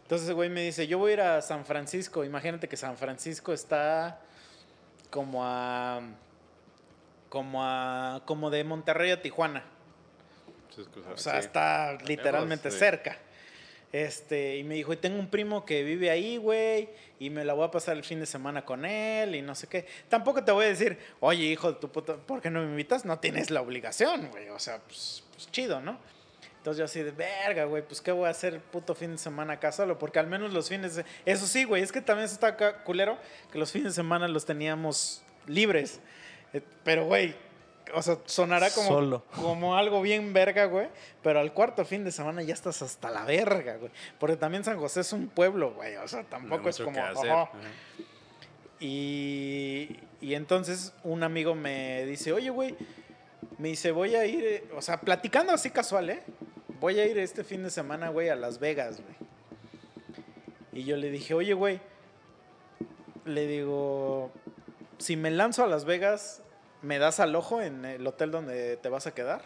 Entonces, 0.02 0.30
güey 0.32 0.50
me 0.50 0.62
dice, 0.62 0.86
yo 0.86 0.98
voy 0.98 1.12
a 1.12 1.14
ir 1.14 1.20
a 1.20 1.42
San 1.42 1.64
Francisco. 1.64 2.24
Imagínate 2.24 2.68
que 2.68 2.76
San 2.76 2.96
Francisco 2.96 3.52
está 3.52 4.20
como 5.10 5.44
a... 5.44 6.00
Como 7.28 7.64
a... 7.64 8.22
Como 8.24 8.50
de 8.50 8.64
Monterrey 8.64 9.12
a 9.12 9.22
Tijuana. 9.22 9.64
O 11.12 11.16
sea, 11.16 11.34
Sí. 11.34 11.38
está 11.40 11.98
literalmente 12.06 12.70
sí. 12.70 12.78
cerca. 12.78 13.18
Este, 13.92 14.56
y 14.58 14.64
me 14.64 14.74
dijo, 14.74 14.92
y 14.92 14.96
tengo 14.96 15.18
un 15.18 15.28
primo 15.30 15.64
que 15.64 15.82
vive 15.84 16.10
ahí, 16.10 16.36
güey, 16.36 16.88
y 17.18 17.30
me 17.30 17.44
la 17.44 17.54
voy 17.54 17.64
a 17.66 17.70
pasar 17.70 17.96
el 17.96 18.04
fin 18.04 18.20
de 18.20 18.26
semana 18.26 18.64
con 18.64 18.84
él 18.84 19.34
y 19.34 19.42
no 19.42 19.54
sé 19.54 19.68
qué. 19.68 19.86
Tampoco 20.08 20.44
te 20.44 20.52
voy 20.52 20.66
a 20.66 20.68
decir, 20.68 20.98
oye, 21.20 21.44
hijo 21.44 21.72
de 21.72 21.78
tu 21.78 21.88
puta, 21.90 22.16
¿por 22.16 22.42
qué 22.42 22.50
no 22.50 22.60
me 22.60 22.66
invitas? 22.66 23.04
No 23.04 23.18
tienes 23.20 23.50
la 23.50 23.62
obligación, 23.62 24.28
güey. 24.30 24.48
O 24.50 24.58
sea, 24.58 24.78
pues, 24.80 25.22
pues 25.32 25.50
chido, 25.50 25.80
¿no? 25.80 25.98
Entonces 26.58 26.78
yo 26.80 26.84
así 26.84 27.00
de, 27.00 27.12
verga, 27.12 27.64
güey, 27.64 27.86
pues 27.86 28.00
qué 28.00 28.10
voy 28.10 28.26
a 28.26 28.30
hacer 28.30 28.54
el 28.54 28.60
puto 28.60 28.94
fin 28.96 29.12
de 29.12 29.18
semana 29.18 29.54
acá 29.54 29.70
solo, 29.70 29.98
porque 30.00 30.18
al 30.18 30.26
menos 30.26 30.52
los 30.52 30.68
fines 30.68 30.96
de... 30.96 31.04
Eso 31.24 31.46
sí, 31.46 31.62
güey, 31.62 31.80
es 31.82 31.92
que 31.92 32.00
también 32.00 32.26
está 32.28 32.56
culero, 32.82 33.16
que 33.52 33.58
los 33.58 33.70
fines 33.70 33.92
de 33.92 33.94
semana 33.94 34.26
los 34.26 34.44
teníamos 34.44 35.22
libres. 35.46 36.00
Eh, 36.52 36.60
Pero, 36.82 37.06
güey, 37.06 37.36
o 37.94 38.02
sea, 38.02 38.18
sonará 38.26 38.70
como, 38.70 38.88
Solo. 38.88 39.24
como 39.34 39.76
algo 39.76 40.02
bien 40.02 40.32
verga, 40.32 40.66
güey, 40.66 40.88
pero 41.22 41.40
al 41.40 41.52
cuarto 41.52 41.84
fin 41.84 42.04
de 42.04 42.12
semana 42.12 42.42
ya 42.42 42.54
estás 42.54 42.82
hasta 42.82 43.10
la 43.10 43.24
verga, 43.24 43.76
güey. 43.76 43.90
Porque 44.18 44.36
también 44.36 44.64
San 44.64 44.78
José 44.78 45.00
es 45.00 45.12
un 45.12 45.28
pueblo, 45.28 45.72
güey, 45.72 45.96
o 45.96 46.08
sea, 46.08 46.22
No 46.22 46.28
tampoco 46.28 46.68
es 46.68 46.78
como... 46.78 47.00
Y, 48.78 49.96
y 50.20 50.34
entonces 50.34 50.92
un 51.02 51.22
amigo 51.22 51.54
me 51.54 52.04
dice, 52.04 52.32
oye, 52.32 52.50
güey, 52.50 52.76
me 53.58 53.68
dice, 53.68 53.90
voy 53.90 54.14
a 54.16 54.26
ir, 54.26 54.68
o 54.76 54.82
sea, 54.82 55.00
platicando 55.00 55.52
así 55.52 55.70
casual, 55.70 56.10
¿eh? 56.10 56.22
Voy 56.78 56.98
a 57.00 57.06
ir 57.06 57.18
este 57.18 57.42
fin 57.42 57.62
de 57.62 57.70
semana, 57.70 58.10
güey, 58.10 58.28
a 58.28 58.36
Las 58.36 58.58
Vegas, 58.58 59.00
güey. 59.00 59.16
Y 60.72 60.84
yo 60.84 60.98
le 60.98 61.10
dije, 61.10 61.32
oye, 61.32 61.54
güey, 61.54 61.80
le 63.24 63.46
digo, 63.46 64.30
si 64.98 65.16
me 65.16 65.30
lanzo 65.30 65.64
a 65.64 65.66
Las 65.68 65.86
Vegas, 65.86 66.42
¿me 66.82 66.98
das 66.98 67.20
al 67.20 67.34
ojo 67.34 67.60
en 67.62 67.84
el 67.84 68.06
hotel 68.06 68.30
donde 68.30 68.76
te 68.76 68.88
vas 68.88 69.06
a 69.06 69.14
quedar? 69.14 69.42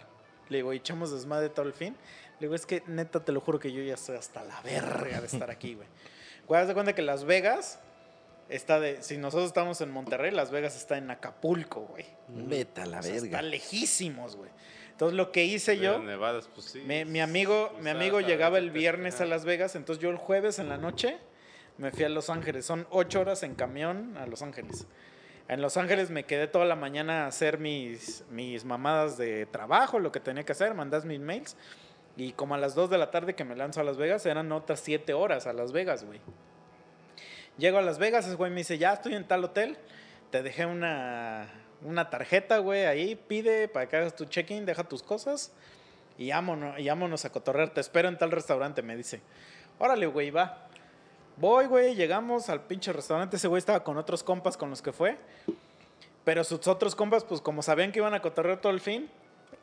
Le 0.48 0.58
digo, 0.58 0.72
y 0.72 0.76
echamos 0.78 1.12
desmadre 1.12 1.48
todo 1.48 1.66
el 1.66 1.72
fin. 1.72 1.96
Le 2.40 2.46
digo, 2.46 2.54
es 2.54 2.66
que 2.66 2.82
neta, 2.86 3.24
te 3.24 3.32
lo 3.32 3.40
juro 3.40 3.58
que 3.58 3.72
yo 3.72 3.82
ya 3.82 3.94
estoy 3.94 4.16
hasta 4.16 4.42
la 4.44 4.60
verga 4.62 5.20
de 5.20 5.26
estar 5.26 5.50
aquí, 5.50 5.74
güey. 5.74 5.86
Güey, 6.46 6.60
haz 6.60 6.68
de 6.68 6.74
cuenta 6.74 6.94
que 6.94 7.02
Las 7.02 7.24
Vegas 7.24 7.78
está 8.48 8.80
de. 8.80 9.02
Si 9.02 9.16
nosotros 9.18 9.46
estamos 9.46 9.80
en 9.80 9.90
Monterrey, 9.90 10.32
Las 10.32 10.50
Vegas 10.50 10.76
está 10.76 10.98
en 10.98 11.10
Acapulco, 11.10 11.82
güey. 11.82 12.06
Vete 12.28 12.80
a 12.82 12.86
la 12.86 12.98
O 12.98 13.02
sea, 13.02 13.12
verga. 13.12 13.26
está 13.26 13.42
lejísimos, 13.42 14.36
güey. 14.36 14.50
Entonces 14.90 15.16
lo 15.16 15.30
que 15.32 15.44
hice 15.44 15.78
yo. 15.78 15.98
Nevadas, 16.00 16.48
pues 16.52 16.66
sí. 16.66 16.80
Mi, 16.80 17.04
mi 17.04 17.20
amigo, 17.20 17.72
mi 17.80 17.90
amigo 17.90 18.20
llegaba 18.20 18.58
el 18.58 18.70
viernes 18.70 19.20
a. 19.20 19.26
Las 19.26 19.44
Vegas, 19.44 19.76
entonces 19.76 20.02
yo 20.02 20.10
el 20.10 20.16
jueves 20.16 20.58
en 20.58 20.68
la 20.68 20.76
noche 20.78 21.18
me 21.78 21.92
fui 21.92 22.04
a 22.04 22.08
Los 22.08 22.28
Ángeles. 22.28 22.66
Son 22.66 22.86
ocho 22.90 23.20
horas 23.20 23.42
en 23.44 23.54
camión 23.54 24.16
a 24.18 24.26
Los 24.26 24.42
Ángeles. 24.42 24.86
En 25.50 25.60
Los 25.60 25.76
Ángeles 25.76 26.10
me 26.10 26.22
quedé 26.22 26.46
toda 26.46 26.64
la 26.64 26.76
mañana 26.76 27.24
a 27.24 27.26
hacer 27.26 27.58
mis, 27.58 28.22
mis 28.30 28.64
mamadas 28.64 29.18
de 29.18 29.46
trabajo, 29.46 29.98
lo 29.98 30.12
que 30.12 30.20
tenía 30.20 30.44
que 30.44 30.52
hacer, 30.52 30.74
mandas 30.74 31.04
mis 31.04 31.18
mails. 31.18 31.56
Y 32.16 32.30
como 32.34 32.54
a 32.54 32.58
las 32.58 32.76
2 32.76 32.88
de 32.88 32.98
la 32.98 33.10
tarde 33.10 33.34
que 33.34 33.42
me 33.42 33.56
lanzo 33.56 33.80
a 33.80 33.82
Las 33.82 33.96
Vegas, 33.96 34.24
eran 34.26 34.52
otras 34.52 34.78
7 34.78 35.12
horas 35.12 35.48
a 35.48 35.52
Las 35.52 35.72
Vegas, 35.72 36.04
güey. 36.04 36.20
Llego 37.58 37.78
a 37.78 37.82
Las 37.82 37.98
Vegas, 37.98 38.28
ese 38.28 38.36
güey 38.36 38.52
me 38.52 38.58
dice, 38.58 38.78
ya 38.78 38.92
estoy 38.92 39.16
en 39.16 39.26
tal 39.26 39.42
hotel, 39.42 39.76
te 40.30 40.44
dejé 40.44 40.66
una, 40.66 41.48
una 41.82 42.10
tarjeta, 42.10 42.58
güey, 42.58 42.84
ahí, 42.84 43.16
pide 43.16 43.66
para 43.66 43.88
que 43.88 43.96
hagas 43.96 44.14
tu 44.14 44.26
check-in, 44.26 44.64
deja 44.64 44.84
tus 44.84 45.02
cosas 45.02 45.50
y 46.16 46.30
vámonos, 46.30 46.78
y 46.78 46.86
vámonos 46.86 47.24
a 47.24 47.32
cotorrear, 47.32 47.70
te 47.70 47.80
espero 47.80 48.08
en 48.08 48.16
tal 48.16 48.30
restaurante, 48.30 48.82
me 48.82 48.96
dice. 48.96 49.20
Órale, 49.80 50.06
güey, 50.06 50.30
va. 50.30 50.69
Voy, 51.40 51.66
güey, 51.66 51.94
llegamos 51.94 52.48
al 52.50 52.60
pinche 52.62 52.92
restaurante, 52.92 53.36
ese 53.36 53.48
güey 53.48 53.58
estaba 53.58 53.82
con 53.82 53.96
otros 53.96 54.22
compas 54.22 54.56
con 54.58 54.68
los 54.70 54.82
que 54.82 54.92
fue, 54.92 55.18
pero 56.22 56.44
sus 56.44 56.66
otros 56.68 56.94
compas, 56.94 57.24
pues 57.24 57.40
como 57.40 57.62
sabían 57.62 57.92
que 57.92 57.98
iban 57.98 58.12
a 58.14 58.20
cotorrear 58.20 58.60
todo 58.60 58.72
el 58.72 58.80
fin, 58.80 59.10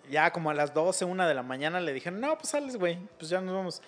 ya 0.09 0.31
como 0.31 0.49
a 0.49 0.55
las 0.55 0.73
12, 0.73 1.05
una 1.05 1.27
de 1.27 1.35
la 1.35 1.43
mañana 1.43 1.79
le 1.79 1.93
dijeron, 1.93 2.19
no, 2.19 2.35
pues 2.35 2.49
sales, 2.49 2.77
güey, 2.77 2.97
pues 3.19 3.29
ya 3.29 3.41
nos 3.41 3.53
vamos. 3.55 3.81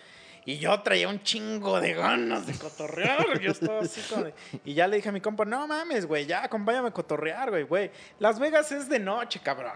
Y 0.45 0.57
yo 0.59 0.81
traía 0.81 1.09
un 1.09 1.21
chingo 1.23 1.79
de 1.81 1.93
ganas 1.93 2.47
de 2.47 2.53
cotorrear. 2.57 3.39
Yo 3.39 3.51
estaba 3.51 3.81
así 3.81 4.01
como 4.09 4.23
de- 4.25 4.33
Y 4.63 4.73
ya 4.73 4.87
le 4.87 4.95
dije 4.95 5.09
a 5.09 5.11
mi 5.11 5.19
compa, 5.21 5.45
no 5.45 5.67
mames, 5.67 6.05
güey, 6.05 6.25
ya 6.25 6.43
acompáñame 6.43 6.87
a 6.87 6.91
cotorrear, 6.91 7.49
güey, 7.49 7.63
güey. 7.63 7.91
Las 8.19 8.39
Vegas 8.39 8.71
es 8.71 8.87
de 8.89 8.99
noche, 8.99 9.41
cabrón. 9.41 9.73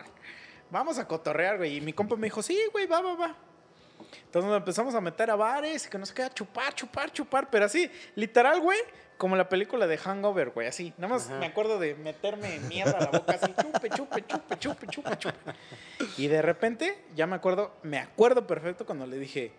Vamos 0.72 0.98
a 0.98 1.08
cotorrear, 1.08 1.58
güey. 1.58 1.78
Y 1.78 1.82
mi 1.82 1.94
compa 1.94 2.16
me 2.16 2.28
dijo, 2.28 2.42
sí, 2.42 2.58
güey, 2.72 2.88
va, 2.88 3.02
va, 3.02 3.16
va. 3.16 3.36
Entonces 4.26 4.50
nos 4.50 4.58
empezamos 4.58 4.96
a 4.96 5.02
meter 5.02 5.30
a 5.32 5.36
bares 5.36 5.86
y 5.86 5.90
que 5.90 5.98
nos 5.98 6.12
queda 6.12 6.30
chupar, 6.34 6.74
chupar, 6.74 7.12
chupar. 7.12 7.50
Pero 7.50 7.66
así, 7.66 7.90
literal, 8.16 8.60
güey, 8.62 8.80
como 9.18 9.36
la 9.36 9.48
película 9.50 9.88
de 9.88 9.98
Hangover, 9.98 10.50
güey, 10.50 10.68
así. 10.68 10.94
Nada 10.98 11.14
más 11.14 11.30
me 11.30 11.46
acuerdo 11.46 11.80
de 11.80 11.96
meterme 11.96 12.60
mierda 12.68 12.98
a 12.98 13.02
la 13.02 13.20
boca 13.20 13.34
así, 13.42 13.54
chupe, 13.62 13.90
chupe, 13.90 14.26
chupe, 14.28 14.58
chupe, 14.60 14.88
chupe, 14.88 15.18
chupe. 15.18 15.54
Y 16.18 16.28
de 16.28 16.42
repente, 16.42 16.98
ya 17.16 17.28
me 17.28 17.36
acuerdo, 17.36 17.76
me 17.84 18.00
acuerdo 18.00 18.46
perfecto 18.48 18.86
cuando 18.86 19.06
le 19.06 19.18
dije, 19.18 19.52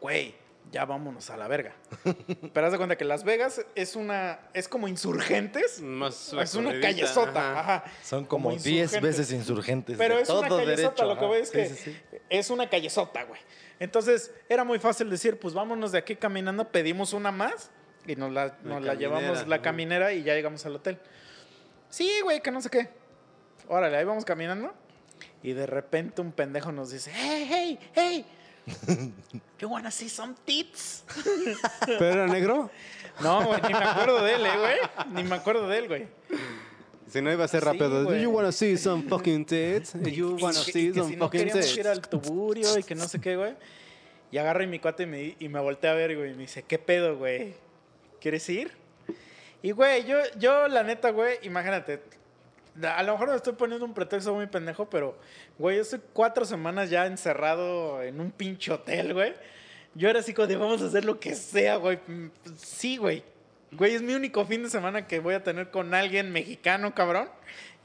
güey, 0.00 0.34
ya 0.70 0.84
vámonos 0.84 1.30
a 1.30 1.36
la 1.36 1.48
verga. 1.48 1.72
Pero 2.52 2.66
haz 2.66 2.72
de 2.72 2.78
cuenta 2.78 2.96
que 2.96 3.04
Las 3.04 3.24
Vegas 3.24 3.64
es 3.74 3.96
una, 3.96 4.38
es 4.54 4.68
como 4.68 4.86
insurgentes. 4.86 5.80
Más 5.80 6.32
Es 6.34 6.54
una 6.54 6.78
callezota, 6.80 7.52
ajá. 7.58 7.74
ajá. 7.78 7.84
Son 8.04 8.24
como 8.24 8.50
10 8.50 8.66
insurgentes. 8.66 9.02
veces 9.02 9.32
insurgentes. 9.32 9.98
Pero 9.98 10.16
de 10.16 10.22
es 10.22 10.28
una 10.28 10.48
callezota, 10.48 10.70
derecho, 10.70 11.04
lo 11.06 11.18
que 11.18 11.24
voy 11.24 11.38
es 11.40 11.48
Sí, 11.48 11.54
que 11.56 11.66
sí, 11.70 11.76
sí. 11.76 12.18
es 12.28 12.50
una 12.50 12.68
callezota, 12.68 13.24
güey. 13.24 13.40
Entonces, 13.80 14.32
era 14.48 14.62
muy 14.62 14.78
fácil 14.78 15.08
decir, 15.10 15.40
pues 15.40 15.54
vámonos 15.54 15.90
de 15.90 15.98
aquí 15.98 16.14
caminando, 16.14 16.68
pedimos 16.68 17.14
una 17.14 17.32
más 17.32 17.70
y 18.06 18.14
nos 18.14 18.30
la, 18.30 18.46
La 18.46 18.54
nos 18.62 18.82
la 18.84 18.94
llevamos 18.94 19.48
la 19.48 19.62
caminera 19.62 20.12
y 20.12 20.22
ya 20.22 20.34
llegamos 20.34 20.64
al 20.66 20.76
hotel. 20.76 20.98
Sí, 21.88 22.20
güey, 22.22 22.40
que 22.42 22.50
no 22.50 22.60
sé 22.60 22.68
qué. 22.70 22.90
Órale, 23.68 23.96
ahí 23.96 24.04
vamos 24.04 24.24
caminando. 24.24 24.72
Y 25.42 25.54
de 25.54 25.66
repente 25.66 26.20
un 26.20 26.32
pendejo 26.32 26.70
nos 26.70 26.90
dice, 26.90 27.10
hey, 27.14 27.46
hey, 27.48 27.78
hey. 27.94 28.26
You 29.58 29.68
wanna 29.68 29.90
see 29.90 30.08
some 30.08 30.34
tits? 30.44 31.04
¿Pero 31.86 32.04
era 32.04 32.26
negro? 32.26 32.70
No, 33.20 33.44
güey, 33.46 33.60
ni 33.62 33.74
me 33.74 33.84
acuerdo 33.84 34.24
de 34.24 34.34
él, 34.34 34.46
eh, 34.46 34.58
güey. 34.58 34.76
Ni 35.12 35.24
me 35.24 35.36
acuerdo 35.36 35.68
de 35.68 35.78
él, 35.78 35.88
güey. 35.88 36.08
Si 37.10 37.20
no 37.20 37.32
iba 37.32 37.44
a 37.44 37.48
ser 37.48 37.60
Sí, 37.60 37.66
rápido. 37.66 38.04
Do 38.04 38.16
you 38.16 38.30
wanna 38.30 38.52
see 38.52 38.76
some 38.76 39.02
fucking 39.08 39.44
tits? 39.44 39.92
Do 39.94 40.08
you 40.10 40.36
wanna 40.40 40.62
que- 40.64 40.72
see 40.72 40.92
que 40.92 41.00
some 41.00 41.10
si 41.10 41.16
no 41.16 41.24
fucking 41.26 41.40
queríamos 41.40 41.66
tits? 41.66 41.76
ir 41.78 41.88
al 41.88 42.00
tuburio 42.00 42.78
y 42.78 42.82
que 42.82 42.94
no 42.94 43.08
sé 43.08 43.20
qué, 43.20 43.36
güey. 43.36 43.54
Y 44.30 44.38
agarra 44.38 44.64
mi 44.66 44.78
cuate 44.78 45.02
y 45.02 45.06
me, 45.06 45.36
y 45.38 45.48
me 45.48 45.58
voltea 45.60 45.90
a 45.90 45.94
ver, 45.94 46.16
güey. 46.16 46.30
Y 46.30 46.34
me 46.34 46.42
dice, 46.42 46.62
¿qué 46.62 46.78
pedo, 46.78 47.16
güey? 47.16 47.54
¿Quieres 48.20 48.48
ir? 48.48 48.70
Y, 49.62 49.72
güey, 49.72 50.06
yo, 50.06 50.18
yo, 50.38 50.68
la 50.68 50.82
neta, 50.84 51.10
güey, 51.10 51.38
imagínate. 51.42 52.00
A 52.82 53.02
lo 53.02 53.12
mejor 53.12 53.30
me 53.30 53.36
estoy 53.36 53.54
poniendo 53.54 53.84
un 53.84 53.92
pretexto 53.92 54.32
muy 54.34 54.46
pendejo, 54.46 54.88
pero, 54.88 55.18
güey, 55.58 55.76
yo 55.76 55.82
estoy 55.82 56.00
cuatro 56.12 56.44
semanas 56.44 56.88
ya 56.90 57.06
encerrado 57.06 58.00
en 58.02 58.20
un 58.20 58.30
pinche 58.30 58.70
hotel, 58.72 59.12
güey. 59.14 59.34
Yo 59.96 60.08
era 60.08 60.20
así 60.20 60.32
como 60.32 60.46
de, 60.46 60.56
vamos 60.56 60.80
a 60.80 60.86
hacer 60.86 61.04
lo 61.04 61.18
que 61.18 61.34
sea, 61.34 61.76
güey. 61.76 61.98
Mm, 62.06 62.28
Sí, 62.56 62.96
güey. 62.96 63.24
Güey, 63.72 63.94
es 63.94 64.02
mi 64.02 64.14
único 64.14 64.44
fin 64.44 64.62
de 64.62 64.70
semana 64.70 65.06
que 65.06 65.20
voy 65.20 65.34
a 65.34 65.44
tener 65.44 65.70
con 65.70 65.94
alguien 65.94 66.32
mexicano, 66.32 66.94
cabrón. 66.94 67.28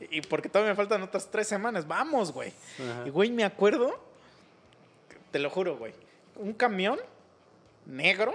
Y 0.09 0.21
porque 0.21 0.49
todavía 0.49 0.73
me 0.73 0.75
faltan 0.75 1.01
otras 1.03 1.29
tres 1.29 1.47
semanas. 1.47 1.87
Vamos, 1.87 2.31
güey. 2.31 2.51
Ajá. 2.79 3.03
Y, 3.05 3.09
güey, 3.09 3.31
me 3.31 3.43
acuerdo, 3.43 3.97
te 5.31 5.39
lo 5.39 5.49
juro, 5.49 5.77
güey. 5.77 5.93
Un 6.35 6.53
camión 6.53 6.99
negro, 7.85 8.33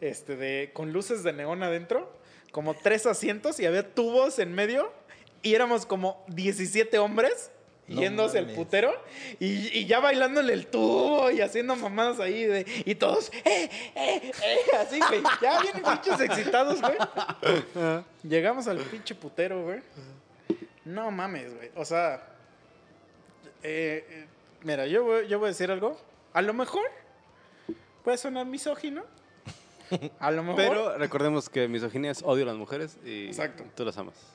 este, 0.00 0.36
de, 0.36 0.70
con 0.72 0.92
luces 0.92 1.22
de 1.22 1.32
neón 1.32 1.62
adentro, 1.62 2.10
como 2.50 2.74
tres 2.74 3.06
asientos 3.06 3.60
y 3.60 3.66
había 3.66 3.94
tubos 3.94 4.38
en 4.38 4.54
medio. 4.54 4.92
Y 5.42 5.54
éramos 5.54 5.84
como 5.84 6.24
17 6.28 6.98
hombres 6.98 7.50
No 7.86 8.00
yéndose 8.00 8.38
el 8.38 8.44
mames. 8.46 8.58
putero 8.58 8.94
y, 9.38 9.78
y 9.78 9.86
ya 9.86 10.00
bailándole 10.00 10.54
el 10.54 10.66
tubo 10.68 11.30
y 11.30 11.40
haciendo 11.42 11.76
mamadas 11.76 12.18
ahí 12.18 12.44
de, 12.44 12.64
y 12.86 12.94
todos, 12.94 13.30
eh, 13.44 13.68
eh, 13.94 14.32
eh, 14.42 14.76
así, 14.78 14.98
güey. 15.06 15.22
Ya 15.42 15.60
bien 15.60 15.82
pinches 15.82 16.20
excitados, 16.20 16.80
güey. 16.80 16.96
Llegamos 18.22 18.66
al 18.68 18.78
pinche 18.78 19.14
putero, 19.14 19.64
güey. 19.64 19.80
No 20.86 21.10
mames, 21.10 21.54
güey. 21.54 21.70
O 21.76 21.84
sea, 21.84 22.26
eh, 23.62 24.06
eh, 24.08 24.26
mira, 24.62 24.86
yo 24.86 25.04
voy, 25.04 25.28
yo 25.28 25.38
voy 25.38 25.46
a 25.46 25.48
decir 25.50 25.70
algo. 25.70 26.00
A 26.32 26.40
lo 26.42 26.54
mejor 26.54 26.84
puede 28.02 28.16
sonar 28.18 28.46
misógino. 28.46 29.04
A 30.18 30.30
lo 30.30 30.42
mejor. 30.42 30.56
Pero 30.56 30.98
recordemos 30.98 31.48
que 31.48 31.68
misoginia 31.68 32.10
es 32.10 32.22
odio 32.22 32.44
a 32.44 32.46
las 32.46 32.56
mujeres 32.56 32.98
y 33.04 33.26
Exacto. 33.26 33.64
tú 33.74 33.84
las 33.84 33.96
amas. 33.98 34.14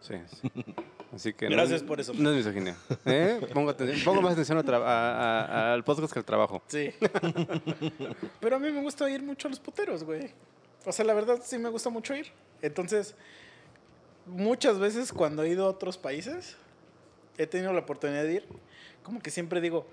Sí, 0.00 0.14
sí. 0.40 0.50
Así 1.12 1.32
que 1.32 1.48
Gracias 1.48 1.82
no, 1.82 1.88
por 1.88 2.00
eso. 2.00 2.12
No 2.14 2.30
es 2.30 2.36
misoginia. 2.36 2.76
¿Eh? 3.04 3.40
Pongo, 3.52 3.70
atención- 3.70 4.04
pongo 4.04 4.22
más 4.22 4.32
atención 4.32 4.58
a 4.58 4.62
tra- 4.64 4.82
a- 4.82 5.44
a- 5.44 5.72
al 5.74 5.82
podcast 5.84 6.12
que 6.12 6.18
al 6.18 6.24
trabajo. 6.24 6.62
Sí. 6.68 6.92
Pero 8.40 8.56
a 8.56 8.58
mí 8.58 8.70
me 8.70 8.80
gusta 8.82 9.08
ir 9.10 9.22
mucho 9.22 9.48
a 9.48 9.50
los 9.50 9.60
puteros, 9.60 10.04
güey. 10.04 10.30
O 10.84 10.92
sea, 10.92 11.04
la 11.04 11.14
verdad 11.14 11.40
sí 11.44 11.58
me 11.58 11.68
gusta 11.68 11.90
mucho 11.90 12.14
ir. 12.14 12.26
Entonces, 12.62 13.14
muchas 14.26 14.78
veces 14.78 15.12
cuando 15.12 15.42
he 15.42 15.48
ido 15.50 15.66
a 15.66 15.70
otros 15.70 15.98
países, 15.98 16.56
he 17.36 17.46
tenido 17.46 17.72
la 17.72 17.80
oportunidad 17.80 18.22
de 18.22 18.34
ir, 18.34 18.46
como 19.02 19.20
que 19.20 19.30
siempre 19.30 19.60
digo, 19.60 19.86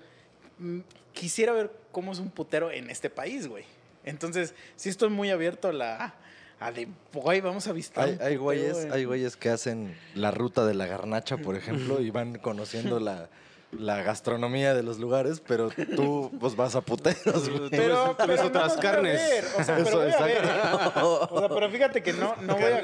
"Mm, 0.58 0.80
quisiera 1.12 1.52
ver 1.52 1.70
cómo 1.92 2.12
es 2.12 2.18
un 2.18 2.30
putero 2.30 2.70
en 2.70 2.90
este 2.90 3.10
país, 3.10 3.48
güey. 3.48 3.64
Entonces, 4.06 4.54
sí 4.76 4.88
estoy 4.88 5.10
muy 5.10 5.30
abierto 5.30 5.68
a 5.68 5.72
la... 5.74 6.14
A 6.58 6.72
de, 6.72 6.88
güey, 7.12 7.42
vamos 7.42 7.66
a 7.66 7.72
visitar. 7.72 8.08
Hay, 8.08 8.18
hay 8.18 8.36
güeyes, 8.36 8.78
en- 8.84 8.92
hay 8.92 9.04
güeyes 9.04 9.36
que 9.36 9.50
hacen 9.50 9.94
la 10.14 10.30
ruta 10.30 10.64
de 10.64 10.72
la 10.72 10.86
garnacha, 10.86 11.36
por 11.36 11.54
ejemplo, 11.58 12.00
y 12.00 12.10
van 12.10 12.38
conociendo 12.38 12.98
la, 12.98 13.28
la 13.72 14.00
gastronomía 14.02 14.72
de 14.72 14.82
los 14.82 14.98
lugares, 14.98 15.42
pero 15.46 15.68
tú 15.96 16.30
pues 16.40 16.56
vas 16.56 16.74
a 16.74 16.80
puteros, 16.80 17.50
güey. 17.50 17.68
Pero, 17.68 18.16
Tú 18.16 18.26
ves 18.26 18.36
pero 18.38 18.46
otras 18.48 18.72
no 18.74 18.78
a 18.78 18.82
carnes. 18.82 19.20
ver, 19.20 19.44
O 19.44 19.64
sea, 19.64 19.76
pero 19.76 19.86
Eso, 19.88 19.98
voy 19.98 20.12
a 20.12 20.24
ver. 20.24 20.36
exacto. 20.44 21.28
O 21.30 21.38
sea, 21.40 21.48
pero 21.50 21.70
fíjate 21.70 22.02
que 22.02 22.12
no, 22.14 22.34
no 22.36 22.54
voy 22.54 22.64
a... 22.72 22.82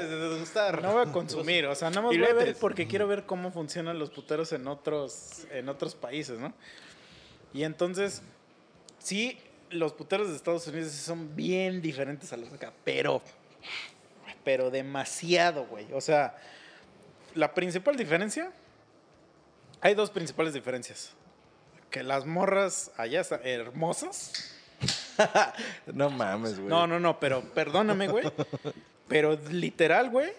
No 0.79 0.91
voy 0.93 1.07
a 1.07 1.11
consumir, 1.11 1.65
o 1.65 1.73
sea, 1.73 1.89
nada 1.89 2.03
más 2.03 2.15
voy 2.15 2.23
a 2.25 2.33
ver 2.35 2.55
porque 2.59 2.85
quiero 2.85 3.07
ver 3.07 3.25
cómo 3.25 3.51
funcionan 3.51 3.97
los 3.97 4.11
puteros 4.11 4.51
en 4.53 4.67
otros, 4.67 5.47
en 5.51 5.67
otros 5.67 5.95
países, 5.95 6.37
¿no? 6.37 6.53
Y 7.55 7.63
entonces, 7.63 8.21
sí, 8.99 9.39
los 9.73 9.93
puteros 9.93 10.29
de 10.29 10.35
Estados 10.35 10.67
Unidos 10.67 10.91
son 10.91 11.35
bien 11.35 11.81
diferentes 11.81 12.31
a 12.33 12.37
los 12.37 12.49
de 12.49 12.55
acá, 12.55 12.73
pero, 12.83 13.21
pero 14.43 14.69
demasiado, 14.71 15.65
güey. 15.65 15.87
O 15.93 16.01
sea, 16.01 16.35
la 17.35 17.53
principal 17.53 17.95
diferencia, 17.95 18.51
hay 19.81 19.93
dos 19.95 20.09
principales 20.09 20.53
diferencias. 20.53 21.11
Que 21.89 22.01
las 22.03 22.25
morras 22.25 22.91
allá 22.97 23.21
están 23.21 23.41
hermosas. 23.43 24.49
No 25.93 26.09
mames, 26.09 26.55
güey. 26.57 26.67
No, 26.69 26.87
no, 26.87 26.99
no, 26.99 27.19
pero 27.19 27.41
perdóname, 27.53 28.07
güey. 28.07 28.25
Pero 29.07 29.37
literal, 29.51 30.09
güey. 30.09 30.31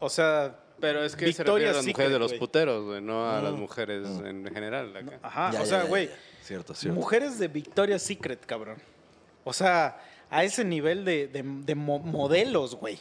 O 0.00 0.08
sea, 0.10 0.56
Pero 0.80 1.04
es 1.04 1.14
que 1.14 1.32
se 1.32 1.42
Victoria's 1.44 1.46
refiere 1.46 1.70
a 1.70 1.72
las 1.74 1.86
mujeres 1.86 1.94
Secret, 1.94 2.12
de 2.12 2.18
los 2.18 2.30
güey. 2.32 2.38
puteros, 2.40 2.84
güey, 2.86 3.00
no 3.00 3.30
a 3.30 3.40
las 3.40 3.52
mujeres 3.52 4.06
en 4.24 4.44
general. 4.52 4.96
acá. 4.96 5.18
ajá, 5.22 5.50
Ya, 5.52 5.60
o 5.60 5.62
ya, 5.62 5.68
sea, 5.68 5.82
ya, 5.84 5.88
güey. 5.88 6.10
Cierto, 6.42 6.74
cierto. 6.74 6.98
Mujeres 6.98 7.38
de 7.38 7.48
Victoria's 7.48 8.02
Secret, 8.02 8.44
cabrón. 8.46 8.78
O 9.44 9.52
sea, 9.52 10.00
a 10.30 10.44
ese 10.44 10.64
nivel 10.64 11.04
de, 11.04 11.28
de- 11.28 11.42
de 11.44 11.74
mo- 11.74 11.98
modelos, 11.98 12.74
güey. 12.76 12.98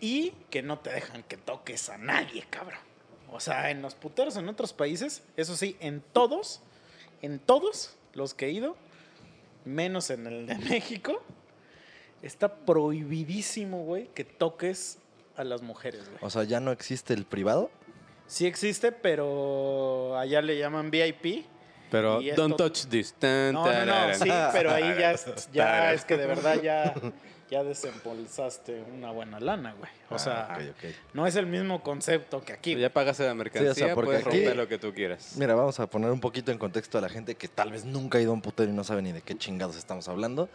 Y 0.00 0.32
que 0.50 0.62
no 0.62 0.78
te 0.80 0.90
dejan 0.90 1.22
que 1.22 1.36
toques 1.36 1.88
a 1.88 1.98
nadie, 1.98 2.44
cabrón. 2.50 2.80
O 3.30 3.40
sea, 3.40 3.70
en 3.70 3.80
los 3.82 3.94
puteros 3.94 4.36
en 4.36 4.48
otros 4.48 4.72
países, 4.72 5.22
eso 5.36 5.56
sí, 5.56 5.76
en 5.80 6.02
todos, 6.12 6.60
en 7.22 7.38
todos 7.38 7.96
los 8.12 8.34
que 8.34 8.46
he 8.46 8.50
ido, 8.50 8.76
menos 9.64 10.10
en 10.10 10.26
el 10.26 10.46
de 10.46 10.54
México, 10.70 11.22
está 12.22 12.54
prohibidísimo, 12.56 13.84
güey, 13.84 14.08
que 14.14 14.24
toques 14.24 14.98
a 15.36 15.44
las 15.44 15.62
mujeres, 15.62 16.08
güey. 16.08 16.18
O 16.20 16.30
sea, 16.30 16.44
ya 16.44 16.60
no 16.60 16.72
existe 16.72 17.14
el 17.14 17.24
privado. 17.24 17.70
Sí 18.26 18.46
existe, 18.46 18.92
pero 18.92 20.16
allá 20.18 20.42
le 20.42 20.58
llaman 20.58 20.90
VIP. 20.90 21.46
Pero 21.92 22.20
Y 22.20 22.30
esto- 22.30 22.40
don't 22.42 22.56
touch 22.56 22.86
this. 22.86 23.12
Tan, 23.14 23.52
No, 23.52 23.64
no, 23.64 24.08
no, 24.08 24.14
sí, 24.14 24.28
pero 24.52 24.72
ahí 24.72 24.94
ya, 24.98 25.12
es- 25.12 25.48
ya 25.52 25.92
es 25.92 26.04
que 26.04 26.16
de 26.16 26.26
verdad 26.26 26.60
ya, 26.60 26.94
ya 27.50 27.62
desembolsaste 27.62 28.82
una 28.94 29.10
buena 29.12 29.38
lana, 29.40 29.74
güey. 29.78 29.90
O 30.10 30.18
sea, 30.18 30.48
Ah, 30.50 30.58
no 31.12 31.26
es 31.26 31.36
el 31.36 31.46
mismo 31.46 31.82
concepto 31.82 32.40
que 32.42 32.54
aquí. 32.54 32.74
Ya 32.76 32.90
pagaste 32.90 33.24
la 33.26 33.34
mercancía, 33.34 33.94
porque 33.94 34.06
puedes 34.08 34.26
aquí- 34.26 34.38
romper 34.38 34.56
lo 34.56 34.66
que 34.68 34.78
tú 34.78 34.92
quieras. 34.94 35.34
Mira, 35.36 35.54
vamos 35.54 35.78
a 35.80 35.86
poner 35.86 36.10
un 36.10 36.20
poquito 36.20 36.50
en 36.50 36.58
contexto 36.58 36.98
a 36.98 37.00
la 37.02 37.08
gente 37.08 37.34
que 37.34 37.46
tal 37.48 37.70
vez 37.70 37.84
nunca 37.84 38.18
ha 38.18 38.20
ido 38.20 38.30
a 38.30 38.34
un 38.34 38.42
putero 38.42 38.70
y 38.70 38.74
no 38.74 38.84
sabe 38.84 39.02
ni 39.02 39.12
de 39.12 39.20
qué 39.22 39.36
chingados 39.36 39.76
estamos 39.76 40.08
hablando. 40.08 40.48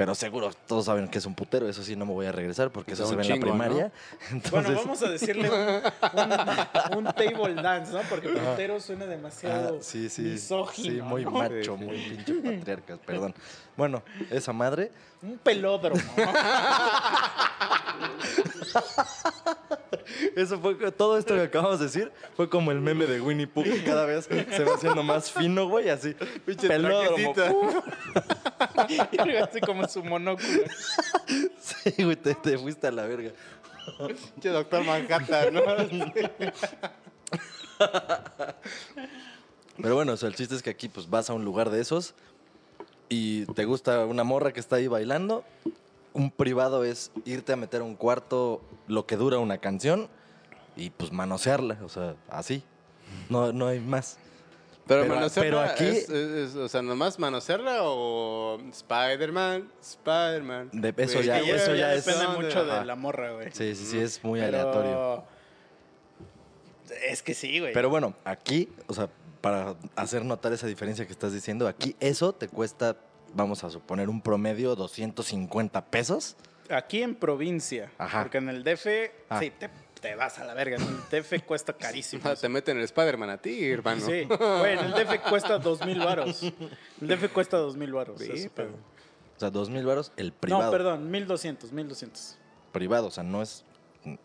Pero 0.00 0.14
seguro 0.14 0.50
todos 0.66 0.86
saben 0.86 1.08
que 1.08 1.18
es 1.18 1.26
un 1.26 1.34
putero, 1.34 1.68
eso 1.68 1.82
sí 1.82 1.94
no 1.94 2.06
me 2.06 2.14
voy 2.14 2.24
a 2.24 2.32
regresar 2.32 2.70
porque 2.70 2.94
eso 2.94 3.06
se 3.06 3.16
ve 3.16 3.22
en 3.22 3.28
la 3.28 3.36
primaria. 3.36 3.92
Bueno, 4.30 4.46
Entonces, 4.46 4.76
vamos 4.76 5.02
a 5.02 5.10
decirle 5.10 5.50
un, 6.96 7.04
table 7.04 7.54
dance, 7.62 7.92
¿no? 7.92 8.00
Porque 8.08 8.30
putero 8.30 8.80
suena 8.80 9.04
ah, 9.04 9.08
demasiado 9.08 9.82
sí, 9.82 10.08
sí, 10.08 10.22
misógino, 10.22 10.94
sí, 10.94 11.02
muy 11.02 11.24
¿no? 11.26 11.32
macho, 11.32 11.76
muy 11.76 11.98
pinche 11.98 12.32
patriarcas, 12.32 12.98
perdón. 13.00 13.34
Bueno, 13.76 14.02
esa 14.30 14.52
madre, 14.52 14.90
Un 15.22 15.38
pelódromo, 15.38 16.00
eso 20.36 20.58
fue 20.60 20.74
todo 20.92 21.18
esto 21.18 21.34
que 21.34 21.42
acabamos 21.42 21.78
de 21.78 21.86
decir 21.86 22.12
fue 22.36 22.48
como 22.48 22.70
el 22.70 22.80
meme 22.80 23.06
de 23.06 23.20
Winnie 23.20 23.46
Pooh 23.46 23.64
que 23.64 23.84
cada 23.84 24.06
vez 24.06 24.26
se 24.26 24.64
va 24.64 24.74
haciendo 24.74 25.02
más 25.02 25.30
fino, 25.30 25.68
güey, 25.68 25.90
así. 25.90 26.14
pelódromo. 26.66 27.34
Y 28.88 29.36
así 29.36 29.60
como 29.60 29.86
su 29.88 30.02
monóculo. 30.02 30.48
Sí, 31.60 32.02
güey, 32.02 32.16
te, 32.16 32.34
te 32.34 32.58
fuiste 32.58 32.86
a 32.86 32.90
la 32.90 33.04
verga. 33.04 33.30
Che, 34.40 34.48
doctor 34.48 34.84
Manhattan, 34.84 35.54
¿no? 35.54 35.62
Pero 39.80 39.94
bueno, 39.94 40.12
o 40.12 40.16
sea, 40.16 40.28
el 40.28 40.34
chiste 40.34 40.54
es 40.54 40.62
que 40.62 40.70
aquí 40.70 40.88
pues 40.88 41.08
vas 41.08 41.30
a 41.30 41.34
un 41.34 41.44
lugar 41.44 41.70
de 41.70 41.80
esos 41.80 42.14
y 43.10 43.44
te 43.52 43.66
gusta 43.66 44.06
una 44.06 44.24
morra 44.24 44.52
que 44.52 44.60
está 44.60 44.76
ahí 44.76 44.86
bailando. 44.86 45.44
Un 46.14 46.30
privado 46.30 46.84
es 46.84 47.12
irte 47.26 47.52
a 47.52 47.56
meter 47.56 47.82
a 47.82 47.84
un 47.84 47.94
cuarto 47.96 48.62
lo 48.88 49.04
que 49.06 49.16
dura 49.16 49.38
una 49.38 49.58
canción 49.58 50.08
y 50.76 50.88
pues 50.90 51.12
manosearla, 51.12 51.78
o 51.84 51.88
sea, 51.90 52.14
así. 52.30 52.62
No, 53.28 53.52
no 53.52 53.66
hay 53.66 53.80
más. 53.80 54.16
Pero, 54.86 55.02
Pero- 55.02 55.14
manosearla 55.14 55.50
pero 55.50 55.60
aquí- 55.60 55.84
es, 55.98 56.08
es- 56.08 56.50
es- 56.50 56.56
o 56.56 56.68
sea, 56.68 56.82
nomás 56.82 57.18
manosearla 57.20 57.78
o 57.82 58.58
Spider-Man, 58.72 59.70
Spider-Man. 59.80 60.70
De- 60.72 60.94
eso 60.96 61.20
ya- 61.20 61.38
eso 61.38 61.74
ya 61.76 61.94
es- 61.94 62.06
Depende 62.06 62.28
mucho 62.36 62.64
de 62.64 62.84
la 62.84 62.96
morra, 62.96 63.32
güey. 63.32 63.50
Sí, 63.52 63.74
sí, 63.76 63.84
sí, 63.86 63.98
es 64.00 64.24
muy 64.24 64.40
Pero- 64.40 64.58
aleatorio. 64.58 65.24
Es 67.08 67.22
que 67.22 67.34
sí, 67.34 67.60
güey. 67.60 67.72
Pero 67.72 67.88
bueno, 67.88 68.14
aquí, 68.24 68.68
o 68.88 68.94
sea, 68.94 69.08
para 69.40 69.76
hacer 69.96 70.24
notar 70.24 70.52
esa 70.52 70.66
diferencia 70.66 71.06
que 71.06 71.12
estás 71.12 71.32
diciendo, 71.32 71.66
aquí 71.68 71.96
eso 72.00 72.32
te 72.32 72.48
cuesta, 72.48 72.96
vamos 73.34 73.64
a 73.64 73.70
suponer, 73.70 74.08
un 74.08 74.20
promedio 74.20 74.74
250 74.76 75.84
pesos. 75.86 76.36
Aquí 76.68 77.02
en 77.02 77.14
provincia. 77.14 77.90
Ajá. 77.98 78.22
Porque 78.22 78.38
en 78.38 78.48
el 78.48 78.62
DF, 78.62 78.86
Ah. 79.28 79.40
sí, 79.40 79.50
te, 79.50 79.68
te 80.00 80.14
vas 80.14 80.38
a 80.38 80.44
la 80.44 80.54
verga. 80.54 80.76
En 80.76 80.82
el 80.82 80.96
DF 81.22 81.42
cuesta 81.44 81.72
carísimo. 81.72 82.22
Ah, 82.24 82.34
Te 82.36 82.48
meten 82.48 82.78
el 82.78 82.84
Spider-Man 82.84 83.30
a 83.30 83.38
ti, 83.38 83.68
hermano. 83.70 84.00
Sí, 84.06 84.24
güey, 84.24 84.74
en 84.78 84.84
el 84.84 84.92
DF 84.92 85.20
cuesta 85.28 85.58
dos 85.58 85.84
mil 85.84 85.98
varos. 85.98 86.42
El 87.00 87.08
DF 87.08 87.28
cuesta 87.32 87.56
dos 87.56 87.76
mil 87.76 87.92
varos. 87.92 88.20
Sí, 88.20 88.48
pero-. 88.54 88.70
O 89.36 89.40
sea, 89.40 89.50
dos 89.50 89.68
mil 89.70 89.84
varos 89.84 90.12
el 90.16 90.32
privado. 90.32 90.64
No, 90.64 90.70
perdón, 90.70 91.10
mil 91.10 91.26
doscientos, 91.26 91.72
mil 91.72 91.88
doscientos. 91.88 92.36
Privado, 92.72 93.06
o 93.08 93.10
sea, 93.10 93.24
no 93.24 93.42
es 93.42 93.64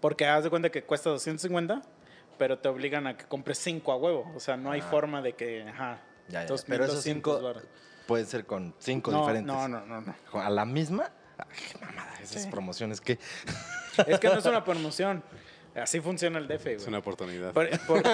Porque 0.02 0.26
haz 0.28 0.44
de 0.44 0.50
cuenta 0.52 0.70
que 0.70 0.84
cuesta 0.84 1.10
250, 1.10 1.82
pero 2.38 2.60
te 2.60 2.68
obligan 2.70 3.08
a 3.08 3.18
que 3.18 3.26
compres 3.26 3.58
cinco 3.58 3.92
a 3.92 3.96
huevo. 3.98 4.32
O 4.36 4.40
sea, 4.40 4.58
no 4.58 4.72
hay 4.72 4.82
forma 4.82 5.22
de 5.22 5.34
que, 5.34 5.64
ajá, 5.68 6.00
Ya, 6.30 6.42
ya, 6.42 6.46
dos 6.48 6.64
Pero 6.64 6.80
mil 6.80 6.84
esos 6.86 6.96
doscientos 6.98 7.40
cinco 7.40 7.62
pueden 8.08 8.26
ser 8.28 8.46
con 8.46 8.74
cinco 8.80 9.12
No, 9.12 9.22
diferentes. 9.22 9.54
no, 9.56 9.68
no, 9.68 9.86
no, 9.86 10.02
no. 10.02 10.16
¿A 10.42 10.50
la 10.50 10.66
misma? 10.66 11.10
Ay, 11.38 11.46
qué 11.72 11.78
mamada, 11.86 12.14
esas 12.22 12.44
Sí. 12.44 12.50
promociones 12.50 13.02
que... 13.02 13.20
Es 14.08 14.20
que 14.20 14.28
no 14.28 14.36
es 14.40 14.46
una 14.46 14.64
promoción. 14.64 15.24
Así 15.76 16.00
funciona 16.00 16.40
el 16.40 16.48
DF, 16.48 16.64
güey. 16.64 16.76
Es 16.76 16.88
una 16.88 17.00
oportunidad. 17.00 17.52
Por- 17.52 17.70
porque, 17.86 18.10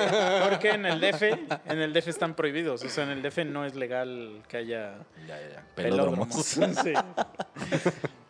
porque 0.50 0.70
en 0.72 0.86
el 0.88 1.00
DF, 1.00 1.22
en 1.66 1.80
el 1.80 1.94
DF 1.94 2.08
están 2.08 2.34
prohibidos. 2.36 2.84
O 2.84 2.90
sea, 2.90 3.04
en 3.04 3.12
el 3.12 3.22
DF 3.22 3.46
no 3.46 3.66
es 3.66 3.76
legal 3.76 4.42
que 4.48 4.58
haya 4.58 4.96
Ya, 5.28 5.40
ya, 5.40 5.50
ya. 5.50 5.64
pelódromos. 5.76 6.56
Pelódromos. 6.56 6.82
Sí. 6.84 6.94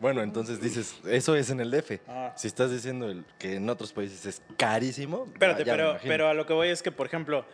Bueno, 0.02 0.22
entonces 0.24 0.60
dices, 0.60 0.96
eso 1.06 1.36
es 1.36 1.50
en 1.52 1.60
el 1.62 1.70
DF. 1.72 2.00
Ah. 2.08 2.34
Si 2.36 2.48
estás 2.48 2.72
diciendo 2.72 3.10
el- 3.10 3.24
que 3.38 3.56
en 3.56 3.70
otros 3.70 3.94
países 3.94 4.26
es 4.26 4.42
carísimo... 4.58 5.26
Espérate, 5.32 5.64
pero, 5.64 6.28
a 6.28 6.34
lo 6.34 6.46
que 6.46 6.54
voy 6.54 6.70
es 6.70 6.82
que, 6.82 6.92
por 6.92 7.06
ejemplo, 7.08 7.46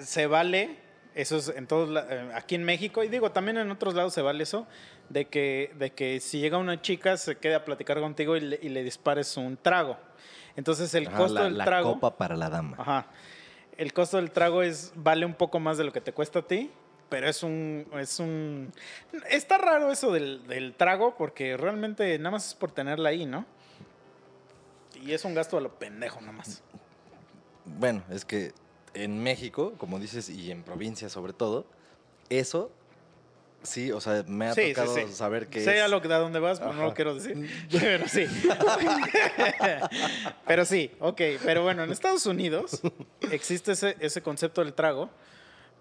se 0.00 0.26
vale, 0.26 0.78
eso 1.14 1.36
es 1.36 1.48
en 1.50 1.66
todos, 1.66 1.88
la- 1.90 2.06
eh, 2.08 2.30
aquí 2.34 2.54
en 2.54 2.64
México, 2.64 3.04
y 3.04 3.08
digo, 3.08 3.30
también 3.30 3.58
en 3.58 3.70
otros 3.70 3.94
lados 3.94 4.14
se 4.14 4.22
vale 4.22 4.42
eso, 4.42 4.66
de 5.10 5.26
que, 5.26 5.72
de 5.78 5.92
que 5.92 6.18
si 6.20 6.40
llega 6.40 6.56
una 6.58 6.80
chica, 6.80 7.16
se 7.18 7.36
quede 7.36 7.54
a 7.54 7.64
platicar 7.64 8.00
contigo 8.00 8.36
y 8.36 8.40
le, 8.40 8.58
y 8.62 8.70
le 8.70 8.82
dispares 8.82 9.36
un 9.36 9.56
trago. 9.56 9.98
Entonces 10.56 10.92
el 10.94 11.06
Ajá, 11.06 11.16
costo 11.18 11.34
la, 11.34 11.44
del 11.44 11.58
la 11.58 11.64
trago... 11.64 11.92
copa 11.94 12.16
para 12.16 12.36
la 12.36 12.48
dama. 12.48 12.76
Ajá. 12.80 13.06
El 13.76 13.92
costo 13.92 14.16
del 14.16 14.30
trago 14.30 14.62
es 14.62 14.92
vale 14.96 15.26
un 15.26 15.34
poco 15.34 15.60
más 15.60 15.76
de 15.76 15.84
lo 15.84 15.92
que 15.92 16.00
te 16.00 16.12
cuesta 16.12 16.38
a 16.38 16.42
ti, 16.42 16.70
pero 17.08 17.28
es 17.28 17.42
un 17.42 17.86
es 17.98 18.18
un 18.18 18.72
está 19.30 19.58
raro 19.58 19.92
eso 19.92 20.12
del, 20.12 20.46
del 20.46 20.74
trago 20.74 21.16
porque 21.16 21.56
realmente 21.56 22.18
nada 22.18 22.32
más 22.32 22.48
es 22.48 22.54
por 22.54 22.72
tenerla 22.72 23.10
ahí, 23.10 23.26
¿no? 23.26 23.44
Y 25.04 25.12
es 25.12 25.24
un 25.24 25.34
gasto 25.34 25.58
a 25.58 25.60
lo 25.60 25.78
pendejo 25.78 26.20
nada 26.20 26.32
más. 26.32 26.62
Bueno, 27.64 28.02
es 28.10 28.24
que 28.24 28.52
en 28.94 29.22
México, 29.22 29.74
como 29.78 29.98
dices, 29.98 30.28
y 30.30 30.50
en 30.50 30.62
provincia 30.62 31.08
sobre 31.08 31.32
todo, 31.32 31.66
eso 32.30 32.70
sí, 33.62 33.92
o 33.92 34.00
sea, 34.00 34.24
me 34.26 34.46
ha 34.46 34.54
Sí, 34.54 34.72
tocado 34.72 34.94
sí. 34.94 35.12
saber 35.12 35.48
que 35.48 35.62
sé 35.62 35.76
es... 35.78 35.82
a 35.82 35.88
lo 35.88 36.00
que 36.00 36.12
a 36.12 36.18
dónde 36.18 36.38
vas, 36.38 36.60
pero 36.60 36.72
no 36.72 36.84
lo 36.84 36.94
quiero 36.94 37.14
decir. 37.14 37.48
Pero 37.70 38.08
sí. 38.08 38.26
pero 40.46 40.64
sí, 40.64 40.90
ok. 41.00 41.20
Pero 41.44 41.62
bueno, 41.62 41.84
en 41.84 41.90
Estados 41.90 42.26
Unidos 42.26 42.80
existe 43.30 43.72
ese, 43.72 43.96
ese 44.00 44.22
concepto 44.22 44.62
del 44.64 44.74
trago. 44.74 45.10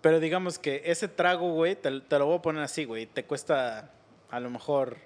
Pero 0.05 0.19
digamos 0.19 0.59
que 0.59 0.83
ese 0.85 1.07
trago, 1.07 1.51
güey, 1.53 1.75
te, 1.75 1.99
te 1.99 2.19
lo 2.19 2.27
voy 2.27 2.37
a 2.37 2.41
poner 2.43 2.61
así, 2.61 2.85
güey. 2.85 3.07
Te 3.07 3.25
cuesta 3.25 3.89
a 4.29 4.39
lo 4.39 4.51
mejor 4.51 4.97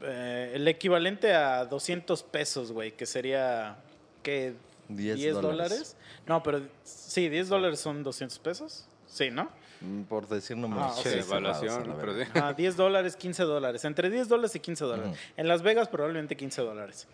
eh, 0.00 0.52
el 0.54 0.66
equivalente 0.66 1.34
a 1.34 1.66
200 1.66 2.22
pesos, 2.22 2.72
güey, 2.72 2.92
que 2.92 3.04
sería, 3.04 3.76
¿qué? 4.22 4.54
10 4.88 5.34
dólares. 5.34 5.98
No, 6.26 6.42
pero 6.42 6.62
sí, 6.82 7.28
10 7.28 7.50
dólares 7.50 7.78
son 7.78 8.02
200 8.02 8.38
pesos. 8.38 8.86
Sí, 9.06 9.30
¿no? 9.30 9.50
Mm, 9.82 10.04
Por 10.04 10.28
decir 10.28 10.56
números. 10.56 10.86
Ah, 10.86 10.94
ok. 10.96 11.02
Che, 11.02 11.22
cerrados, 11.22 11.30
a 11.30 11.36
evaluación, 11.36 11.88
la 11.90 11.96
pero 11.98 12.14
sí. 12.14 12.30
Ah, 12.36 12.54
10 12.54 12.76
dólares, 12.78 13.16
15 13.16 13.42
dólares. 13.42 13.84
Entre 13.84 14.08
10 14.08 14.28
dólares 14.28 14.56
y 14.56 14.60
15 14.60 14.82
dólares. 14.82 15.12
Ujú. 15.12 15.18
En 15.36 15.46
Las 15.46 15.60
Vegas 15.60 15.88
probablemente 15.90 16.38
15 16.38 16.62
dólares. 16.62 17.06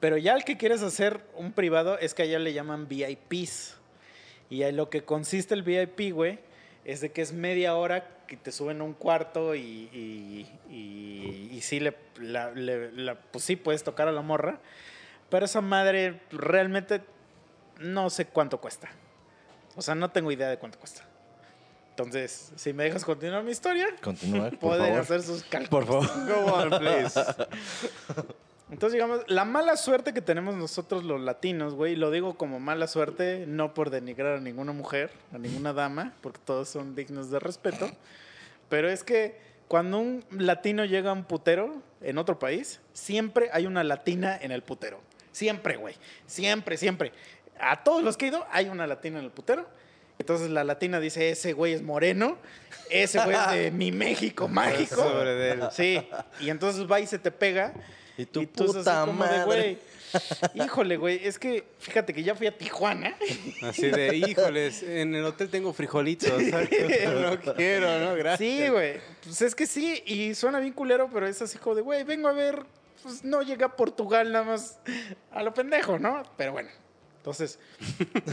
Pero 0.00 0.16
ya 0.16 0.34
el 0.34 0.44
que 0.44 0.56
quieres 0.56 0.80
hacer 0.80 1.26
un 1.34 1.52
privado 1.52 1.98
es 1.98 2.14
que 2.14 2.22
allá 2.22 2.38
le 2.38 2.54
llaman 2.54 2.88
VIPs. 2.88 3.83
Y 4.50 4.62
ahí 4.62 4.72
lo 4.72 4.90
que 4.90 5.04
consiste 5.04 5.54
el 5.54 5.62
VIP, 5.62 6.12
güey, 6.12 6.38
es 6.84 7.00
de 7.00 7.10
que 7.12 7.22
es 7.22 7.32
media 7.32 7.74
hora 7.76 8.08
que 8.26 8.36
te 8.36 8.52
suben 8.52 8.80
a 8.80 8.84
un 8.84 8.92
cuarto 8.94 9.54
y, 9.54 9.60
y, 9.92 10.46
y- 10.70 11.48
y 11.52 11.60
sí, 11.62 11.80
le, 11.80 11.94
la- 12.20 12.50
le- 12.52 12.92
la- 12.92 13.14
pues 13.16 13.44
sí 13.44 13.56
puedes 13.56 13.82
tocar 13.84 14.08
a 14.08 14.12
la 14.12 14.22
morra. 14.22 14.60
Pero 15.30 15.46
esa 15.46 15.60
madre 15.60 16.20
realmente 16.30 17.00
no 17.80 18.10
sé 18.10 18.26
cuánto 18.26 18.60
cuesta. 18.60 18.88
O 19.76 19.82
sea, 19.82 19.94
no 19.94 20.10
tengo 20.10 20.30
idea 20.30 20.48
de 20.48 20.58
cuánto 20.58 20.78
cuesta. 20.78 21.02
Entonces, 21.90 22.52
si 22.56 22.72
me 22.72 22.84
dejas 22.84 23.04
continuar 23.04 23.42
mi 23.44 23.50
historia, 23.52 23.86
Continúa, 24.02 24.50
por 24.50 24.58
pueden 24.58 24.86
favor. 24.86 25.00
hacer 25.00 25.22
sus 25.22 25.42
cálculos. 25.44 25.86
Por 25.86 26.06
favor. 26.06 26.26
Go 26.28 26.52
on, 26.54 26.70
please. 26.80 27.20
Entonces, 28.70 28.94
digamos, 28.94 29.20
la 29.28 29.44
mala 29.44 29.76
suerte 29.76 30.14
que 30.14 30.22
tenemos 30.22 30.54
nosotros 30.56 31.04
los 31.04 31.20
latinos, 31.20 31.74
güey, 31.74 31.96
lo 31.96 32.10
digo 32.10 32.36
como 32.36 32.60
mala 32.60 32.86
suerte, 32.86 33.44
no 33.46 33.74
por 33.74 33.90
denigrar 33.90 34.38
a 34.38 34.40
ninguna 34.40 34.72
mujer, 34.72 35.10
a 35.32 35.38
ninguna 35.38 35.72
dama, 35.72 36.14
porque 36.22 36.40
todos 36.44 36.70
son 36.70 36.94
dignos 36.94 37.30
de 37.30 37.38
respeto, 37.40 37.90
pero 38.70 38.88
es 38.88 39.04
que 39.04 39.38
cuando 39.68 39.98
un 39.98 40.24
latino 40.30 40.84
llega 40.84 41.10
a 41.10 41.12
un 41.12 41.24
putero 41.24 41.82
en 42.00 42.18
otro 42.18 42.38
país, 42.38 42.80
siempre 42.92 43.50
hay 43.52 43.66
una 43.66 43.84
latina 43.84 44.38
en 44.40 44.50
el 44.50 44.62
putero. 44.62 45.00
Siempre, 45.32 45.76
güey. 45.76 45.94
Siempre, 46.26 46.76
siempre. 46.76 47.12
A 47.58 47.82
todos 47.82 48.02
los 48.02 48.16
que 48.16 48.26
he 48.26 48.28
ido, 48.28 48.46
hay 48.50 48.68
una 48.68 48.86
latina 48.86 49.18
en 49.18 49.24
el 49.24 49.30
putero. 49.30 49.66
Entonces 50.18 50.50
la 50.50 50.64
latina 50.64 51.00
dice, 51.00 51.30
ese 51.30 51.52
güey 51.52 51.72
es 51.72 51.82
moreno, 51.82 52.38
ese 52.88 53.18
güey 53.24 53.36
es 53.36 53.50
de 53.50 53.70
mi 53.72 53.90
México 53.90 54.48
mágico. 54.48 55.04
Sí, 55.72 56.06
y 56.40 56.50
entonces 56.50 56.90
va 56.90 57.00
y 57.00 57.06
se 57.06 57.18
te 57.18 57.30
pega. 57.30 57.72
Y 58.16 58.26
tu 58.26 58.46
tú 58.46 58.66
puta 58.66 59.02
así 59.02 59.10
como 59.10 59.24
de, 59.24 59.30
madre. 59.30 59.44
güey, 59.44 59.78
Híjole, 60.54 60.96
güey, 60.96 61.26
es 61.26 61.38
que 61.38 61.64
fíjate 61.78 62.14
que 62.14 62.22
ya 62.22 62.34
fui 62.34 62.46
a 62.46 62.56
Tijuana. 62.56 63.16
Así 63.62 63.88
de, 63.90 64.16
híjoles, 64.16 64.82
en 64.82 65.14
el 65.14 65.24
hotel 65.24 65.48
tengo 65.48 65.72
frijolitos. 65.72 66.30
no 66.30 67.54
quiero, 67.56 67.98
¿no? 67.98 68.14
Gracias. 68.14 68.38
Sí, 68.38 68.68
güey. 68.68 69.00
Pues 69.22 69.42
es 69.42 69.54
que 69.54 69.66
sí, 69.66 70.02
y 70.06 70.34
suena 70.34 70.60
bien 70.60 70.72
culero, 70.72 71.10
pero 71.12 71.26
es 71.26 71.40
así 71.42 71.58
como 71.58 71.76
de, 71.76 71.82
güey, 71.82 72.04
vengo 72.04 72.28
a 72.28 72.32
ver, 72.32 72.64
pues 73.02 73.24
no 73.24 73.42
llegué 73.42 73.64
a 73.64 73.74
Portugal 73.76 74.30
nada 74.30 74.44
más 74.44 74.78
a 75.32 75.42
lo 75.42 75.52
pendejo, 75.52 75.98
¿no? 75.98 76.22
Pero 76.36 76.52
bueno. 76.52 76.70
Entonces, 77.16 77.58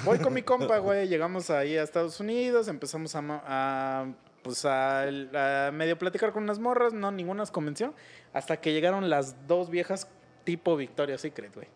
voy 0.04 0.20
con 0.20 0.34
mi 0.34 0.42
compa, 0.42 0.78
güey, 0.80 1.08
llegamos 1.08 1.50
ahí 1.50 1.78
a 1.78 1.84
Estados 1.84 2.20
Unidos, 2.20 2.68
empezamos 2.68 3.14
a, 3.16 4.06
pues 4.44 4.66
a, 4.66 5.04
a 5.04 5.72
medio 5.72 5.98
platicar 5.98 6.32
con 6.34 6.44
unas 6.44 6.60
morras, 6.60 6.94
no, 6.94 7.12
ninguna 7.12 7.40
nos 7.40 7.52
convenció, 7.52 7.94
hasta 8.34 8.60
que 8.60 8.74
llegaron 8.74 9.10
las 9.10 9.48
dos 9.48 9.70
viejas 9.70 10.08
tipo 10.44 10.76
Victoria's 10.76 11.22
Secret, 11.22 11.54
güey. 11.54 11.68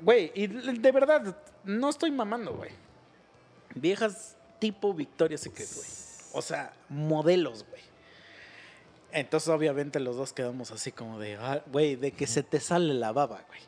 Güey, 0.00 0.30
y 0.34 0.46
de 0.46 0.92
verdad, 0.92 1.36
no 1.64 1.88
estoy 1.88 2.10
mamando, 2.10 2.54
güey. 2.54 2.70
Viejas 3.74 4.36
tipo 4.58 4.94
Victoria's 4.94 5.40
Secret, 5.40 5.68
güey. 5.74 5.88
O 6.32 6.42
sea, 6.42 6.72
modelos, 6.88 7.64
güey. 7.68 7.82
Entonces, 9.12 9.48
obviamente, 9.48 9.98
los 9.98 10.16
dos 10.16 10.32
quedamos 10.32 10.70
así 10.70 10.92
como 10.92 11.18
de, 11.18 11.36
ah, 11.36 11.62
güey, 11.72 11.96
de 11.96 12.12
que 12.12 12.26
se 12.26 12.42
te 12.42 12.60
sale 12.60 12.94
la 12.94 13.12
baba, 13.12 13.42
güey. 13.48 13.60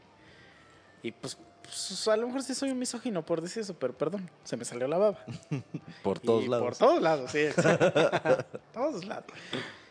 Y 1.03 1.13
pues, 1.13 1.39
pues, 1.69 2.09
a 2.09 2.17
lo 2.17 2.27
mejor 2.27 2.43
sí 2.43 2.55
soy 2.55 2.71
un 2.71 2.79
misógino 2.79 3.23
por 3.25 3.43
decir 3.43 3.63
eso, 3.63 3.75
pero 3.75 3.93
perdón, 3.93 4.31
se 4.43 4.57
me 4.57 4.65
salió 4.65 4.89
la 4.89 4.97
baba. 4.97 5.19
Por 6.03 6.19
todos 6.19 6.45
Y 6.45 6.49
lados. 6.49 6.65
Por 6.65 6.77
todos 6.77 7.03
lados, 7.03 7.31
sí, 7.31 7.41
exacto. 7.41 8.47
todos 8.73 9.05
lados. 9.05 9.27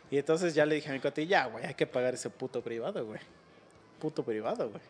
Y 0.10 0.18
entonces 0.18 0.56
ya 0.56 0.66
le 0.66 0.76
dije 0.76 0.90
a 0.90 0.94
mi 0.94 1.00
cuate, 1.00 1.28
ya, 1.28 1.46
güey, 1.46 1.66
hay 1.66 1.76
que 1.76 1.86
pagar 1.86 2.16
ese 2.16 2.32
puto 2.32 2.62
privado, 2.62 3.06
güey. 3.06 3.20
Puto 4.00 4.24
privado, 4.24 4.70
güey. 4.70 4.82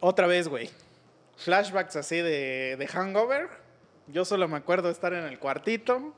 Otra 0.00 0.26
vez, 0.26 0.48
güey. 0.48 0.68
Flashbacks 1.36 1.96
así 1.96 2.16
de, 2.16 2.76
de 2.78 2.86
hangover. 2.86 3.48
Yo 4.08 4.24
solo 4.24 4.48
me 4.48 4.58
acuerdo 4.58 4.88
de 4.88 4.92
estar 4.92 5.14
en 5.14 5.24
el 5.24 5.38
cuartito. 5.38 6.12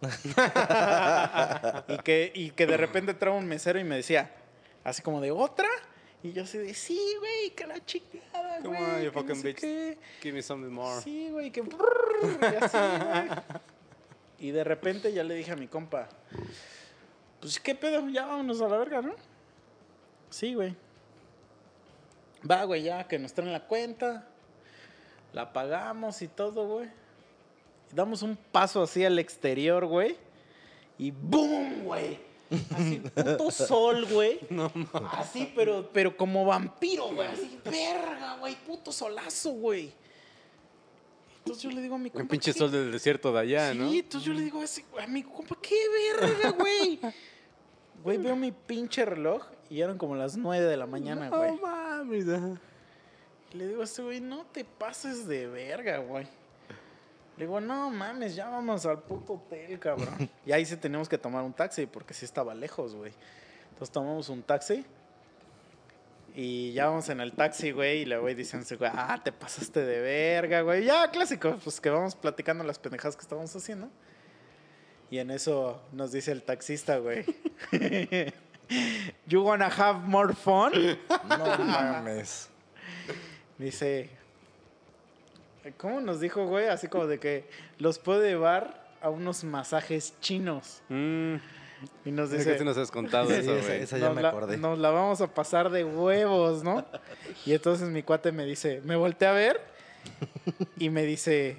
y, 1.88 1.98
que, 1.98 2.30
y 2.34 2.50
que 2.50 2.66
de 2.66 2.76
repente 2.76 3.12
entraba 3.12 3.36
un 3.36 3.46
mesero 3.46 3.80
y 3.80 3.84
me 3.84 3.96
decía, 3.96 4.30
así 4.84 5.02
como 5.02 5.20
de 5.20 5.32
otra. 5.32 5.68
Y 6.26 6.32
yo 6.32 6.42
así 6.42 6.58
de, 6.58 6.74
sí, 6.74 7.00
güey, 7.20 7.50
que 7.54 7.66
la 7.68 7.84
chingada, 7.84 8.56
Come 8.60 8.76
güey. 8.78 8.82
on, 8.82 8.98
you 9.00 9.06
no 9.06 9.12
fucking 9.12 9.36
sé 9.36 9.48
bitch. 9.48 9.60
qué". 9.60 9.98
Give 10.20 10.34
me 10.34 10.42
something 10.42 10.72
more. 10.72 11.00
Sí, 11.00 11.30
güey, 11.30 11.52
que... 11.52 11.60
y 11.60 12.64
así, 12.64 12.76
güey. 12.76 13.28
Y 14.38 14.50
de 14.50 14.64
repente 14.64 15.12
ya 15.12 15.22
le 15.22 15.34
dije 15.34 15.52
a 15.52 15.56
mi 15.56 15.68
compa, 15.68 16.08
pues, 17.40 17.60
¿qué 17.60 17.74
pedo? 17.76 18.08
Ya 18.08 18.26
vámonos 18.26 18.60
a 18.60 18.68
la 18.68 18.76
verga, 18.76 19.02
¿no? 19.02 19.14
Sí, 20.30 20.54
güey. 20.54 20.74
Va, 22.48 22.64
güey, 22.64 22.82
ya, 22.82 23.06
que 23.06 23.18
nos 23.20 23.32
traen 23.32 23.52
la 23.52 23.66
cuenta. 23.66 24.26
La 25.32 25.52
pagamos 25.52 26.22
y 26.22 26.28
todo, 26.28 26.66
güey. 26.66 26.88
Y 27.92 27.94
damos 27.94 28.22
un 28.22 28.36
paso 28.36 28.82
así 28.82 29.04
al 29.04 29.18
exterior, 29.20 29.86
güey. 29.86 30.16
Y 30.98 31.12
¡boom, 31.12 31.84
güey! 31.84 32.18
Así, 32.74 33.02
puto 33.14 33.50
sol, 33.50 34.06
güey. 34.06 34.40
Así, 35.12 35.52
pero, 35.54 35.88
pero 35.92 36.16
como 36.16 36.44
vampiro, 36.44 37.08
güey. 37.08 37.28
Así, 37.28 37.58
verga, 37.64 38.36
güey. 38.38 38.54
Puto 38.66 38.92
solazo, 38.92 39.52
güey. 39.52 39.92
Entonces 41.38 41.62
yo 41.62 41.70
le 41.70 41.80
digo 41.80 41.94
a 41.94 41.98
mi 41.98 42.10
compa. 42.10 42.22
Un 42.22 42.28
pinche 42.28 42.52
¿qué- 42.52 42.58
sol 42.58 42.70
del 42.70 42.90
desierto 42.90 43.32
de 43.32 43.40
allá, 43.40 43.72
sí, 43.72 43.78
¿no? 43.78 43.92
entonces 43.92 44.26
yo 44.26 44.32
le 44.32 44.42
digo 44.42 44.60
a, 44.60 44.64
ese, 44.64 44.84
a 45.00 45.06
mi 45.06 45.22
compa, 45.22 45.56
¿qué 45.62 45.76
verga, 46.18 46.50
güey? 46.50 46.98
Güey, 48.02 48.18
veo 48.18 48.34
mi 48.36 48.50
pinche 48.50 49.04
reloj 49.04 49.44
y 49.70 49.80
eran 49.80 49.96
como 49.96 50.16
las 50.16 50.36
9 50.36 50.64
de 50.64 50.76
la 50.76 50.86
mañana, 50.86 51.28
güey. 51.28 51.52
No 51.56 51.62
mames. 51.62 52.26
le 53.54 53.68
digo 53.68 53.80
a 53.80 53.84
este 53.84 54.02
güey, 54.02 54.20
no 54.20 54.44
te 54.46 54.64
pases 54.64 55.26
de 55.28 55.46
verga, 55.46 55.98
güey. 55.98 56.26
Le 57.36 57.44
digo, 57.44 57.60
no 57.60 57.90
mames, 57.90 58.34
ya 58.34 58.48
vamos 58.48 58.86
al 58.86 59.02
puto 59.02 59.34
hotel, 59.34 59.78
cabrón. 59.78 60.30
Y 60.46 60.52
ahí 60.52 60.64
sí 60.64 60.76
teníamos 60.76 61.08
que 61.08 61.18
tomar 61.18 61.44
un 61.44 61.52
taxi 61.52 61.86
porque 61.86 62.14
sí 62.14 62.24
estaba 62.24 62.54
lejos, 62.54 62.94
güey. 62.94 63.12
Entonces 63.70 63.92
tomamos 63.92 64.28
un 64.28 64.42
taxi. 64.42 64.84
Y 66.34 66.72
ya 66.72 66.86
vamos 66.86 67.08
en 67.08 67.20
el 67.20 67.32
taxi, 67.32 67.72
güey. 67.72 68.02
Y 68.02 68.04
le 68.06 68.18
güey 68.18 68.34
diciendo, 68.34 68.66
güey, 68.78 68.90
ah, 68.94 69.20
te 69.22 69.32
pasaste 69.32 69.84
de 69.84 70.00
verga, 70.00 70.62
güey. 70.62 70.84
Ya, 70.84 71.10
clásico, 71.10 71.56
pues 71.62 71.80
que 71.80 71.90
vamos 71.90 72.14
platicando 72.14 72.64
las 72.64 72.78
pendejadas 72.78 73.16
que 73.16 73.22
estábamos 73.22 73.54
haciendo. 73.54 73.88
Y 75.10 75.18
en 75.18 75.30
eso 75.30 75.80
nos 75.92 76.12
dice 76.12 76.32
el 76.32 76.42
taxista, 76.42 76.98
güey. 76.98 77.24
You 79.26 79.42
wanna 79.42 79.68
have 79.68 80.00
more 80.06 80.34
fun? 80.34 80.72
No 81.28 81.58
mames. 81.58 82.48
Dice, 83.58 84.10
¿cómo 85.76 86.00
nos 86.00 86.20
dijo, 86.20 86.46
güey? 86.46 86.66
Así 86.66 86.88
como 86.88 87.06
de 87.06 87.18
que 87.18 87.48
los 87.78 87.98
puede 87.98 88.28
llevar 88.28 88.86
a 89.00 89.10
unos 89.10 89.44
masajes 89.44 90.14
chinos. 90.20 90.82
Mm, 90.88 91.36
Y 92.04 92.10
nos 92.10 92.30
es 92.32 92.38
dice, 92.38 92.52
que 92.52 92.58
tú 92.58 92.64
nos 92.64 92.76
has 92.78 92.90
contado 92.90 93.30
eso, 93.32 93.54
esa- 93.56 93.66
güey. 93.66 93.82
esa 93.82 93.98
ya 93.98 94.06
nos, 94.06 94.16
me 94.16 94.22
la, 94.22 94.28
acordé. 94.30 94.56
nos 94.56 94.78
la 94.78 94.90
vamos 94.90 95.20
a 95.20 95.26
pasar 95.32 95.70
de 95.70 95.84
huevos, 95.84 96.62
¿no? 96.64 96.84
Y 97.44 97.52
entonces 97.52 97.88
mi 97.90 98.02
cuate 98.02 98.32
me 98.32 98.44
dice, 98.44 98.80
me 98.84 98.96
volteé 98.96 99.28
a 99.28 99.32
ver 99.32 99.60
y 100.78 100.88
me 100.90 101.04
dice, 101.04 101.58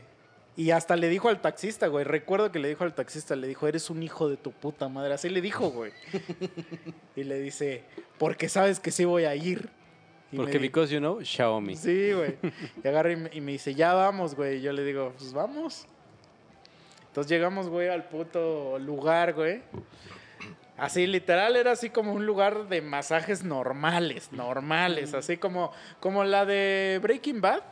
y 0.56 0.72
hasta 0.72 0.96
le 0.96 1.08
dijo 1.10 1.30
al 1.30 1.40
taxista, 1.42 1.86
güey, 1.88 2.04
recuerdo 2.04 2.52
que 2.52 2.58
le 2.60 2.68
dijo 2.70 2.84
al 2.84 2.96
taxista, 2.96 3.36
le 3.36 3.48
dijo, 3.48 3.68
eres 3.68 3.90
un 3.92 4.02
hijo 4.02 4.28
de 4.28 4.38
tu 4.38 4.52
puta 4.52 4.90
madre, 4.90 5.14
así 5.14 5.30
le 5.30 5.40
dijo, 5.42 5.70
güey. 5.70 5.92
Y 7.16 7.24
le 7.24 7.40
dice, 7.40 7.84
porque 8.18 8.50
sabes 8.50 8.80
que 8.80 8.90
sí 8.92 9.06
voy 9.06 9.26
a 9.26 9.36
ir. 9.36 9.70
Y 10.32 10.38
Porque 10.38 10.60
because 10.60 10.94
you 10.94 11.00
know, 11.00 11.22
Xiaomi. 11.24 11.76
Sí, 11.76 12.12
güey. 12.12 12.38
Y 12.84 12.88
agarra 12.88 13.12
y 13.12 13.16
me, 13.16 13.30
y 13.34 13.42
me 13.42 13.54
dice, 13.54 13.74
ya 13.74 13.94
vamos, 13.94 14.36
güey. 14.36 14.58
Y 14.58 14.62
yo 14.62 14.74
le 14.74 14.84
digo, 14.84 15.14
pues 15.18 15.32
vamos. 15.34 15.88
Entonces 17.08 17.32
llegamos, 17.32 17.70
güey, 17.70 17.88
al 17.88 18.10
puto 18.10 18.78
lugar, 18.78 19.34
güey. 19.34 19.62
Así, 20.78 21.08
literal, 21.08 21.56
era 21.56 21.72
así 21.72 21.90
como 21.90 22.14
un 22.14 22.26
lugar 22.26 22.68
de 22.68 22.82
masajes 22.82 23.44
normales, 23.44 24.32
normales. 24.32 25.14
Así 25.14 25.38
como, 25.38 25.72
como 26.00 26.24
la 26.24 26.46
de 26.46 27.00
Breaking 27.02 27.42
Bad. 27.42 27.64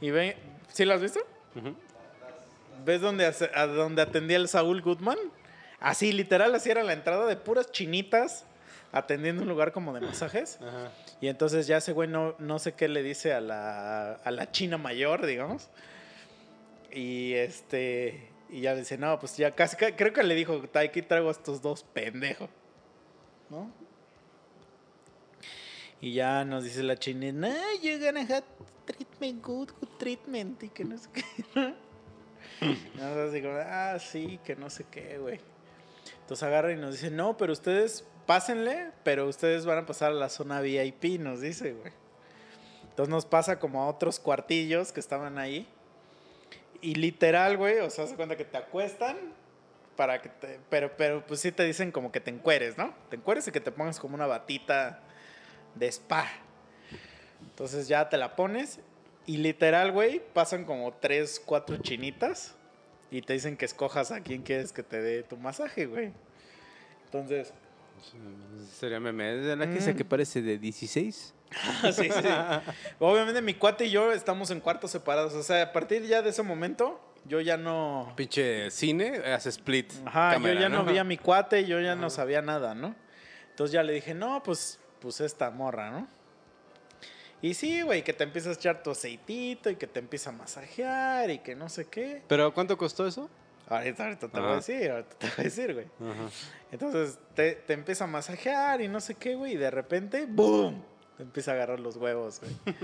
Y 0.00 0.10
ve, 0.10 0.36
¿sí 0.68 0.84
la 0.84 0.94
has 0.94 1.02
visto? 1.02 1.20
¿Ves 2.84 3.00
donde, 3.02 3.26
a 3.26 3.66
donde 3.66 4.00
atendía 4.00 4.38
el 4.38 4.48
Saúl 4.48 4.80
Goodman? 4.80 5.18
Así, 5.80 6.12
literal, 6.12 6.54
así 6.54 6.70
era 6.70 6.82
la 6.82 6.92
entrada 6.92 7.26
de 7.26 7.36
puras 7.36 7.70
chinitas 7.70 8.46
atendiendo 8.92 9.42
un 9.42 9.48
lugar 9.48 9.72
como 9.72 9.92
de 9.92 10.00
masajes. 10.00 10.58
Ajá. 10.62 10.90
Y 11.20 11.28
entonces 11.28 11.66
ya 11.66 11.76
ese 11.78 11.92
güey 11.92 12.08
no, 12.08 12.34
no 12.38 12.58
sé 12.58 12.72
qué 12.72 12.88
le 12.88 13.02
dice 13.02 13.32
a 13.32 13.40
la, 13.40 14.12
a 14.14 14.30
la 14.30 14.50
china 14.50 14.78
mayor, 14.78 15.26
digamos. 15.26 15.68
Y 16.92 17.34
este. 17.34 18.28
Y 18.48 18.62
ya 18.62 18.72
le 18.72 18.80
dice, 18.80 18.98
no, 18.98 19.18
pues 19.20 19.36
ya 19.36 19.54
casi, 19.54 19.76
ca- 19.76 19.94
creo 19.94 20.12
que 20.12 20.24
le 20.24 20.34
dijo, 20.34 20.60
aquí 20.74 21.02
traigo 21.02 21.28
a 21.28 21.30
estos 21.32 21.62
dos 21.62 21.84
pendejos. 21.84 22.48
¿No? 23.48 23.70
Y 26.00 26.14
ya 26.14 26.44
nos 26.44 26.64
dice 26.64 26.82
la 26.82 26.96
china, 26.96 27.30
no, 27.32 27.48
you're 27.82 28.04
gonna 28.04 28.22
have 28.22 28.42
treatment, 28.86 29.44
good, 29.44 29.68
good 29.80 29.88
treatment. 29.98 30.62
Y 30.64 30.68
que 30.70 30.84
no 30.84 30.96
sé 30.98 31.08
qué. 31.12 31.24
Nosotros 32.96 33.30
así 33.30 33.42
como, 33.42 33.54
ah, 33.58 33.98
sí, 33.98 34.40
que 34.44 34.56
no 34.56 34.68
sé 34.70 34.84
qué, 34.90 35.18
güey. 35.18 35.40
Entonces 36.22 36.42
agarra 36.42 36.72
y 36.72 36.76
nos 36.76 36.94
dice, 36.94 37.10
no, 37.10 37.36
pero 37.36 37.52
ustedes 37.52 38.04
pásenle, 38.30 38.92
pero 39.02 39.26
ustedes 39.26 39.66
van 39.66 39.78
a 39.78 39.86
pasar 39.86 40.12
a 40.12 40.14
la 40.14 40.28
zona 40.28 40.60
VIP, 40.60 41.18
nos 41.18 41.40
dice, 41.40 41.72
güey. 41.72 41.92
Entonces 42.84 43.10
nos 43.10 43.26
pasa 43.26 43.58
como 43.58 43.82
a 43.82 43.88
otros 43.88 44.20
cuartillos 44.20 44.92
que 44.92 45.00
estaban 45.00 45.36
ahí. 45.36 45.66
Y 46.80 46.94
literal, 46.94 47.56
güey, 47.56 47.80
o 47.80 47.90
sea, 47.90 48.06
se 48.06 48.14
cuenta 48.14 48.36
que 48.36 48.44
te 48.44 48.56
acuestan 48.56 49.16
para 49.96 50.22
que 50.22 50.28
te... 50.28 50.60
Pero, 50.70 50.96
pero 50.96 51.26
pues 51.26 51.40
sí 51.40 51.50
te 51.50 51.64
dicen 51.64 51.90
como 51.90 52.12
que 52.12 52.20
te 52.20 52.30
encueres, 52.30 52.78
¿no? 52.78 52.94
Te 53.08 53.16
encueres 53.16 53.48
y 53.48 53.50
que 53.50 53.58
te 53.58 53.72
pongas 53.72 53.98
como 53.98 54.14
una 54.14 54.28
batita 54.28 55.00
de 55.74 55.88
spa. 55.88 56.28
Entonces 57.42 57.88
ya 57.88 58.08
te 58.10 58.16
la 58.16 58.36
pones 58.36 58.78
y 59.26 59.38
literal, 59.38 59.90
güey, 59.90 60.22
pasan 60.32 60.64
como 60.66 60.92
tres, 60.92 61.42
cuatro 61.44 61.78
chinitas 61.78 62.54
y 63.10 63.22
te 63.22 63.32
dicen 63.32 63.56
que 63.56 63.64
escojas 63.64 64.12
a 64.12 64.20
quién 64.20 64.42
quieres 64.42 64.72
que 64.72 64.84
te 64.84 65.02
dé 65.02 65.24
tu 65.24 65.36
masaje, 65.36 65.86
güey. 65.86 66.12
Entonces, 67.06 67.52
Sería 68.78 69.00
meme. 69.00 69.38
¿Es 69.38 69.44
de 69.44 69.56
la 69.56 69.66
que 69.66 69.92
Mm. 69.92 69.96
que 69.96 70.04
parece 70.04 70.42
de 70.42 70.58
16? 70.58 71.34
sí, 71.92 72.04
sí. 72.04 72.28
Obviamente 72.98 73.42
mi 73.42 73.54
cuate 73.54 73.86
y 73.86 73.90
yo 73.90 74.12
estamos 74.12 74.50
en 74.50 74.60
cuartos 74.60 74.90
separados. 74.90 75.34
O 75.34 75.42
sea, 75.42 75.62
a 75.62 75.72
partir 75.72 76.02
ya 76.04 76.22
de 76.22 76.30
ese 76.30 76.42
momento 76.42 77.00
yo 77.26 77.40
ya 77.40 77.56
no... 77.56 78.12
Pinche 78.16 78.70
cine, 78.70 79.18
hace 79.18 79.50
split. 79.50 79.92
Ajá, 80.06 80.32
cámara, 80.34 80.54
yo 80.54 80.60
ya 80.60 80.68
no, 80.68 80.84
vi 80.84 80.98
a 80.98 81.04
mi 81.04 81.18
cuate, 81.18 81.66
yo 81.66 81.80
ya 81.80 81.94
no 81.94 82.08
sabía 82.10 82.40
nada, 82.42 82.74
¿no? 82.74 82.94
Entonces 83.50 83.72
ya 83.72 83.82
le 83.82 83.92
dije, 83.92 84.14
no, 84.14 84.42
pues, 84.42 84.78
pues 85.00 85.20
esta 85.20 85.50
morra, 85.50 85.90
¿no? 85.90 86.08
Y 87.42 87.54
sí, 87.54 87.82
güey, 87.82 88.04
que 88.04 88.12
te 88.12 88.24
empieza 88.24 88.50
a 88.50 88.52
echar 88.52 88.82
tu 88.82 88.90
aceitito 88.90 89.70
y 89.70 89.76
que 89.76 89.86
te 89.86 89.98
empieza 89.98 90.30
a 90.30 90.32
masajear 90.32 91.30
y 91.30 91.38
que 91.38 91.54
no 91.54 91.68
sé 91.68 91.86
qué. 91.86 92.22
¿Pero 92.28 92.52
cuánto 92.52 92.76
costó 92.76 93.06
eso? 93.06 93.30
Ahorita, 93.70 94.04
ahorita 94.04 94.28
te 94.28 94.40
voy 94.40 94.50
a 94.50 94.56
decir, 94.56 94.90
ahorita 94.90 95.16
te 95.16 95.26
voy 95.26 95.34
a 95.38 95.42
decir, 95.42 95.74
güey. 95.74 95.86
Ajá. 96.00 96.28
Entonces 96.72 97.18
te, 97.34 97.52
te 97.52 97.72
empieza 97.72 98.04
a 98.04 98.06
masajear 98.08 98.80
y 98.80 98.88
no 98.88 99.00
sé 99.00 99.14
qué, 99.14 99.36
güey, 99.36 99.54
y 99.54 99.56
de 99.56 99.70
repente, 99.70 100.26
¡boom! 100.28 100.82
Te 101.16 101.22
empieza 101.22 101.52
a 101.52 101.54
agarrar 101.54 101.80
los 101.80 101.96
huevos, 101.96 102.40
güey. 102.40 102.76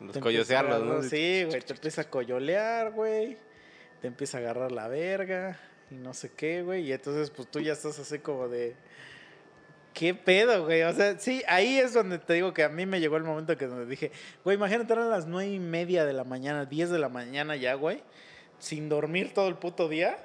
Los 0.00 0.18
coyosearlos, 0.18 0.82
¿no? 0.82 1.02
Sí, 1.02 1.44
güey, 1.44 1.62
te 1.62 1.72
empieza 1.72 2.02
a 2.02 2.10
coyolear, 2.10 2.92
güey. 2.92 3.38
Te 4.02 4.08
empieza 4.08 4.36
a 4.36 4.40
agarrar 4.40 4.70
la 4.70 4.88
verga 4.88 5.58
y 5.90 5.94
no 5.94 6.12
sé 6.12 6.32
qué, 6.32 6.62
güey. 6.62 6.86
Y 6.86 6.92
entonces, 6.92 7.30
pues 7.30 7.50
tú 7.50 7.60
ya 7.60 7.72
estás 7.72 7.98
así 7.98 8.18
como 8.18 8.48
de. 8.48 8.76
¿Qué 9.94 10.12
pedo, 10.12 10.66
güey? 10.66 10.82
O 10.82 10.92
sea, 10.92 11.18
sí, 11.18 11.42
ahí 11.48 11.78
es 11.78 11.94
donde 11.94 12.18
te 12.18 12.34
digo 12.34 12.52
que 12.52 12.62
a 12.62 12.68
mí 12.68 12.84
me 12.84 13.00
llegó 13.00 13.16
el 13.16 13.22
momento 13.22 13.56
que 13.56 13.66
donde 13.66 13.86
dije, 13.86 14.12
güey, 14.44 14.58
imagínate 14.58 14.92
eran 14.92 15.08
las 15.08 15.26
nueve 15.26 15.50
y 15.50 15.58
media 15.58 16.04
de 16.04 16.12
la 16.12 16.24
mañana, 16.24 16.66
10 16.66 16.90
de 16.90 16.98
la 16.98 17.08
mañana 17.08 17.56
ya, 17.56 17.72
güey, 17.72 18.02
sin 18.58 18.88
dormir 18.88 19.32
todo 19.34 19.48
el 19.48 19.56
puto 19.56 19.88
día. 19.88 20.18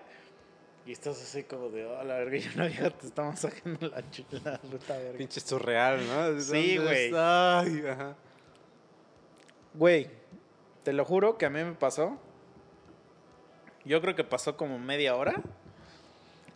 Y 0.86 0.91
estás 0.94 1.22
así 1.22 1.44
como 1.44 1.70
de, 1.70 1.86
oh, 1.86 2.03
la 2.03 2.16
verga, 2.16 2.38
y 2.38 2.48
una 2.56 2.66
vieja 2.66 2.90
te 2.90 3.06
está 3.06 3.24
masajeando 3.24 3.88
la, 3.88 3.99
ch- 4.10 4.26
la 4.44 4.58
puta 4.58 4.98
verga. 4.98 5.18
Pinche 5.18 5.40
surreal, 5.40 5.99
¿no? 6.08 6.41
Sí, 6.41 6.76
¿Dónde 6.76 6.91
güey. 6.91 7.06
está? 7.06 7.60
Ay, 7.60 7.84
ajá. 7.88 8.16
Güey, 9.76 10.10
te 10.84 10.91
lo 10.94 11.06
juro 11.06 11.38
que 11.38 11.45
a 11.45 11.49
mí 11.49 11.64
me 11.64 11.74
pasó. 11.74 12.20
Yo 13.86 14.02
creo 14.02 14.16
que 14.16 14.24
pasó 14.24 14.58
como 14.58 14.80
media 14.80 15.16
hora. 15.16 15.34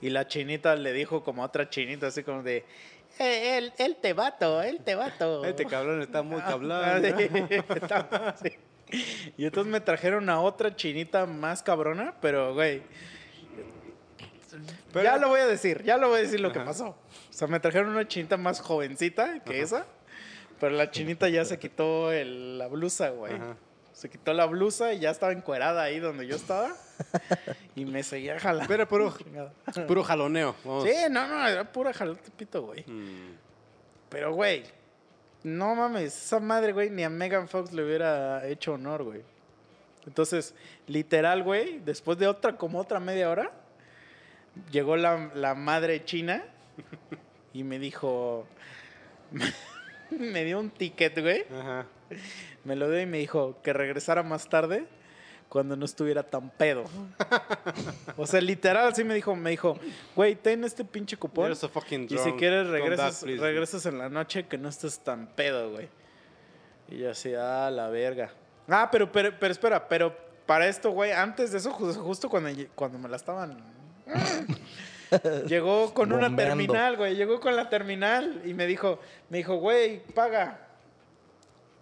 Y 0.01 0.09
la 0.09 0.27
chinita 0.27 0.75
le 0.75 0.91
dijo 0.93 1.23
como 1.23 1.43
a 1.43 1.45
otra 1.47 1.69
chinita, 1.69 2.07
así 2.07 2.23
como 2.23 2.43
de: 2.43 2.65
"Eh, 3.19 3.57
él, 3.57 3.73
él 3.77 3.97
te 4.01 4.13
vato, 4.13 4.61
él 4.61 4.81
te 4.83 4.93
vato. 4.95 5.45
Este 5.45 5.65
cabrón 5.65 6.01
está 6.01 6.21
muy 6.21 6.41
Ah, 6.43 6.51
sí, 6.51 6.61
¿no? 6.61 7.75
está- 7.75 8.35
sí. 8.41 8.49
Y 9.37 9.45
entonces 9.45 9.71
me 9.71 9.79
trajeron 9.81 10.29
a 10.29 10.39
otra 10.41 10.75
chinita 10.75 11.25
más 11.25 11.63
cabrona, 11.63 12.15
pero 12.21 12.53
güey. 12.53 12.81
Pero- 14.93 15.03
ya 15.03 15.17
lo 15.17 15.27
voy 15.27 15.41
a 15.41 15.47
decir, 15.47 15.83
ya 15.83 15.97
lo 15.97 16.07
voy 16.09 16.19
a 16.19 16.21
decir 16.21 16.39
lo 16.39 16.51
que 16.53 16.61
pasó. 16.61 16.89
O 16.89 17.33
sea, 17.33 17.47
me 17.47 17.59
trajeron 17.59 17.89
una 17.89 18.07
chinita 18.07 18.37
más 18.37 18.61
jovencita 18.61 19.39
que 19.43 19.61
esa, 19.61 19.85
pero 20.59 20.75
la 20.75 20.89
chinita 20.91 21.27
ya 21.27 21.43
se 21.43 21.59
quitó 21.59 22.11
el- 22.13 22.57
la 22.57 22.67
blusa, 22.67 23.09
güey. 23.09 23.33
Ajá. 23.33 23.57
Se 23.91 24.09
quitó 24.09 24.33
la 24.33 24.45
blusa 24.45 24.93
y 24.93 24.99
ya 24.99 25.09
estaba 25.09 25.31
encuerada 25.31 25.81
ahí 25.83 25.99
donde 25.99 26.27
yo 26.27 26.35
estaba. 26.35 26.73
y 27.75 27.83
me 27.85 28.03
seguía 28.03 28.39
jalando. 28.39 28.67
Pero 28.69 28.87
puro, 28.87 29.13
puro 29.87 30.03
jaloneo. 30.03 30.55
Vamos. 30.63 30.83
Sí, 30.85 30.93
no, 31.09 31.27
no, 31.27 31.45
era 31.47 31.69
pura 31.71 31.91
jalote 31.93 32.29
pito, 32.31 32.61
güey. 32.63 32.83
Mm. 32.87 33.35
Pero, 34.09 34.33
güey, 34.33 34.63
no 35.45 35.75
mames, 35.75 36.15
esa 36.17 36.39
madre, 36.39 36.73
güey, 36.73 36.89
ni 36.89 37.03
a 37.03 37.09
Megan 37.09 37.47
Fox 37.47 37.71
le 37.71 37.85
hubiera 37.85 38.47
hecho 38.47 38.73
honor, 38.73 39.03
güey. 39.03 39.21
Entonces, 40.07 40.55
literal, 40.87 41.43
güey, 41.43 41.79
después 41.85 42.17
de 42.17 42.27
otra, 42.27 42.57
como 42.57 42.79
otra 42.79 42.99
media 42.99 43.29
hora, 43.29 43.51
llegó 44.71 44.97
la, 44.97 45.29
la 45.35 45.53
madre 45.53 46.03
china 46.03 46.43
y 47.53 47.63
me 47.63 47.77
dijo, 47.77 48.47
me 50.09 50.43
dio 50.45 50.59
un 50.59 50.71
ticket, 50.71 51.21
güey, 51.21 51.45
Ajá. 51.55 51.85
me 52.63 52.75
lo 52.75 52.89
dio 52.89 53.01
y 53.01 53.05
me 53.05 53.19
dijo 53.19 53.61
que 53.61 53.71
regresara 53.71 54.23
más 54.23 54.49
tarde 54.49 54.87
cuando 55.55 55.77
no 55.77 55.85
estuviera 55.85 56.21
tan 56.21 56.49
pedo. 56.49 56.83
o 58.17 58.27
sea, 58.27 58.41
literal, 58.41 58.89
así 58.89 59.05
me 59.05 59.13
dijo, 59.13 59.37
me 59.37 59.51
dijo, 59.51 59.79
güey, 60.13 60.35
ten 60.35 60.65
este 60.65 60.83
pinche 60.83 61.15
cupón. 61.15 61.45
Y 62.13 62.17
si 62.17 62.33
quieres, 62.33 62.67
regresas, 62.67 63.23
please. 63.23 63.41
regresas 63.41 63.85
en 63.85 63.97
la 63.97 64.09
noche 64.09 64.47
que 64.47 64.57
no 64.57 64.67
estés 64.67 64.99
tan 64.99 65.27
pedo, 65.27 65.71
güey. 65.71 65.87
Y 66.89 66.97
yo 66.97 67.11
así, 67.11 67.33
ah, 67.33 67.71
la 67.71 67.87
verga. 67.87 68.31
Ah, 68.67 68.89
pero, 68.91 69.09
pero, 69.09 69.31
pero 69.39 69.53
espera, 69.53 69.87
pero 69.87 70.13
para 70.45 70.67
esto, 70.67 70.91
güey, 70.91 71.13
antes 71.13 71.53
de 71.53 71.59
eso, 71.59 71.71
ju- 71.71 71.95
justo 71.95 72.29
cuando, 72.29 72.49
cuando 72.75 72.99
me 72.99 73.07
la 73.07 73.15
estaban... 73.15 73.57
llegó 75.47 75.93
con 75.93 76.11
una 76.11 76.35
terminal, 76.35 76.97
güey. 76.97 77.15
Llegó 77.15 77.39
con 77.39 77.55
la 77.55 77.69
terminal 77.69 78.41
y 78.43 78.53
me 78.53 78.67
dijo, 78.67 78.99
me 79.29 79.37
dijo, 79.37 79.55
güey, 79.55 79.99
paga. 80.13 80.64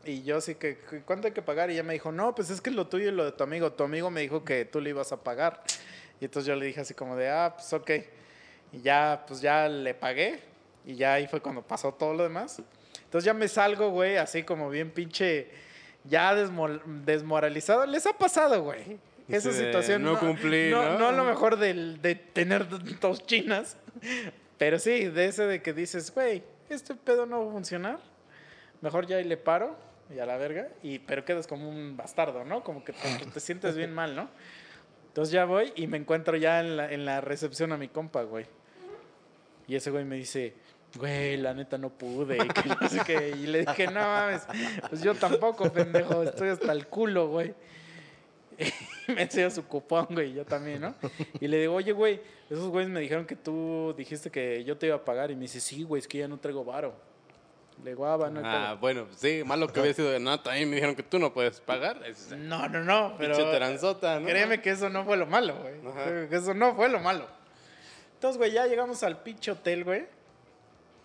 Y 0.06 0.24
yo 0.24 0.42
sí 0.42 0.56
que, 0.56 0.78
¿cuánto 1.06 1.28
hay 1.28 1.34
que 1.34 1.42
pagar? 1.42 1.70
Y 1.70 1.74
ella 1.74 1.84
me 1.84 1.94
dijo, 1.94 2.12
no, 2.12 2.36
pues 2.36 2.50
es 2.50 2.60
que 2.60 2.70
es 2.70 2.76
lo 2.76 2.88
tuyo 2.88 3.08
y 3.10 3.12
lo 3.12 3.24
de 3.26 3.32
tu 3.32 3.44
amigo. 3.44 3.72
Tu 3.72 3.84
amigo 3.84 4.10
me 4.12 4.22
dijo 4.22 4.44
que 4.44 4.66
tú 4.66 4.82
le 4.82 4.90
ibas 4.90 5.12
a 5.14 5.24
pagar. 5.24 5.64
Y 6.20 6.26
entonces 6.26 6.48
yo 6.48 6.56
le 6.56 6.66
dije 6.66 6.82
así 6.82 6.94
como 6.94 7.16
de, 7.16 7.30
ah, 7.30 7.54
pues 7.56 7.72
ok. 7.74 7.90
Y 8.74 8.82
ya, 8.82 9.24
pues 9.28 9.40
ya 9.42 9.68
le 9.70 9.94
pagué. 9.94 10.42
Y 10.86 10.96
ya 10.96 11.14
ahí 11.14 11.28
fue 11.28 11.40
cuando 11.42 11.62
pasó 11.62 11.94
todo 11.94 12.14
lo 12.14 12.24
demás. 12.24 12.62
Entonces 13.06 13.26
ya 13.26 13.34
me 13.34 13.48
salgo, 13.48 13.92
güey, 13.92 14.18
así 14.18 14.44
como 14.44 14.70
bien 14.70 14.92
pinche, 14.92 15.50
ya 16.04 16.36
desmoralizado. 16.36 17.86
Les 17.86 18.06
ha 18.06 18.14
pasado, 18.14 18.62
güey. 18.64 18.98
Esa 19.30 19.52
Sí, 19.54 19.58
de 19.60 19.66
situación. 19.68 20.04
no 20.04 20.20
cumplir, 20.20 20.72
¿no? 20.74 20.98
No, 21.00 21.08
a 21.08 21.12
lo 21.14 21.24
mejor 21.24 21.58
del- 21.58 22.02
de 22.02 22.16
tener 22.16 22.68
dos 23.00 23.26
chinas. 23.26 23.78
Pero 24.58 24.80
sí, 24.80 25.06
de 25.06 25.26
ese 25.28 25.44
de 25.46 25.62
que 25.62 25.72
dices, 25.74 26.14
güey, 26.14 26.44
este 26.70 26.94
pedo 26.96 27.26
no 27.26 27.44
va 27.46 27.50
a 27.52 27.54
funcionar. 27.54 28.00
Mejor 28.82 29.08
ya 29.08 29.18
ahí 29.18 29.24
le 29.24 29.38
paro 29.38 29.78
y 30.14 30.20
a 30.20 30.26
la 30.26 30.38
verga. 30.38 30.70
Y, 30.82 31.00
pero 31.00 31.26
quedas 31.26 31.48
como 31.48 31.70
un 31.70 31.96
bastardo, 31.98 32.44
¿no? 32.44 32.64
Como 32.64 32.84
que 32.84 32.94
te, 32.94 33.40
sientes 33.40 33.76
bien 33.76 33.94
mal, 33.94 34.16
¿no? 34.16 34.30
Entonces 35.08 35.32
ya 35.32 35.46
voy 35.46 35.72
y 35.76 35.88
me 35.88 35.98
encuentro 35.98 36.38
ya 36.38 36.60
en 36.60 36.78
la, 36.78 36.92
en 36.92 37.06
la 37.06 37.22
recepción 37.22 37.72
a 37.72 37.78
mi 37.78 37.88
compa, 37.88 38.24
güey. 38.24 38.46
Y 39.68 39.76
ese 39.76 39.92
güey 39.92 40.06
me 40.06 40.16
dice, 40.16 40.56
güey, 40.98 41.38
la 41.38 41.54
neta 41.54 41.78
no 41.78 41.90
pude. 41.90 42.38
Y, 42.38 43.00
que. 43.06 43.30
Y 43.30 43.48
le 43.48 43.60
dije, 43.60 43.88
no 43.88 44.02
mames, 44.02 44.44
pues 44.90 45.02
yo 45.02 45.14
tampoco, 45.16 45.72
pendejo, 45.72 46.24
estoy 46.24 46.50
hasta 46.50 46.72
el 46.72 46.88
culo, 46.88 47.28
güey. 47.28 47.54
Me 49.08 49.24
enseña 49.24 49.50
su 49.50 49.66
cupón, 49.66 50.08
güey, 50.12 50.34
yo 50.34 50.46
también, 50.46 50.82
¿no? 50.82 50.96
Y 51.40 51.48
le 51.48 51.60
digo, 51.60 51.74
oye, 51.74 51.92
güey, 51.92 52.22
esos 52.50 52.70
güeyes 52.70 52.90
me 52.90 53.00
dijeron 53.00 53.26
que 53.26 53.36
tú 53.36 53.94
dijiste 53.98 54.30
que 54.30 54.64
yo 54.64 54.78
te 54.78 54.88
iba 54.88 54.96
a 54.96 55.04
pagar. 55.04 55.32
Y 55.32 55.36
me 55.36 55.42
dice, 55.42 55.60
sí, 55.60 55.84
güey, 55.84 56.00
es 56.00 56.08
que 56.08 56.20
ya 56.20 56.28
no 56.28 56.38
traigo 56.40 56.64
varo. 56.64 56.94
Le 57.84 57.92
digo, 57.92 58.06
ah, 58.06 58.18
va, 58.18 58.30
no 58.30 58.42
Ah, 58.44 58.68
pedo". 58.70 58.78
bueno, 58.80 59.08
sí, 59.16 59.44
malo 59.46 59.68
que 59.68 59.80
hubiera 59.80 59.96
sido 59.96 60.10
de 60.12 60.20
no, 60.20 60.40
también 60.40 60.70
me 60.70 60.76
dijeron 60.76 60.96
que 60.96 61.04
tú 61.04 61.20
no 61.20 61.34
puedes 61.34 61.60
pagar. 61.62 62.02
Es 62.06 62.30
No, 62.32 62.68
no, 62.70 62.84
no, 62.84 63.16
pero 63.18 63.36
pinche 63.36 63.52
tranzota, 63.56 64.20
¿no? 64.20 64.28
créeme 64.28 64.62
que 64.62 64.70
eso 64.72 64.90
no 64.90 65.04
fue 65.06 65.18
lo 65.18 65.26
malo, 65.26 65.56
güey. 65.58 66.30
Que 66.30 66.36
eso 66.36 66.54
no 66.54 66.76
fue 66.76 66.90
lo 66.90 67.00
malo. 67.00 67.28
Entonces, 68.16 68.38
güey, 68.38 68.52
ya 68.52 68.68
llegamos 68.68 69.04
al 69.04 69.22
pinche 69.22 69.52
hotel, 69.52 69.84
güey. 69.84 70.06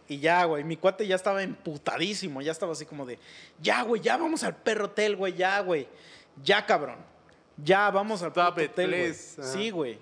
Y 0.06 0.20
ya, 0.20 0.44
güey, 0.44 0.64
mi 0.64 0.76
cuate 0.76 1.06
ya 1.06 1.16
estaba 1.16 1.42
emputadísimo. 1.42 2.40
Ya 2.40 2.52
estaba 2.52 2.72
así 2.72 2.86
como 2.86 3.04
de, 3.04 3.18
ya, 3.60 3.82
güey, 3.82 4.00
ya 4.00 4.16
vamos 4.16 4.42
al 4.44 4.56
perro 4.56 4.86
hotel, 4.86 5.16
güey, 5.16 5.34
ya, 5.34 5.60
güey. 5.60 5.88
Ya, 6.42 6.64
cabrón. 6.64 6.96
Ya, 7.56 7.90
vamos 7.90 8.22
al 8.22 8.30
it, 8.30 8.70
hotel, 8.70 8.90
güey. 8.90 9.14
Sí, 9.14 9.70
güey. 9.70 9.98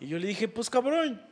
Y 0.00 0.08
yo 0.08 0.18
le 0.18 0.26
dije, 0.26 0.48
pues, 0.48 0.68
cabrón, 0.68 1.22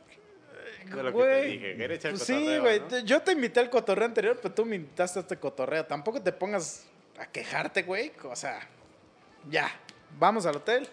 Lo 0.85 0.95
que 0.97 1.01
te 1.03 1.11
Güey, 1.11 1.51
dije, 1.51 1.75
quería 1.77 1.95
echar 1.95 2.11
pues 2.11 2.23
sí, 2.23 2.33
cotorreo, 2.33 2.61
güey. 2.61 2.79
¿no? 2.79 2.87
te- 2.87 3.03
Yo 3.03 3.21
te 3.21 3.31
invité 3.31 3.59
al 3.59 3.69
cotorreo 3.69 4.05
anterior, 4.05 4.39
pero 4.41 4.53
tú 4.53 4.65
me 4.65 4.75
invitaste 4.75 5.19
a 5.19 5.21
este 5.21 5.37
cotorreo. 5.37 5.85
Tampoco 5.85 6.21
te 6.21 6.31
pongas 6.31 6.85
a 7.19 7.25
quejarte, 7.25 7.83
güey. 7.83 8.11
O 8.23 8.35
sea, 8.35 8.59
ya. 9.49 9.69
Vamos 10.17 10.45
al 10.45 10.55
hotel, 10.57 10.87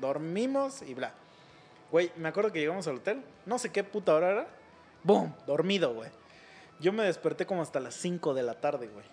dormimos 0.00 0.82
y 0.82 0.94
bla. 0.94 1.12
Güey, 1.90 2.12
me 2.16 2.28
acuerdo 2.28 2.52
que 2.52 2.60
llegamos 2.60 2.86
al 2.88 2.96
hotel. 2.96 3.22
No 3.46 3.58
sé 3.58 3.70
qué 3.70 3.82
puta 3.84 4.14
hora 4.14 4.30
era. 4.30 4.46
¡Boom! 5.02 5.34
Dormido, 5.46 5.94
güey. 5.94 6.10
Yo 6.78 6.92
me 6.92 7.02
desperté 7.04 7.46
como 7.46 7.62
hasta 7.62 7.80
las 7.80 7.94
5 7.94 8.32
de 8.34 8.42
la 8.42 8.60
tarde, 8.60 8.86
güey. 8.88 9.04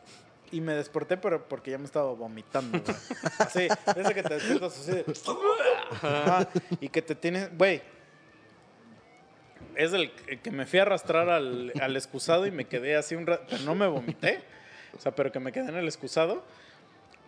Y 0.51 0.61
me 0.61 0.73
desperté 0.73 1.17
pero 1.17 1.47
porque 1.47 1.71
ya 1.71 1.77
me 1.77 1.85
estaba 1.85 2.11
vomitando, 2.13 2.79
güey. 2.81 2.97
Así, 3.39 3.67
ese 3.95 4.13
que 4.13 4.23
te 4.23 4.33
despiertas 4.35 4.79
así 4.79 4.91
de... 4.91 5.05
Y 6.81 6.89
que 6.89 7.01
te 7.01 7.15
tienes... 7.15 7.55
Güey, 7.57 7.81
es 9.77 9.93
el, 9.93 10.11
que 10.11 10.51
me 10.51 10.65
fui 10.65 10.79
a 10.79 10.81
arrastrar 10.83 11.29
al, 11.29 11.71
al 11.79 11.95
excusado 11.95 12.45
y 12.45 12.51
me 12.51 12.65
quedé 12.65 12.95
así 12.95 13.15
un 13.15 13.27
rato. 13.27 13.45
Pero 13.49 13.63
no 13.63 13.75
me 13.75 13.87
vomité. 13.87 14.41
O 14.97 14.99
sea, 14.99 15.13
pero 15.13 15.31
que 15.31 15.39
me 15.39 15.51
quedé 15.51 15.69
en 15.69 15.77
el 15.77 15.85
excusado. 15.85 16.43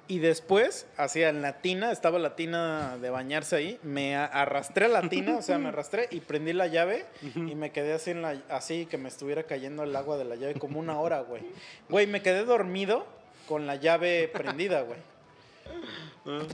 Y 0.07 0.17
después, 0.17 0.87
en 1.13 1.43
la 1.43 1.61
tina, 1.61 1.91
estaba 1.91 2.17
la 2.17 2.35
tina 2.35 2.97
de 2.99 3.11
bañarse 3.11 3.55
ahí. 3.55 3.79
Me 3.83 4.15
arrastré 4.15 4.85
a 4.85 4.87
la 4.87 5.07
tina, 5.07 5.37
o 5.37 5.43
sea, 5.43 5.59
me 5.59 5.67
arrastré 5.67 6.07
y 6.09 6.19
prendí 6.19 6.51
la 6.51 6.65
llave. 6.65 7.05
Y 7.35 7.53
me 7.53 7.71
quedé 7.71 7.93
así, 7.93 8.09
en 8.09 8.23
la, 8.23 8.41
así 8.49 8.87
que 8.87 8.97
me 8.97 9.07
estuviera 9.07 9.43
cayendo 9.43 9.83
el 9.83 9.95
agua 9.95 10.17
de 10.17 10.25
la 10.25 10.35
llave 10.35 10.55
como 10.55 10.79
una 10.79 10.99
hora, 10.99 11.19
güey. 11.19 11.43
Güey, 11.89 12.07
me 12.07 12.23
quedé 12.23 12.43
dormido 12.43 13.05
con 13.47 13.67
la 13.67 13.75
llave 13.75 14.27
prendida, 14.33 14.81
güey. 14.81 14.97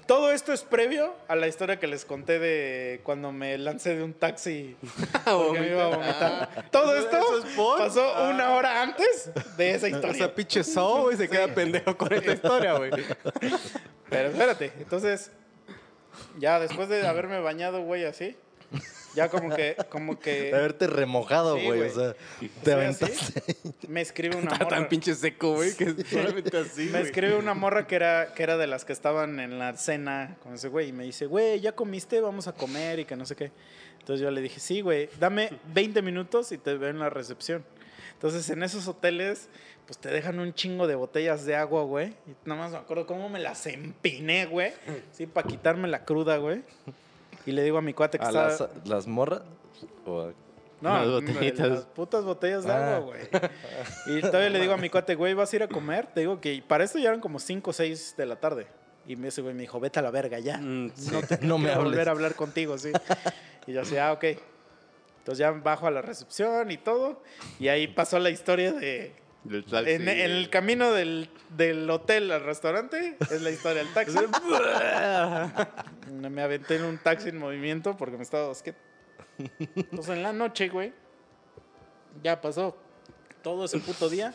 Todo 0.05 0.31
esto 0.31 0.53
es 0.53 0.61
previo 0.61 1.13
a 1.27 1.35
la 1.35 1.47
historia 1.47 1.79
que 1.79 1.87
les 1.87 2.05
conté 2.05 2.39
de 2.39 3.01
cuando 3.03 3.31
me 3.33 3.57
lancé 3.57 3.95
de 3.95 4.03
un 4.03 4.13
taxi 4.13 4.77
porque 5.25 5.59
me 5.59 5.67
iba 5.69 5.85
a 5.85 5.87
vomitar. 5.87 6.69
Todo 6.71 6.95
¿Eso- 6.95 7.09
esto 7.39 7.77
pasó 7.77 8.03
Ah. 8.15 8.29
una 8.33 8.51
hora 8.53 8.81
antes 8.83 9.31
de 9.57 9.71
esa 9.71 9.87
O 9.87 9.89
historia. 9.89 10.13
sea, 10.13 10.33
pinche 10.35 10.63
Saw, 10.63 11.03
güey, 11.03 11.17
se 11.17 11.27
queda 11.27 11.47
pendejo 11.53 11.97
con 11.97 12.13
esta 12.13 12.31
historia, 12.33 12.73
güey. 12.77 12.91
Pero 14.09 14.29
espérate, 14.29 14.71
entonces 14.77 15.31
ya 16.37 16.59
después 16.59 16.87
de 16.87 17.05
haberme 17.05 17.41
bañado, 17.41 17.81
güey, 17.81 18.05
así, 18.05 18.37
ya 19.15 19.29
como 19.29 19.55
que, 19.55 19.75
como 19.89 20.13
De 20.15 20.19
que 20.19 20.53
haberte 20.53 20.87
remojado, 20.87 21.53
güey. 21.59 21.81
o 21.81 21.89
sea, 21.89 22.15
Sí, 22.39 22.49
te 22.63 22.73
así. 22.73 22.79
aventaste. 22.81 23.55
me 23.87 24.01
escribe 24.01 24.35
una 24.35 24.51
Está 24.53 24.65
morra. 24.65 24.77
tan 24.77 24.87
pinche 24.89 25.15
seco, 25.15 25.53
güey, 25.53 25.73
que 25.75 25.95
solamente 26.05 26.57
así, 26.57 26.89
Me 26.91 27.01
escribe 27.01 27.35
una 27.37 27.53
morra 27.53 27.87
que 27.87 27.95
era, 27.95 28.33
que 28.33 28.43
era 28.43 28.57
de 28.57 28.67
las 28.67 28.85
que 28.85 28.93
estaban 28.93 29.39
en 29.39 29.57
la 29.57 29.75
cena 29.77 30.37
con 30.43 30.53
ese 30.53 30.67
güey 30.67 30.89
y 30.89 30.91
me 30.93 31.03
dice, 31.03 31.25
güey, 31.25 31.59
¿ya 31.61 31.71
comiste? 31.73 32.19
Vamos 32.21 32.47
a 32.47 32.53
comer 32.53 32.99
y 32.99 33.05
que 33.05 33.15
no 33.15 33.25
sé 33.25 33.35
qué. 33.35 33.51
Entonces 33.99 34.21
yo 34.21 34.29
le 34.29 34.41
dije, 34.41 34.59
sí, 34.59 34.81
güey, 34.81 35.09
dame 35.19 35.49
20 35.73 36.01
minutos 36.03 36.51
y 36.51 36.57
te 36.59 36.75
veo 36.77 36.89
en 36.89 36.99
la 36.99 37.09
recepción. 37.09 37.65
Entonces 38.13 38.49
en 38.49 38.61
esos 38.63 38.87
hoteles, 38.87 39.49
pues 39.87 39.97
te 39.97 40.09
dejan 40.09 40.39
un 40.39 40.53
chingo 40.53 40.87
de 40.87 40.95
botellas 40.95 41.45
de 41.45 41.55
agua, 41.55 41.83
güey. 41.83 42.09
Y 42.27 42.35
nada 42.47 42.61
más 42.61 42.71
me 42.71 42.77
acuerdo 42.77 43.05
cómo 43.07 43.29
me 43.29 43.39
las 43.39 43.65
empiné, 43.67 44.45
güey. 44.45 44.73
Sí, 45.11 45.25
para 45.25 45.47
quitarme 45.47 45.87
la 45.87 46.05
cruda, 46.05 46.37
güey. 46.37 46.61
Y 47.45 47.51
le 47.51 47.63
digo 47.63 47.77
a 47.77 47.81
mi 47.81 47.93
cuate 47.93 48.17
que 48.19 48.25
¿A 48.25 48.27
estaba... 48.29 48.47
las, 48.47 48.69
las 48.87 49.07
morras? 49.07 49.41
¿O 50.05 50.21
a- 50.21 50.33
No, 50.81 50.93
hombre, 51.17 51.33
botellitas. 51.33 51.69
las 51.69 51.85
putas 51.85 52.23
botellas 52.23 52.63
de 52.65 52.71
Ah. 52.71 52.97
agua, 52.97 53.15
güey. 53.15 54.17
Y 54.17 54.21
todavía 54.21 54.49
le 54.49 54.59
digo 54.59 54.73
a 54.73 54.77
mi 54.77 54.89
cuate, 54.89 55.15
güey, 55.15 55.33
¿vas 55.33 55.51
a 55.53 55.55
ir 55.55 55.63
a 55.63 55.67
comer? 55.67 56.07
Te 56.07 56.21
digo 56.21 56.39
que 56.41 56.63
para 56.67 56.83
esto 56.83 56.99
ya 56.99 57.09
eran 57.09 57.21
como 57.21 57.39
5 57.39 57.69
o 57.69 57.73
6 57.73 58.15
de 58.17 58.25
la 58.25 58.35
tarde. 58.37 58.67
Y 59.07 59.23
ese 59.25 59.41
güey 59.41 59.53
me 59.53 59.61
dijo, 59.61 59.79
vete 59.79 59.99
a 59.99 60.01
la 60.01 60.09
verga 60.11 60.39
ya. 60.39 60.57
Mm, 60.57 60.91
sí. 60.95 61.09
No, 61.13 61.21
te, 61.21 61.37
No 61.45 61.57
me 61.57 61.69
hables. 61.71 61.85
volver 61.91 62.07
a 62.09 62.11
hablar 62.11 62.35
contigo, 62.35 62.77
sí. 62.77 62.91
Y 63.67 63.73
yo 63.73 63.81
así, 63.81 63.97
ah, 63.97 64.11
ok. 64.13 64.23
Entonces 65.19 65.39
ya 65.39 65.51
bajo 65.51 65.87
a 65.87 65.91
la 65.91 66.01
recepción 66.01 66.69
y 66.71 66.77
todo. 66.77 67.21
Y 67.59 67.67
ahí 67.67 67.87
pasó 67.87 68.19
la 68.19 68.29
historia 68.29 68.71
de... 68.73 69.13
Del 69.45 69.63
taxi. 69.63 69.91
En, 69.91 70.09
en 70.09 70.31
el 70.31 70.49
camino 70.49 70.91
del, 70.91 71.29
del 71.55 71.89
hotel 71.89 72.31
al 72.31 72.41
restaurante, 72.41 73.15
es 73.31 73.41
la 73.41 73.51
historia 73.51 73.83
del 73.83 73.93
taxi. 73.93 74.17
me 76.29 76.41
aventé 76.41 76.75
en 76.75 76.83
un 76.83 76.97
taxi 76.97 77.29
en 77.29 77.37
movimiento 77.37 77.95
porque 77.95 78.17
me 78.17 78.23
estaba... 78.23 78.51
Es 78.51 78.61
que... 78.61 78.73
Entonces 79.75 80.15
en 80.15 80.23
la 80.23 80.33
noche, 80.33 80.69
güey, 80.69 80.93
ya 82.23 82.41
pasó 82.41 82.77
todo 83.41 83.65
ese 83.65 83.79
puto 83.79 84.09
día. 84.09 84.33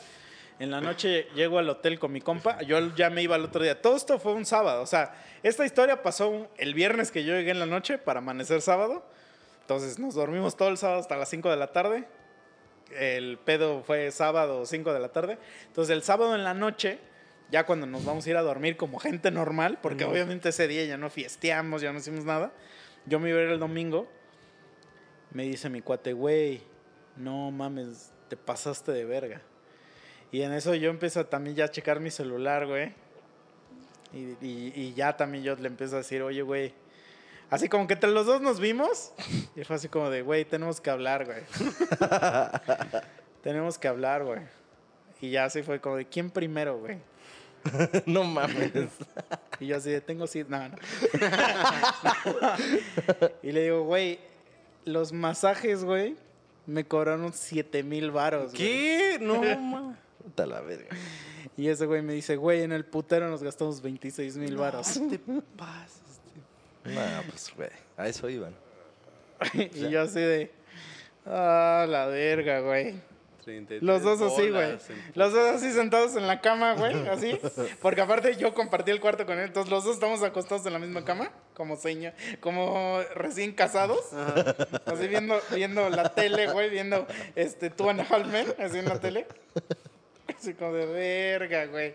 En 0.59 0.70
la 0.70 0.81
noche 0.81 1.27
llego 1.35 1.59
al 1.59 1.69
hotel 1.69 1.99
con 1.99 2.12
mi 2.12 2.20
compa. 2.20 2.61
Yo 2.62 2.95
ya 2.95 3.11
me 3.11 3.23
iba 3.23 3.35
al 3.35 3.45
otro 3.45 3.62
día. 3.62 3.81
Todo 3.81 3.97
esto 3.97 4.19
fue 4.19 4.35
un 4.35 4.45
sábado. 4.45 4.82
O 4.82 4.87
sea, 4.87 5.15
esta 5.43 5.65
historia 5.65 6.03
pasó 6.03 6.49
el 6.59 6.74
viernes 6.74 7.11
que 7.11 7.24
yo 7.24 7.35
llegué 7.35 7.51
en 7.51 7.59
la 7.59 7.66
noche 7.66 7.99
para 7.99 8.19
amanecer 8.19 8.61
sábado. 8.61 9.05
Entonces 9.62 9.99
nos 9.99 10.15
dormimos 10.15 10.57
todo 10.57 10.69
el 10.69 10.77
sábado 10.77 11.01
hasta 11.01 11.16
las 11.16 11.31
5 11.31 11.49
de 11.51 11.57
la 11.57 11.69
tarde. 11.69 12.07
El 12.98 13.38
pedo 13.38 13.82
fue 13.82 14.10
sábado 14.10 14.64
5 14.66 14.92
de 14.92 15.00
la 15.00 15.08
tarde. 15.10 15.38
Entonces 15.66 15.94
el 15.94 16.02
sábado 16.02 16.34
en 16.34 16.44
la 16.44 16.54
noche, 16.54 16.98
ya 17.50 17.64
cuando 17.66 17.86
nos 17.86 18.04
vamos 18.04 18.26
a 18.26 18.30
ir 18.30 18.36
a 18.36 18.42
dormir 18.42 18.76
como 18.76 18.98
gente 18.98 19.30
normal, 19.30 19.78
porque 19.82 20.04
obviamente 20.12 20.48
ese 20.50 20.66
día 20.68 20.84
ya 20.84 20.96
no 20.96 21.10
fiesteamos, 21.10 21.82
ya 21.82 21.92
no 21.92 21.98
hicimos 21.98 22.24
nada. 22.24 22.52
Yo 23.06 23.18
me 23.20 23.30
iba 23.30 23.38
a 23.38 23.42
ir 23.42 23.48
el 23.50 23.58
domingo. 23.60 24.08
Me 25.32 25.44
dice 25.44 25.68
mi 25.70 25.80
cuate, 25.80 26.12
güey, 26.12 26.60
no 27.16 27.50
mames, 27.52 28.12
te 28.28 28.36
pasaste 28.36 28.90
de 28.92 29.04
verga. 29.04 29.40
Y 30.32 30.42
en 30.42 30.52
eso 30.52 30.74
yo 30.74 30.90
empiezo 30.90 31.24
también 31.26 31.54
ya 31.56 31.66
a 31.66 31.70
checar 31.70 32.00
mi 32.00 32.10
celular, 32.10 32.66
güey. 32.66 32.92
Y, 34.12 34.18
y- 34.44 34.72
y 34.74 34.94
ya 34.94 35.16
también 35.16 35.44
yo 35.44 35.54
le 35.54 35.68
empiezo 35.68 35.94
a 35.94 35.98
decir, 35.98 36.22
oye, 36.22 36.42
güey. 36.42 36.74
Así 37.51 37.68
como 37.68 37.86
que 37.86 37.94
entre 37.94 38.10
los 38.10 38.27
dos 38.27 38.40
nos 38.40 38.60
vimos. 38.60 39.12
Y 39.56 39.64
fue 39.64 39.77
así 39.77 39.89
como 39.89 40.09
de, 40.09 40.22
güey, 40.22 40.44
tenemos 40.44 40.81
que 40.81 40.89
hablar, 40.89 41.27
güey. 41.27 41.43
tenemos 43.43 43.77
que 43.77 43.89
hablar, 43.89 44.24
güey. 44.24 44.40
Y 45.20 45.31
ya 45.31 45.44
así 45.44 45.62
fue 45.62 45.81
como 45.81 45.97
de, 45.97 46.06
¿quién 46.06 46.31
primero, 46.31 46.78
güey? 46.78 46.98
no 48.06 48.24
mames. 48.24 48.72
Y 49.59 49.66
yo 49.66 49.77
así 49.77 49.90
de, 49.90 50.01
tengo 50.01 50.27
sí. 50.27 50.44
No, 50.48 50.68
no. 50.68 50.77
y 53.43 53.52
le 53.52 53.64
digo, 53.64 53.82
güey, 53.82 54.20
los 54.85 55.12
masajes, 55.12 55.85
güey, 55.85 56.16
me 56.66 56.85
cobraron 56.85 57.32
7 57.32 57.82
mil 57.82 58.12
varos. 58.12 58.52
güey". 58.52 58.62
¿Qué? 58.62 59.18
No, 59.20 59.43
ma. 59.59 59.98
Puta 60.22 60.47
la 60.47 60.60
verga. 60.60 60.89
Y 61.56 61.68
ese 61.68 61.86
güey 61.86 62.01
me 62.01 62.12
dice, 62.12 62.36
güey, 62.36 62.62
en 62.62 62.72
el 62.72 62.85
putero 62.85 63.28
nos 63.28 63.43
gastamos 63.43 63.82
26 63.82 64.36
mil 64.36 64.56
varos. 64.56 64.94
te. 64.94 65.20
No, 66.85 67.23
pues, 67.28 67.52
güey. 67.57 67.70
A 67.97 68.09
eso 68.09 68.28
iban. 68.28 68.55
y 69.55 69.90
yo 69.90 70.02
así 70.02 70.20
de, 70.20 70.51
ah, 71.27 71.86
la 71.89 72.07
verga, 72.07 72.61
güey. 72.61 72.94
33 73.44 73.82
Los 73.82 74.02
dos 74.02 74.20
así, 74.20 74.51
güey. 74.51 74.77
Los 75.15 75.32
dos 75.32 75.57
así 75.57 75.73
sentados 75.73 76.15
en 76.16 76.27
la 76.27 76.40
cama, 76.40 76.74
güey, 76.74 77.09
así. 77.09 77.39
Porque 77.81 78.01
aparte 78.01 78.36
yo 78.36 78.55
compartí 78.55 78.90
el 78.90 79.01
cuarto 79.01 79.24
con 79.27 79.39
él, 79.39 79.47
entonces 79.47 79.70
los 79.70 79.85
dos 79.85 79.94
estamos 79.94 80.23
acostados 80.23 80.66
en 80.66 80.74
la 80.74 80.78
misma 80.78 81.05
cama, 81.05 81.31
como 81.55 81.77
señor, 81.77 82.12
como 82.40 83.01
recién 83.15 83.52
casados. 83.52 84.12
Así 84.85 85.09
viendo, 85.09 85.40
viendo 85.55 85.89
la 85.89 86.15
tele, 86.15 86.52
güey, 86.52 86.70
viendo 86.70 87.07
este 87.35 87.70
Two 87.70 87.90
and 87.90 88.01
a 88.01 88.02
Half 88.05 88.27
Men, 88.27 88.47
así 88.59 88.78
en 88.78 88.85
la 88.86 89.01
tele. 89.01 89.27
Así 90.39 90.55
como 90.55 90.73
de 90.73 90.86
verga, 90.86 91.66
güey. 91.66 91.94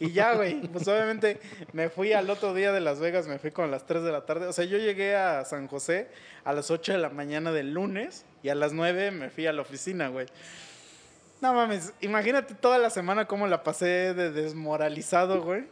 Y 0.00 0.12
ya, 0.12 0.34
güey, 0.34 0.60
pues 0.68 0.86
obviamente 0.88 1.40
me 1.72 1.88
fui 1.88 2.12
al 2.12 2.28
otro 2.30 2.54
día 2.54 2.72
de 2.72 2.80
Las 2.80 3.00
Vegas, 3.00 3.26
me 3.26 3.38
fui 3.38 3.50
con 3.50 3.70
las 3.70 3.86
3 3.86 4.02
de 4.02 4.12
la 4.12 4.26
tarde. 4.26 4.46
O 4.46 4.52
sea, 4.52 4.64
yo 4.64 4.78
llegué 4.78 5.16
a 5.16 5.44
San 5.44 5.68
José 5.68 6.08
a 6.44 6.52
las 6.52 6.70
8 6.70 6.92
de 6.92 6.98
la 6.98 7.10
mañana 7.10 7.52
del 7.52 7.72
lunes 7.72 8.24
y 8.42 8.48
a 8.48 8.54
las 8.54 8.72
9 8.72 9.10
me 9.10 9.30
fui 9.30 9.46
a 9.46 9.52
la 9.52 9.62
oficina, 9.62 10.08
güey. 10.08 10.26
No 11.40 11.52
mames, 11.52 11.92
imagínate 12.00 12.54
toda 12.54 12.78
la 12.78 12.90
semana 12.90 13.26
cómo 13.26 13.46
la 13.46 13.62
pasé 13.62 14.14
de 14.14 14.30
desmoralizado, 14.30 15.42
güey. 15.42 15.64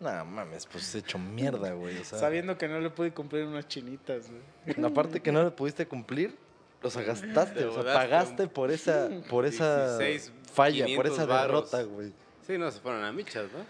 No 0.00 0.24
mames, 0.24 0.66
pues 0.66 0.94
hecho 0.94 1.18
mierda, 1.18 1.72
güey. 1.72 1.98
O 1.98 2.04
sea, 2.04 2.18
Sabiendo 2.18 2.58
que 2.58 2.68
no 2.68 2.80
le 2.80 2.90
pude 2.90 3.12
cumplir 3.12 3.44
unas 3.44 3.68
chinitas, 3.68 4.30
güey. 4.30 4.86
aparte 4.86 5.20
que 5.20 5.30
no 5.30 5.44
le 5.44 5.50
pudiste 5.50 5.86
cumplir, 5.86 6.36
o 6.82 6.90
sea, 6.90 7.02
gastaste, 7.04 7.64
o 7.64 7.82
sea, 7.82 7.94
pagaste 7.94 8.48
por 8.48 8.70
esa, 8.70 9.08
por 9.28 9.46
esa 9.46 9.98
16, 9.98 10.32
falla, 10.54 10.84
por 10.96 11.04
500 11.06 11.12
esa 11.12 11.26
varos. 11.26 11.70
derrota, 11.70 11.92
güey. 11.94 12.12
Sí, 12.46 12.58
no 12.58 12.70
se 12.70 12.80
fueron 12.80 13.04
a 13.04 13.12
michas, 13.12 13.44
¿no? 13.52 13.64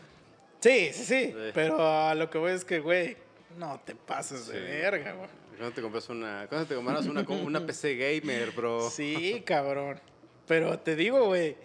Sí, 0.61 0.91
sí, 0.93 1.05
sí. 1.05 1.27
Sí. 1.27 1.35
Pero 1.55 1.87
a 1.87 2.15
lo 2.15 2.31
que 2.31 2.39
voy 2.39 2.53
es 2.53 2.65
que, 2.65 2.81
güey, 2.81 3.17
no 3.59 3.81
te 3.85 3.95
pases 3.95 4.47
de 4.49 4.55
Sí. 4.59 4.65
verga, 4.65 5.13
güey. 5.13 5.29
¿Cuándo 5.57 5.75
te 5.75 5.83
compras 5.83 6.09
una, 6.09 6.47
¿cuándo 6.49 6.67
te 6.67 6.75
compras 6.75 7.07
una, 7.07 7.65
PC 7.67 7.95
gamer, 7.97 8.51
bro? 8.51 8.91
Sí, 8.91 9.43
cabrón. 9.47 10.01
Pero 10.49 10.79
te 10.79 10.97
digo, 10.97 11.27
güey. 11.27 11.57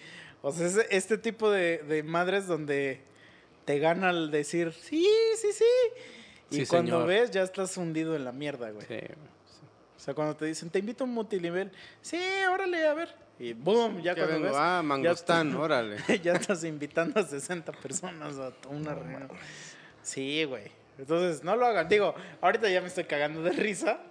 O 0.41 0.51
sea, 0.51 0.67
es 0.67 0.77
este 0.89 1.17
tipo 1.17 1.49
de, 1.49 1.79
de 1.79 2.03
madres 2.03 2.45
donde 2.47 3.01
te 3.65 3.79
gana 3.79 4.09
al 4.09 4.31
decir, 4.31 4.73
sí, 4.73 5.07
sí, 5.37 5.51
sí. 5.51 5.65
Y 6.51 6.55
Sí, 6.61 6.65
cuando 6.67 6.93
señor. 7.03 7.07
ves, 7.07 7.31
ya 7.31 7.43
estás 7.43 7.75
hundido 7.77 8.15
en 8.15 8.25
la 8.25 8.31
mierda, 8.31 8.69
güey. 8.71 8.85
Sí. 8.87 8.99
O 9.97 9.99
sea, 9.99 10.13
cuando 10.13 10.35
te 10.35 10.45
dicen, 10.45 10.69
te 10.69 10.79
invito 10.79 11.03
a 11.03 11.07
un 11.07 11.13
multinivel, 11.13 11.71
sí, 12.01 12.19
órale, 12.51 12.85
a 12.87 12.93
ver. 12.93 13.13
Y 13.39 13.53
boom, 13.53 13.97
ya, 14.01 14.13
Ya 14.13 14.15
cuando 14.15 14.33
vengo, 14.33 14.47
ves, 14.47 14.55
ah, 14.57 14.77
ya 14.79 14.83
mangostán, 14.83 15.47
estás- 15.47 15.61
órale. 15.61 15.97
ya 16.23 16.33
estás 16.33 16.63
invitando 16.65 17.19
a 17.19 17.23
60 17.23 17.71
personas 17.71 18.35
a 18.37 18.51
una 18.69 18.93
reunión. 18.93 19.29
Sí, 20.03 20.43
güey. 20.43 20.65
Entonces, 20.97 21.43
no 21.45 21.55
lo 21.55 21.65
hagan. 21.65 21.87
Digo, 21.87 22.13
ahorita 22.41 22.69
ya 22.69 22.81
me 22.81 22.87
estoy 22.87 23.05
cagando 23.05 23.41
de 23.41 23.51
risa, 23.51 24.01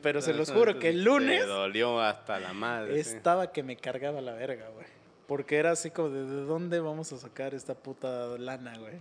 pero 0.00 0.22
se 0.22 0.32
los 0.32 0.52
juro 0.52 0.78
que 0.78 0.90
el 0.90 1.02
lunes 1.02 1.40
Te 1.40 1.46
dolió 1.46 2.00
hasta 2.00 2.38
la 2.38 2.52
madre. 2.52 3.02
sí. 3.02 3.16
estaba 3.16 3.50
que 3.50 3.64
me 3.64 3.76
cargaba 3.76 4.20
la 4.20 4.32
verga, 4.34 4.68
güey. 4.68 4.86
Porque 5.26 5.56
era 5.56 5.72
así 5.72 5.90
como 5.90 6.10
de, 6.10 6.24
¿de 6.24 6.42
dónde 6.42 6.78
vamos 6.78 7.12
a 7.12 7.16
sacar 7.16 7.52
esta 7.52 7.74
puta 7.74 8.38
lana, 8.38 8.78
güey? 8.78 8.94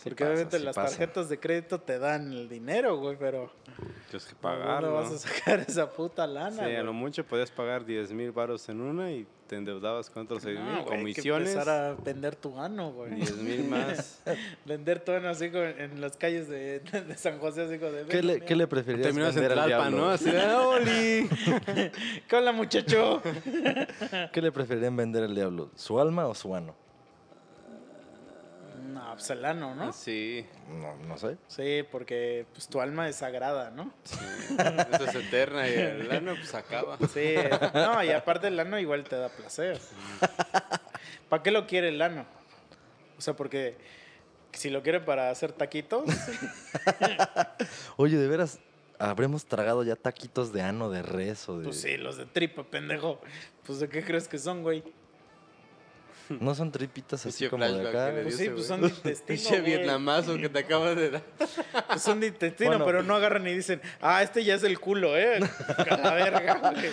Sí 0.00 0.08
Porque 0.08 0.24
pasa, 0.24 0.32
obviamente 0.32 0.58
sí 0.58 0.64
las 0.64 0.74
pasa. 0.76 0.88
tarjetas 0.96 1.28
de 1.28 1.38
crédito 1.38 1.78
te 1.78 1.98
dan 1.98 2.32
el 2.32 2.48
dinero, 2.48 2.96
güey, 2.96 3.16
pero 3.18 3.52
Tienes 4.08 4.24
que 4.24 4.32
¿de 4.34 4.40
pagarlo. 4.40 4.92
¿dónde 4.92 5.10
vas 5.10 5.24
a 5.24 5.28
sacar 5.28 5.60
esa 5.68 5.90
puta 5.90 6.26
lana, 6.26 6.56
Sí, 6.56 6.60
a 6.62 6.64
güey? 6.64 6.82
lo 6.84 6.94
mucho 6.94 7.22
podías 7.26 7.50
pagar 7.50 7.84
10 7.84 8.12
mil 8.12 8.32
baros 8.32 8.66
en 8.70 8.80
una 8.80 9.12
y 9.12 9.26
te 9.46 9.56
endeudabas 9.56 10.08
con 10.08 10.22
otros 10.22 10.42
6 10.42 10.58
No, 10.58 10.64
mil. 10.64 10.72
güey, 10.72 10.82
hay 10.84 10.88
que 10.88 10.96
Comisiones, 11.02 11.50
empezar 11.52 11.68
a 11.68 11.94
vender 12.02 12.34
tu 12.34 12.58
ano, 12.58 12.92
güey. 12.92 13.14
10 13.14 13.36
mil 13.42 13.64
más. 13.68 14.22
Vender 14.64 15.00
tu 15.04 15.12
ano 15.12 15.28
así 15.28 15.50
como 15.50 15.64
en 15.64 16.00
las 16.00 16.16
calles 16.16 16.48
de, 16.48 16.80
de 16.80 17.16
San 17.18 17.38
José, 17.38 17.64
así 17.64 17.78
como 17.78 17.92
de... 17.92 18.06
¿Qué 18.06 18.22
le, 18.22 18.34
"Ven, 18.38 18.44
¿Qué 18.46 18.56
le 18.56 18.66
preferirías 18.68 19.08
Terminas 19.08 19.36
en 19.36 19.42
vender 19.42 19.58
al 19.58 19.66
Tlalpan, 19.68 19.88
diablo? 19.90 20.06
¿no? 20.06 20.12
Así 20.12 20.30
de, 20.30 20.40
"Ah, 20.40 20.66
¡Oli! 20.66 21.28
¿Qué 22.26 22.36
hola, 22.36 22.52
muchacho? 22.52 23.20
¿Qué 24.32 24.40
le 24.40 24.50
preferirían 24.50 24.96
vender 24.96 25.24
al 25.24 25.34
diablo? 25.34 25.70
¿Su 25.74 26.00
alma 26.00 26.26
o 26.26 26.34
su 26.34 26.54
ano? 26.54 26.74
No, 29.10 29.16
pues 29.16 29.30
el 29.30 29.44
ano, 29.44 29.74
¿no? 29.74 29.92
Sí, 29.92 30.46
No, 30.68 30.94
no 30.96 31.18
sé. 31.18 31.36
Sí, 31.48 31.82
porque 31.90 32.46
pues 32.52 32.68
tu 32.68 32.80
alma 32.80 33.08
es 33.08 33.16
sagrada, 33.16 33.70
¿no? 33.70 33.92
sí. 34.04 34.16
Esa 34.56 35.04
es 35.10 35.14
eterna 35.16 35.68
y 35.68 35.72
el 35.74 36.10
ano 36.12 36.34
pues 36.36 36.54
acaba. 36.54 36.96
Sí, 37.12 37.34
no, 37.74 38.04
y 38.04 38.10
aparte 38.10 38.46
el 38.46 38.60
ano 38.60 38.78
igual 38.78 39.02
te 39.04 39.16
da 39.16 39.28
placer. 39.28 39.80
¿Para 41.28 41.42
qué 41.42 41.50
lo 41.50 41.66
quiere 41.66 41.88
el 41.88 42.00
ano? 42.02 42.24
O 43.18 43.20
sea, 43.20 43.34
porque 43.34 43.76
si 44.52 44.70
lo 44.70 44.82
quiere 44.82 45.00
para 45.00 45.30
hacer 45.30 45.52
taquitos, 45.52 46.04
Oye, 47.96 48.16
de 48.16 48.28
veras, 48.28 48.60
¿habremos 48.98 49.44
tragado 49.46 49.82
ya 49.82 49.96
taquitos 49.96 50.52
de 50.52 50.62
ano, 50.62 50.88
de 50.90 51.02
res 51.02 51.48
o 51.48 51.58
de...? 51.58 51.64
pues 51.64 51.80
sí, 51.80 51.96
los 51.96 52.16
de 52.16 52.26
tripa, 52.26 52.62
pendejo. 52.64 53.20
Pues 53.66 53.80
de 53.80 53.88
qué 53.88 54.02
crees 54.04 54.28
que 54.28 54.38
son, 54.38 54.62
güey. 54.62 54.82
No 56.38 56.54
son 56.54 56.70
tripitas 56.70 57.26
así 57.26 57.48
como 57.48 57.64
de 57.68 57.88
acá. 57.88 58.10
Pues 58.22 58.36
sí, 58.36 58.48
pues 58.50 58.66
son 58.66 58.82
de 58.82 58.88
intestino, 58.88 59.26
Pinche 59.26 59.60
vietnamazo 59.60 60.36
que 60.36 60.48
te 60.48 60.60
acabas 60.60 60.94
de 60.96 61.10
dar. 61.10 61.22
Pues 61.88 62.02
son 62.02 62.20
de 62.20 62.28
intestino, 62.28 62.70
Bueno. 62.70 62.84
pero 62.86 63.02
no 63.02 63.16
agarran 63.16 63.46
y 63.48 63.54
dicen, 63.54 63.80
ah, 64.00 64.22
este 64.22 64.44
ya 64.44 64.54
es 64.54 64.62
el 64.62 64.78
culo, 64.78 65.16
¿eh? 65.18 65.40
A 65.76 65.96
la 65.96 66.14
verga, 66.14 66.54
güey. 66.72 66.90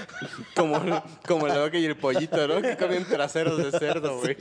Como, 0.56 1.04
como 1.28 1.48
la 1.48 1.60
vaca 1.60 1.78
y 1.78 1.86
el 1.86 1.96
pollito, 1.96 2.48
¿no? 2.48 2.62
Que 2.62 2.76
comen 2.78 3.06
traseros 3.06 3.58
de 3.72 3.78
cerdo, 3.78 4.20
güey. 4.20 4.36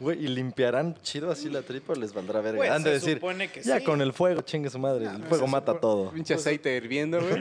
Güey, 0.00 0.24
¿y 0.24 0.28
limpiarán 0.28 0.94
chido 1.02 1.30
así 1.30 1.48
la 1.48 1.62
tripa 1.62 1.92
o 1.92 1.96
les 1.96 2.12
valdrá 2.12 2.40
verga? 2.40 2.58
Pues, 2.58 2.70
Han 2.70 2.82
de 2.82 2.90
se 2.90 2.94
decir, 2.94 3.14
supone 3.18 3.50
que 3.52 3.62
ya 3.62 3.78
sí. 3.78 3.84
con 3.84 4.00
el 4.02 4.12
fuego, 4.12 4.42
chingue 4.42 4.68
su 4.70 4.78
madre. 4.78 5.06
el 5.06 5.22
fuego 5.24 5.46
mata 5.46 5.78
todo. 5.78 6.10
Pinche 6.10 6.34
aceite 6.34 6.74
hirviendo, 6.76 7.20
güey. 7.20 7.40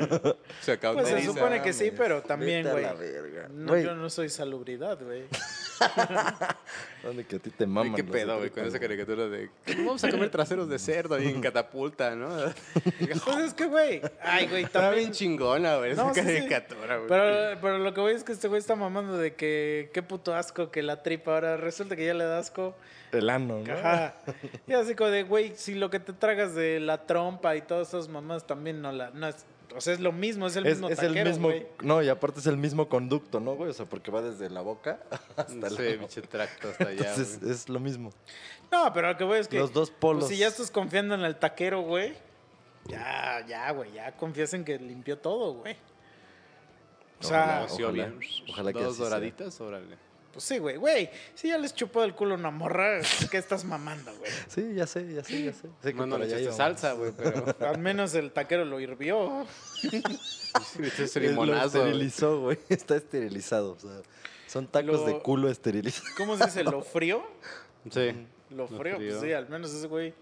Se 0.61 0.73
acabó 0.73 0.99
Pues 0.99 1.07
se 1.09 1.25
supone 1.25 1.61
que 1.61 1.73
sí, 1.73 1.91
pero 1.95 2.21
también, 2.21 2.63
vete 2.65 2.69
a 2.69 2.73
güey. 2.73 2.83
la 2.83 2.93
verga. 2.93 3.47
No, 3.51 3.71
Güey. 3.71 3.83
yo 3.83 3.95
no 3.95 4.09
soy 4.09 4.29
salubridad, 4.29 4.99
güey. 5.03 5.23
¿Dónde 7.03 7.25
que 7.25 7.35
a 7.37 7.39
ti 7.39 7.49
te 7.49 7.65
Güey, 7.65 7.73
maman? 7.73 7.95
¿Qué 7.95 8.03
los 8.03 8.11
pedo, 8.11 8.37
güey? 8.37 8.49
Con 8.49 8.65
esa 8.65 8.79
caricatura 8.79 9.27
de... 9.27 9.49
Vamos 9.77 10.03
a 10.03 10.11
comer 10.11 10.29
traseros 10.29 10.69
de 10.69 10.79
cerdo 10.79 11.15
ahí 11.15 11.27
en 11.27 11.41
catapulta, 11.41 12.15
¿no? 12.15 12.29
Pues 13.25 13.37
es 13.39 13.53
que, 13.53 13.65
güey. 13.65 14.01
Ay, 14.21 14.47
güey, 14.47 14.63
Está 14.63 14.91
bien 14.91 15.11
chingona, 15.11 15.77
güey, 15.77 15.91
esa 15.91 16.03
No, 16.03 16.13
sí, 16.13 16.21
sí. 16.21 16.25
caricatura, 16.25 16.97
güey. 16.97 17.09
Pero, 17.09 17.59
pero 17.61 17.77
lo 17.79 17.93
que 17.93 18.01
voy 18.01 18.13
es 18.13 18.23
que 18.23 18.31
este 18.31 18.47
güey 18.47 18.59
está 18.59 18.75
mamando 18.75 19.17
de 19.17 19.35
que 19.35 19.89
qué 19.93 20.01
puto 20.01 20.35
asco 20.35 20.71
que 20.71 20.81
la 20.83 21.03
tripa. 21.03 21.33
Ahora 21.33 21.57
resulta 21.57 21.95
que 21.95 22.05
ya 22.05 22.13
le 22.13 22.25
da 22.25 22.39
asco. 22.39 22.75
El 23.11 23.29
ano, 23.29 23.59
¿no? 23.65 23.73
Ajá. 23.73 24.15
Y 24.67 24.73
así 24.73 24.95
como 24.95 25.09
de, 25.09 25.23
güey, 25.23 25.53
si 25.55 25.75
lo 25.75 25.89
que 25.89 25.99
te 25.99 26.13
tragas 26.13 26.55
de 26.55 26.79
la 26.79 27.05
trompa 27.05 27.55
y 27.55 27.61
todas 27.61 27.89
esas 27.89 28.07
mamás 28.07 28.47
también 28.47 28.81
no 28.81 28.91
la. 28.91 29.09
No 29.11 29.27
es, 29.27 29.45
o 29.75 29.81
sea, 29.81 29.93
es 29.93 29.99
lo 29.99 30.11
mismo, 30.11 30.47
es 30.47 30.55
el 30.55 30.65
Es, 30.65 30.77
mismo 30.77 30.89
es 30.89 30.99
el 30.99 31.13
mismo, 31.23 31.47
güey. 31.49 31.65
no, 31.81 32.01
y 32.01 32.09
aparte 32.09 32.39
es 32.39 32.47
el 32.47 32.57
mismo 32.57 32.87
conducto, 32.89 33.39
¿no, 33.39 33.55
güey? 33.55 33.69
O 33.69 33.73
sea, 33.73 33.85
porque 33.85 34.11
va 34.11 34.21
desde 34.21 34.49
la 34.49 34.61
boca 34.61 35.01
hasta 35.37 35.69
Sí, 35.69 35.81
el 35.81 35.99
pinche 35.99 36.21
tracto 36.21 36.69
hasta 36.69 36.87
allá, 36.89 37.09
Entonces 37.09 37.41
es 37.43 37.69
lo 37.69 37.79
mismo. 37.79 38.11
No, 38.71 38.91
pero 38.93 39.09
lo 39.09 39.17
que 39.17 39.23
voy 39.23 39.39
es 39.39 39.47
que. 39.47 39.59
Los 39.59 39.73
dos 39.73 39.91
polos. 39.91 40.23
pues, 40.23 40.33
si 40.33 40.37
ya 40.39 40.47
estás 40.47 40.71
confiando 40.71 41.15
en 41.15 41.21
el 41.21 41.35
taquero, 41.37 41.81
güey. 41.81 42.13
Ya, 42.85 43.45
ya, 43.47 43.71
güey. 43.71 43.91
Ya 43.93 44.15
confías 44.17 44.53
en 44.53 44.63
que 44.65 44.77
limpió 44.79 45.17
todo, 45.17 45.53
güey. 45.55 45.75
O 47.19 47.23
sea, 47.23 47.65
Ojalá, 47.69 47.87
ojalá. 47.87 48.13
Ojalá 48.49 48.73
que 48.73 48.79
Dos 48.83 48.97
doraditas, 48.97 49.61
órale. 49.61 49.97
Pues 50.33 50.45
sí, 50.45 50.57
güey. 50.57 50.77
Güey, 50.77 51.09
si 51.35 51.49
ya 51.49 51.57
les 51.57 51.73
chupó 51.73 52.03
el 52.03 52.13
culo 52.15 52.35
una 52.35 52.51
morra, 52.51 52.99
¿qué 53.29 53.37
estás 53.37 53.63
mamando, 53.65 54.11
güey? 54.17 54.31
Sí, 54.47 54.73
ya 54.75 54.87
sé, 54.87 55.13
ya 55.13 55.23
sé, 55.23 55.43
ya 55.43 55.53
sé. 55.53 55.67
Sé 55.83 55.91
que 55.91 55.99
No, 55.99 56.05
no 56.05 56.11
por 56.15 56.19
le 56.21 56.25
echaste 56.27 56.43
íbamos. 56.43 56.57
salsa, 56.57 56.93
güey, 56.93 57.11
pero... 57.15 57.55
Al 57.67 57.77
menos 57.79 58.13
el 58.15 58.31
taquero 58.31 58.65
lo 58.65 58.79
hirvió. 58.79 59.45
Echaste 60.79 61.21
Lo 61.33 61.55
esterilizó, 61.65 62.41
güey. 62.41 62.57
Está 62.69 62.95
esterilizado. 62.97 63.73
O 63.73 63.79
sea, 63.79 64.01
son 64.47 64.67
tacos 64.67 65.01
Lo- 65.01 65.05
de 65.05 65.19
culo 65.19 65.49
esterilizados. 65.49 66.09
¿Cómo 66.17 66.37
se 66.37 66.45
dice? 66.45 66.63
¿Lo 66.63 66.81
frío? 66.81 67.23
Sí. 67.89 68.11
Lo 68.49 68.57
Lo 68.57 68.67
frío, 68.67 68.97
pues 68.97 69.19
sí, 69.21 69.31
al 69.31 69.47
menos 69.49 69.73
ese 69.73 69.87
güey 69.87 70.13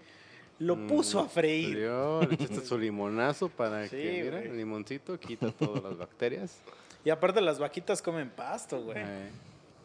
lo 0.59 0.75
Mm, 0.75 0.87
puso 0.87 1.19
a 1.19 1.27
freír. 1.27 1.71
frío, 1.73 2.21
Le 2.21 2.35
echaste 2.35 2.65
su 2.65 2.77
limonazo 2.77 3.49
para 3.49 3.83
Sí, 3.85 3.91
que, 3.95 4.21
mira, 4.23 4.39
el 4.41 4.55
limoncito 4.57 5.19
quita 5.19 5.51
todas 5.51 5.81
las 5.83 5.97
bacterias. 5.97 6.57
Y 7.03 7.09
aparte 7.09 7.41
las 7.41 7.57
vaquitas 7.59 8.01
comen 8.01 8.29
pasto, 8.29 8.81
güey. 8.83 8.97
Eh, 8.99 9.29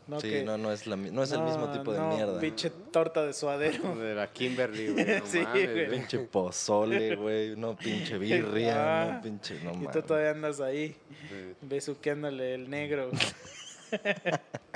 No, 0.06 0.20
sí, 0.20 0.28
que- 0.28 0.42
no, 0.44 0.58
no 0.58 0.70
es, 0.70 0.86
la, 0.86 0.96
no 0.96 1.22
es 1.22 1.32
el 1.32 1.40
mismo 1.42 1.66
no, 1.66 1.72
tipo 1.72 1.92
de 1.92 1.98
no, 1.98 2.14
mierda. 2.14 2.38
Pinche 2.40 2.68
torta 2.70 3.24
de 3.24 3.32
suadero. 3.32 3.96
de 3.96 4.14
la 4.14 4.30
Kimberly, 4.30 4.88
güey. 4.92 5.06
No 5.20 5.26
Sí, 5.26 5.38
mames, 5.40 5.72
güey. 5.72 5.90
Pinche 5.90 6.18
pozole, 6.18 7.16
güey. 7.16 7.56
No, 7.56 7.74
pinche 7.76 8.18
birria. 8.18 8.74
Ah, 9.02 9.12
no, 9.14 9.22
pinche. 9.22 9.54
No, 9.64 9.70
y 9.70 9.74
tú 9.78 9.80
mames. 9.84 10.04
todavía 10.06 10.30
andas 10.32 10.60
ahí, 10.60 10.94
Sí. 11.28 11.54
besuqueándole 11.62 12.54
el 12.54 12.68
negro. 12.68 13.10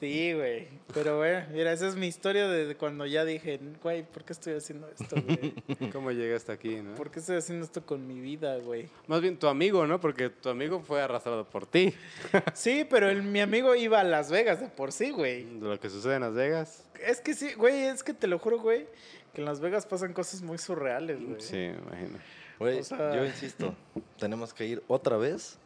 Sí, 0.00 0.32
güey. 0.32 0.66
Pero, 0.94 1.18
güey, 1.18 1.46
mira, 1.52 1.72
esa 1.72 1.86
es 1.86 1.94
mi 1.94 2.06
historia 2.06 2.48
de 2.48 2.74
cuando 2.74 3.04
ya 3.04 3.24
dije, 3.26 3.60
güey, 3.82 4.02
¿por 4.02 4.24
qué 4.24 4.32
estoy 4.32 4.54
haciendo 4.54 4.88
esto, 4.88 5.14
güey? 5.20 5.52
¿Cómo 5.92 6.10
llegaste 6.10 6.50
aquí, 6.52 6.76
no? 6.76 6.94
¿Por 6.94 7.10
qué 7.10 7.18
estoy 7.20 7.36
haciendo 7.36 7.64
esto 7.66 7.84
con 7.84 8.06
mi 8.06 8.18
vida, 8.18 8.56
güey? 8.56 8.88
Más 9.06 9.20
bien 9.20 9.36
tu 9.38 9.46
amigo, 9.46 9.86
¿no? 9.86 10.00
Porque 10.00 10.30
tu 10.30 10.48
amigo 10.48 10.80
fue 10.80 11.02
arrastrado 11.02 11.44
por 11.48 11.66
ti. 11.66 11.92
Sí, 12.54 12.86
pero 12.88 13.10
el, 13.10 13.22
mi 13.22 13.40
amigo 13.40 13.74
iba 13.74 14.00
a 14.00 14.04
Las 14.04 14.30
Vegas 14.30 14.60
de 14.60 14.68
por 14.68 14.90
sí, 14.92 15.10
güey. 15.10 15.44
De 15.44 15.68
lo 15.68 15.78
que 15.78 15.90
sucede 15.90 16.14
en 16.14 16.22
Las 16.22 16.34
Vegas. 16.34 16.86
Es 17.06 17.20
que 17.20 17.34
sí, 17.34 17.52
güey, 17.54 17.82
es 17.84 18.02
que 18.02 18.14
te 18.14 18.26
lo 18.26 18.38
juro, 18.38 18.58
güey, 18.58 18.86
que 19.34 19.40
en 19.42 19.44
Las 19.44 19.60
Vegas 19.60 19.84
pasan 19.86 20.12
cosas 20.14 20.40
muy 20.42 20.56
surreales, 20.58 21.22
güey. 21.22 21.40
Sí, 21.40 21.56
me 21.56 21.76
imagino. 21.76 22.18
Güey, 22.58 22.78
O 22.80 22.84
sea- 22.84 23.14
yo 23.14 23.24
insisto, 23.24 23.74
tenemos 24.18 24.54
que 24.54 24.64
ir 24.66 24.82
otra 24.88 25.16
vez 25.18 25.58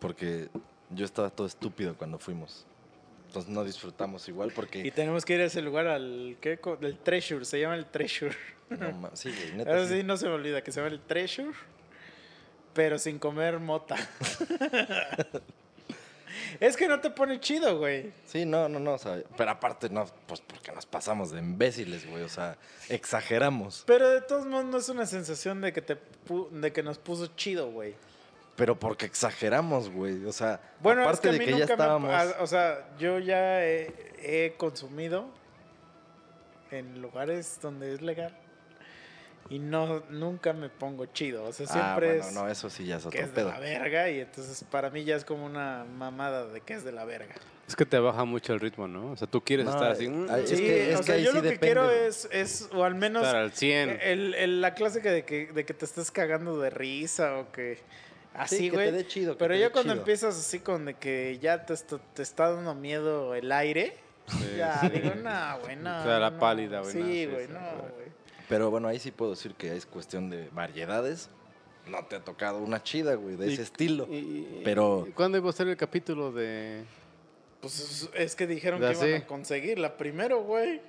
porque 0.00 0.48
yo 0.90 1.04
estaba 1.04 1.30
todo 1.30 1.46
estúpido 1.46 1.94
cuando 1.96 2.18
fuimos. 2.18 2.66
Entonces 3.32 3.50
no 3.50 3.64
disfrutamos 3.64 4.28
igual 4.28 4.50
Y 4.50 4.52
porque... 4.52 4.90
tenemos 4.90 5.24
que 5.24 5.32
ir 5.32 5.40
a 5.40 5.44
ese 5.44 5.62
lugar 5.62 5.86
al, 5.86 6.36
¿qué? 6.38 6.60
Del 6.82 6.98
Treasure, 6.98 7.46
se 7.46 7.58
llama 7.58 7.76
el 7.76 7.86
Treasure. 7.86 8.36
No, 8.68 9.10
sí, 9.14 9.32
güey, 9.34 9.52
neta. 9.56 9.88
Sí. 9.88 9.94
sí 9.94 10.02
no 10.02 10.18
se 10.18 10.26
me 10.26 10.34
olvida 10.34 10.62
que 10.62 10.70
se 10.70 10.80
llama 10.80 10.92
el 10.92 11.00
Treasure, 11.00 11.52
pero 12.74 12.98
sin 12.98 13.18
comer 13.18 13.58
mota. 13.58 13.96
es 16.60 16.76
que 16.76 16.86
no 16.86 17.00
te 17.00 17.08
pone 17.08 17.40
chido, 17.40 17.78
güey. 17.78 18.12
Sí, 18.26 18.44
no, 18.44 18.68
no, 18.68 18.78
no, 18.78 18.92
o 18.92 18.98
sea, 18.98 19.22
pero 19.34 19.50
aparte 19.50 19.88
no, 19.88 20.04
pues 20.26 20.42
porque 20.42 20.70
nos 20.70 20.84
pasamos 20.84 21.30
de 21.30 21.38
imbéciles, 21.38 22.06
güey, 22.06 22.24
o 22.24 22.28
sea, 22.28 22.58
exageramos. 22.90 23.82
Pero 23.86 24.10
de 24.10 24.20
todos 24.20 24.44
modos 24.44 24.66
no 24.66 24.76
es 24.76 24.90
una 24.90 25.06
sensación 25.06 25.62
de 25.62 25.72
que 25.72 25.80
te 25.80 25.96
de 26.50 26.70
que 26.70 26.82
nos 26.82 26.98
puso 26.98 27.28
chido, 27.28 27.70
güey. 27.70 27.94
Pero 28.56 28.78
porque 28.78 29.06
exageramos, 29.06 29.88
güey, 29.90 30.24
o 30.26 30.32
sea, 30.32 30.60
Bueno, 30.80 31.02
aparte 31.02 31.16
es 31.16 31.20
que 31.20 31.28
a 31.28 31.32
de 31.32 31.38
mí 31.38 31.44
que 31.46 31.50
ya 31.52 31.58
nunca 31.60 31.72
estábamos... 31.72 32.08
me... 32.10 32.14
ha- 32.16 32.36
O 32.42 32.46
sea, 32.46 32.86
yo 32.98 33.18
ya 33.18 33.64
he, 33.64 33.92
he 34.18 34.54
consumido 34.58 35.26
en 36.70 37.00
lugares 37.00 37.58
donde 37.62 37.92
es 37.94 38.02
legal 38.02 38.36
y 39.50 39.58
no 39.58 40.02
nunca 40.10 40.52
me 40.52 40.68
pongo 40.68 41.06
chido. 41.06 41.44
O 41.44 41.52
sea, 41.52 41.66
Ah, 41.68 41.72
siempre 41.72 42.06
bueno, 42.18 42.24
es 42.28 42.34
no, 42.34 42.48
eso 42.48 42.70
sí 42.70 42.86
ya 42.86 42.96
es 42.96 43.02
que 43.02 43.08
otro 43.08 43.20
es 43.24 43.34
de 43.34 43.44
la 43.44 43.58
verga 43.58 44.08
y 44.10 44.20
entonces 44.20 44.64
para 44.70 44.88
mí 44.90 45.04
ya 45.04 45.16
es 45.16 45.24
como 45.24 45.44
una 45.44 45.84
mamada 45.84 46.46
de 46.46 46.60
que 46.60 46.74
es 46.74 46.84
de 46.84 46.92
la 46.92 47.04
verga. 47.04 47.34
Es 47.68 47.76
que 47.76 47.86
te 47.86 47.98
baja 47.98 48.24
mucho 48.24 48.52
el 48.52 48.60
ritmo, 48.60 48.86
¿no? 48.88 49.12
O 49.12 49.16
sea, 49.16 49.26
tú 49.28 49.42
quieres 49.42 49.66
No, 49.66 49.72
estar 49.72 49.90
así. 49.92 50.08
mm, 50.08 50.26
ay, 50.30 50.42
Es 50.44 50.50
sí, 50.50 50.56
que- 50.56 50.90
es 50.92 50.96
o 50.96 50.98
que 51.00 51.04
sea, 51.06 51.14
ahí 51.16 51.24
yo 51.24 51.30
sí 51.30 51.36
lo 51.36 51.42
que 51.42 51.48
depende. 51.50 51.66
quiero 51.66 51.90
es, 51.90 52.28
es, 52.32 52.68
o 52.72 52.84
al 52.84 52.94
menos 52.94 53.22
estar 53.24 53.36
al 53.36 53.52
100. 53.52 53.98
el, 54.02 54.34
el- 54.34 54.60
la 54.60 54.74
clásica 54.74 55.10
de 55.10 55.24
que, 55.24 55.46
de 55.52 55.64
que 55.64 55.72
te 55.74 55.84
estés 55.84 56.10
cagando 56.10 56.58
de 56.60 56.70
risa 56.70 57.38
o 57.38 57.50
que 57.52 57.78
así, 58.34 58.56
Sí, 58.56 58.70
que 58.70 58.76
güey. 58.76 58.90
te 58.90 58.96
dé 58.96 59.06
chido, 59.06 59.32
que 59.34 59.38
Pero 59.38 59.54
te 59.54 59.60
dé 59.60 59.70
cuando 59.70 59.92
chido. 59.92 60.02
empiezas 60.02 60.36
así 60.38 60.60
con 60.60 60.84
de 60.86 60.94
que 60.94 61.38
ya 61.40 61.64
te, 61.66 61.74
está- 61.74 61.98
te 62.14 62.22
está 62.22 62.50
dando 62.52 62.74
miedo 62.74 63.34
el 63.34 63.50
aire, 63.52 63.96
Sí, 64.28 64.54
ya 64.56 64.80
sí. 64.80 64.88
digo, 64.90 65.14
no, 65.16 65.58
güey, 65.62 65.76
no. 65.76 66.02
Te 66.02 66.08
da 66.08 66.18
la 66.20 66.30
no". 66.30 66.38
pálida, 66.38 66.80
güey, 66.80 66.92
Sí, 66.92 67.26
güey, 67.26 67.48
no, 67.48 67.60
güey. 67.60 68.12
Pero 68.48 68.70
bueno, 68.70 68.88
ahí 68.88 68.98
sí 68.98 69.10
puedo 69.10 69.30
decir 69.32 69.54
que 69.54 69.74
es 69.76 69.86
cuestión 69.86 70.28
de 70.30 70.48
variedades. 70.52 71.30
No 71.86 72.04
te 72.06 72.16
ha 72.16 72.20
tocado 72.20 72.58
una 72.58 72.82
chida, 72.82 73.14
güey, 73.14 73.36
de 73.36 73.48
Y- 73.50 73.54
ese 73.54 73.62
estilo. 73.62 74.06
y- 74.10 74.60
Pero- 74.64 75.06
¿y 75.08 75.12
¿Cuándo 75.12 75.38
iba 75.38 75.50
a 75.50 75.52
ser 75.52 75.68
el 75.68 75.76
capítulo 75.76 76.30
de.? 76.32 76.84
Pues 77.60 78.08
es- 78.14 78.34
que 78.36 78.46
dijeron 78.46 78.80
Ya 78.80 78.92
que 78.92 79.08
iban 79.08 79.22
a 79.22 79.26
conseguirla 79.26 79.96
primero, 79.96 80.42
güey. 80.42 80.80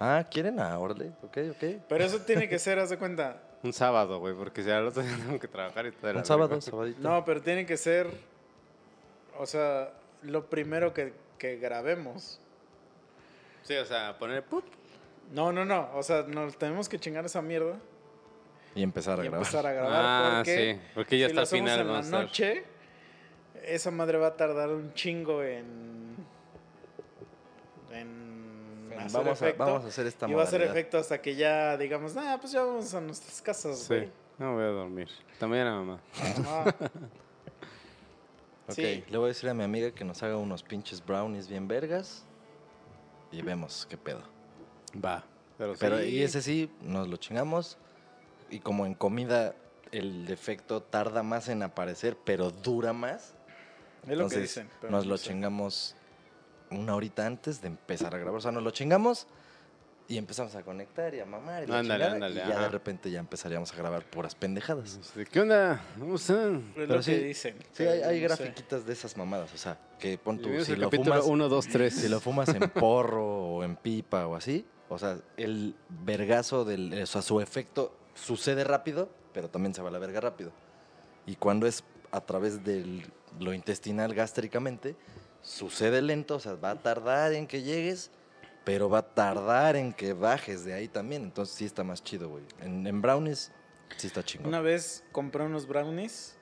Ah, 0.00 0.24
¿quieren? 0.28 0.58
Ah, 0.58 0.78
órale, 0.78 1.12
ok, 1.22 1.38
ok. 1.52 1.64
Pero 1.88 2.04
eso 2.04 2.20
tiene 2.22 2.48
que 2.48 2.58
ser, 2.58 2.78
haz 2.78 2.90
de 2.90 2.98
cuenta. 2.98 3.40
Un 3.62 3.72
sábado, 3.72 4.18
güey, 4.18 4.34
porque 4.34 4.62
si 4.62 4.70
al 4.70 4.86
otro 4.88 5.02
día 5.02 5.16
tengo 5.16 5.38
que 5.38 5.48
trabajar 5.48 5.86
y 5.86 5.92
todo. 5.92 6.16
Un 6.16 6.24
sábado, 6.24 6.60
sabadito. 6.60 7.00
No, 7.00 7.24
pero 7.24 7.40
tiene 7.42 7.64
que 7.64 7.76
ser, 7.76 8.08
o 9.38 9.46
sea, 9.46 9.92
lo 10.22 10.46
primero 10.46 10.92
que, 10.92 11.12
que 11.38 11.56
grabemos. 11.56 12.40
Sí, 13.62 13.76
o 13.76 13.84
sea, 13.84 14.18
poner. 14.18 14.42
¡pup! 14.44 14.64
No, 15.32 15.52
no, 15.52 15.64
no. 15.64 15.88
O 15.94 16.02
sea, 16.02 16.22
nos 16.22 16.58
tenemos 16.58 16.88
que 16.88 16.98
chingar 16.98 17.24
esa 17.24 17.40
mierda 17.40 17.76
Y 18.74 18.82
empezar 18.82 19.18
a 19.20 19.22
y 19.24 19.28
grabar. 19.28 19.40
empezar 19.46 19.66
a 19.66 19.72
grabar. 19.72 20.02
Ah, 20.04 20.32
porque 20.38 20.74
sí, 20.74 20.80
porque 20.94 21.18
ya 21.18 21.26
si 21.28 21.30
hasta 21.30 21.40
lo 21.42 21.46
final 21.46 21.80
en 21.80 21.92
la 21.92 22.02
noche, 22.02 22.64
esa 23.64 23.90
madre 23.92 24.18
va 24.18 24.28
a 24.28 24.36
tardar 24.36 24.70
un 24.70 24.92
chingo 24.94 25.42
en. 25.44 26.11
Hacer 29.06 29.22
Vamos 29.24 29.42
a, 29.42 29.52
vamos 29.52 29.84
a 29.84 29.88
hacer 29.88 30.06
esta 30.06 30.28
Y 30.28 30.32
va 30.34 30.42
a 30.42 30.44
hacer 30.44 30.62
efecto 30.62 30.98
hasta 30.98 31.20
que 31.20 31.34
ya 31.36 31.76
digamos, 31.76 32.16
ah, 32.16 32.38
pues 32.40 32.52
ya 32.52 32.62
vamos 32.62 32.92
a 32.94 33.00
nuestras 33.00 33.40
casas, 33.42 33.78
Sí, 33.78 33.86
güey. 33.94 34.08
no 34.38 34.54
voy 34.54 34.64
a 34.64 34.68
dormir. 34.68 35.08
También 35.38 35.66
a 35.66 35.74
mamá. 35.76 36.00
Ah, 36.46 36.74
Ok, 38.68 38.74
Sí. 38.76 39.04
le 39.10 39.18
voy 39.18 39.24
a 39.26 39.28
decir 39.28 39.48
a 39.50 39.54
mi 39.54 39.64
amiga 39.64 39.90
que 39.90 40.04
nos 40.04 40.22
haga 40.22 40.36
unos 40.36 40.62
pinches 40.62 41.04
brownies 41.04 41.48
bien 41.48 41.66
vergas. 41.66 42.24
Y 43.32 43.42
vemos 43.42 43.86
qué 43.88 43.96
pedo. 43.96 44.22
Va. 45.04 45.24
Pero, 45.58 45.74
Pero 45.78 45.98
sí. 45.98 46.04
y 46.08 46.22
ese 46.22 46.42
sí, 46.42 46.70
nos 46.80 47.08
lo 47.08 47.16
chingamos. 47.16 47.76
Y 48.50 48.60
como 48.60 48.86
en 48.86 48.94
comida 48.94 49.54
el 49.90 50.26
defecto 50.26 50.82
tarda 50.82 51.22
más 51.22 51.48
en 51.48 51.62
aparecer, 51.62 52.16
pero 52.24 52.50
dura 52.50 52.92
más. 52.92 53.34
es 54.02 54.08
lo 54.08 54.08
que 54.08 54.12
Entonces 54.12 54.42
dicen. 54.42 54.68
pero 54.80 54.90
nos 54.92 55.04
no 55.04 55.10
lo 55.12 55.18
sé. 55.18 55.28
chingamos 55.30 55.96
una 56.78 56.94
horita 56.94 57.26
antes 57.26 57.60
de 57.60 57.68
empezar 57.68 58.14
a 58.14 58.18
grabar. 58.18 58.38
O 58.38 58.40
sea, 58.40 58.52
nos 58.52 58.62
lo 58.62 58.70
chingamos 58.70 59.26
Y 60.08 60.18
empezamos 60.18 60.54
a 60.56 60.62
conectar 60.62 61.14
y 61.14 61.20
a 61.20 61.24
mamar. 61.24 61.62
Y, 61.62 61.66
la 61.68 61.78
Ándale, 61.78 62.04
chingada, 62.04 62.14
ándale, 62.14 62.34
y 62.34 62.48
ya 62.48 62.54
ajá. 62.56 62.62
de 62.64 62.68
repente 62.70 63.10
ya 63.10 63.20
empezaríamos 63.20 63.72
a 63.72 63.76
grabar 63.76 64.04
puras 64.04 64.34
pendejadas. 64.34 64.98
¿Qué 65.30 65.40
onda? 65.40 65.80
¿Cómo 65.98 66.16
están? 66.16 66.56
Es 66.56 66.62
Pero 66.74 66.94
lo 66.96 67.02
sí, 67.02 67.12
que 67.12 67.18
dicen. 67.20 67.56
Sí, 67.72 67.84
hay, 67.84 68.02
hay 68.02 68.20
No 68.20 68.28
sé. 68.28 68.42
grafiquitas 68.42 68.84
de 68.84 68.92
esas 68.92 69.16
mamadas. 69.16 69.54
O 69.54 69.56
sea, 69.58 69.78
que 69.98 70.18
pon 70.18 70.36
Bienvenidos 70.38 70.66
si 70.66 70.76
lo, 70.76 70.90
fumas, 70.90 71.24
1, 71.24 71.48
2, 71.48 71.68
3. 71.68 71.94
si 71.94 72.08
lo 72.08 72.20
fumas 72.20 72.48
en 72.48 72.60
porro 72.70 73.24
o 73.24 73.64
en 73.64 73.76
pipa 73.76 74.26
o 74.26 74.34
así, 74.34 74.66
o 74.88 74.98
sea, 74.98 75.16
el 75.36 75.74
vergazo 75.88 76.64
del, 76.64 77.02
o 77.02 77.06
sea, 77.06 77.22
su 77.22 77.40
efecto 77.40 77.96
sucede 78.14 78.64
rápido, 78.64 79.08
pero 79.32 79.48
también 79.48 79.72
se 79.72 79.80
va 79.82 79.88
a 79.88 79.92
la 79.92 79.98
verga 79.98 80.20
rápido. 80.20 80.50
Y 81.26 81.36
cuando 81.36 81.66
es 81.66 81.84
a 82.10 82.20
través 82.20 82.62
de 82.64 83.02
lo 83.40 83.54
intestinal 83.54 84.12
gástricamente, 84.12 84.96
sucede 85.42 86.02
lento, 86.02 86.36
o 86.36 86.40
sea, 86.40 86.54
va 86.54 86.70
a 86.70 86.82
tardar 86.82 87.32
en 87.32 87.46
que 87.46 87.62
llegues, 87.62 88.10
pero 88.64 88.88
va 88.88 88.98
a 88.98 89.14
tardar 89.14 89.76
en 89.76 89.92
que 89.92 90.12
bajes 90.12 90.64
de 90.64 90.72
ahí 90.72 90.88
también. 90.88 91.22
Entonces 91.22 91.54
sí 91.54 91.64
está 91.64 91.84
más 91.84 92.02
chido, 92.02 92.28
güey. 92.28 92.44
En, 92.60 92.86
en 92.86 93.02
brownies 93.02 93.52
sí 93.96 94.06
está 94.06 94.22
chingón. 94.22 94.48
Una 94.48 94.60
vez 94.60 95.04
compré 95.12 95.44
unos 95.44 95.66
brownies 95.66 96.36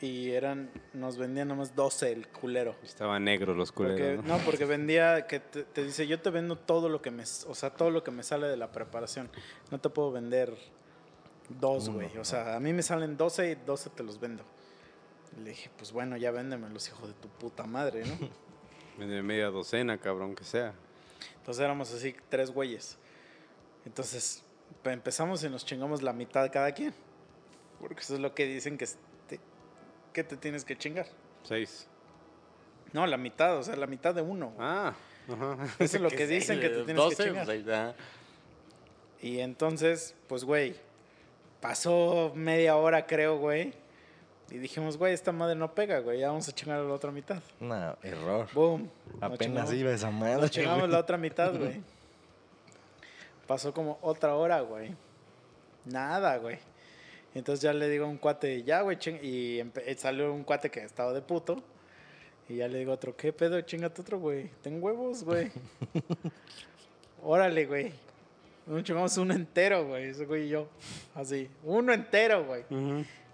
y 0.00 0.30
eran, 0.30 0.70
nos 0.92 1.16
vendían 1.16 1.48
nomás 1.48 1.74
12 1.74 2.12
el 2.12 2.28
culero. 2.28 2.76
Estaban 2.82 3.24
negros 3.24 3.56
los 3.56 3.72
Porque, 3.72 3.94
culeros. 3.94 4.24
¿no? 4.24 4.38
no, 4.38 4.44
porque 4.44 4.64
vendía, 4.66 5.26
que 5.26 5.40
te, 5.40 5.64
te 5.64 5.84
dice, 5.84 6.06
yo 6.06 6.20
te 6.20 6.30
vendo 6.30 6.56
todo 6.56 6.88
lo 6.88 7.02
que 7.02 7.10
me, 7.10 7.22
o 7.22 7.54
sea, 7.54 7.70
todo 7.70 7.90
lo 7.90 8.04
que 8.04 8.10
me 8.10 8.22
sale 8.22 8.46
de 8.46 8.56
la 8.56 8.72
preparación. 8.72 9.30
No 9.70 9.80
te 9.80 9.88
puedo 9.88 10.12
vender 10.12 10.56
dos, 11.48 11.88
güey. 11.88 12.16
O 12.18 12.24
sea, 12.24 12.56
a 12.56 12.60
mí 12.60 12.72
me 12.72 12.82
salen 12.82 13.16
12 13.16 13.50
y 13.50 13.54
12 13.54 13.90
te 13.90 14.02
los 14.02 14.20
vendo. 14.20 14.44
Le 15.42 15.50
dije, 15.50 15.70
pues 15.76 15.92
bueno, 15.92 16.16
ya 16.16 16.30
véndemelos, 16.30 16.88
hijo 16.88 17.06
de 17.06 17.12
tu 17.14 17.28
puta 17.28 17.64
madre, 17.64 18.04
¿no? 18.06 18.28
De 19.06 19.22
media 19.22 19.48
docena, 19.48 19.98
cabrón, 19.98 20.34
que 20.34 20.44
sea. 20.44 20.72
Entonces 21.38 21.62
éramos 21.62 21.92
así, 21.92 22.16
tres 22.30 22.50
güeyes. 22.50 22.96
Entonces 23.84 24.42
pe- 24.82 24.92
empezamos 24.92 25.44
y 25.44 25.50
nos 25.50 25.66
chingamos 25.66 26.02
la 26.02 26.14
mitad 26.14 26.50
cada 26.50 26.72
quien. 26.72 26.94
Porque 27.78 28.00
eso 28.00 28.14
es 28.14 28.20
lo 28.20 28.34
que 28.34 28.46
dicen 28.46 28.78
que, 28.78 28.84
es- 28.84 28.96
te, 29.28 29.38
que 30.14 30.24
te 30.24 30.38
tienes 30.38 30.64
que 30.64 30.76
chingar. 30.78 31.06
Seis. 31.42 31.86
No, 32.94 33.06
la 33.06 33.18
mitad, 33.18 33.58
o 33.58 33.62
sea, 33.62 33.76
la 33.76 33.86
mitad 33.86 34.14
de 34.14 34.22
uno. 34.22 34.46
güey. 34.56 34.66
Ah, 34.66 34.94
ajá. 35.30 35.58
Eso 35.78 35.96
es 35.98 36.02
lo 36.02 36.08
que 36.08 36.26
dicen 36.26 36.58
que 36.60 36.70
te 36.70 36.84
tienes 36.84 36.86
que 36.86 36.94
12, 36.94 37.24
chingar. 37.24 37.44
pues 37.44 37.68
ahí. 37.68 37.94
Y 39.20 39.40
entonces, 39.40 40.14
pues, 40.26 40.44
güey, 40.44 40.74
pasó 41.60 42.32
media 42.34 42.76
hora, 42.76 43.06
creo, 43.06 43.36
güey. 43.38 43.74
Y 44.50 44.58
dijimos, 44.58 44.96
güey, 44.96 45.12
esta 45.12 45.32
madre 45.32 45.56
no 45.56 45.74
pega, 45.74 45.98
güey, 45.98 46.20
ya 46.20 46.28
vamos 46.28 46.48
a 46.48 46.52
chingar 46.52 46.80
la 46.80 46.94
otra 46.94 47.10
mitad. 47.10 47.42
No, 47.58 47.96
error. 48.02 48.48
Boom. 48.54 48.88
Apenas 49.20 49.72
iba 49.72 49.90
esa 49.90 50.10
madre. 50.10 50.40
Nos 50.40 50.50
chingamos 50.50 50.80
güey. 50.80 50.92
la 50.92 50.98
otra 51.00 51.16
mitad, 51.16 51.56
güey. 51.56 51.82
Pasó 53.46 53.74
como 53.74 53.98
otra 54.02 54.36
hora, 54.36 54.60
güey. 54.60 54.94
Nada, 55.84 56.36
güey. 56.38 56.58
Entonces 57.34 57.60
ya 57.62 57.72
le 57.72 57.88
digo 57.88 58.06
a 58.06 58.08
un 58.08 58.18
cuate, 58.18 58.62
ya, 58.62 58.82
güey, 58.82 58.96
ching-". 58.96 59.20
y 59.22 59.60
eh, 59.60 59.96
salió 59.98 60.32
un 60.32 60.44
cuate 60.44 60.70
que 60.70 60.80
estaba 60.80 61.12
de 61.12 61.22
puto. 61.22 61.62
Y 62.48 62.56
ya 62.56 62.68
le 62.68 62.78
digo 62.78 62.92
a 62.92 62.94
otro, 62.94 63.16
¿qué 63.16 63.32
pedo? 63.32 63.60
Chingate 63.60 64.00
otro, 64.00 64.20
güey. 64.20 64.50
Ten 64.62 64.80
huevos, 64.80 65.24
güey. 65.24 65.50
Órale, 67.22 67.66
güey. 67.66 67.92
Nos 68.66 68.84
chingamos 68.84 69.16
uno 69.18 69.34
entero, 69.34 69.86
güey. 69.86 70.04
Ese 70.04 70.24
güey 70.24 70.44
y 70.44 70.48
yo. 70.50 70.68
Así. 71.14 71.50
Uno 71.64 71.92
entero, 71.92 72.44
güey. 72.44 72.64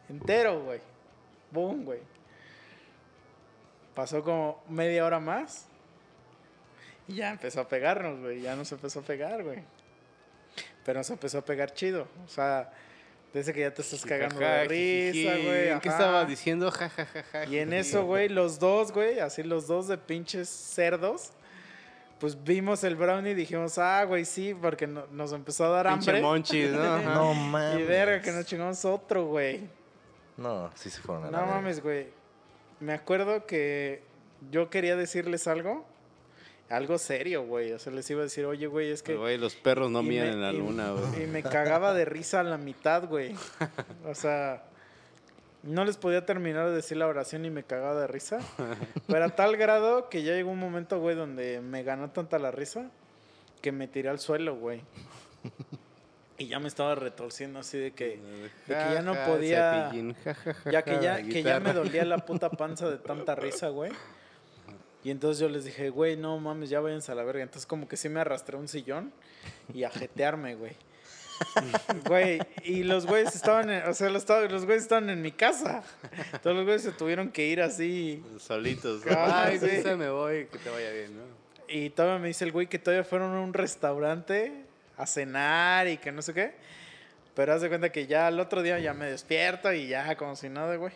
Entero, 0.08 0.62
güey. 0.62 0.80
Boom, 1.52 1.84
güey. 1.84 2.00
Pasó 3.94 4.22
como 4.22 4.62
media 4.68 5.04
hora 5.04 5.20
más. 5.20 5.66
Y 7.08 7.16
ya 7.16 7.30
empezó 7.30 7.60
a 7.60 7.68
pegarnos, 7.68 8.20
güey. 8.20 8.40
Ya 8.40 8.56
nos 8.56 8.70
empezó 8.72 9.00
a 9.00 9.02
pegar, 9.02 9.42
güey. 9.42 9.58
Pero 10.84 11.00
nos 11.00 11.10
empezó 11.10 11.38
a 11.38 11.44
pegar 11.44 11.72
chido. 11.74 12.08
O 12.24 12.28
sea, 12.28 12.72
desde 13.34 13.52
que 13.52 13.60
ya 13.60 13.72
te 13.74 13.82
estás 13.82 14.04
cagando 14.04 14.38
de 14.38 14.44
Jaja, 14.46 14.64
risa, 14.64 15.12
jijiji. 15.34 15.46
güey. 15.46 15.80
¿Qué 15.80 15.88
estaba 15.88 16.24
diciendo? 16.24 16.70
Ja, 16.70 16.88
ja, 16.88 17.04
ja, 17.06 17.22
ja, 17.32 17.44
Y 17.46 17.58
en 17.58 17.72
eso, 17.72 18.04
güey, 18.04 18.28
los 18.28 18.58
dos, 18.58 18.92
güey, 18.92 19.20
así 19.20 19.42
los 19.42 19.66
dos 19.66 19.88
de 19.88 19.98
pinches 19.98 20.48
cerdos. 20.48 21.30
Pues 22.18 22.42
vimos 22.44 22.84
el 22.84 22.94
brownie 22.94 23.32
y 23.32 23.34
dijimos, 23.34 23.78
ah, 23.78 24.04
güey, 24.04 24.24
sí, 24.24 24.54
porque 24.54 24.86
no- 24.86 25.06
nos 25.10 25.32
empezó 25.32 25.64
a 25.66 25.68
dar 25.82 25.88
Pinche 25.88 26.10
hambre. 26.10 26.22
monchis, 26.22 26.70
¿no? 26.70 26.98
No 27.02 27.34
mames. 27.34 27.80
Y 27.80 27.82
verga, 27.82 28.22
que 28.22 28.30
nos 28.30 28.46
chingamos 28.46 28.84
otro, 28.84 29.26
güey. 29.26 29.60
No, 30.42 30.70
sí 30.74 30.90
se 30.90 31.00
fueron 31.00 31.24
a 31.24 31.30
la 31.30 31.32
No 31.32 31.38
verga. 31.44 31.54
mames, 31.56 31.82
güey. 31.82 32.08
Me 32.80 32.92
acuerdo 32.92 33.46
que 33.46 34.02
yo 34.50 34.68
quería 34.70 34.96
decirles 34.96 35.46
algo. 35.46 35.86
Algo 36.68 36.96
serio, 36.98 37.44
güey. 37.44 37.72
O 37.72 37.78
sea, 37.78 37.92
les 37.92 38.08
iba 38.10 38.20
a 38.20 38.24
decir, 38.24 38.44
oye, 38.46 38.66
güey, 38.66 38.90
es 38.90 39.02
que. 39.02 39.14
Güey, 39.14 39.36
los 39.38 39.54
perros 39.54 39.90
no 39.90 40.02
me- 40.02 40.18
en 40.18 40.40
la 40.40 40.52
luna, 40.52 40.92
güey. 40.92 41.24
Y 41.24 41.26
me 41.26 41.42
cagaba 41.42 41.92
de 41.92 42.04
risa 42.06 42.40
a 42.40 42.42
la 42.42 42.56
mitad, 42.58 43.06
güey. 43.08 43.34
O 44.06 44.14
sea, 44.14 44.64
no 45.62 45.84
les 45.84 45.96
podía 45.98 46.24
terminar 46.24 46.68
de 46.70 46.74
decir 46.74 46.96
la 46.96 47.06
oración 47.06 47.44
y 47.44 47.50
me 47.50 47.62
cagaba 47.62 48.00
de 48.00 48.06
risa. 48.06 48.38
Pero 49.06 49.24
a 49.26 49.28
tal 49.36 49.56
grado 49.58 50.08
que 50.08 50.22
ya 50.22 50.32
llegó 50.32 50.50
un 50.50 50.58
momento, 50.58 50.98
güey, 50.98 51.14
donde 51.14 51.60
me 51.60 51.82
ganó 51.82 52.10
tanta 52.10 52.38
la 52.38 52.50
risa 52.50 52.90
que 53.60 53.70
me 53.70 53.86
tiré 53.86 54.08
al 54.08 54.18
suelo, 54.18 54.56
güey. 54.56 54.80
Y 56.38 56.46
ya 56.48 56.58
me 56.58 56.68
estaba 56.68 56.94
retorciendo 56.94 57.58
así 57.60 57.78
de 57.78 57.92
que, 57.92 58.18
de 58.66 58.74
que 58.74 58.94
ya 58.94 59.02
no 59.02 59.14
podía. 59.26 59.92
Ya 60.70 60.82
que 60.82 60.98
ya, 61.00 61.22
que 61.22 61.42
ya 61.42 61.60
me 61.60 61.72
dolía 61.72 62.04
la 62.04 62.18
puta 62.18 62.50
panza 62.50 62.90
de 62.90 62.98
tanta 62.98 63.34
risa, 63.34 63.68
güey. 63.68 63.92
Y 65.04 65.10
entonces 65.10 65.40
yo 65.40 65.48
les 65.48 65.64
dije, 65.64 65.90
güey, 65.90 66.16
no 66.16 66.38
mames, 66.38 66.70
ya 66.70 66.80
váyanse 66.80 67.10
a 67.12 67.14
la 67.14 67.24
verga. 67.24 67.42
Entonces 67.42 67.66
como 67.66 67.88
que 67.88 67.96
sí 67.96 68.08
me 68.08 68.20
arrastré 68.20 68.56
a 68.56 68.60
un 68.60 68.68
sillón 68.68 69.12
y 69.74 69.84
a 69.84 69.90
jetearme, 69.90 70.54
güey. 70.54 70.72
Güey, 72.06 72.38
y 72.62 72.84
los 72.84 73.04
güeyes 73.06 73.34
estaban, 73.34 73.68
en- 73.68 73.88
o 73.88 73.94
sea, 73.94 74.08
los, 74.10 74.28
los 74.28 74.64
güeyes 74.64 74.82
estaban 74.84 75.10
en 75.10 75.20
mi 75.22 75.32
casa. 75.32 75.82
Todos 76.40 76.54
los 76.54 76.64
güeyes 76.64 76.82
se 76.82 76.92
tuvieron 76.92 77.30
que 77.32 77.46
ir 77.46 77.60
así. 77.60 78.22
Solitos. 78.38 79.02
Ah, 79.10 79.46
Ay, 79.46 79.58
sí, 79.58 79.82
se 79.82 79.96
me 79.96 80.08
voy, 80.08 80.46
que 80.46 80.58
te 80.58 80.70
vaya 80.70 80.90
bien, 80.92 81.16
¿no? 81.16 81.22
Y 81.66 81.90
todavía 81.90 82.20
me 82.20 82.28
dice 82.28 82.44
el 82.44 82.52
güey 82.52 82.68
que 82.68 82.78
todavía 82.78 83.02
fueron 83.02 83.34
a 83.34 83.40
un 83.40 83.54
restaurante 83.54 84.61
a 85.02 85.06
cenar 85.06 85.88
y 85.88 85.98
que 85.98 86.12
no 86.12 86.22
sé 86.22 86.34
qué. 86.34 86.54
Pero 87.34 87.54
haz 87.54 87.62
de 87.62 87.68
cuenta 87.68 87.90
que 87.90 88.06
ya 88.06 88.26
al 88.26 88.38
otro 88.40 88.62
día 88.62 88.78
ya 88.78 88.94
me 88.94 89.06
despierto 89.06 89.72
y 89.72 89.88
ya 89.88 90.16
como 90.16 90.36
si 90.36 90.48
nada, 90.48 90.76
güey. 90.76 90.92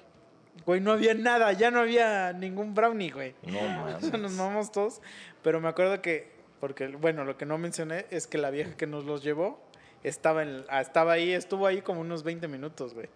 Güey, 0.64 0.80
no 0.80 0.92
había 0.92 1.14
nada, 1.14 1.52
ya 1.52 1.70
no 1.70 1.80
había 1.80 2.32
ningún 2.32 2.74
brownie, 2.74 3.10
güey. 3.10 3.34
No 3.42 3.58
sea, 4.00 4.10
nos 4.12 4.12
mames. 4.12 4.32
mamamos 4.32 4.72
todos. 4.72 5.00
Pero 5.42 5.60
me 5.60 5.68
acuerdo 5.68 6.00
que, 6.00 6.30
porque, 6.60 6.88
bueno, 6.88 7.24
lo 7.24 7.36
que 7.36 7.46
no 7.46 7.58
mencioné 7.58 8.06
es 8.10 8.26
que 8.26 8.38
la 8.38 8.50
vieja 8.50 8.76
que 8.76 8.86
nos 8.86 9.04
los 9.04 9.22
llevó 9.22 9.60
estaba, 10.02 10.42
en, 10.42 10.64
ah, 10.68 10.80
estaba 10.80 11.12
ahí, 11.12 11.32
estuvo 11.32 11.66
ahí 11.66 11.82
como 11.82 12.00
unos 12.00 12.22
20 12.22 12.48
minutos, 12.48 12.94
güey. 12.94 13.08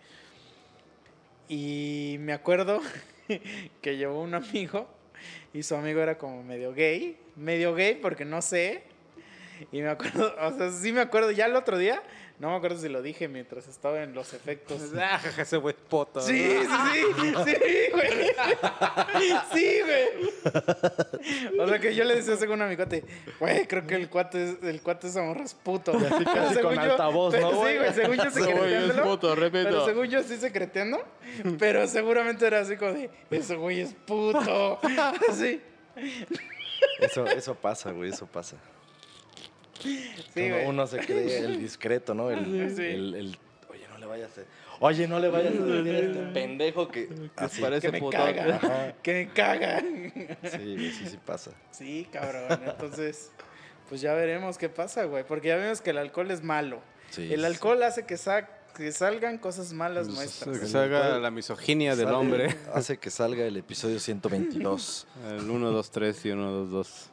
Y 1.48 2.16
me 2.20 2.32
acuerdo 2.32 2.80
que 3.82 3.96
llevó 3.96 4.22
un 4.22 4.34
amigo 4.34 4.88
y 5.52 5.62
su 5.62 5.74
amigo 5.74 6.00
era 6.00 6.16
como 6.16 6.42
medio 6.42 6.72
gay, 6.72 7.18
medio 7.36 7.74
gay 7.74 7.96
porque 8.00 8.24
no 8.24 8.42
sé. 8.42 8.84
Y 9.73 9.82
me 9.82 9.89
acuerdo, 9.91 10.35
o 10.41 10.57
sea, 10.57 10.70
sí 10.73 10.93
me 10.93 11.01
acuerdo, 11.01 11.31
ya 11.31 11.47
el 11.47 11.57
otro 11.57 11.77
día, 11.78 12.03
no 12.39 12.51
me 12.51 12.57
acuerdo 12.57 12.78
si 12.78 12.89
lo 12.89 13.03
dije 13.03 13.28
mientras 13.28 13.69
estaba 13.69 14.03
en 14.03 14.15
los 14.15 14.32
efectos. 14.35 14.81
Ah, 14.99 15.20
ese 15.39 15.57
güey 15.59 15.74
es 15.74 15.81
poto. 15.89 16.20
Sí, 16.20 16.59
sí, 16.93 17.03
sí, 17.20 17.35
sí, 17.45 17.57
güey. 17.93 18.31
Sí, 19.53 19.81
güey. 19.85 21.61
O 21.61 21.69
sea 21.69 21.78
que 21.78 21.95
yo 21.95 22.05
le 22.05 22.16
decía 22.16 22.37
según 22.37 22.62
a 22.62 22.66
mi 22.66 22.77
cuate, 22.77 23.05
güey, 23.39 23.66
creo 23.66 23.87
que 23.87 23.95
el 23.97 24.09
cuate 24.09 24.51
es, 24.51 24.62
el 24.62 24.81
cuate 24.82 25.09
es 25.09 25.16
morra 25.16 25.43
es 25.45 25.55
puto. 25.55 25.93
así 25.93 26.07
Pero 26.11 26.24
casi 26.32 26.55
según 26.55 26.74
con 26.74 26.85
yo- 26.85 26.91
altavoz, 26.93 27.35
pero 27.35 27.51
¿no, 27.51 27.51
Sí, 27.53 27.57
güey? 27.59 27.78
güey, 27.78 27.93
según 27.95 28.16
yo 28.16 28.31
güey 28.31 28.32
secreteándolo. 28.45 29.03
puto, 29.03 29.35
repito. 29.35 29.65
Pero 29.69 29.85
según 29.85 30.07
yo 30.07 30.23
sí 30.23 30.37
secreteando, 30.37 31.05
pero 31.59 31.87
seguramente 31.87 32.47
era 32.47 32.61
así 32.61 32.77
como 32.77 32.93
de, 32.93 33.11
ese 33.31 33.57
güey 33.57 33.81
es 33.81 33.95
puto. 34.07 34.78
Así. 35.28 35.61
Eso, 37.01 37.27
eso 37.27 37.55
pasa, 37.55 37.91
güey, 37.93 38.11
eso 38.11 38.27
pasa. 38.27 38.57
Sí, 39.81 40.12
uno, 40.51 40.69
uno 40.69 40.86
se 40.86 40.98
cree 40.98 41.39
el 41.44 41.59
discreto, 41.61 42.15
¿no? 42.15 42.31
El, 42.31 42.44
Sí. 42.74 42.82
el- 42.82 43.15
el- 43.15 43.39
oye, 43.69 43.86
no 43.90 43.98
le 43.98 44.07
vayas 44.07 44.31
a... 44.39 44.43
Oye, 44.82 45.07
no 45.07 45.19
le 45.20 45.28
vayas 45.28 45.52
a 45.55 45.65
decir 45.65 45.94
a 45.94 45.98
este 45.98 46.19
pendejo 46.32 46.89
que... 46.89 47.09
Así. 47.36 47.61
parece 47.61 47.86
Que 47.89 47.93
me 47.93 48.01
puto. 48.01 48.16
caga. 48.16 48.57
Ajá. 48.57 48.94
Que 49.02 49.12
me 49.27 49.32
caga. 49.35 49.81
Sí, 49.81 50.93
sí, 50.93 51.07
sí 51.07 51.19
pasa. 51.24 51.51
Sí, 51.70 52.09
cabrón. 52.11 52.44
Entonces, 52.66 53.31
pues 53.90 54.01
ya 54.01 54.15
veremos 54.15 54.57
qué 54.57 54.70
pasa, 54.70 55.05
güey. 55.05 55.24
Porque 55.27 55.48
ya 55.48 55.57
vemos 55.57 55.82
que 55.82 55.90
el 55.90 55.98
alcohol 55.98 56.31
es 56.31 56.43
malo. 56.43 56.81
Sí, 57.11 57.31
el 57.32 57.40
sí, 57.40 57.47
alcohol 57.47 57.82
hace 57.82 58.07
que, 58.07 58.16
sa- 58.16 58.48
que 58.74 58.90
salgan 58.93 59.36
cosas 59.36 59.74
malas 59.74 60.07
Que 60.09 60.15
nuestras. 60.15 60.70
salga 60.70 61.19
la 61.19 61.31
misoginia 61.31 61.94
del 61.94 62.07
Sale- 62.07 62.16
hombre. 62.16 62.57
Hace 62.73 62.97
que 62.97 63.11
salga 63.11 63.44
el 63.44 63.59
episodio 63.59 64.01
122. 64.01 65.07
El 65.28 65.51
1, 65.51 65.70
2, 65.73 65.90
3 65.90 66.24
y 66.24 66.31
1, 66.31 66.51
2, 66.52 66.70
2. 66.70 67.11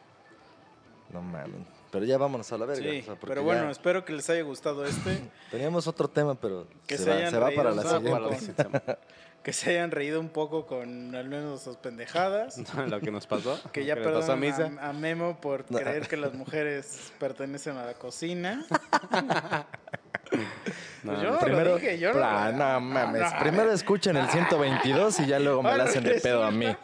No 1.12 1.22
mames. 1.22 1.56
Pero 1.92 2.06
ya 2.06 2.18
vámonos 2.18 2.52
a 2.52 2.58
la 2.58 2.66
verga. 2.66 2.82
Sí, 2.90 3.00
o 3.00 3.04
sea, 3.04 3.16
porque 3.16 3.28
pero 3.28 3.42
ya 3.42 3.46
bueno, 3.46 3.70
espero 3.72 4.04
que 4.06 4.14
les 4.14 4.30
haya 4.30 4.42
gustado 4.44 4.86
este. 4.86 5.22
Teníamos 5.52 5.88
otro 5.88 6.08
tema, 6.10 6.36
pero 6.36 6.68
Que 6.86 6.98
se, 6.98 7.04
se 7.06 7.12
va, 7.40 7.50
se 7.50 7.56
para 7.56 7.72
la 7.72 7.82
un 7.82 8.04
poco 8.04 8.36
siguiente. 8.36 8.64
Para 8.66 8.84
la 8.86 9.00
que 9.44 9.54
se 9.54 9.70
hayan 9.70 9.92
reído 9.92 10.20
un 10.20 10.28
poco 10.28 10.66
con 10.66 11.16
al 11.16 11.30
menos 11.30 11.62
sus 11.62 11.78
pendejadas. 11.78 12.58
Lo 12.90 13.00
que 13.00 13.12
nos 13.12 13.26
pasó. 13.28 13.58
Que 13.72 13.86
ya 13.86 13.96
pasó 13.96 14.34
a 14.34 14.94
Memo 14.94 15.40
por 15.40 15.64
creer 15.66 16.08
que 16.10 16.18
las 16.18 16.34
mujeres 16.34 17.14
pertenecen 17.20 17.78
a 17.78 17.86
la 17.86 17.94
cocina. 17.94 18.66
No, 21.04 21.14
Pues 21.14 21.22
yo 21.22 21.40
Primero, 21.40 21.70
lo 21.72 21.76
dije, 21.78 21.98
yo 22.00 22.12
lo- 22.12 22.52
no 22.52 22.82
mames. 22.82 23.22
no. 23.22 23.40
Primero 23.40 23.72
escuchen 23.72 24.18
el 24.18 24.28
122 24.28 25.22
y 25.22 25.28
ya 25.28 25.40
luego 25.40 25.64
me 25.64 25.78
la 25.78 25.86
hacen 25.86 26.04
de 26.04 26.20
pedo 26.20 26.44
a 26.44 26.52
mí. 26.52 26.66
Ahora 26.66 26.80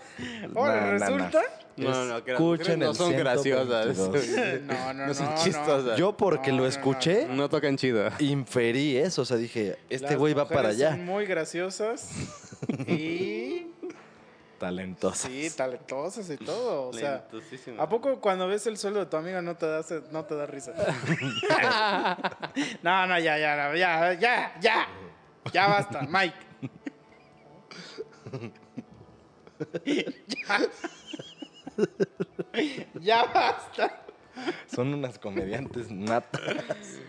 No, 0.47 0.65
no, 0.65 0.81
no. 0.85 0.91
resulta. 0.91 1.41
No, 1.75 1.89
no, 1.89 2.05
no, 2.05 2.23
que 2.23 2.31
las 2.33 2.39
Escuchen 2.41 2.79
no 2.79 2.93
son 2.93 3.13
graciosas. 3.17 3.95
122. 3.95 4.61
No, 4.63 4.93
no, 4.93 5.07
No 5.07 5.13
son 5.13 5.25
no, 5.25 5.35
chistosas. 5.43 5.97
Yo 5.97 6.15
porque 6.15 6.51
No, 6.51 6.57
lo 6.57 6.63
no, 6.63 6.69
escuché, 6.69 7.27
No 7.27 7.49
tocan 7.49 7.77
chido. 7.77 8.09
inferí 8.19 8.95
eso. 8.97 9.23
O 9.23 9.25
sea, 9.25 9.37
dije, 9.37 9.77
este 9.89 10.15
güey 10.15 10.33
va 10.33 10.47
para 10.47 10.69
allá. 10.69 10.91
Son 10.91 11.05
muy 11.05 11.25
graciosas 11.25 12.09
y 12.87 13.67
Talentoso. 14.59 15.27
sí, 15.27 15.49
talentosas 15.57 16.29
y 16.29 16.37
todo. 16.37 16.89
O 16.89 16.93
sea. 16.93 17.25
¿a 17.79 17.89
poco 17.89 18.19
cuando 18.21 18.47
ves 18.47 18.65
el 18.67 18.77
sueldo 18.77 18.99
de 19.01 19.05
tu 19.07 19.17
amiga 19.17 19.41
no 19.41 19.57
te 19.57 19.65
da, 19.65 19.83
no 20.11 20.23
te 20.25 20.35
da 20.35 20.45
risa? 20.45 20.73
no, 22.81 23.07
no, 23.07 23.19
ya, 23.19 23.37
ya, 23.37 23.55
no, 23.57 23.75
ya, 23.75 24.13
ya, 24.13 24.55
ya. 24.61 24.87
Ya 25.51 25.67
basta, 25.67 26.07
Mike. 26.09 26.35
ya. 29.85 30.59
ya 33.01 33.25
basta. 33.25 33.99
Son 34.73 34.93
unas 34.93 35.19
comediantes 35.19 35.91
natas. 35.91 36.41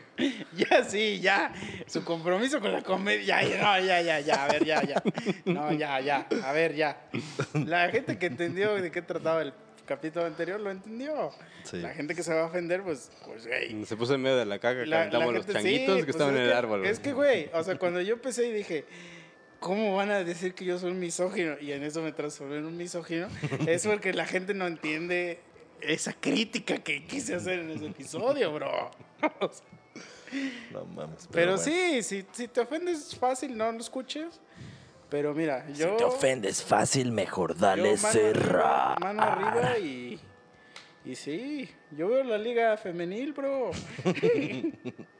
Ya, 0.57 0.85
sí, 0.85 1.19
ya. 1.19 1.53
Su 1.89 2.05
compromiso 2.05 2.61
con 2.61 2.71
la 2.71 2.83
comedia. 2.83 3.43
Ya, 3.43 3.61
no, 3.81 3.85
ya, 3.85 4.01
ya, 4.01 4.21
ya. 4.21 4.45
A 4.45 4.47
ver, 4.47 4.65
ya, 4.65 4.81
ya. 4.85 5.03
No, 5.45 5.73
ya, 5.73 5.99
ya. 5.99 6.29
A 6.45 6.53
ver, 6.53 6.77
ya. 6.77 7.09
La 7.67 7.89
gente 7.89 8.17
que 8.17 8.27
entendió 8.27 8.77
de 8.77 8.93
qué 8.93 9.03
trataba 9.03 9.43
el 9.43 9.53
capítulo 9.85 10.25
anterior 10.27 10.61
lo 10.61 10.71
entendió. 10.71 11.33
Sí. 11.65 11.79
La 11.79 11.89
gente 11.95 12.15
que 12.15 12.23
se 12.23 12.33
va 12.33 12.43
a 12.43 12.45
ofender, 12.45 12.83
pues, 12.85 13.11
pues, 13.27 13.45
güey. 13.49 13.85
Se 13.87 13.97
puso 13.97 14.15
en 14.15 14.23
medio 14.23 14.37
de 14.37 14.45
la 14.45 14.55
la 14.55 14.61
calentamos 14.61 15.35
los 15.35 15.47
changuitos 15.49 15.95
sí, 15.97 16.01
que 16.03 16.05
pues, 16.05 16.15
estaban 16.15 16.35
es 16.35 16.39
en 16.39 16.45
el 16.45 16.51
que- 16.53 16.57
árbol. 16.59 16.87
Es 16.87 17.01
que, 17.01 17.13
güey, 17.13 17.51
o 17.53 17.65
sea, 17.65 17.77
cuando 17.77 18.01
yo 18.01 18.15
empecé 18.15 18.47
y 18.47 18.53
dije, 18.53 18.85
¿cómo 19.65 19.97
van 19.97 20.11
a 20.11 20.23
decir 20.23 20.55
que 20.55 20.65
yo 20.67 20.79
soy 20.79 20.91
un 20.93 21.01
misógino? 21.01 21.57
Y 21.59 21.73
en 21.73 21.83
eso 21.83 22.03
me 22.03 22.13
transformé 22.13 22.59
en 22.59 22.67
un 22.67 22.77
misógino. 22.77 23.29
es 23.67 23.87
porque 23.87 24.13
la 24.13 24.27
gente 24.27 24.53
no 24.53 24.67
entiende 24.67 25.41
esa 25.81 26.13
crítica 26.13 26.79
que 26.79 27.05
quise 27.07 27.35
hacer 27.35 27.61
en 27.61 27.71
ese 27.71 27.87
episodio, 27.87 28.53
bro. 28.53 28.91
No 30.71 30.85
mames. 30.85 31.29
Pero, 31.33 31.57
bueno. 31.57 31.59
sí, 31.59 32.03
si, 32.03 32.27
si 32.31 32.49
te 32.49 32.61
ofendes 32.61 33.17
fácil, 33.17 33.57
no 33.57 33.73
lo 33.73 33.79
escuches. 33.79 34.39
Pero 35.09 35.33
mira, 35.33 35.67
yo. 35.73 35.93
Si 35.93 35.97
te 35.97 36.05
ofendes 36.05 36.63
fácil, 36.63 37.11
mejor 37.11 37.57
dale 37.57 37.97
mano 37.97 38.13
cerra. 38.13 38.93
arriba, 38.93 38.97
mano 39.01 39.23
arriba 39.23 39.79
y. 39.79 40.21
Y 41.07 41.15
sí, 41.15 41.71
yo 41.91 42.09
veo 42.09 42.25
la 42.25 42.37
liga 42.37 42.77
femenil, 42.77 43.33
bro. 43.33 43.71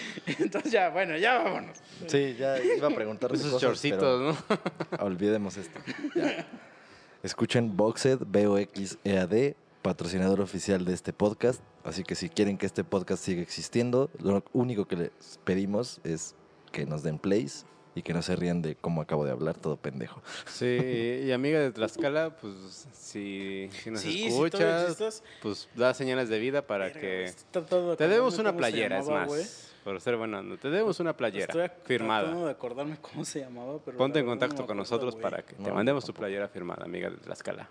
Entonces 0.38 0.72
ya, 0.72 0.90
bueno, 0.90 1.16
ya 1.16 1.38
vámonos. 1.38 1.78
Sí, 2.06 2.34
ya 2.38 2.62
iba 2.62 2.88
a 2.88 2.94
preguntar 2.94 3.32
Esos 3.32 3.60
chorcitos, 3.60 4.20
¿no? 4.20 4.58
Olvidemos 5.04 5.56
esto. 5.56 5.78
Ya. 6.14 6.46
Escuchen 7.22 7.76
Boxed, 7.76 8.18
B-O-X-E-A-D, 8.26 9.56
patrocinador 9.82 10.40
oficial 10.40 10.84
de 10.84 10.92
este 10.92 11.12
podcast. 11.12 11.62
Así 11.84 12.02
que 12.04 12.14
si 12.14 12.28
quieren 12.28 12.58
que 12.58 12.66
este 12.66 12.84
podcast 12.84 13.24
siga 13.24 13.42
existiendo, 13.42 14.10
lo 14.20 14.44
único 14.52 14.86
que 14.86 14.96
les 14.96 15.10
pedimos 15.44 16.00
es 16.04 16.34
que 16.72 16.86
nos 16.86 17.02
den 17.02 17.18
plays 17.18 17.66
y 17.94 18.02
que 18.02 18.14
no 18.14 18.22
se 18.22 18.36
rían 18.36 18.62
de 18.62 18.74
cómo 18.74 19.02
acabo 19.02 19.24
de 19.24 19.32
hablar, 19.32 19.56
todo 19.58 19.76
pendejo. 19.76 20.22
Sí, 20.46 21.20
y 21.24 21.30
amiga 21.32 21.60
de 21.60 21.72
Tlaxcala, 21.72 22.36
pues 22.36 22.86
si, 22.92 23.68
si 23.82 23.90
nos 23.90 24.00
Sí, 24.00 24.26
escuchas, 24.26 25.22
pues 25.42 25.68
da 25.74 25.92
señales 25.92 26.28
de 26.28 26.38
vida 26.38 26.66
para 26.66 26.86
Verga, 26.86 27.00
que... 27.00 27.32
Te 27.98 28.08
debemos 28.08 28.38
una 28.38 28.56
playera, 28.56 28.98
es 28.98 29.08
más. 29.08 29.71
Por 29.84 30.00
ser 30.00 30.16
buena 30.16 30.38
onda. 30.38 30.56
Te 30.56 30.68
debemos 30.70 31.00
una 31.00 31.16
playera 31.16 31.46
Estoy 31.46 31.68
firmada. 31.84 32.22
tratando 32.24 32.46
de 32.46 32.52
acordarme 32.52 32.96
cómo 33.00 33.24
se 33.24 33.40
llamaba, 33.40 33.78
pero 33.84 33.98
Ponte 33.98 34.20
en 34.20 34.26
no 34.26 34.32
contacto 34.32 34.64
con 34.66 34.76
nosotros 34.76 35.16
para 35.16 35.42
que 35.42 35.54
te 35.54 35.62
No, 35.62 35.74
mandemos 35.74 36.04
tu 36.04 36.12
playera 36.14 36.46
firmada, 36.48 36.84
amiga 36.84 37.10
de 37.10 37.16
Tlaxcala. 37.16 37.68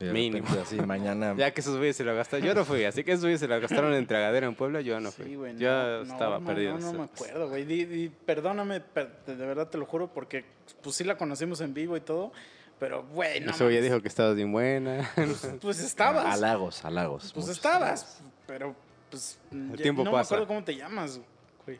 Mínimo. 0.00 0.44
repente 0.46 0.60
así, 0.62 0.76
mañana... 0.80 1.34
Ya 1.38 1.52
que 1.52 1.60
esos 1.60 1.76
güeyes 1.76 1.96
se 1.96 2.04
lo 2.04 2.14
gastaron. 2.14 2.44
Yo 2.44 2.54
no 2.54 2.64
fui, 2.64 2.84
así 2.84 3.04
que 3.04 3.12
esos 3.12 3.22
güeyes 3.24 3.40
se 3.40 3.48
lo 3.48 3.58
gastaron 3.60 3.94
en 3.94 4.06
Tragadera 4.06 4.46
en 4.46 4.54
Puebla, 4.54 4.80
yo 4.80 4.98
no 5.00 5.10
fui. 5.12 5.24
Sí, 5.26 5.34
güey, 5.36 5.56
yo 5.56 5.70
no, 5.70 6.02
estaba 6.02 6.40
no, 6.40 6.46
perdido. 6.46 6.78
No, 6.78 6.92
no, 6.92 6.98
me 6.98 7.04
acuerdo, 7.04 7.48
güey. 7.48 7.64
Di- 7.64 7.84
di- 7.84 8.08
perdóname, 8.08 8.80
per- 8.80 9.24
de 9.24 9.34
verdad 9.46 9.68
te 9.68 9.78
lo 9.78 9.86
juro, 9.86 10.08
porque 10.12 10.44
pues 10.82 10.96
sí 10.96 11.04
la 11.04 11.16
conocimos 11.16 11.60
en 11.60 11.72
vivo 11.72 11.96
y 11.96 12.00
todo, 12.00 12.32
pero, 12.78 13.04
güey, 13.04 13.40
no 13.40 13.52
Ese 13.52 13.64
güey 13.64 13.76
ya 13.76 13.82
dijo 13.82 14.02
que 14.02 14.08
estabas 14.08 14.34
bien 14.34 14.52
buena. 14.52 15.08
Pues, 15.14 15.54
pues 15.60 15.80
estabas. 15.80 16.26
Halagos, 16.26 16.84
halagos. 16.84 17.32
Pues 17.32 17.48
estabas, 17.48 18.20
pero 18.46 18.74
pues 19.14 19.38
El 19.52 19.76
ya- 19.76 19.82
tiempo 19.82 20.04
no 20.04 20.12
pasa. 20.12 20.34
me 20.34 20.36
acuerdo 20.42 20.46
cómo 20.54 20.64
te 20.64 20.76
llamas, 20.76 21.20
güey. 21.64 21.78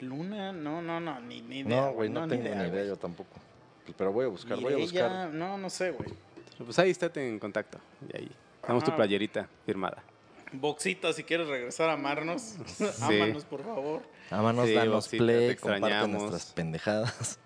Luna, 0.00 0.52
no, 0.52 0.82
no, 0.82 1.00
no, 1.00 1.20
ni, 1.20 1.40
ni 1.42 1.60
idea. 1.60 1.80
No, 1.80 1.92
güey, 1.92 2.08
no, 2.10 2.26
tengo 2.28 2.42
ni 2.44 2.50
idea, 2.68 2.84
yo 2.84 2.96
tampoco. 2.96 3.30
Pero 3.96 4.12
voy 4.12 4.24
a 4.24 4.28
buscar, 4.28 4.58
voy 4.60 4.72
a 4.74 4.76
buscar. 4.76 5.30
No, 5.30 5.56
no 5.58 5.70
sé, 5.70 5.90
güey. 5.92 6.10
pues 6.64 6.78
ahí 6.78 6.90
estate 6.90 7.26
en 7.28 7.38
contacto. 7.38 7.78
Y 8.12 8.16
ahí. 8.16 8.30
Damos 8.66 8.82
tu 8.82 8.90
Ajá. 8.90 8.96
playerita 8.96 9.48
firmada. 9.64 10.02
Boxita, 10.52 11.12
si 11.12 11.22
quieres 11.24 11.48
regresar 11.48 11.88
a 11.88 11.92
amarnos, 11.94 12.56
ámanos, 13.02 13.44
por 13.44 13.64
favor. 13.64 14.02
Ámanos, 14.30 14.66
Sí, 14.66 14.74
danos 14.74 14.94
Boxita, 14.94 15.22
play, 15.24 15.48
te 15.48 15.56
comparte 15.56 16.08
nuestras 16.08 16.52
pendejadas. 16.52 17.38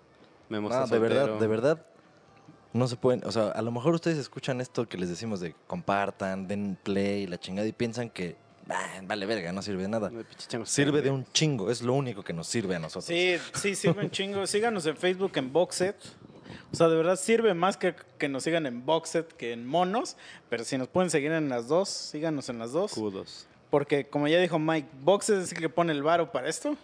Memo 0.48 0.68
No, 0.68 0.86
de 0.86 0.98
verdad, 0.98 1.38
de 1.38 1.46
verdad. 1.46 1.84
No 2.72 2.86
se 2.86 2.96
pueden, 2.96 3.24
o 3.24 3.32
sea, 3.32 3.48
a 3.48 3.62
lo 3.62 3.70
mejor 3.72 3.94
ustedes 3.94 4.18
escuchan 4.18 4.60
esto 4.60 4.86
que 4.88 4.98
les 4.98 5.08
decimos 5.08 5.40
de 5.40 5.54
compartan, 5.66 6.46
den 6.48 6.78
play, 6.82 7.26
la 7.26 7.38
chingada 7.38 7.66
y 7.66 7.72
piensan 7.72 8.08
que 8.10 8.36
"Ah, 8.68 9.00
vale 9.02 9.26
verga, 9.26 9.52
no 9.52 9.62
sirve 9.62 9.82
de 9.82 9.88
nada. 9.88 10.10
Sirve 10.64 11.02
de 11.02 11.10
un 11.10 11.24
chingo, 11.32 11.70
es 11.70 11.82
lo 11.82 11.94
único 11.94 12.22
que 12.22 12.32
nos 12.32 12.46
sirve 12.46 12.76
a 12.76 12.78
nosotros. 12.78 13.06
Sí, 13.06 13.36
sí, 13.54 13.74
sirve 13.74 14.04
un 14.04 14.10
chingo. 14.10 14.46
Síganos 14.46 14.86
en 14.86 14.96
Facebook 14.96 15.32
en 15.36 15.52
Boxet. 15.52 15.96
O 16.70 16.76
sea, 16.76 16.88
de 16.88 16.96
verdad 16.96 17.16
sirve 17.16 17.54
más 17.54 17.76
que, 17.76 17.94
que 18.18 18.28
nos 18.28 18.44
sigan 18.44 18.66
en 18.66 18.84
Boxet 18.84 19.32
que 19.32 19.52
en 19.52 19.66
Monos. 19.66 20.16
Pero 20.50 20.64
si 20.64 20.76
nos 20.76 20.88
pueden 20.88 21.10
seguir 21.10 21.32
en 21.32 21.48
las 21.48 21.68
dos, 21.68 21.88
síganos 21.88 22.48
en 22.48 22.58
las 22.58 22.72
dos. 22.72 22.92
Kudos. 22.92 23.46
Porque 23.70 24.06
como 24.06 24.28
ya 24.28 24.38
dijo 24.38 24.58
Mike, 24.58 24.88
Boxet 25.02 25.38
es 25.38 25.52
el 25.52 25.58
que 25.58 25.68
pone 25.68 25.92
el 25.92 26.02
varo 26.02 26.32
para 26.32 26.48
esto. 26.48 26.76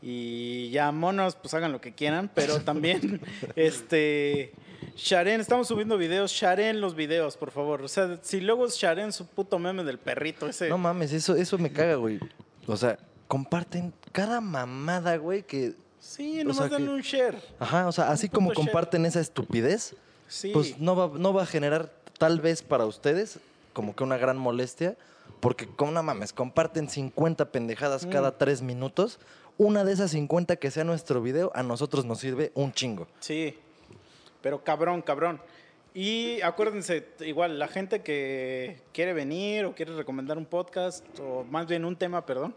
Y 0.00 0.70
ya 0.70 0.92
Monos, 0.92 1.34
pues 1.34 1.52
hagan 1.54 1.72
lo 1.72 1.80
que 1.80 1.92
quieran. 1.92 2.30
Pero 2.34 2.60
también, 2.60 3.20
este... 3.56 4.52
Sharen, 4.96 5.40
estamos 5.40 5.68
subiendo 5.68 5.96
videos. 5.96 6.30
Sharen 6.32 6.80
los 6.80 6.94
videos, 6.94 7.36
por 7.36 7.50
favor. 7.50 7.82
O 7.82 7.88
sea, 7.88 8.18
si 8.22 8.40
luego 8.40 8.66
Sharen 8.68 9.12
su 9.12 9.26
puto 9.26 9.58
meme 9.58 9.84
del 9.84 9.98
perrito 9.98 10.48
ese. 10.48 10.68
No 10.68 10.78
mames, 10.78 11.12
eso, 11.12 11.36
eso 11.36 11.58
me 11.58 11.70
caga, 11.72 11.94
güey. 11.96 12.18
O 12.66 12.76
sea, 12.76 12.98
comparten 13.26 13.92
cada 14.12 14.40
mamada, 14.40 15.16
güey, 15.16 15.42
que... 15.42 15.74
sí, 16.00 16.42
nomás 16.44 16.68
sea, 16.68 16.76
que- 16.78 16.82
un 16.82 17.00
share. 17.00 17.36
Ajá, 17.58 17.86
o 17.88 17.92
sea, 17.92 18.10
así 18.10 18.28
como 18.28 18.50
share. 18.52 18.56
comparten 18.64 19.06
esa 19.06 19.20
estupidez, 19.20 19.94
Sí. 20.26 20.50
pues 20.52 20.78
no 20.78 20.94
va, 20.94 21.10
no 21.18 21.32
va 21.32 21.42
a 21.44 21.46
generar 21.46 21.90
tal 22.18 22.40
vez 22.40 22.62
para 22.62 22.84
ustedes 22.84 23.38
como 23.72 23.94
que 23.96 24.02
una 24.04 24.16
gran 24.18 24.36
molestia, 24.36 24.96
porque 25.40 25.66
como 25.68 25.92
no 25.92 26.02
mames, 26.02 26.32
comparten 26.32 26.88
50 26.90 27.50
pendejadas 27.52 28.04
Mm. 28.06 28.10
cada 28.10 28.36
tres 28.36 28.60
minutos, 28.60 29.18
una 29.56 29.84
de 29.84 29.92
esas 29.92 30.10
50 30.10 30.56
que 30.56 30.70
sea 30.70 30.84
nuestro 30.84 31.22
video, 31.22 31.50
a 31.54 31.62
nosotros 31.62 32.04
nos 32.04 32.18
sirve 32.20 32.50
un 32.54 32.72
chingo. 32.72 33.06
Sí, 33.20 33.56
pero 34.40 34.62
cabrón, 34.64 35.02
cabrón. 35.02 35.40
Y 35.94 36.40
acuérdense, 36.42 37.08
igual, 37.20 37.58
la 37.58 37.66
gente 37.68 38.02
que 38.02 38.82
quiere 38.92 39.12
venir 39.14 39.64
o 39.64 39.74
quiere 39.74 39.96
recomendar 39.96 40.38
un 40.38 40.46
podcast, 40.46 41.04
o 41.18 41.44
más 41.44 41.66
bien 41.66 41.84
un 41.84 41.96
tema, 41.96 42.24
perdón, 42.26 42.54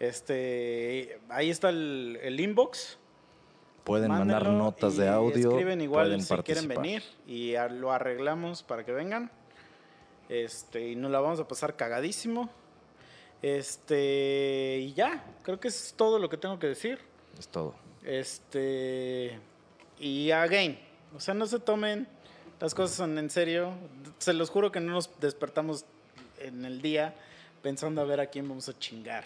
este, 0.00 1.20
ahí 1.28 1.50
está 1.50 1.68
el, 1.68 2.18
el 2.22 2.40
inbox. 2.40 2.98
Pueden 3.84 4.10
mandar 4.10 4.48
notas 4.48 4.96
de 4.96 5.08
audio, 5.08 5.50
Escriben 5.50 5.80
igual 5.80 6.06
pueden 6.06 6.22
si 6.22 6.28
quieren 6.28 6.44
participar. 6.68 6.76
venir 6.82 7.02
y 7.26 7.54
a- 7.56 7.68
lo 7.68 7.92
arreglamos 7.92 8.62
para 8.62 8.84
que 8.84 8.92
vengan. 8.92 9.30
Este, 10.28 10.88
y 10.90 10.96
nos 10.96 11.10
la 11.10 11.20
vamos 11.20 11.40
a 11.40 11.46
pasar 11.48 11.76
cagadísimo. 11.76 12.48
Este, 13.42 14.78
y 14.80 14.92
ya, 14.94 15.24
creo 15.42 15.58
que 15.58 15.68
eso 15.68 15.84
es 15.84 15.94
todo 15.94 16.18
lo 16.18 16.28
que 16.28 16.36
tengo 16.36 16.58
que 16.58 16.68
decir. 16.68 16.98
Es 17.38 17.48
todo. 17.48 17.74
Este. 18.04 19.38
Y 19.98 20.30
again, 20.30 20.78
o 21.16 21.20
sea, 21.20 21.34
no 21.34 21.46
se 21.46 21.58
tomen 21.58 22.06
las 22.60 22.74
cosas 22.74 23.00
en 23.08 23.30
serio. 23.30 23.72
Se 24.18 24.32
los 24.32 24.50
juro 24.50 24.70
que 24.72 24.80
no 24.80 24.92
nos 24.92 25.10
despertamos 25.20 25.84
en 26.38 26.64
el 26.64 26.80
día 26.82 27.14
pensando 27.62 28.00
a 28.00 28.04
ver 28.04 28.20
a 28.20 28.26
quién 28.26 28.48
vamos 28.48 28.68
a 28.68 28.78
chingar. 28.78 29.24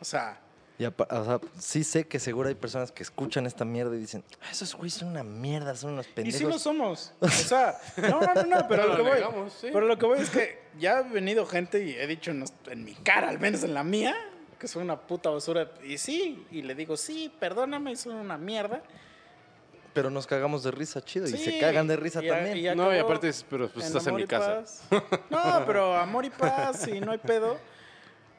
O 0.00 0.04
sea, 0.04 0.40
Y 0.78 0.84
o 0.86 0.92
sea, 0.96 1.40
sí 1.58 1.82
sé 1.82 2.06
que 2.06 2.20
seguro 2.20 2.48
hay 2.48 2.54
personas 2.54 2.92
que 2.92 3.02
escuchan 3.02 3.46
esta 3.46 3.64
mierda 3.64 3.96
y 3.96 3.98
dicen, 3.98 4.22
"Ah, 4.42 4.50
esos 4.52 4.74
güeyes 4.76 4.94
son 4.94 5.08
una 5.08 5.24
mierda, 5.24 5.74
son 5.74 5.94
unos 5.94 6.06
Y 6.06 6.12
pendejos. 6.12 6.38
sí 6.38 6.44
lo 6.46 6.58
somos. 6.58 7.12
O 7.20 7.28
sea, 7.28 7.76
no, 7.96 8.20
no, 8.20 8.34
no, 8.34 8.42
no, 8.44 8.68
pero 8.68 8.86
lo 8.86 8.96
que 8.96 9.02
voy. 9.02 9.10
negamos, 9.12 9.52
sí. 9.54 9.68
Pero 9.72 9.86
lo 9.86 9.98
que 9.98 10.06
voy 10.06 10.20
es 10.20 10.30
que 10.30 10.60
ya 10.78 10.98
ha 10.98 11.02
venido 11.02 11.44
gente 11.46 11.82
y 11.84 11.94
he 11.96 12.06
dicho 12.06 12.30
en, 12.30 12.44
en 12.70 12.84
mi 12.84 12.94
cara, 12.94 13.28
al 13.28 13.40
menos 13.40 13.64
en 13.64 13.74
la 13.74 13.82
mía, 13.82 14.14
que 14.60 14.68
soy 14.68 14.82
una 14.84 15.00
puta 15.00 15.30
basura. 15.30 15.68
Y 15.84 15.98
sí, 15.98 16.46
y 16.52 16.62
le 16.62 16.74
digo, 16.76 16.96
sí, 16.96 17.32
perdóname, 17.40 17.96
soy 17.96 18.14
una 18.14 18.38
mierda. 18.38 18.80
Pero 19.98 20.10
nos 20.10 20.28
cagamos 20.28 20.62
de 20.62 20.70
risa, 20.70 21.04
chido. 21.04 21.26
y 21.26 21.30
se 21.36 21.58
cagan 21.58 21.88
de 21.88 21.96
risa 21.96 22.22
y 22.22 22.28
a- 22.28 22.34
también. 22.36 22.56
y 22.58 22.76
No, 22.76 22.94
y 22.94 22.98
aparte, 22.98 23.32
pero 23.50 23.68
pues 23.68 23.86
estás 23.86 24.04
en 24.04 24.10
amor 24.10 24.20
mi 24.20 24.24
y 24.24 24.28
casa. 24.28 24.60
paz. 24.60 24.82
No, 25.30 25.64
pero 25.66 25.96
amor 25.96 26.24
y 26.24 26.30
paz 26.30 26.86
y 26.86 27.00
no 27.00 27.10
hay 27.10 27.18
pedo. 27.18 27.58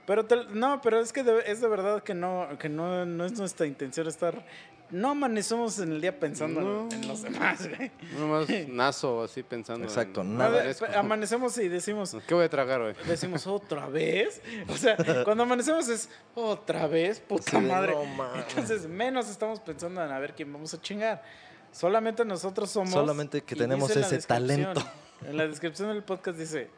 Pero 0.08 0.26
te- 0.26 0.46
no, 0.52 0.80
pero 0.82 1.02
es 1.02 1.12
que 1.12 1.22
de- 1.22 1.44
es 1.46 1.60
de 1.60 1.68
verdad 1.68 2.02
que 2.02 2.14
no, 2.14 2.48
que 2.58 2.70
no, 2.70 3.06
no 3.06 3.26
es 3.26 3.38
nuestra 3.38 3.66
intención 3.68 4.08
estar. 4.08 4.46
No 4.92 5.12
amanecemos 5.12 5.78
en 5.78 5.92
el 5.92 6.02
día 6.02 6.20
pensando 6.20 6.88
en- 6.92 6.92
en, 7.04 7.08
los 7.08 7.22
demás, 7.22 7.70
güey. 7.70 7.92
Nomás 8.18 8.48
nazo 8.70 9.22
así 9.22 9.44
pensando. 9.44 9.86
Exacto, 9.86 10.22
en- 10.22 10.36
nada. 10.36 10.64
No, 10.64 10.98
amanecemos 10.98 11.56
y 11.60 11.68
decimos, 11.68 12.18
¿Qué 12.26 12.34
voy 12.34 12.46
a 12.46 12.50
tragar, 12.50 12.82
güey? 12.82 12.96
decimos 13.06 13.46
otra 13.46 13.86
vez. 13.86 14.42
O 14.68 14.76
sea, 14.78 14.98
cuando 15.26 15.44
amanecemos 15.44 15.88
es 15.90 16.10
otra 16.34 16.88
vez, 16.88 17.20
puta 17.20 17.52
Sí, 17.52 17.58
madre. 17.58 17.94
"No 17.94 18.04
mames". 18.06 18.46
Entonces, 18.50 18.88
menos 18.88 19.30
estamos 19.30 19.60
pensando 19.60 20.04
en 20.04 20.10
a 20.12 20.18
ver 20.18 20.34
quién 20.34 20.52
vamos 20.52 20.74
a 20.74 20.82
chingar. 20.82 21.22
Solamente 21.72 22.26
nosotros 22.26 22.70
somos. 22.70 22.92
Solamente 22.92 23.42
que 23.42 23.56
tenemos 23.56 23.96
ese 23.96 24.20
talento. 24.20 24.82
En 25.26 25.38
la 25.38 25.48
descripción 25.48 25.90
del 25.90 26.04
podcast 26.04 26.38
dice: 26.38 26.70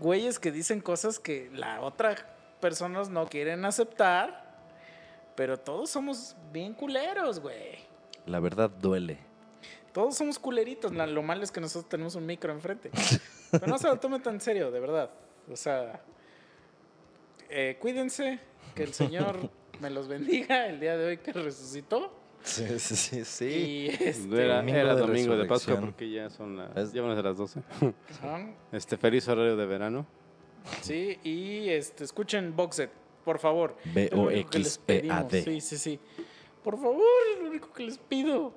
Güeyes 0.00 0.38
que 0.38 0.50
dicen 0.50 0.80
cosas 0.80 1.18
que 1.18 1.50
la 1.52 1.80
otra 1.80 2.14
personas 2.60 3.10
no 3.10 3.26
quieren 3.26 3.64
aceptar, 3.64 4.56
pero 5.34 5.58
todos 5.58 5.90
somos 5.90 6.36
bien 6.52 6.74
culeros, 6.74 7.40
güey. 7.40 7.78
La 8.26 8.40
verdad 8.40 8.70
duele. 8.70 9.18
Todos 9.92 10.16
somos 10.16 10.38
culeritos. 10.38 10.92
Lo 10.92 11.22
malo 11.22 11.42
es 11.42 11.50
que 11.50 11.60
nosotros 11.60 11.88
tenemos 11.88 12.14
un 12.14 12.24
micro 12.24 12.52
enfrente. 12.52 12.90
Pero 13.50 13.66
no 13.66 13.76
se 13.76 13.86
lo 13.86 13.98
tomen 13.98 14.22
tan 14.22 14.40
serio, 14.40 14.70
de 14.70 14.80
verdad. 14.80 15.10
O 15.50 15.56
sea, 15.56 16.00
eh, 17.50 17.76
cuídense. 17.78 18.40
Que 18.74 18.84
el 18.84 18.94
Señor 18.94 19.50
me 19.80 19.90
los 19.90 20.08
bendiga 20.08 20.66
el 20.66 20.80
día 20.80 20.96
de 20.96 21.04
hoy 21.04 21.18
que 21.18 21.34
resucitó. 21.34 22.21
Sí, 22.42 22.66
sí, 22.78 22.96
sí. 22.96 23.24
sí. 23.24 23.44
Y 23.44 23.88
este, 23.88 24.44
Era, 24.44 24.56
domingo 24.56 24.78
era 24.78 24.94
de 24.94 25.00
domingo 25.00 25.36
de 25.36 25.44
Pascua 25.46 25.76
porque 25.80 26.10
ya 26.10 26.28
son 26.30 26.56
las, 26.56 26.92
ya 26.92 27.02
van 27.02 27.12
a 27.12 27.14
ser 27.14 27.24
las 27.24 27.36
12. 27.36 27.60
ajá, 28.20 28.48
Este, 28.72 28.96
feliz 28.96 29.28
horario 29.28 29.56
de 29.56 29.66
verano. 29.66 30.06
sí, 30.80 31.18
y 31.22 31.68
este, 31.68 32.04
escuchen 32.04 32.54
Boxet, 32.56 32.90
por 33.24 33.38
favor. 33.38 33.76
B-O-X-E-A-D. 33.94 35.42
Sí, 35.42 35.60
sí, 35.60 35.78
sí. 35.78 36.00
Por 36.62 36.76
favor, 36.76 37.02
es 37.34 37.42
lo 37.42 37.48
único 37.50 37.72
que 37.72 37.84
les 37.84 37.98
pido. 37.98 38.52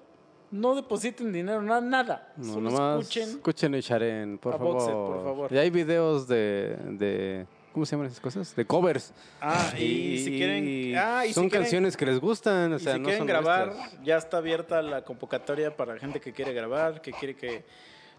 No 0.52 0.76
depositen 0.76 1.34
dinero, 1.34 1.62
na- 1.62 1.82
nada. 1.82 2.32
No, 2.38 2.54
Solo 2.54 2.70
nomás 2.70 3.00
escuchen. 3.02 3.30
escuchen 3.30 3.76
y 3.76 3.80
Sharen, 3.82 4.38
por 4.38 4.54
a 4.54 4.58
favor. 4.58 4.74
Boxet, 4.76 4.94
por 4.94 5.24
favor. 5.24 5.52
Y 5.54 5.58
hay 5.58 5.70
videos 5.72 6.28
de, 6.28 6.78
de. 6.92 7.48
¿Cómo 7.76 7.86
se 7.86 7.92
llaman 7.98 8.08
esas 8.08 8.22
cosas? 8.22 8.56
De 8.56 8.66
covers. 8.66 9.12
Ah, 9.42 9.74
y, 9.78 10.18
si 10.24 10.32
quieren. 10.38 10.96
Ah, 10.98 11.26
y 11.26 11.34
son 11.34 11.44
si 11.44 11.50
quieren- 11.50 11.64
canciones 11.64 11.98
que 11.98 12.06
les 12.06 12.22
gustan. 12.22 12.72
O 12.72 12.78
Y 12.78 12.80
sea, 12.80 12.94
si 12.94 13.00
no 13.00 13.04
quieren 13.04 13.20
son 13.20 13.28
grabar, 13.28 13.68
nuestras. 13.76 14.02
ya 14.06 14.16
está 14.16 14.38
abierta 14.38 14.82
la 14.82 15.04
convocatoria 15.04 15.76
para 15.76 16.00
gente 16.00 16.22
que 16.22 16.32
quiere 16.32 16.54
grabar, 16.54 17.02
que 17.02 17.12
quiere 17.12 17.36
que, 17.36 17.66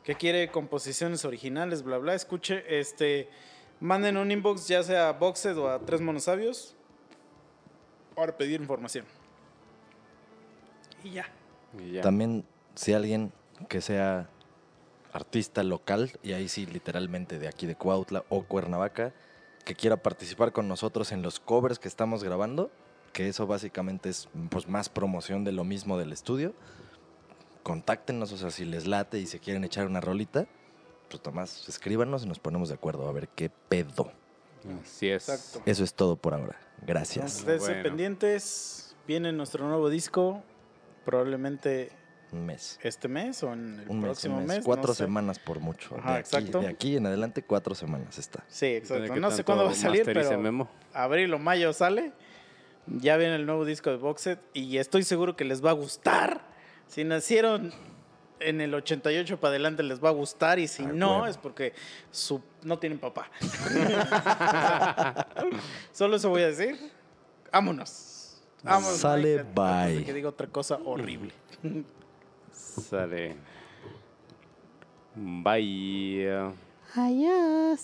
que 0.04 0.14
quiere 0.14 0.50
composiciones 0.50 1.24
originales, 1.24 1.82
bla 1.82 1.96
bla. 1.96 2.14
Escuche, 2.14 2.64
este, 2.78 3.30
manden 3.80 4.18
un 4.18 4.30
inbox 4.30 4.68
ya 4.68 4.82
sea 4.82 5.08
a 5.08 5.12
Boxed 5.12 5.56
o 5.56 5.70
a 5.70 5.78
Tres 5.78 6.02
Monosabios 6.02 6.74
para 8.14 8.36
pedir 8.36 8.60
información. 8.60 9.06
Y 11.02 11.12
ya. 11.12 11.26
Y 11.82 11.92
ya. 11.92 12.02
También, 12.02 12.44
si 12.74 12.92
alguien 12.92 13.32
que 13.70 13.80
sea 13.80 14.28
artista 15.14 15.62
local, 15.62 16.12
y 16.22 16.32
ahí 16.34 16.46
sí, 16.46 16.66
literalmente 16.66 17.38
de 17.38 17.48
aquí 17.48 17.66
de 17.66 17.74
Cuautla 17.74 18.22
o 18.28 18.42
Cuernavaca, 18.44 19.14
que 19.66 19.74
quiera 19.74 19.96
participar 19.96 20.52
con 20.52 20.68
nosotros 20.68 21.10
en 21.10 21.22
los 21.22 21.40
covers 21.40 21.80
que 21.80 21.88
estamos 21.88 22.22
grabando, 22.22 22.70
que 23.12 23.28
eso 23.28 23.48
básicamente 23.48 24.08
es 24.08 24.28
pues, 24.48 24.68
más 24.68 24.88
promoción 24.88 25.42
de 25.42 25.50
lo 25.50 25.64
mismo 25.64 25.98
del 25.98 26.12
estudio, 26.12 26.54
contáctenos, 27.64 28.30
o 28.30 28.36
sea, 28.36 28.50
si 28.52 28.64
les 28.64 28.86
late 28.86 29.18
y 29.18 29.26
se 29.26 29.40
quieren 29.40 29.64
echar 29.64 29.86
una 29.86 30.00
rolita, 30.00 30.46
pues 31.10 31.20
nomás 31.24 31.68
escríbanos 31.68 32.22
y 32.22 32.28
nos 32.28 32.38
ponemos 32.38 32.68
de 32.68 32.76
acuerdo 32.76 33.08
a 33.08 33.12
ver 33.12 33.26
qué 33.28 33.50
pedo. 33.68 34.12
Así 34.84 35.08
es. 35.08 35.28
Exacto. 35.28 35.62
Eso 35.66 35.82
es 35.82 35.94
todo 35.94 36.14
por 36.14 36.34
ahora. 36.34 36.56
Gracias. 36.86 37.40
Entonces, 37.40 37.68
Bueno. 37.68 37.82
pendientes. 37.82 38.94
Viene 39.08 39.32
nuestro 39.32 39.66
nuevo 39.66 39.90
disco. 39.90 40.44
Probablemente 41.04 41.90
Un 42.36 42.46
mes. 42.46 42.78
este 42.82 43.08
mes 43.08 43.42
o 43.42 43.52
en 43.52 43.80
el 43.80 43.88
Un 43.88 43.96
mes, 44.00 44.04
próximo 44.06 44.36
un 44.38 44.46
mes. 44.46 44.56
mes. 44.58 44.64
Cuatro 44.64 44.88
no 44.88 44.94
sé. 44.94 45.04
semanas 45.04 45.38
por 45.38 45.60
mucho. 45.60 45.96
Ajá, 45.98 46.12
de, 46.12 46.18
aquí, 46.18 46.20
exacto. 46.36 46.60
de 46.60 46.68
aquí 46.68 46.96
en 46.96 47.06
adelante, 47.06 47.42
cuatro 47.42 47.74
semanas 47.74 48.18
está. 48.18 48.44
Sí, 48.48 48.66
exacto. 48.66 49.16
No 49.16 49.30
sé 49.30 49.44
cuándo 49.44 49.64
va 49.64 49.70
a 49.70 49.74
salir, 49.74 50.04
pero 50.04 50.38
Memo. 50.40 50.68
abril 50.92 51.32
o 51.34 51.38
mayo 51.38 51.72
sale. 51.72 52.12
Ya 52.86 53.16
viene 53.16 53.34
el 53.34 53.46
nuevo 53.46 53.64
disco 53.64 53.90
de 53.90 53.96
Boxet 53.96 54.38
y 54.54 54.78
estoy 54.78 55.02
seguro 55.02 55.34
que 55.36 55.44
les 55.44 55.64
va 55.64 55.70
a 55.70 55.72
gustar. 55.74 56.42
Si 56.86 57.02
nacieron 57.02 57.72
en 58.38 58.60
el 58.60 58.72
88 58.74 59.40
para 59.40 59.50
adelante 59.50 59.82
les 59.82 59.98
va 60.04 60.10
a 60.10 60.12
gustar 60.12 60.58
y 60.60 60.68
si 60.68 60.84
Ah, 60.84 60.90
no 60.92 61.12
huevo. 61.14 61.26
es 61.26 61.36
porque 61.38 61.72
su, 62.12 62.42
no 62.62 62.78
tienen 62.78 62.98
papá. 63.00 63.28
Solo 65.92 66.16
eso 66.16 66.28
voy 66.28 66.42
a 66.42 66.46
decir. 66.48 66.78
Vámonos. 67.52 68.42
Vámonos. 68.62 68.98
Sale, 68.98 69.42
bye. 69.42 70.04
Que 70.04 70.12
diga 70.12 70.28
otra 70.28 70.46
cosa 70.48 70.78
horrible. 70.84 71.32
Sale. 72.80 73.36
Bye. 75.14 76.52
Quiero 76.92 77.76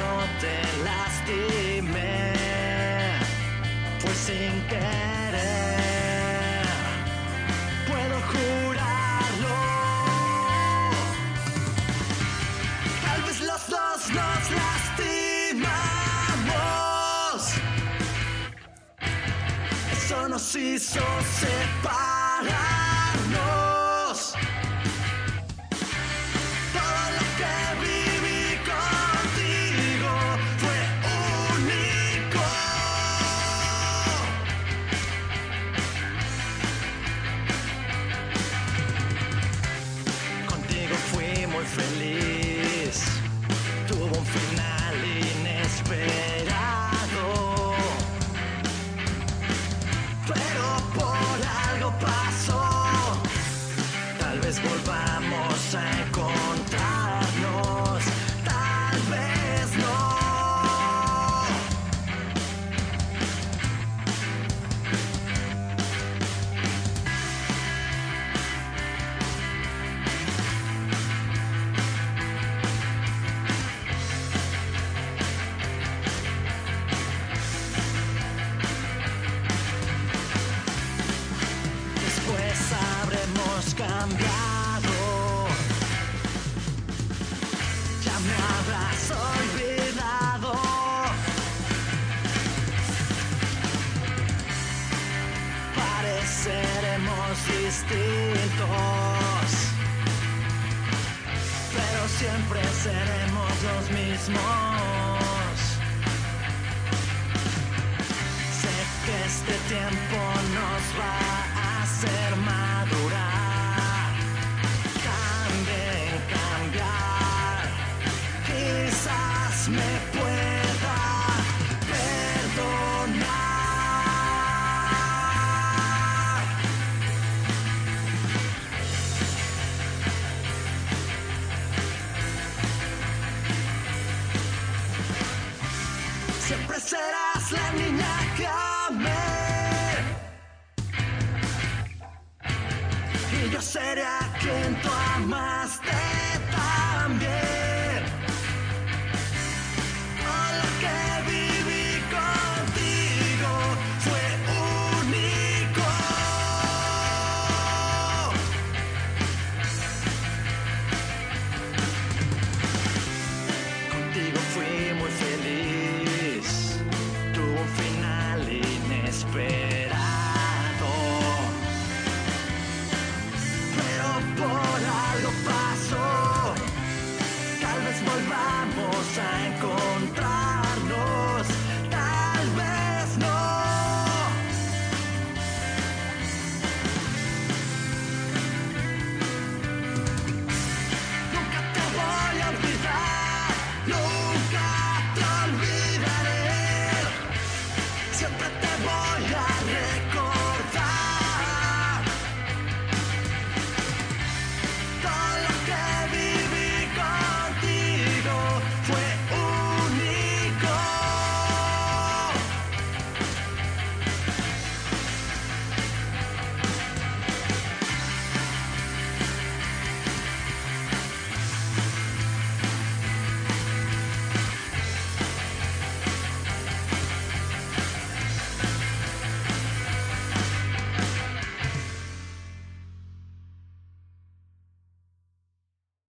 yo 0.00 0.12
te 0.44 0.56
lastimé, 0.88 2.32
fue 3.98 4.14
sin 4.26 4.52
querer, 4.68 6.64
puedo 7.88 8.16
jurarlo. 8.32 9.58
Tal 13.04 13.20
vez 13.26 13.38
los 13.50 13.62
dos 13.76 13.98
nos 14.18 14.42
lastimamos. 14.60 15.40
Eso 19.92 20.18
nos 20.28 20.56
hizo 20.56 21.04
separarnos. 21.40 22.89